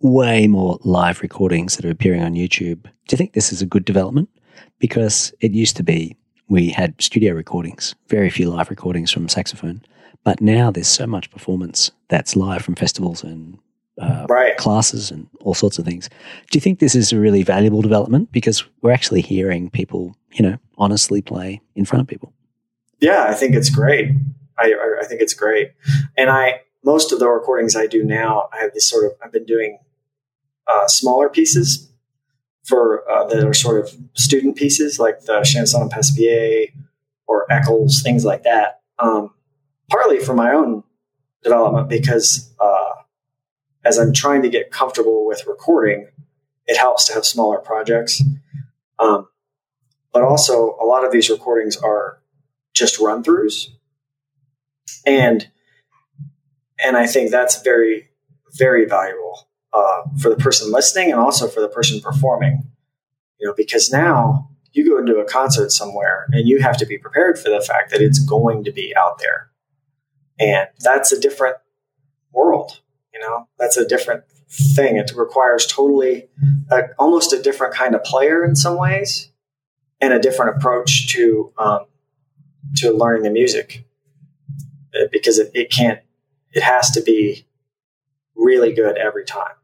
way 0.00 0.46
more 0.46 0.78
live 0.82 1.20
recordings 1.20 1.76
that 1.76 1.84
are 1.84 1.90
appearing 1.90 2.22
on 2.22 2.34
YouTube, 2.34 2.84
do 2.84 3.12
you 3.12 3.18
think 3.18 3.32
this 3.32 3.52
is 3.52 3.60
a 3.60 3.66
good 3.66 3.84
development? 3.84 4.28
Because 4.78 5.34
it 5.40 5.52
used 5.52 5.76
to 5.76 5.82
be 5.82 6.16
we 6.48 6.68
had 6.70 7.00
studio 7.00 7.32
recordings, 7.32 7.94
very 8.08 8.28
few 8.28 8.50
live 8.50 8.70
recordings 8.70 9.10
from 9.10 9.28
saxophone. 9.28 9.82
But 10.24 10.40
now 10.40 10.70
there's 10.70 10.88
so 10.88 11.06
much 11.06 11.30
performance 11.30 11.90
that's 12.08 12.36
live 12.36 12.62
from 12.62 12.74
festivals 12.74 13.22
and 13.22 13.58
uh, 14.00 14.26
right. 14.28 14.56
classes 14.56 15.10
and 15.10 15.28
all 15.40 15.54
sorts 15.54 15.78
of 15.78 15.84
things. 15.84 16.08
Do 16.50 16.56
you 16.56 16.60
think 16.60 16.78
this 16.78 16.94
is 16.94 17.12
a 17.12 17.18
really 17.18 17.42
valuable 17.42 17.82
development 17.82 18.32
because 18.32 18.64
we're 18.82 18.90
actually 18.90 19.20
hearing 19.20 19.70
people, 19.70 20.16
you 20.32 20.42
know, 20.42 20.58
honestly 20.76 21.22
play 21.22 21.60
in 21.74 21.84
front 21.84 22.02
of 22.02 22.08
people? 22.08 22.32
Yeah, 23.00 23.24
I 23.28 23.34
think 23.34 23.54
it's 23.54 23.70
great. 23.70 24.10
I, 24.58 24.98
I 25.00 25.06
think 25.06 25.22
it's 25.22 25.34
great, 25.34 25.72
and 26.16 26.28
I 26.30 26.60
most 26.84 27.12
of 27.12 27.18
the 27.18 27.28
recordings 27.28 27.76
I 27.76 27.86
do 27.86 28.04
now, 28.04 28.48
I 28.52 28.58
have 28.58 28.72
this 28.74 28.88
sort 28.88 29.04
of 29.04 29.12
I've 29.22 29.32
been 29.32 29.46
doing 29.46 29.78
uh, 30.66 30.86
smaller 30.86 31.28
pieces 31.28 31.90
for 32.64 33.08
uh, 33.10 33.24
that 33.26 33.46
are 33.46 33.54
sort 33.54 33.80
of 33.80 33.96
student 34.14 34.56
pieces 34.56 34.98
like 34.98 35.22
the 35.22 35.42
chanson 35.42 35.82
and 35.82 35.90
Passepied 35.90 36.72
or 37.26 37.50
Eccles, 37.50 38.02
things 38.02 38.24
like 38.24 38.42
that. 38.44 38.80
Um, 38.98 39.32
partly 39.88 40.20
for 40.20 40.34
my 40.34 40.52
own 40.52 40.84
development 41.42 41.88
because 41.88 42.52
uh, 42.60 42.94
as 43.84 43.98
I'm 43.98 44.12
trying 44.12 44.42
to 44.42 44.48
get 44.48 44.70
comfortable 44.70 45.26
with 45.26 45.46
recording, 45.46 46.08
it 46.66 46.76
helps 46.76 47.06
to 47.06 47.14
have 47.14 47.24
smaller 47.24 47.58
projects. 47.58 48.22
Um, 48.98 49.28
but 50.12 50.22
also, 50.22 50.76
a 50.80 50.84
lot 50.84 51.04
of 51.04 51.12
these 51.12 51.30
recordings 51.30 51.76
are 51.76 52.20
just 52.74 52.98
run 52.98 53.22
throughs, 53.22 53.68
and 55.06 55.48
and 56.82 56.96
I 56.96 57.06
think 57.06 57.30
that's 57.30 57.62
very 57.62 58.08
very 58.52 58.84
valuable 58.84 59.48
uh, 59.72 60.02
for 60.20 60.28
the 60.28 60.36
person 60.36 60.72
listening 60.72 61.12
and 61.12 61.20
also 61.20 61.46
for 61.46 61.60
the 61.60 61.68
person 61.68 62.00
performing. 62.00 62.62
You 63.38 63.48
know, 63.48 63.54
because 63.56 63.90
now 63.90 64.50
you 64.72 64.88
go 64.88 64.98
into 64.98 65.18
a 65.18 65.24
concert 65.24 65.70
somewhere 65.70 66.26
and 66.32 66.46
you 66.46 66.60
have 66.60 66.76
to 66.78 66.86
be 66.86 66.98
prepared 66.98 67.38
for 67.38 67.48
the 67.48 67.60
fact 67.60 67.90
that 67.90 68.02
it's 68.02 68.18
going 68.18 68.64
to 68.64 68.72
be 68.72 68.94
out 68.96 69.18
there, 69.18 69.50
and 70.38 70.68
that's 70.80 71.12
a 71.12 71.20
different 71.20 71.56
world. 72.32 72.80
You 73.14 73.20
know, 73.20 73.48
that's 73.58 73.76
a 73.76 73.86
different 73.86 74.24
thing. 74.50 74.96
It 74.96 75.12
requires 75.14 75.66
totally, 75.66 76.28
uh, 76.70 76.82
almost 76.98 77.32
a 77.32 77.40
different 77.40 77.74
kind 77.74 77.94
of 77.94 78.02
player 78.02 78.44
in 78.44 78.56
some 78.56 78.76
ways, 78.76 79.29
and 80.00 80.12
a 80.12 80.18
different 80.18 80.56
approach 80.56 81.08
to 81.08 81.52
um, 81.58 81.86
to 82.76 82.92
learning 82.92 83.22
the 83.22 83.30
music 83.30 83.84
uh, 84.94 85.06
because 85.12 85.38
it, 85.38 85.50
it 85.54 85.70
can't. 85.70 86.00
It 86.52 86.62
has 86.62 86.90
to 86.92 87.00
be 87.00 87.46
really 88.34 88.72
good 88.72 88.96
every 88.96 89.24
time, 89.24 89.54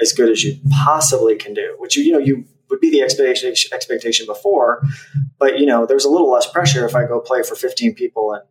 as 0.00 0.12
good 0.12 0.30
as 0.30 0.44
you 0.44 0.58
possibly 0.70 1.36
can 1.36 1.54
do. 1.54 1.76
Which 1.78 1.96
you 1.96 2.04
you 2.04 2.12
know 2.12 2.18
you 2.18 2.44
would 2.70 2.80
be 2.80 2.90
the 2.90 3.02
expectation 3.02 3.52
expectation 3.72 4.26
before, 4.26 4.82
but 5.38 5.58
you 5.58 5.66
know 5.66 5.86
there's 5.86 6.04
a 6.04 6.10
little 6.10 6.30
less 6.30 6.50
pressure 6.50 6.86
if 6.86 6.94
I 6.94 7.06
go 7.06 7.20
play 7.20 7.42
for 7.42 7.54
15 7.54 7.94
people 7.94 8.32
and 8.32 8.42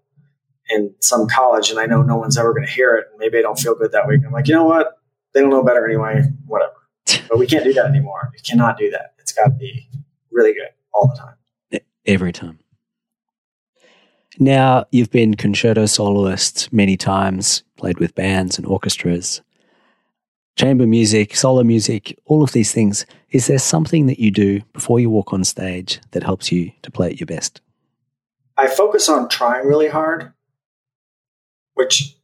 in 0.68 0.96
some 1.00 1.28
college 1.28 1.70
and 1.70 1.80
I 1.80 1.86
know 1.86 2.02
no 2.02 2.16
one's 2.18 2.38
ever 2.38 2.52
going 2.52 2.66
to 2.66 2.72
hear 2.72 2.96
it 2.96 3.06
and 3.12 3.20
maybe 3.20 3.38
I 3.38 3.41
don't 3.41 3.60
feel 3.60 3.76
good 3.76 3.91
that 3.91 4.08
week. 4.08 4.22
I'm 4.26 4.32
like, 4.32 4.48
you 4.48 4.56
know 4.56 4.64
what? 4.64 5.00
They 5.34 5.41
don't 5.41 5.52
know 5.52 5.64
better 5.64 5.86
anyway. 5.86 6.24
Whatever. 6.46 6.74
But 7.30 7.38
we 7.38 7.46
can't 7.46 7.64
do 7.64 7.74
that 7.74 7.86
anymore. 7.86 8.32
We 8.34 8.39
cannot 8.39 8.78
do 8.78 8.89
that. 8.91 9.14
It's 9.20 9.32
got 9.32 9.46
to 9.46 9.52
be 9.52 9.88
really 10.32 10.54
good 10.54 10.70
all 10.96 11.08
the 11.08 11.18
time. 11.18 11.82
Every 12.06 12.32
time. 12.32 12.60
Now, 14.38 14.86
you've 14.91 15.12
been 15.12 15.36
concerto 15.36 15.86
soloist 15.86 16.72
many 16.74 16.98
times, 16.98 17.64
played 17.78 18.00
with 18.00 18.16
bands 18.16 18.58
and 18.58 18.68
orchestras, 18.68 19.41
chamber 20.56 20.86
music, 20.86 21.36
solo 21.36 21.64
music, 21.64 22.20
all 22.26 22.43
of 22.43 22.52
these 22.52 22.72
things. 22.72 23.06
Is 23.30 23.48
there 23.48 23.60
something 23.60 24.08
that 24.08 24.20
you 24.20 24.32
do 24.32 24.62
before 24.74 25.00
you 25.00 25.10
walk 25.10 25.34
on 25.34 25.43
stage 25.43 26.00
that 26.12 26.24
helps 26.24 26.52
you 26.52 26.72
to 26.82 26.91
play 26.91 27.08
at 27.08 27.20
your 27.20 27.28
best? 27.28 27.62
I 28.58 28.68
focus 28.68 29.10
on 29.10 29.30
trying 29.30 29.68
really 29.68 29.89
hard 29.89 30.34
which 31.76 32.18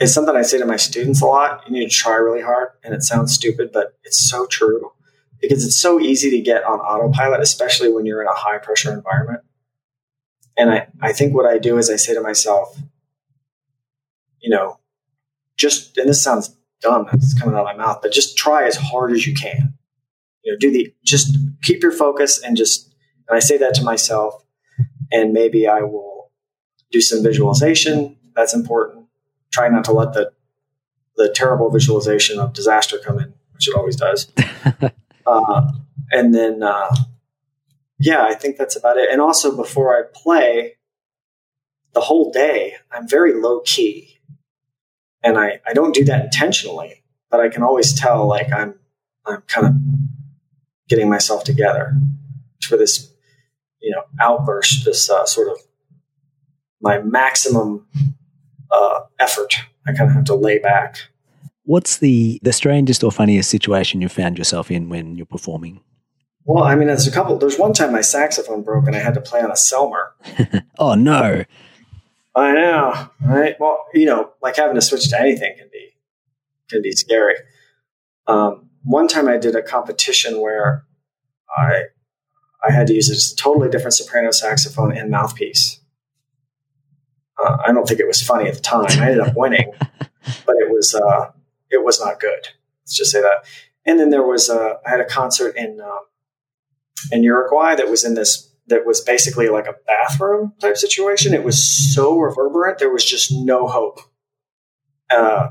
is 0.00 0.12
something 0.12 0.34
I 0.34 0.42
say 0.42 0.58
to 0.58 0.66
my 0.66 0.76
students 0.76 1.22
a 1.22 1.26
lot. 1.26 1.62
You 1.66 1.72
need 1.72 1.90
to 1.90 1.94
try 1.96 2.16
really 2.16 2.42
hard, 2.42 2.70
and 2.82 2.92
it 2.92 3.02
sounds 3.02 3.32
stupid, 3.32 3.70
but 3.72 3.96
it's 4.02 4.28
so 4.28 4.46
true 4.46 4.92
because 5.40 5.64
it's 5.64 5.80
so 5.80 6.00
easy 6.00 6.30
to 6.30 6.40
get 6.40 6.64
on 6.64 6.80
autopilot, 6.80 7.40
especially 7.40 7.92
when 7.92 8.06
you're 8.06 8.22
in 8.22 8.28
a 8.28 8.34
high 8.34 8.58
pressure 8.58 8.92
environment. 8.92 9.40
And 10.56 10.70
I, 10.70 10.88
I 11.00 11.12
think 11.12 11.34
what 11.34 11.46
I 11.46 11.58
do 11.58 11.78
is 11.78 11.88
I 11.88 11.96
say 11.96 12.14
to 12.14 12.20
myself, 12.20 12.76
you 14.40 14.50
know, 14.50 14.78
just, 15.56 15.96
and 15.98 16.08
this 16.08 16.22
sounds 16.22 16.54
dumb, 16.80 17.08
it's 17.12 17.38
coming 17.38 17.54
out 17.54 17.66
of 17.66 17.76
my 17.76 17.84
mouth, 17.84 18.00
but 18.02 18.12
just 18.12 18.36
try 18.36 18.66
as 18.66 18.76
hard 18.76 19.12
as 19.12 19.26
you 19.26 19.34
can. 19.34 19.74
You 20.42 20.52
know, 20.52 20.58
do 20.58 20.70
the, 20.70 20.94
just 21.04 21.36
keep 21.62 21.82
your 21.82 21.92
focus 21.92 22.42
and 22.42 22.56
just, 22.56 22.92
and 23.28 23.36
I 23.36 23.40
say 23.40 23.58
that 23.58 23.74
to 23.74 23.82
myself, 23.82 24.42
and 25.12 25.32
maybe 25.32 25.66
I 25.66 25.82
will 25.82 26.30
do 26.90 27.00
some 27.00 27.22
visualization 27.22 28.16
that's 28.34 28.54
important. 28.54 29.06
Try 29.52 29.68
not 29.68 29.84
to 29.84 29.92
let 29.92 30.12
the 30.12 30.32
the 31.16 31.28
terrible 31.28 31.70
visualization 31.70 32.38
of 32.38 32.54
disaster 32.54 32.98
come 32.98 33.18
in, 33.18 33.34
which 33.52 33.68
it 33.68 33.74
always 33.76 33.96
does. 33.96 34.32
uh, 35.30 35.72
and 36.10 36.34
then, 36.34 36.62
uh, 36.62 36.94
yeah, 37.98 38.24
I 38.24 38.34
think 38.34 38.56
that's 38.56 38.76
about 38.76 38.96
it. 38.96 39.10
And 39.10 39.20
also, 39.20 39.56
before 39.56 39.96
I 39.96 40.02
play, 40.12 40.76
the 41.92 42.00
whole 42.00 42.30
day, 42.32 42.74
I'm 42.90 43.08
very 43.08 43.34
low 43.34 43.60
key, 43.60 44.20
and 45.22 45.38
I 45.38 45.60
I 45.66 45.72
don't 45.74 45.94
do 45.94 46.04
that 46.04 46.24
intentionally, 46.24 47.02
but 47.30 47.40
I 47.40 47.48
can 47.48 47.62
always 47.62 47.92
tell 47.92 48.26
like 48.26 48.52
I'm 48.52 48.74
I'm 49.26 49.42
kind 49.42 49.66
of 49.66 49.74
getting 50.88 51.08
myself 51.08 51.44
together 51.44 51.94
for 52.62 52.76
this 52.76 53.12
you 53.80 53.90
know 53.90 54.02
outburst, 54.20 54.84
this 54.84 55.10
uh, 55.10 55.26
sort 55.26 55.48
of 55.48 55.58
my 56.80 56.98
maximum 56.98 57.86
uh, 58.70 59.00
effort. 59.18 59.56
I 59.86 59.92
kind 59.92 60.10
of 60.10 60.14
have 60.16 60.24
to 60.26 60.34
lay 60.34 60.58
back. 60.58 61.09
What's 61.64 61.98
the 61.98 62.40
the 62.42 62.52
strangest 62.52 63.04
or 63.04 63.12
funniest 63.12 63.50
situation 63.50 64.00
you 64.00 64.08
found 64.08 64.38
yourself 64.38 64.70
in 64.70 64.88
when 64.88 65.16
you're 65.16 65.26
performing? 65.26 65.80
Well, 66.44 66.64
I 66.64 66.74
mean, 66.74 66.88
there's 66.88 67.06
a 67.06 67.12
couple. 67.12 67.36
There's 67.38 67.58
one 67.58 67.72
time 67.72 67.92
my 67.92 68.00
saxophone 68.00 68.62
broke 68.62 68.86
and 68.86 68.96
I 68.96 69.00
had 69.00 69.14
to 69.14 69.20
play 69.20 69.40
on 69.40 69.50
a 69.50 69.54
Selmer. 69.54 70.10
oh 70.78 70.94
no! 70.94 71.44
I 72.34 72.52
know, 72.52 73.10
right? 73.22 73.56
Well, 73.60 73.86
you 73.94 74.06
know, 74.06 74.32
like 74.42 74.56
having 74.56 74.74
to 74.74 74.82
switch 74.82 75.08
to 75.10 75.20
anything 75.20 75.54
can 75.58 75.68
be 75.72 75.90
can 76.68 76.82
be 76.82 76.92
scary. 76.92 77.36
Um, 78.26 78.70
one 78.82 79.08
time 79.08 79.28
I 79.28 79.36
did 79.36 79.54
a 79.54 79.62
competition 79.62 80.40
where 80.40 80.86
I 81.56 81.84
I 82.66 82.72
had 82.72 82.86
to 82.88 82.94
use 82.94 83.10
a 83.10 83.36
totally 83.36 83.68
different 83.68 83.94
soprano 83.94 84.30
saxophone 84.30 84.96
and 84.96 85.10
mouthpiece, 85.10 85.80
uh, 87.42 87.56
I 87.66 87.72
don't 87.72 87.86
think 87.86 88.00
it 88.00 88.06
was 88.06 88.22
funny 88.22 88.48
at 88.48 88.54
the 88.54 88.60
time. 88.60 88.86
I 88.88 89.10
ended 89.10 89.20
up 89.20 89.36
winning, 89.36 89.72
but 89.80 90.56
it 90.56 90.70
was 90.70 90.94
uh, 90.94 91.32
it 91.70 91.84
was 91.84 92.00
not 92.00 92.20
good. 92.20 92.48
Let's 92.82 92.96
just 92.96 93.12
say 93.12 93.20
that. 93.20 93.44
And 93.86 93.98
then 93.98 94.10
there 94.10 94.26
was 94.26 94.48
a, 94.48 94.78
I 94.86 94.90
had 94.90 95.00
a 95.00 95.04
concert 95.04 95.56
in 95.56 95.80
um, 95.80 96.00
in 97.12 97.22
Uruguay 97.22 97.76
that 97.76 97.88
was 97.88 98.04
in 98.04 98.14
this 98.14 98.52
that 98.66 98.86
was 98.86 99.00
basically 99.00 99.48
like 99.48 99.66
a 99.66 99.74
bathroom 99.86 100.52
type 100.60 100.76
situation. 100.76 101.34
It 101.34 101.44
was 101.44 101.62
so 101.94 102.18
reverberant, 102.18 102.78
there 102.78 102.92
was 102.92 103.04
just 103.04 103.32
no 103.32 103.66
hope. 103.66 104.00
Uh, 105.10 105.50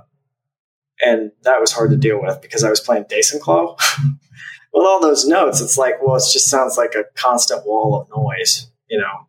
and 1.02 1.32
that 1.44 1.60
was 1.60 1.72
hard 1.72 1.92
to 1.92 1.98
deal 1.98 2.22
with 2.22 2.42
because 2.42 2.64
I 2.64 2.70
was 2.70 2.80
playing 2.80 3.06
Desenclos. 3.06 3.78
with 4.74 4.86
all 4.86 5.02
those 5.02 5.26
notes, 5.26 5.62
it's 5.62 5.78
like, 5.78 5.96
well, 6.02 6.16
it 6.16 6.24
just 6.32 6.50
sounds 6.50 6.78
like 6.78 6.96
a 6.96 7.06
constant 7.16 7.66
wall 7.66 8.00
of 8.00 8.10
noise, 8.10 8.70
you 8.90 9.00
know. 9.00 9.28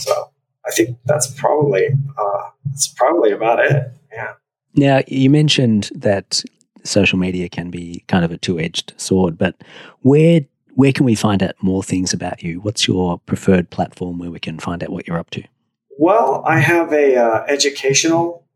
So 0.00 0.30
I 0.66 0.70
think 0.70 0.98
that's 1.04 1.30
probably 1.32 1.88
uh, 1.88 2.50
that's 2.64 2.88
probably 2.88 3.32
about 3.32 3.60
it. 3.60 3.92
Yeah. 4.12 4.34
Now 4.74 5.02
you 5.06 5.30
mentioned 5.30 5.90
that 5.94 6.42
social 6.84 7.18
media 7.18 7.48
can 7.48 7.70
be 7.70 8.04
kind 8.08 8.24
of 8.24 8.32
a 8.32 8.38
two-edged 8.38 8.94
sword, 8.96 9.36
but 9.36 9.56
where 10.02 10.42
where 10.74 10.92
can 10.92 11.04
we 11.04 11.14
find 11.14 11.42
out 11.42 11.54
more 11.60 11.82
things 11.82 12.12
about 12.12 12.42
you? 12.42 12.60
What's 12.60 12.86
your 12.86 13.18
preferred 13.18 13.70
platform 13.70 14.18
where 14.18 14.30
we 14.30 14.40
can 14.40 14.58
find 14.58 14.82
out 14.82 14.90
what 14.90 15.06
you're 15.06 15.18
up 15.18 15.30
to? 15.30 15.42
Well, 15.98 16.42
I 16.46 16.60
have 16.60 16.92
a 16.92 17.16
uh, 17.16 17.44
educational 17.48 18.46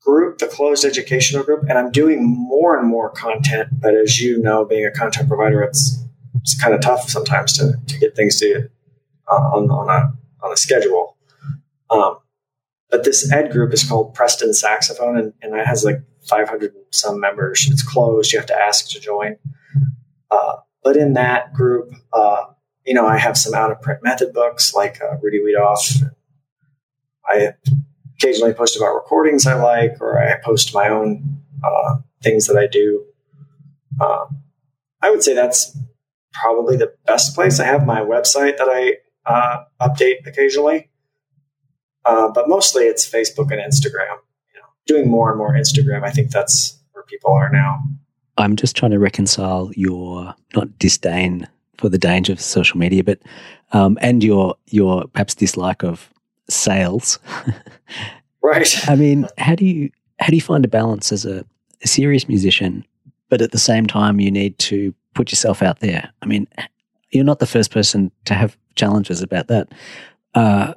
group, 0.00 0.38
the 0.38 0.46
closed 0.46 0.84
educational 0.84 1.42
group, 1.42 1.64
and 1.68 1.78
I'm 1.78 1.90
doing 1.90 2.22
more 2.24 2.78
and 2.78 2.86
more 2.86 3.10
content. 3.10 3.68
But 3.72 3.94
as 3.94 4.20
you 4.20 4.38
know, 4.40 4.64
being 4.64 4.86
a 4.86 4.92
content 4.92 5.28
provider, 5.28 5.62
it's 5.62 5.98
it's 6.40 6.60
kind 6.60 6.74
of 6.74 6.80
tough 6.80 7.08
sometimes 7.08 7.54
to, 7.58 7.72
to 7.86 7.98
get 7.98 8.14
things 8.14 8.38
to 8.40 8.68
uh, 9.30 9.34
on 9.34 9.70
on 9.70 9.88
a 9.88 10.12
on 10.44 10.52
a 10.52 10.56
schedule. 10.56 11.16
Um, 11.90 12.18
but 12.94 13.02
this 13.02 13.32
ed 13.32 13.50
group 13.50 13.72
is 13.72 13.82
called 13.82 14.14
Preston 14.14 14.54
Saxophone, 14.54 15.16
and, 15.18 15.32
and 15.42 15.52
it 15.56 15.66
has 15.66 15.84
like 15.84 16.00
500 16.28 16.72
some 16.92 17.18
members. 17.18 17.66
It's 17.68 17.82
closed; 17.82 18.32
you 18.32 18.38
have 18.38 18.46
to 18.46 18.56
ask 18.56 18.88
to 18.90 19.00
join. 19.00 19.34
Uh, 20.30 20.58
but 20.84 20.96
in 20.96 21.14
that 21.14 21.52
group, 21.52 21.92
uh, 22.12 22.44
you 22.86 22.94
know, 22.94 23.04
I 23.04 23.18
have 23.18 23.36
some 23.36 23.52
out 23.52 23.72
of 23.72 23.82
print 23.82 24.04
method 24.04 24.32
books 24.32 24.74
like 24.74 25.00
uh, 25.02 25.16
Rudy 25.20 25.40
Wiedoeft. 25.40 26.08
I 27.26 27.54
occasionally 28.16 28.54
post 28.54 28.76
about 28.76 28.94
recordings 28.94 29.44
I 29.44 29.54
like, 29.54 30.00
or 30.00 30.16
I 30.16 30.38
post 30.44 30.72
my 30.72 30.88
own 30.88 31.42
uh, 31.64 31.96
things 32.22 32.46
that 32.46 32.56
I 32.56 32.68
do. 32.68 33.06
Uh, 34.00 34.26
I 35.02 35.10
would 35.10 35.24
say 35.24 35.34
that's 35.34 35.76
probably 36.32 36.76
the 36.76 36.94
best 37.08 37.34
place. 37.34 37.58
I 37.58 37.64
have 37.64 37.84
my 37.84 38.02
website 38.02 38.58
that 38.58 38.68
I 38.70 38.98
uh, 39.26 39.64
update 39.82 40.24
occasionally. 40.28 40.90
Uh, 42.06 42.28
but 42.28 42.48
mostly 42.48 42.84
it's 42.84 43.08
Facebook 43.08 43.50
and 43.50 43.60
Instagram. 43.60 44.18
You 44.54 44.60
know, 44.60 44.66
doing 44.86 45.08
more 45.08 45.30
and 45.30 45.38
more 45.38 45.54
Instagram. 45.54 46.04
I 46.04 46.10
think 46.10 46.30
that's 46.30 46.78
where 46.92 47.04
people 47.04 47.32
are 47.32 47.50
now. 47.50 47.82
I'm 48.36 48.56
just 48.56 48.76
trying 48.76 48.90
to 48.90 48.98
reconcile 48.98 49.70
your 49.76 50.34
not 50.54 50.78
disdain 50.78 51.48
for 51.78 51.88
the 51.88 51.98
danger 51.98 52.32
of 52.32 52.40
social 52.40 52.78
media, 52.78 53.04
but 53.04 53.20
um, 53.72 53.98
and 54.00 54.22
your 54.22 54.56
your 54.66 55.06
perhaps 55.08 55.34
dislike 55.34 55.82
of 55.82 56.10
sales. 56.48 57.18
right. 58.42 58.88
I 58.88 58.96
mean, 58.96 59.26
how 59.38 59.54
do 59.54 59.64
you 59.64 59.90
how 60.20 60.28
do 60.28 60.34
you 60.34 60.42
find 60.42 60.64
a 60.64 60.68
balance 60.68 61.12
as 61.12 61.24
a, 61.24 61.44
a 61.82 61.86
serious 61.86 62.28
musician, 62.28 62.84
but 63.28 63.40
at 63.40 63.52
the 63.52 63.58
same 63.58 63.86
time 63.86 64.20
you 64.20 64.30
need 64.30 64.58
to 64.60 64.94
put 65.14 65.30
yourself 65.30 65.62
out 65.62 65.80
there? 65.80 66.10
I 66.22 66.26
mean, 66.26 66.46
you're 67.10 67.24
not 67.24 67.38
the 67.38 67.46
first 67.46 67.70
person 67.70 68.10
to 68.26 68.34
have 68.34 68.56
challenges 68.74 69.22
about 69.22 69.48
that. 69.48 69.68
Uh, 70.34 70.74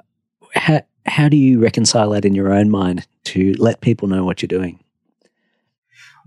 how, 0.54 0.80
how 1.08 1.28
do 1.28 1.36
you 1.36 1.60
reconcile 1.60 2.10
that 2.10 2.24
in 2.24 2.34
your 2.34 2.52
own 2.52 2.70
mind 2.70 3.06
to 3.24 3.54
let 3.58 3.80
people 3.80 4.08
know 4.08 4.24
what 4.24 4.42
you're 4.42 4.48
doing? 4.48 4.78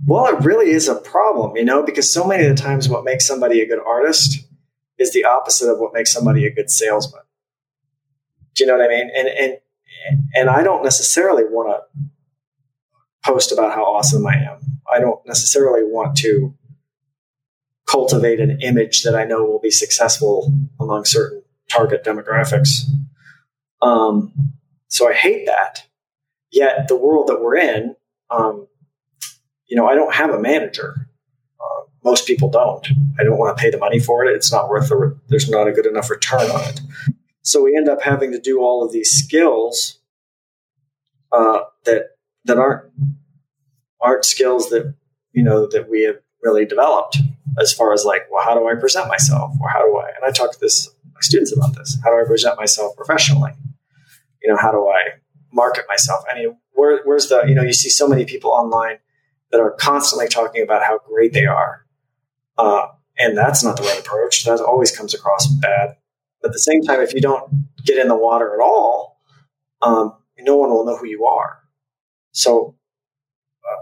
Well, 0.05 0.25
it 0.25 0.43
really 0.43 0.71
is 0.71 0.87
a 0.87 0.95
problem, 0.95 1.55
you 1.55 1.63
know, 1.63 1.83
because 1.83 2.11
so 2.11 2.25
many 2.25 2.45
of 2.45 2.55
the 2.55 2.61
times 2.61 2.89
what 2.89 3.03
makes 3.03 3.27
somebody 3.27 3.61
a 3.61 3.67
good 3.67 3.81
artist 3.85 4.47
is 4.97 5.13
the 5.13 5.25
opposite 5.25 5.71
of 5.71 5.79
what 5.79 5.93
makes 5.93 6.11
somebody 6.11 6.45
a 6.45 6.53
good 6.53 6.69
salesman. 6.69 7.21
Do 8.55 8.63
you 8.63 8.67
know 8.67 8.77
what 8.77 8.85
I 8.85 8.89
mean? 8.89 9.09
And 9.15 9.27
and 9.27 9.57
and 10.33 10.49
I 10.49 10.63
don't 10.63 10.83
necessarily 10.83 11.43
want 11.43 11.69
to 11.69 12.09
post 13.23 13.51
about 13.51 13.73
how 13.73 13.83
awesome 13.83 14.25
I 14.25 14.35
am. 14.35 14.81
I 14.91 14.99
don't 14.99 15.25
necessarily 15.27 15.83
want 15.83 16.17
to 16.17 16.55
cultivate 17.87 18.39
an 18.39 18.59
image 18.61 19.03
that 19.03 19.15
I 19.15 19.25
know 19.25 19.43
will 19.43 19.59
be 19.59 19.71
successful 19.71 20.53
among 20.79 21.05
certain 21.05 21.43
target 21.69 22.03
demographics. 22.03 22.83
Um, 23.81 24.53
so 24.91 25.09
I 25.09 25.13
hate 25.13 25.45
that. 25.45 25.87
Yet 26.51 26.89
the 26.89 26.97
world 26.97 27.27
that 27.27 27.41
we're 27.41 27.55
in, 27.55 27.95
um, 28.29 28.67
you 29.67 29.77
know, 29.77 29.87
I 29.87 29.95
don't 29.95 30.13
have 30.13 30.31
a 30.31 30.39
manager. 30.39 31.07
Uh, 31.59 31.83
most 32.03 32.27
people 32.27 32.49
don't. 32.49 32.85
I 33.17 33.23
don't 33.23 33.37
want 33.37 33.57
to 33.57 33.61
pay 33.61 33.69
the 33.69 33.77
money 33.77 33.99
for 33.99 34.25
it. 34.25 34.35
It's 34.35 34.51
not 34.51 34.69
worth 34.69 34.89
the. 34.89 34.97
Re- 34.97 35.15
there's 35.29 35.49
not 35.49 35.69
a 35.69 35.71
good 35.71 35.85
enough 35.85 36.09
return 36.09 36.41
on 36.41 36.61
it. 36.65 36.81
So 37.41 37.63
we 37.63 37.75
end 37.75 37.87
up 37.87 38.01
having 38.01 38.33
to 38.33 38.39
do 38.39 38.59
all 38.59 38.83
of 38.83 38.91
these 38.91 39.11
skills 39.11 39.99
uh, 41.31 41.61
that 41.85 42.17
that 42.43 42.57
aren't 42.57 42.91
aren't 44.01 44.25
skills 44.25 44.69
that 44.71 44.93
you 45.31 45.41
know 45.41 45.67
that 45.67 45.89
we 45.89 46.03
have 46.03 46.17
really 46.43 46.65
developed 46.65 47.17
as 47.61 47.71
far 47.71 47.93
as 47.93 48.03
like, 48.03 48.23
well, 48.29 48.43
how 48.43 48.55
do 48.55 48.67
I 48.67 48.75
present 48.75 49.07
myself, 49.07 49.53
or 49.61 49.69
how 49.69 49.85
do 49.85 49.95
I? 49.95 50.07
And 50.09 50.25
I 50.25 50.31
talk 50.31 50.51
to 50.51 50.59
this 50.59 50.89
my 51.13 51.21
students 51.21 51.55
about 51.55 51.75
this. 51.77 51.97
How 52.03 52.09
do 52.09 52.21
I 52.21 52.27
present 52.27 52.57
myself 52.57 52.97
professionally? 52.97 53.53
You 54.41 54.51
know, 54.51 54.57
how 54.57 54.71
do 54.71 54.87
I 54.87 55.19
market 55.51 55.85
myself? 55.87 56.23
I 56.31 56.35
mean, 56.35 56.57
where, 56.73 57.01
where's 57.03 57.27
the 57.27 57.43
you 57.47 57.55
know 57.55 57.63
you 57.63 57.73
see 57.73 57.89
so 57.89 58.07
many 58.07 58.25
people 58.25 58.51
online 58.51 58.97
that 59.51 59.59
are 59.59 59.71
constantly 59.71 60.27
talking 60.27 60.63
about 60.63 60.83
how 60.83 60.99
great 60.99 61.33
they 61.33 61.45
are, 61.45 61.85
uh, 62.57 62.87
and 63.17 63.37
that's 63.37 63.63
not 63.63 63.77
the 63.77 63.83
right 63.83 63.99
approach. 63.99 64.45
That 64.45 64.59
always 64.59 64.95
comes 64.95 65.13
across 65.13 65.47
bad. 65.47 65.97
But 66.41 66.49
at 66.49 66.53
the 66.53 66.59
same 66.59 66.81
time, 66.81 67.01
if 67.01 67.13
you 67.13 67.21
don't 67.21 67.67
get 67.85 67.99
in 67.99 68.07
the 68.07 68.15
water 68.15 68.53
at 68.53 68.63
all, 68.63 69.21
um, 69.81 70.15
no 70.39 70.57
one 70.57 70.71
will 70.71 70.85
know 70.85 70.97
who 70.97 71.05
you 71.05 71.25
are. 71.25 71.59
So 72.31 72.75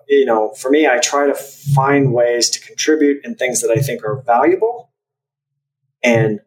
you 0.08 0.26
know, 0.26 0.54
for 0.54 0.70
me, 0.70 0.88
I 0.88 0.98
try 1.00 1.28
to 1.28 1.36
find 1.36 2.14
ways 2.14 2.50
to 2.52 2.60
contribute 2.60 3.24
in 3.24 3.36
things 3.36 3.62
that 3.62 3.72
I 3.72 3.80
think 3.80 4.04
are 4.04 4.22
valuable 4.22 4.92
and 6.04 6.40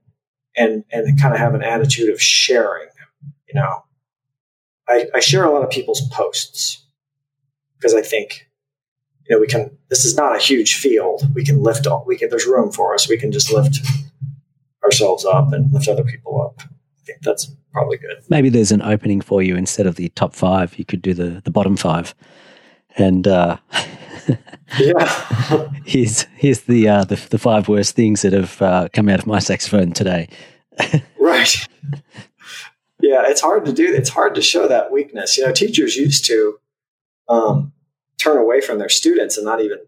and 0.56 0.84
and 0.90 1.20
kind 1.20 1.32
of 1.32 1.40
have 1.40 1.54
an 1.54 1.62
attitude 1.62 2.10
of 2.10 2.20
sharing, 2.20 2.88
you 3.48 3.54
know. 3.54 3.84
I, 4.88 5.06
I 5.14 5.20
share 5.20 5.44
a 5.44 5.52
lot 5.52 5.62
of 5.62 5.70
people's 5.70 6.06
posts 6.08 6.84
because 7.76 7.94
I 7.94 8.02
think, 8.02 8.48
you 9.28 9.36
know, 9.36 9.40
we 9.40 9.46
can 9.46 9.76
this 9.88 10.04
is 10.04 10.16
not 10.16 10.36
a 10.36 10.38
huge 10.38 10.76
field. 10.76 11.28
We 11.34 11.44
can 11.44 11.62
lift 11.62 11.86
all 11.86 12.04
we 12.06 12.16
can 12.16 12.30
there's 12.30 12.46
room 12.46 12.72
for 12.72 12.94
us. 12.94 13.08
We 13.08 13.18
can 13.18 13.32
just 13.32 13.52
lift 13.52 13.78
ourselves 14.84 15.24
up 15.24 15.52
and 15.52 15.72
lift 15.72 15.88
other 15.88 16.04
people 16.04 16.42
up. 16.42 16.62
I 16.62 17.04
think 17.04 17.22
that's 17.22 17.50
probably 17.72 17.98
good. 17.98 18.22
Maybe 18.28 18.48
there's 18.48 18.72
an 18.72 18.82
opening 18.82 19.20
for 19.20 19.42
you 19.42 19.56
instead 19.56 19.86
of 19.86 19.96
the 19.96 20.08
top 20.10 20.34
five, 20.34 20.78
you 20.78 20.84
could 20.84 21.02
do 21.02 21.14
the, 21.14 21.40
the 21.44 21.50
bottom 21.50 21.76
five 21.76 22.14
and 22.96 23.26
uh, 23.26 23.56
yeah, 24.78 25.68
here's 25.84 26.22
here's 26.36 26.60
the, 26.62 26.88
uh, 26.88 27.04
the, 27.04 27.16
the 27.30 27.38
five 27.38 27.68
worst 27.68 27.96
things 27.96 28.22
that 28.22 28.32
have 28.32 28.60
uh, 28.60 28.88
come 28.92 29.08
out 29.08 29.18
of 29.18 29.26
my 29.26 29.38
saxophone 29.38 29.92
today. 29.92 30.28
right. 31.18 31.68
Yeah, 33.02 33.24
it's 33.26 33.40
hard 33.40 33.64
to 33.64 33.72
do. 33.72 33.92
It's 33.92 34.08
hard 34.08 34.36
to 34.36 34.42
show 34.42 34.68
that 34.68 34.92
weakness. 34.92 35.36
You 35.36 35.44
know, 35.44 35.52
teachers 35.52 35.96
used 35.96 36.24
to 36.26 36.58
um, 37.28 37.72
turn 38.18 38.38
away 38.38 38.60
from 38.60 38.78
their 38.78 38.88
students 38.88 39.36
and 39.36 39.44
not 39.44 39.60
even 39.60 39.78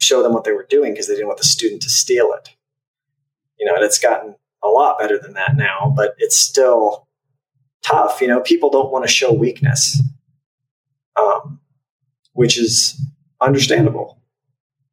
show 0.00 0.22
them 0.22 0.32
what 0.32 0.44
they 0.44 0.52
were 0.52 0.66
doing 0.68 0.92
because 0.92 1.08
they 1.08 1.14
didn't 1.14 1.26
want 1.26 1.38
the 1.38 1.44
student 1.44 1.82
to 1.82 1.90
steal 1.90 2.32
it. 2.32 2.50
You 3.60 3.66
know, 3.66 3.74
and 3.74 3.84
it's 3.84 3.98
gotten 3.98 4.34
a 4.64 4.68
lot 4.68 4.98
better 4.98 5.18
than 5.18 5.34
that 5.34 5.56
now, 5.56 5.92
but 5.94 6.14
it's 6.18 6.36
still 6.36 7.06
tough. 7.84 8.20
You 8.22 8.28
know, 8.28 8.40
people 8.40 8.70
don't 8.70 8.90
want 8.90 9.04
to 9.04 9.12
show 9.12 9.32
weakness. 9.32 10.00
Um, 11.16 11.60
which 12.38 12.56
is 12.56 13.04
understandable. 13.40 14.22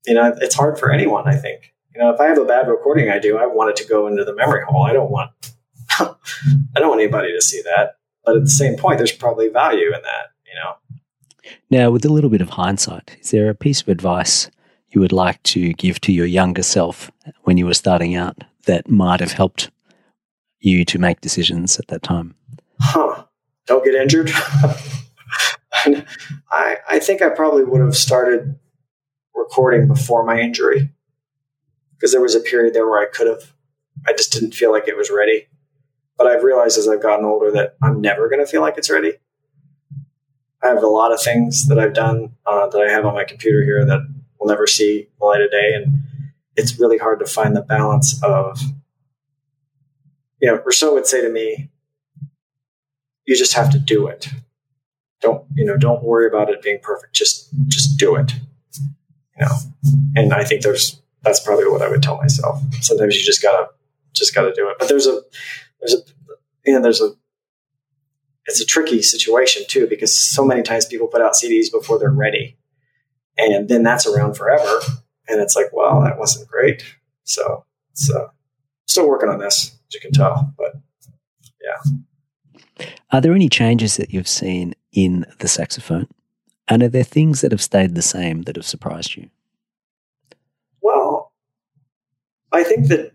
You 0.08 0.16
know, 0.16 0.36
it's 0.42 0.56
hard 0.56 0.80
for 0.80 0.92
anyone, 0.92 1.28
I 1.28 1.36
think. 1.36 1.76
You 1.94 2.02
know, 2.02 2.12
if 2.12 2.20
I 2.20 2.26
have 2.26 2.40
a 2.40 2.44
bad 2.44 2.68
recording 2.68 3.12
I 3.12 3.20
do, 3.20 3.38
I 3.38 3.46
want 3.46 3.70
it 3.70 3.76
to 3.84 3.88
go 3.88 4.08
into 4.08 4.26
the 4.26 4.34
memory 4.34 4.64
hole. 4.68 4.84
I 4.84 4.94
don't 4.94 5.12
want 5.12 5.30
I 6.76 6.80
don't 6.80 6.90
want 6.90 7.02
anybody 7.02 7.34
to 7.34 7.42
see 7.42 7.62
that. 7.64 7.98
But 8.24 8.38
at 8.38 8.44
the 8.44 8.50
same 8.50 8.76
point, 8.76 8.98
there's 8.98 9.12
probably 9.12 9.50
value 9.50 9.88
in 9.88 10.02
that, 10.02 10.32
you 10.46 10.54
know. 10.56 11.52
Now, 11.70 11.92
with 11.92 12.06
a 12.06 12.10
little 12.10 12.30
bit 12.30 12.42
of 12.42 12.50
hindsight, 12.50 13.18
is 13.22 13.32
there 13.32 13.50
a 13.50 13.56
piece 13.56 13.82
of 13.82 13.88
advice 13.88 14.50
you 14.90 15.00
would 15.02 15.12
like 15.12 15.42
to 15.44 15.74
give 15.74 16.02
to 16.02 16.12
your 16.12 16.26
younger 16.26 16.64
self 16.64 17.12
when 17.44 17.58
you 17.58 17.66
were 17.66 17.74
starting 17.74 18.16
out 18.16 18.44
that 18.66 18.90
might 18.90 19.20
have 19.20 19.34
helped 19.34 19.70
you 20.60 20.84
to 20.86 20.98
make 20.98 21.22
decisions 21.22 21.78
at 21.78 21.88
that 21.88 22.02
time? 22.02 22.36
Huh. 22.80 23.26
Don't 23.68 23.86
get 23.86 23.96
injured. 23.96 24.32
I, 26.52 26.78
I 26.90 27.00
think 27.00 27.22
I 27.22 27.30
probably 27.30 27.64
would 27.64 27.82
have 27.82 27.96
started 27.96 28.58
recording 29.36 29.88
before 29.88 30.26
my 30.26 30.40
injury 30.40 30.90
because 31.94 32.12
there 32.12 32.22
was 32.22 32.36
a 32.36 32.40
period 32.40 32.74
there 32.74 32.88
where 32.88 33.02
I 33.02 33.08
could 33.12 33.28
have. 33.28 33.54
I 34.08 34.14
just 34.14 34.32
didn't 34.32 34.54
feel 34.54 34.72
like 34.72 34.88
it 34.88 34.98
was 34.98 35.10
ready. 35.10 35.48
But 36.18 36.28
I've 36.28 36.44
realized 36.44 36.78
as 36.78 36.88
I've 36.88 37.02
gotten 37.02 37.26
older 37.26 37.52
that 37.52 37.76
I'm 37.82 38.02
never 38.02 38.30
going 38.30 38.40
to 38.40 38.46
feel 38.46 38.62
like 38.62 38.78
it's 38.78 38.90
ready. 38.90 39.14
I 40.64 40.68
have 40.68 40.84
a 40.84 40.88
lot 40.88 41.12
of 41.12 41.22
things 41.22 41.68
that 41.68 41.78
I've 41.78 41.94
done 41.94 42.36
uh, 42.46 42.68
that 42.68 42.82
I 42.82 42.90
have 42.92 43.06
on 43.06 43.14
my 43.14 43.24
computer 43.24 43.64
here 43.64 43.86
that 43.86 44.00
will 44.40 44.48
never 44.48 44.66
see 44.66 45.08
the 45.20 45.26
light 45.26 45.42
of 45.42 45.52
day. 45.52 45.74
And 45.76 46.00
it's 46.56 46.80
really 46.80 46.98
hard 46.98 47.20
to 47.20 47.26
find 47.26 47.56
the 47.56 47.62
balance 47.62 48.22
of, 48.24 48.60
you 50.42 50.50
know, 50.50 50.62
Rousseau 50.66 50.94
would 50.94 51.06
say 51.06 51.22
to 51.22 51.30
me, 51.30 51.70
you 53.26 53.36
just 53.36 53.54
have 53.54 53.72
to 53.72 53.80
do 53.80 54.08
it. 54.08 54.28
Don't 55.22 55.46
you 55.56 55.66
know 55.66 55.78
don't 55.78 56.04
worry 56.04 56.28
about 56.28 56.50
it 56.50 56.62
being 56.62 56.80
perfect. 56.82 57.14
Just 57.14 57.50
just 57.68 57.98
do 57.98 58.16
it. 58.16 58.34
You 59.40 59.46
know? 59.46 59.56
And 60.16 60.34
i 60.34 60.44
think 60.44 60.62
there's 60.62 61.02
that's 61.24 61.40
probably 61.40 61.68
what 61.68 61.82
i 61.82 61.90
would 61.90 62.04
tell 62.04 62.18
myself. 62.18 62.62
Sometimes 62.82 63.16
you 63.16 63.24
just 63.24 63.42
gotta 63.42 63.70
just 64.14 64.36
gotta 64.36 64.54
do 64.54 64.70
it. 64.70 64.78
But 64.80 64.88
there's 64.88 65.08
a 65.08 65.22
there's 65.86 65.94
a 65.94 66.04
you 66.66 66.74
know 66.74 66.82
there's 66.82 67.02
a 67.02 67.12
it's 68.46 68.62
a 68.62 68.66
tricky 68.66 69.02
situation 69.02 69.64
too 69.68 69.88
because 69.88 70.14
so 70.14 70.46
many 70.46 70.62
times 70.62 70.86
people 70.86 71.08
put 71.08 71.22
out 71.22 71.34
cds 71.34 71.72
before 71.72 72.00
they're 72.00 72.10
ready 72.10 72.58
and 73.38 73.70
then 73.70 73.84
that's 73.84 74.08
around 74.08 74.36
forever 74.36 74.80
and 75.28 75.42
it's 75.42 75.56
like 75.56 75.68
well 75.74 76.02
that 76.02 76.18
wasn't 76.18 76.48
great 76.48 76.84
so 77.24 77.66
uh, 78.16 78.28
still 78.86 79.08
working 79.08 79.30
on 79.30 79.40
this 79.40 79.78
as 79.88 79.94
you 79.94 80.00
can 80.00 80.12
tell 80.12 80.54
but 80.58 80.74
yeah 81.64 81.98
are 83.12 83.22
there 83.22 83.34
any 83.34 83.50
changes 83.50 83.98
that 83.98 84.12
you've 84.12 84.28
seen 84.28 84.76
in 84.92 85.26
the 85.40 85.48
saxophone? 85.48 86.08
And 86.68 86.84
are 86.84 86.90
there 86.90 87.04
things 87.04 87.42
that 87.42 87.52
have 87.52 87.62
stayed 87.62 87.96
the 87.96 88.02
same 88.02 88.42
that 88.44 88.56
have 88.56 88.66
surprised 88.66 89.16
you? 89.16 89.30
Well, 90.82 91.32
I 92.52 92.64
think 92.64 92.88
the 92.88 93.12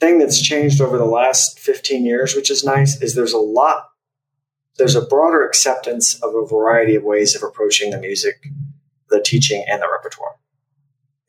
thing 0.00 0.18
that's 0.18 0.40
changed 0.40 0.80
over 0.80 0.98
the 0.98 1.04
last 1.04 1.58
15 1.58 2.04
years, 2.04 2.34
which 2.34 2.50
is 2.50 2.64
nice, 2.64 3.00
is 3.00 3.14
there's 3.14 3.32
a 3.32 3.38
lot, 3.38 3.88
there's 4.78 4.96
a 4.96 5.00
broader 5.00 5.46
acceptance 5.46 6.14
of 6.22 6.34
a 6.34 6.46
variety 6.46 6.94
of 6.94 7.02
ways 7.02 7.34
of 7.34 7.42
approaching 7.42 7.90
the 7.90 7.98
music, 7.98 8.46
the 9.10 9.20
teaching, 9.20 9.64
and 9.68 9.80
the 9.80 9.88
repertoire. 9.90 10.36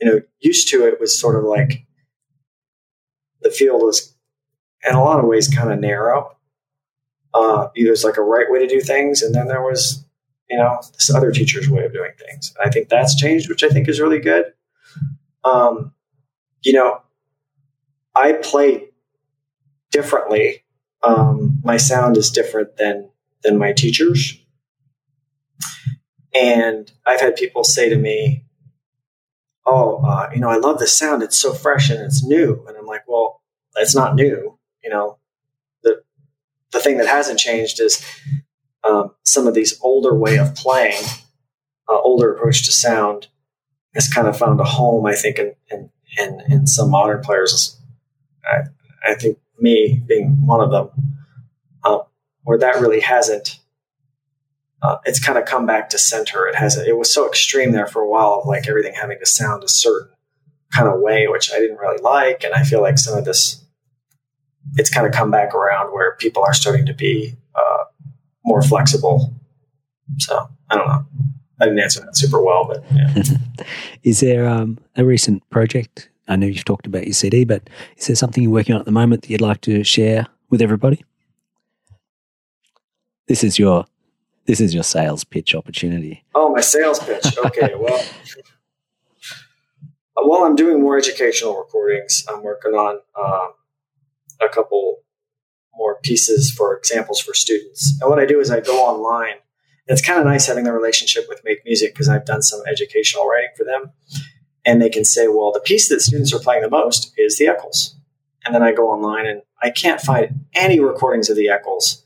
You 0.01 0.07
know, 0.07 0.21
used 0.39 0.67
to 0.69 0.85
it 0.85 0.99
was 0.99 1.19
sort 1.19 1.35
of 1.35 1.43
like 1.43 1.85
the 3.41 3.49
field 3.49 3.81
was, 3.81 4.15
in 4.87 4.95
a 4.95 5.03
lot 5.03 5.19
of 5.19 5.25
ways, 5.25 5.47
kind 5.47 5.71
of 5.71 5.79
narrow 5.79 6.37
uh, 7.37 7.69
was 7.75 8.03
like 8.03 8.17
a 8.17 8.21
right 8.21 8.49
way 8.49 8.59
to 8.59 8.67
do 8.67 8.81
things, 8.81 9.21
and 9.21 9.33
then 9.33 9.47
there 9.47 9.61
was, 9.61 10.03
you 10.49 10.57
know, 10.57 10.79
this 10.93 11.13
other 11.13 11.31
teacher's 11.31 11.69
way 11.69 11.85
of 11.85 11.93
doing 11.93 12.11
things. 12.17 12.53
I 12.63 12.69
think 12.69 12.89
that's 12.89 13.15
changed, 13.15 13.49
which 13.49 13.63
I 13.63 13.69
think 13.69 13.87
is 13.87 13.99
really 13.99 14.19
good. 14.19 14.45
Um, 15.43 15.93
you 16.63 16.73
know, 16.73 17.01
I 18.17 18.33
play 18.33 18.89
differently. 19.91 20.63
Um, 21.03 21.61
my 21.63 21.77
sound 21.77 22.17
is 22.17 22.31
different 22.31 22.77
than 22.77 23.09
than 23.43 23.57
my 23.57 23.73
teachers, 23.73 24.39
and 26.33 26.91
I've 27.05 27.21
had 27.21 27.35
people 27.35 27.63
say 27.63 27.89
to 27.89 27.95
me, 27.95 28.45
"Oh, 29.65 30.03
uh, 30.03 30.29
you 30.33 30.39
know, 30.39 30.49
I 30.49 30.57
love 30.57 30.79
the 30.79 30.87
sound. 30.87 31.21
It's 31.21 31.37
so 31.37 31.53
fresh 31.53 31.89
and 31.89 32.01
it's 32.01 32.23
new." 32.23 32.65
And 32.67 32.75
I'm 32.75 32.87
like, 32.87 33.03
"Well, 33.07 33.41
it's 33.75 33.95
not 33.95 34.15
new. 34.15 34.57
You 34.83 34.89
know, 34.89 35.19
the 35.83 36.01
the 36.71 36.79
thing 36.79 36.97
that 36.97 37.07
hasn't 37.07 37.39
changed 37.39 37.79
is 37.79 38.03
um, 38.83 39.11
some 39.23 39.47
of 39.47 39.53
these 39.53 39.79
older 39.81 40.15
way 40.15 40.37
of 40.37 40.55
playing, 40.55 41.03
uh, 41.87 41.99
older 41.99 42.33
approach 42.33 42.65
to 42.65 42.71
sound 42.71 43.27
has 43.93 44.07
kind 44.07 44.27
of 44.27 44.37
found 44.37 44.59
a 44.59 44.63
home, 44.63 45.05
I 45.05 45.15
think, 45.15 45.39
in, 45.39 45.55
in, 45.71 45.89
in, 46.17 46.41
in 46.49 46.67
some 46.67 46.91
modern 46.91 47.21
players. 47.21 47.79
I, 48.51 49.11
I, 49.11 49.15
think 49.15 49.37
me 49.59 50.03
being 50.07 50.45
one 50.45 50.61
of 50.61 50.71
them, 50.71 50.89
uh, 51.83 51.99
where 52.43 52.57
that 52.57 52.81
really 52.81 53.01
hasn't 53.01 53.59
uh, 54.81 54.97
it's 55.05 55.23
kind 55.23 55.37
of 55.37 55.45
come 55.45 55.65
back 55.65 55.89
to 55.89 55.97
center. 55.97 56.47
It 56.47 56.55
has 56.55 56.77
it 56.77 56.97
was 56.97 57.11
so 57.13 57.27
extreme 57.27 57.71
there 57.71 57.87
for 57.87 58.01
a 58.01 58.09
while 58.09 58.43
like 58.45 58.67
everything 58.67 58.93
having 58.93 59.19
to 59.19 59.25
sound 59.25 59.63
a 59.63 59.67
certain 59.67 60.09
kind 60.73 60.87
of 60.87 60.99
way, 60.99 61.27
which 61.27 61.51
I 61.51 61.59
didn't 61.59 61.77
really 61.77 62.01
like, 62.01 62.43
and 62.43 62.53
I 62.53 62.63
feel 62.63 62.81
like 62.81 62.97
some 62.97 63.17
of 63.17 63.25
this 63.25 63.63
it's 64.75 64.89
kind 64.89 65.07
of 65.07 65.13
come 65.13 65.31
back 65.31 65.55
around 65.55 65.93
where 65.93 66.15
people 66.17 66.43
are 66.43 66.53
starting 66.53 66.85
to 66.85 66.93
be 66.93 67.35
uh, 67.55 67.85
more 68.45 68.61
flexible. 68.61 69.33
So 70.19 70.47
I 70.69 70.75
don't 70.75 70.87
know. 70.87 71.05
I 71.59 71.65
didn't 71.65 71.79
answer 71.79 72.01
that 72.01 72.15
super 72.15 72.41
well, 72.41 72.65
but 72.65 72.83
yeah. 72.93 73.65
is 74.03 74.19
there 74.19 74.47
um, 74.47 74.77
a 74.95 75.03
recent 75.03 75.47
project? 75.49 76.09
I 76.27 76.35
know 76.35 76.47
you've 76.47 76.65
talked 76.65 76.87
about 76.87 77.05
your 77.05 77.13
CD, 77.13 77.45
but 77.45 77.69
is 77.97 78.07
there 78.07 78.15
something 78.15 78.43
you're 78.43 78.51
working 78.51 78.75
on 78.75 78.81
at 78.81 78.85
the 78.85 78.91
moment 78.91 79.21
that 79.23 79.29
you'd 79.29 79.41
like 79.41 79.61
to 79.61 79.83
share 79.83 80.27
with 80.49 80.61
everybody? 80.61 81.03
This 83.27 83.43
is 83.43 83.59
your 83.59 83.85
this 84.45 84.61
is 84.61 84.73
your 84.73 84.83
sales 84.83 85.25
pitch 85.25 85.53
opportunity. 85.53 86.23
Oh, 86.33 86.49
my 86.49 86.61
sales 86.61 86.99
pitch. 86.99 87.37
Okay, 87.37 87.73
well, 87.77 88.01
while 90.15 90.43
I'm 90.43 90.55
doing 90.55 90.81
more 90.81 90.97
educational 90.97 91.57
recordings, 91.57 92.25
I'm 92.29 92.41
working 92.43 92.73
on 92.73 92.99
um, 93.19 93.53
a 94.41 94.47
couple 94.47 95.01
more 95.75 95.99
pieces 96.01 96.49
for 96.49 96.75
examples 96.75 97.19
for 97.19 97.33
students. 97.33 97.97
And 98.01 98.09
what 98.09 98.19
I 98.19 98.25
do 98.25 98.39
is 98.39 98.49
I 98.49 98.61
go 98.61 98.85
online. 98.85 99.35
it's 99.85 100.01
kind 100.01 100.19
of 100.19 100.25
nice 100.25 100.47
having 100.47 100.63
the 100.63 100.73
relationship 100.73 101.25
with 101.29 101.43
MakeMusic 101.45 101.93
because 101.93 102.09
I've 102.09 102.25
done 102.25 102.41
some 102.41 102.61
educational 102.67 103.27
writing 103.27 103.51
for 103.55 103.63
them. 103.63 103.91
And 104.67 104.81
they 104.81 104.89
can 104.89 105.05
say, 105.05 105.29
well, 105.29 105.53
the 105.53 105.61
piece 105.61 105.87
that 105.87 106.01
students 106.01 106.33
are 106.33 106.39
playing 106.39 106.61
the 106.61 106.69
most 106.69 107.13
is 107.17 107.37
the 107.37 107.47
Eccles. 107.47 107.95
And 108.45 108.53
then 108.53 108.61
I 108.61 108.73
go 108.73 108.89
online 108.91 109.25
and 109.25 109.41
I 109.63 109.69
can't 109.69 110.01
find 110.01 110.45
any 110.53 110.79
recordings 110.79 111.29
of 111.29 111.37
the 111.37 111.47
Eccles 111.49 112.03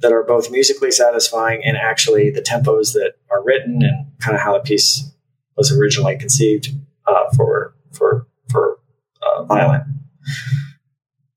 that 0.00 0.12
are 0.12 0.22
both 0.22 0.50
musically 0.50 0.90
satisfying 0.90 1.62
and 1.64 1.76
actually 1.76 2.30
the 2.30 2.42
tempos 2.42 2.92
that 2.92 3.14
are 3.30 3.42
written 3.42 3.82
and 3.82 4.06
kind 4.20 4.36
of 4.36 4.42
how 4.42 4.52
the 4.52 4.60
piece 4.60 5.10
was 5.56 5.72
originally 5.72 6.16
conceived 6.18 6.68
uh, 7.06 7.24
for 7.34 7.74
for 7.92 8.26
for 8.50 8.78
uh, 9.22 9.44
violin. 9.44 10.00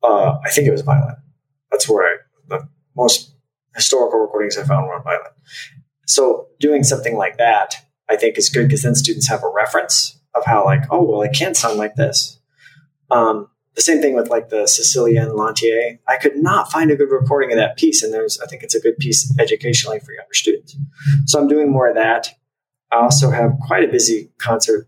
Uh, 0.04 0.38
I 0.44 0.50
think 0.50 0.68
it 0.68 0.72
was 0.72 0.82
violin. 0.82 1.16
That's 1.72 1.88
where 1.90 2.06
I, 2.06 2.18
the 2.48 2.68
most 2.96 3.34
historical 3.76 4.20
recordings 4.20 4.58
I 4.58 4.64
found 4.64 4.88
were 4.88 4.96
on 4.96 5.04
violin. 5.04 5.32
So 6.06 6.48
doing 6.60 6.84
something 6.84 7.16
like 7.16 7.38
that, 7.38 7.76
I 8.10 8.16
think 8.16 8.38
is 8.38 8.50
good 8.50 8.68
because 8.68 8.84
then 8.84 8.96
students 8.96 9.28
have 9.30 9.44
a 9.44 9.50
reference 9.50 10.20
of 10.36 10.46
how 10.46 10.66
like, 10.66 10.84
oh 10.92 11.04
well, 11.04 11.22
it 11.22 11.34
can't 11.34 11.58
sound 11.58 11.78
like 11.78 11.96
this. 11.96 12.40
Um, 13.12 13.50
the 13.76 13.82
same 13.82 14.02
thing 14.02 14.16
with 14.16 14.30
like 14.30 14.50
the 14.50 14.64
Sicilienne 14.64 15.36
Lantier. 15.36 16.00
I 16.08 16.18
could 16.18 16.38
not 16.38 16.72
find 16.72 16.92
a 16.92 16.96
good 16.96 17.12
recording 17.12 17.52
of 17.52 17.58
that 17.58 17.78
piece, 17.78 18.04
and 18.04 18.14
there's 18.14 18.40
I 18.40 18.48
think 18.48 18.64
it's 18.64 18.76
a 18.76 18.80
good 18.80 18.98
piece 18.98 19.34
educationally 19.40 20.00
for 20.00 20.14
younger 20.14 20.34
students. 20.34 20.78
So 21.26 21.40
I'm 21.40 21.48
doing 21.48 21.72
more 21.72 21.88
of 21.88 21.96
that. 21.96 22.30
I 22.92 22.98
also 22.98 23.30
have 23.32 23.52
quite 23.68 23.84
a 23.84 23.92
busy 23.92 24.32
concert 24.38 24.88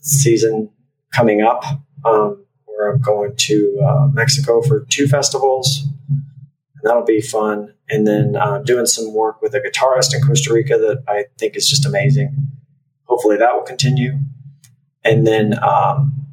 season 0.00 0.70
coming 1.12 1.42
up, 1.42 1.64
um, 2.04 2.44
where 2.66 2.92
I'm 2.92 3.00
going 3.00 3.34
to 3.36 3.80
uh, 3.84 4.08
Mexico 4.12 4.62
for 4.62 4.84
two 4.88 5.08
festivals, 5.08 5.84
and 6.08 6.82
that'll 6.84 7.04
be 7.04 7.20
fun. 7.20 7.74
And 7.90 8.06
then 8.06 8.36
uh, 8.36 8.58
doing 8.58 8.86
some 8.86 9.12
work 9.14 9.42
with 9.42 9.54
a 9.54 9.60
guitarist 9.60 10.14
in 10.14 10.20
Costa 10.20 10.52
Rica 10.52 10.78
that 10.78 11.02
I 11.08 11.24
think 11.38 11.56
is 11.56 11.68
just 11.68 11.86
amazing. 11.86 12.36
Hopefully 13.04 13.36
that 13.38 13.54
will 13.54 13.62
continue. 13.62 14.18
And 15.04 15.26
then 15.26 15.54
um, 15.62 16.26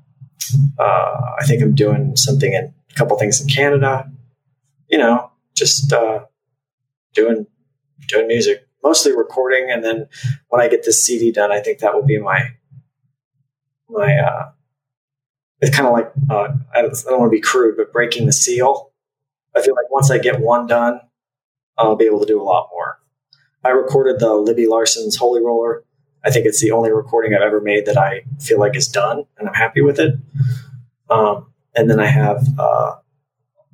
uh, 0.77 1.21
I 1.39 1.45
think 1.45 1.61
I'm 1.61 1.75
doing 1.75 2.15
something 2.15 2.53
in 2.53 2.73
a 2.89 2.93
couple 2.95 3.17
things 3.17 3.41
in 3.41 3.47
Canada. 3.47 4.09
You 4.89 4.97
know, 4.97 5.31
just 5.55 5.91
uh, 5.91 6.25
doing 7.13 7.47
doing 8.07 8.27
music, 8.27 8.67
mostly 8.83 9.15
recording, 9.15 9.71
and 9.71 9.83
then 9.83 10.07
when 10.49 10.61
I 10.61 10.67
get 10.67 10.83
this 10.83 11.03
CD 11.03 11.31
done, 11.31 11.51
I 11.51 11.59
think 11.59 11.79
that 11.79 11.93
will 11.93 12.05
be 12.05 12.19
my 12.19 12.49
my. 13.89 14.15
Uh, 14.15 14.51
it's 15.61 15.75
kind 15.75 15.87
of 15.87 15.93
like 15.93 16.11
uh, 16.29 16.53
I 16.75 16.81
don't, 16.81 16.95
I 17.07 17.09
don't 17.09 17.19
want 17.19 17.31
to 17.31 17.35
be 17.35 17.41
crude, 17.41 17.77
but 17.77 17.91
breaking 17.91 18.25
the 18.25 18.33
seal. 18.33 18.91
I 19.55 19.61
feel 19.61 19.73
like 19.73 19.89
once 19.89 20.11
I 20.11 20.17
get 20.17 20.39
one 20.41 20.67
done, 20.67 20.99
I'll 21.77 21.95
be 21.95 22.05
able 22.05 22.19
to 22.19 22.25
do 22.25 22.41
a 22.41 22.43
lot 22.43 22.69
more. 22.71 22.99
I 23.63 23.69
recorded 23.69 24.19
the 24.19 24.33
Libby 24.33 24.67
Larsen's 24.67 25.15
Holy 25.15 25.41
Roller 25.41 25.83
I 26.25 26.31
think 26.31 26.45
it's 26.45 26.61
the 26.61 26.71
only 26.71 26.91
recording 26.91 27.33
I've 27.33 27.41
ever 27.41 27.61
made 27.61 27.85
that 27.85 27.97
I 27.97 28.23
feel 28.39 28.59
like 28.59 28.75
is 28.75 28.87
done 28.87 29.25
and 29.37 29.47
I'm 29.47 29.53
happy 29.53 29.81
with 29.81 29.99
it. 29.99 30.15
Um, 31.09 31.53
and 31.75 31.89
then 31.89 31.99
I 31.99 32.07
have 32.07 32.43
uh, 32.57 32.95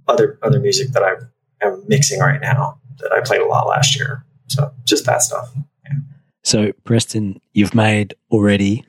other 0.07 0.37
other 0.41 0.59
music 0.59 0.89
that 0.89 1.03
I 1.03 1.65
am 1.65 1.83
mixing 1.87 2.19
right 2.19 2.41
now 2.41 2.79
that 2.99 3.11
I 3.11 3.21
played 3.21 3.41
a 3.41 3.45
lot 3.45 3.67
last 3.67 3.95
year. 3.97 4.25
So 4.47 4.71
just 4.83 5.05
that 5.05 5.21
stuff. 5.21 5.49
Yeah. 5.85 5.99
So 6.43 6.71
Preston, 6.83 7.39
you've 7.53 7.73
made 7.73 8.15
already 8.31 8.85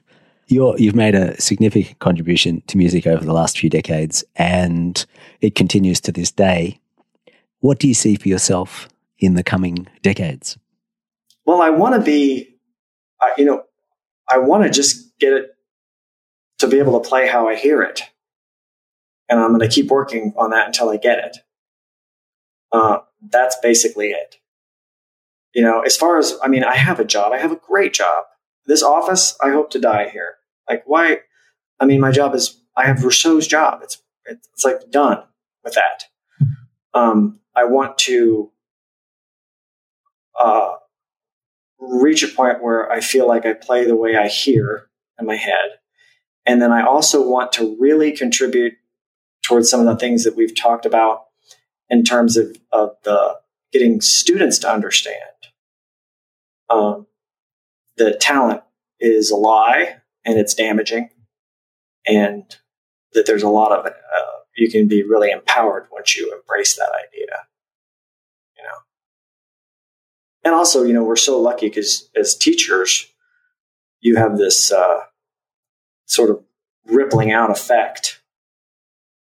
you 0.49 0.77
you've 0.77 0.95
made 0.95 1.15
a 1.15 1.41
significant 1.41 1.99
contribution 1.99 2.63
to 2.67 2.77
music 2.77 3.07
over 3.07 3.25
the 3.25 3.33
last 3.33 3.59
few 3.59 3.71
decades, 3.71 4.25
and 4.37 5.05
it 5.41 5.55
continues 5.55 6.01
to 6.03 6.13
this 6.13 6.31
day. 6.31 6.79
What 7.61 7.79
do 7.79 7.87
you 7.87 7.95
see 7.95 8.17
for 8.17 8.29
yourself 8.29 8.89
in 9.19 9.35
the 9.35 9.45
coming 9.45 9.87
decades? 10.03 10.59
Well, 11.45 11.63
I 11.63 11.71
want 11.71 11.95
to 11.95 12.01
be 12.01 12.52
I, 13.23 13.33
you 13.39 13.45
know, 13.45 13.65
I 14.29 14.39
want 14.39 14.65
to 14.65 14.71
just 14.71 15.17
get 15.19 15.33
it 15.33 15.55
to 16.59 16.67
be 16.67 16.79
able 16.79 17.01
to 17.01 17.09
play 17.09 17.29
how 17.29 17.49
I 17.49 17.55
hear 17.55 17.83
it. 17.83 18.03
And 19.29 19.41
I'm 19.41 19.57
going 19.57 19.61
to 19.61 19.75
keep 19.75 19.89
working 19.91 20.35
on 20.37 20.51
that 20.51 20.67
until 20.67 20.91
I 20.91 20.97
get 20.97 21.19
it. 21.19 21.39
Uh, 22.73 22.99
that's 23.31 23.57
basically 23.63 24.09
it. 24.09 24.37
You 25.55 25.63
know, 25.63 25.81
as 25.81 25.97
far 25.97 26.19
as, 26.19 26.37
I 26.43 26.49
mean, 26.49 26.65
I 26.65 26.77
have 26.77 26.99
a 26.99 27.05
job. 27.05 27.33
I 27.33 27.39
have 27.39 27.53
a 27.53 27.57
great 27.57 27.95
job. 27.95 28.25
This 28.67 28.83
office, 28.83 29.37
I 29.43 29.51
hope 29.51 29.71
to 29.71 29.81
die 29.81 30.09
here. 30.09 30.35
Like, 30.69 30.83
why? 30.87 31.21
I 31.79 31.87
mean, 31.87 32.01
my 32.01 32.11
job 32.11 32.35
is, 32.35 32.61
I 32.77 32.87
have 32.87 33.05
Rousseau's 33.05 33.47
job. 33.47 33.81
It's, 33.83 34.03
it's 34.25 34.65
like 34.65 34.91
done 34.91 35.23
with 35.65 35.75
that. 35.75 36.05
Um, 36.95 37.41
I 37.55 37.65
want 37.65 37.99
to, 37.99 38.51
uh, 40.39 40.75
reach 41.83 42.23
a 42.23 42.29
point 42.29 42.63
where 42.63 42.91
I 42.91 43.01
feel 43.01 43.27
like 43.27 43.45
I 43.45 43.55
play 43.55 43.85
the 43.85 43.97
way 43.97 44.17
I 44.17 44.29
hear 44.29 44.89
in 45.19 45.27
my 45.27 45.37
head. 45.37 45.79
And 46.47 46.63
then 46.63 46.73
I 46.73 46.83
also 46.83 47.29
want 47.29 47.53
to 47.53 47.77
really 47.79 48.13
contribute 48.13 48.75
towards 49.43 49.69
some 49.69 49.81
of 49.81 49.87
the 49.87 49.97
things 49.97 50.25
that 50.25 50.37
we've 50.37 50.59
talked 50.59 50.87
about 50.87 51.25
in 51.91 52.05
terms 52.05 52.37
of, 52.37 52.57
of 52.71 52.97
the 53.05 53.37
getting 53.73 54.01
students 54.01 54.59
to 54.59 54.71
understand 54.71 55.17
um, 56.71 57.07
that 57.97 58.21
talent 58.21 58.63
is 59.01 59.31
a 59.31 59.37
lie 59.37 59.97
and 60.25 60.39
it's 60.39 60.55
damaging 60.55 61.11
and 62.07 62.57
that 63.13 63.27
there's 63.27 63.43
a 63.43 63.49
lot 63.49 63.73
of 63.73 63.87
it. 63.87 63.95
Uh, 63.95 64.39
you 64.57 64.71
can 64.71 64.87
be 64.87 65.03
really 65.03 65.31
empowered 65.31 65.89
once 65.91 66.17
you 66.17 66.33
embrace 66.33 66.77
that 66.77 66.91
idea 67.09 67.47
and 70.45 70.55
also, 70.55 70.83
you 70.83 70.93
know, 70.93 71.05
we're 71.05 71.17
so 71.17 71.41
lucky 71.41 71.69
because 71.69 72.09
as 72.17 72.37
teachers, 72.37 73.07
you 74.01 74.17
have 74.17 74.37
this 74.37 74.73
uh, 74.73 75.01
sort 76.07 76.31
of 76.31 76.43
rippling 76.87 77.33
out 77.33 77.51
effect. 77.51 78.21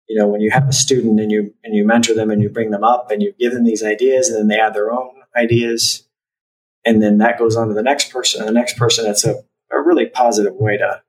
You 0.08 0.18
know, 0.18 0.28
when 0.28 0.42
you 0.42 0.50
have 0.52 0.68
a 0.68 0.74
student 0.74 1.20
and 1.20 1.32
you 1.32 1.54
and 1.64 1.76
you 1.76 1.86
mentor 1.86 2.16
them 2.16 2.32
and 2.32 2.42
you 2.42 2.50
bring 2.50 2.72
them 2.72 2.84
up 2.84 3.12
and 3.12 3.22
you 3.22 3.34
give 3.40 3.54
them 3.54 3.64
these 3.64 3.84
ideas 3.84 4.30
and 4.30 4.38
then 4.38 4.48
they 4.48 4.60
add 4.60 4.74
their 4.74 4.92
own 4.92 5.12
ideas, 5.36 6.08
and 6.86 7.02
then 7.02 7.20
that 7.20 7.38
goes 7.38 7.56
on 7.56 7.68
to 7.68 7.74
the 7.74 7.84
next 7.84 8.12
person 8.12 8.42
and 8.42 8.48
the 8.48 8.54
next 8.54 8.78
person. 8.78 9.06
It's 9.06 9.26
a, 9.26 9.44
a 9.72 9.80
really 9.80 10.08
positive 10.08 10.56
way 10.56 10.78
to 10.78 11.02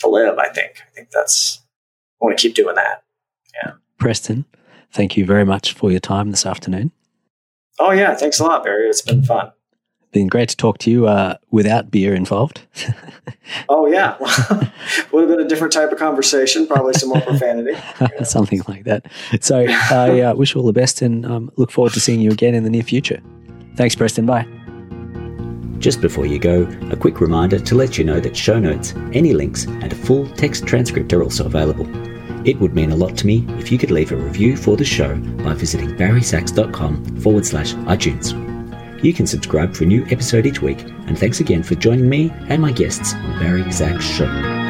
to 0.00 0.08
live. 0.08 0.38
I 0.38 0.48
think. 0.48 0.76
I 0.86 0.90
think 0.94 1.10
that's. 1.10 1.62
I 2.20 2.26
want 2.26 2.38
to 2.38 2.42
keep 2.42 2.54
doing 2.54 2.76
that. 2.76 3.02
Yeah. 3.54 3.72
Preston, 3.98 4.44
thank 4.92 5.16
you 5.16 5.26
very 5.26 5.44
much 5.44 5.72
for 5.72 5.90
your 5.90 6.00
time 6.00 6.30
this 6.30 6.46
afternoon. 6.46 6.92
Oh 7.78 7.90
yeah, 7.90 8.14
thanks 8.14 8.38
a 8.40 8.44
lot, 8.44 8.64
Barry. 8.64 8.88
It's 8.88 9.02
been 9.02 9.22
fun. 9.22 9.50
Been 10.12 10.28
great 10.28 10.48
to 10.50 10.56
talk 10.56 10.78
to 10.78 10.90
you 10.90 11.08
uh, 11.08 11.38
without 11.50 11.90
beer 11.90 12.14
involved. 12.14 12.62
oh 13.68 13.86
yeah, 13.86 14.16
would 15.12 15.22
have 15.22 15.28
been 15.28 15.40
a 15.40 15.48
different 15.48 15.72
type 15.72 15.90
of 15.90 15.98
conversation. 15.98 16.68
Probably 16.68 16.94
some 16.94 17.08
more 17.08 17.20
profanity, 17.20 17.76
something 18.24 18.62
like 18.68 18.84
that. 18.84 19.06
So 19.40 19.66
I 19.68 20.20
uh, 20.20 20.34
wish 20.34 20.54
you 20.54 20.60
all 20.60 20.66
the 20.66 20.72
best 20.72 21.02
and 21.02 21.26
um, 21.26 21.50
look 21.56 21.72
forward 21.72 21.92
to 21.94 22.00
seeing 22.00 22.20
you 22.20 22.30
again 22.30 22.54
in 22.54 22.62
the 22.62 22.70
near 22.70 22.84
future. 22.84 23.20
Thanks, 23.74 23.96
Preston. 23.96 24.24
Bye. 24.24 24.46
Just 25.78 26.00
before 26.00 26.26
you 26.26 26.38
go, 26.38 26.62
a 26.92 26.96
quick 26.96 27.20
reminder 27.20 27.58
to 27.58 27.74
let 27.74 27.98
you 27.98 28.04
know 28.04 28.20
that 28.20 28.36
show 28.36 28.60
notes, 28.60 28.94
any 29.12 29.32
links, 29.34 29.64
and 29.66 29.92
a 29.92 29.96
full 29.96 30.28
text 30.28 30.64
transcript 30.64 31.12
are 31.12 31.24
also 31.24 31.44
available. 31.44 31.86
It 32.44 32.58
would 32.60 32.74
mean 32.74 32.92
a 32.92 32.96
lot 32.96 33.16
to 33.18 33.26
me 33.26 33.46
if 33.58 33.72
you 33.72 33.78
could 33.78 33.90
leave 33.90 34.12
a 34.12 34.16
review 34.16 34.56
for 34.56 34.76
the 34.76 34.84
show 34.84 35.16
by 35.16 35.54
visiting 35.54 35.90
barrysachs.com 35.90 37.20
forward 37.20 37.46
slash 37.46 37.74
iTunes. 37.74 38.32
You 39.02 39.12
can 39.12 39.26
subscribe 39.26 39.74
for 39.74 39.84
a 39.84 39.86
new 39.86 40.04
episode 40.06 40.46
each 40.46 40.62
week, 40.62 40.80
and 40.80 41.18
thanks 41.18 41.40
again 41.40 41.62
for 41.62 41.74
joining 41.74 42.08
me 42.08 42.30
and 42.48 42.60
my 42.62 42.72
guests 42.72 43.14
on 43.14 43.38
Barry 43.38 43.70
Sachs 43.70 44.04
Show. 44.04 44.63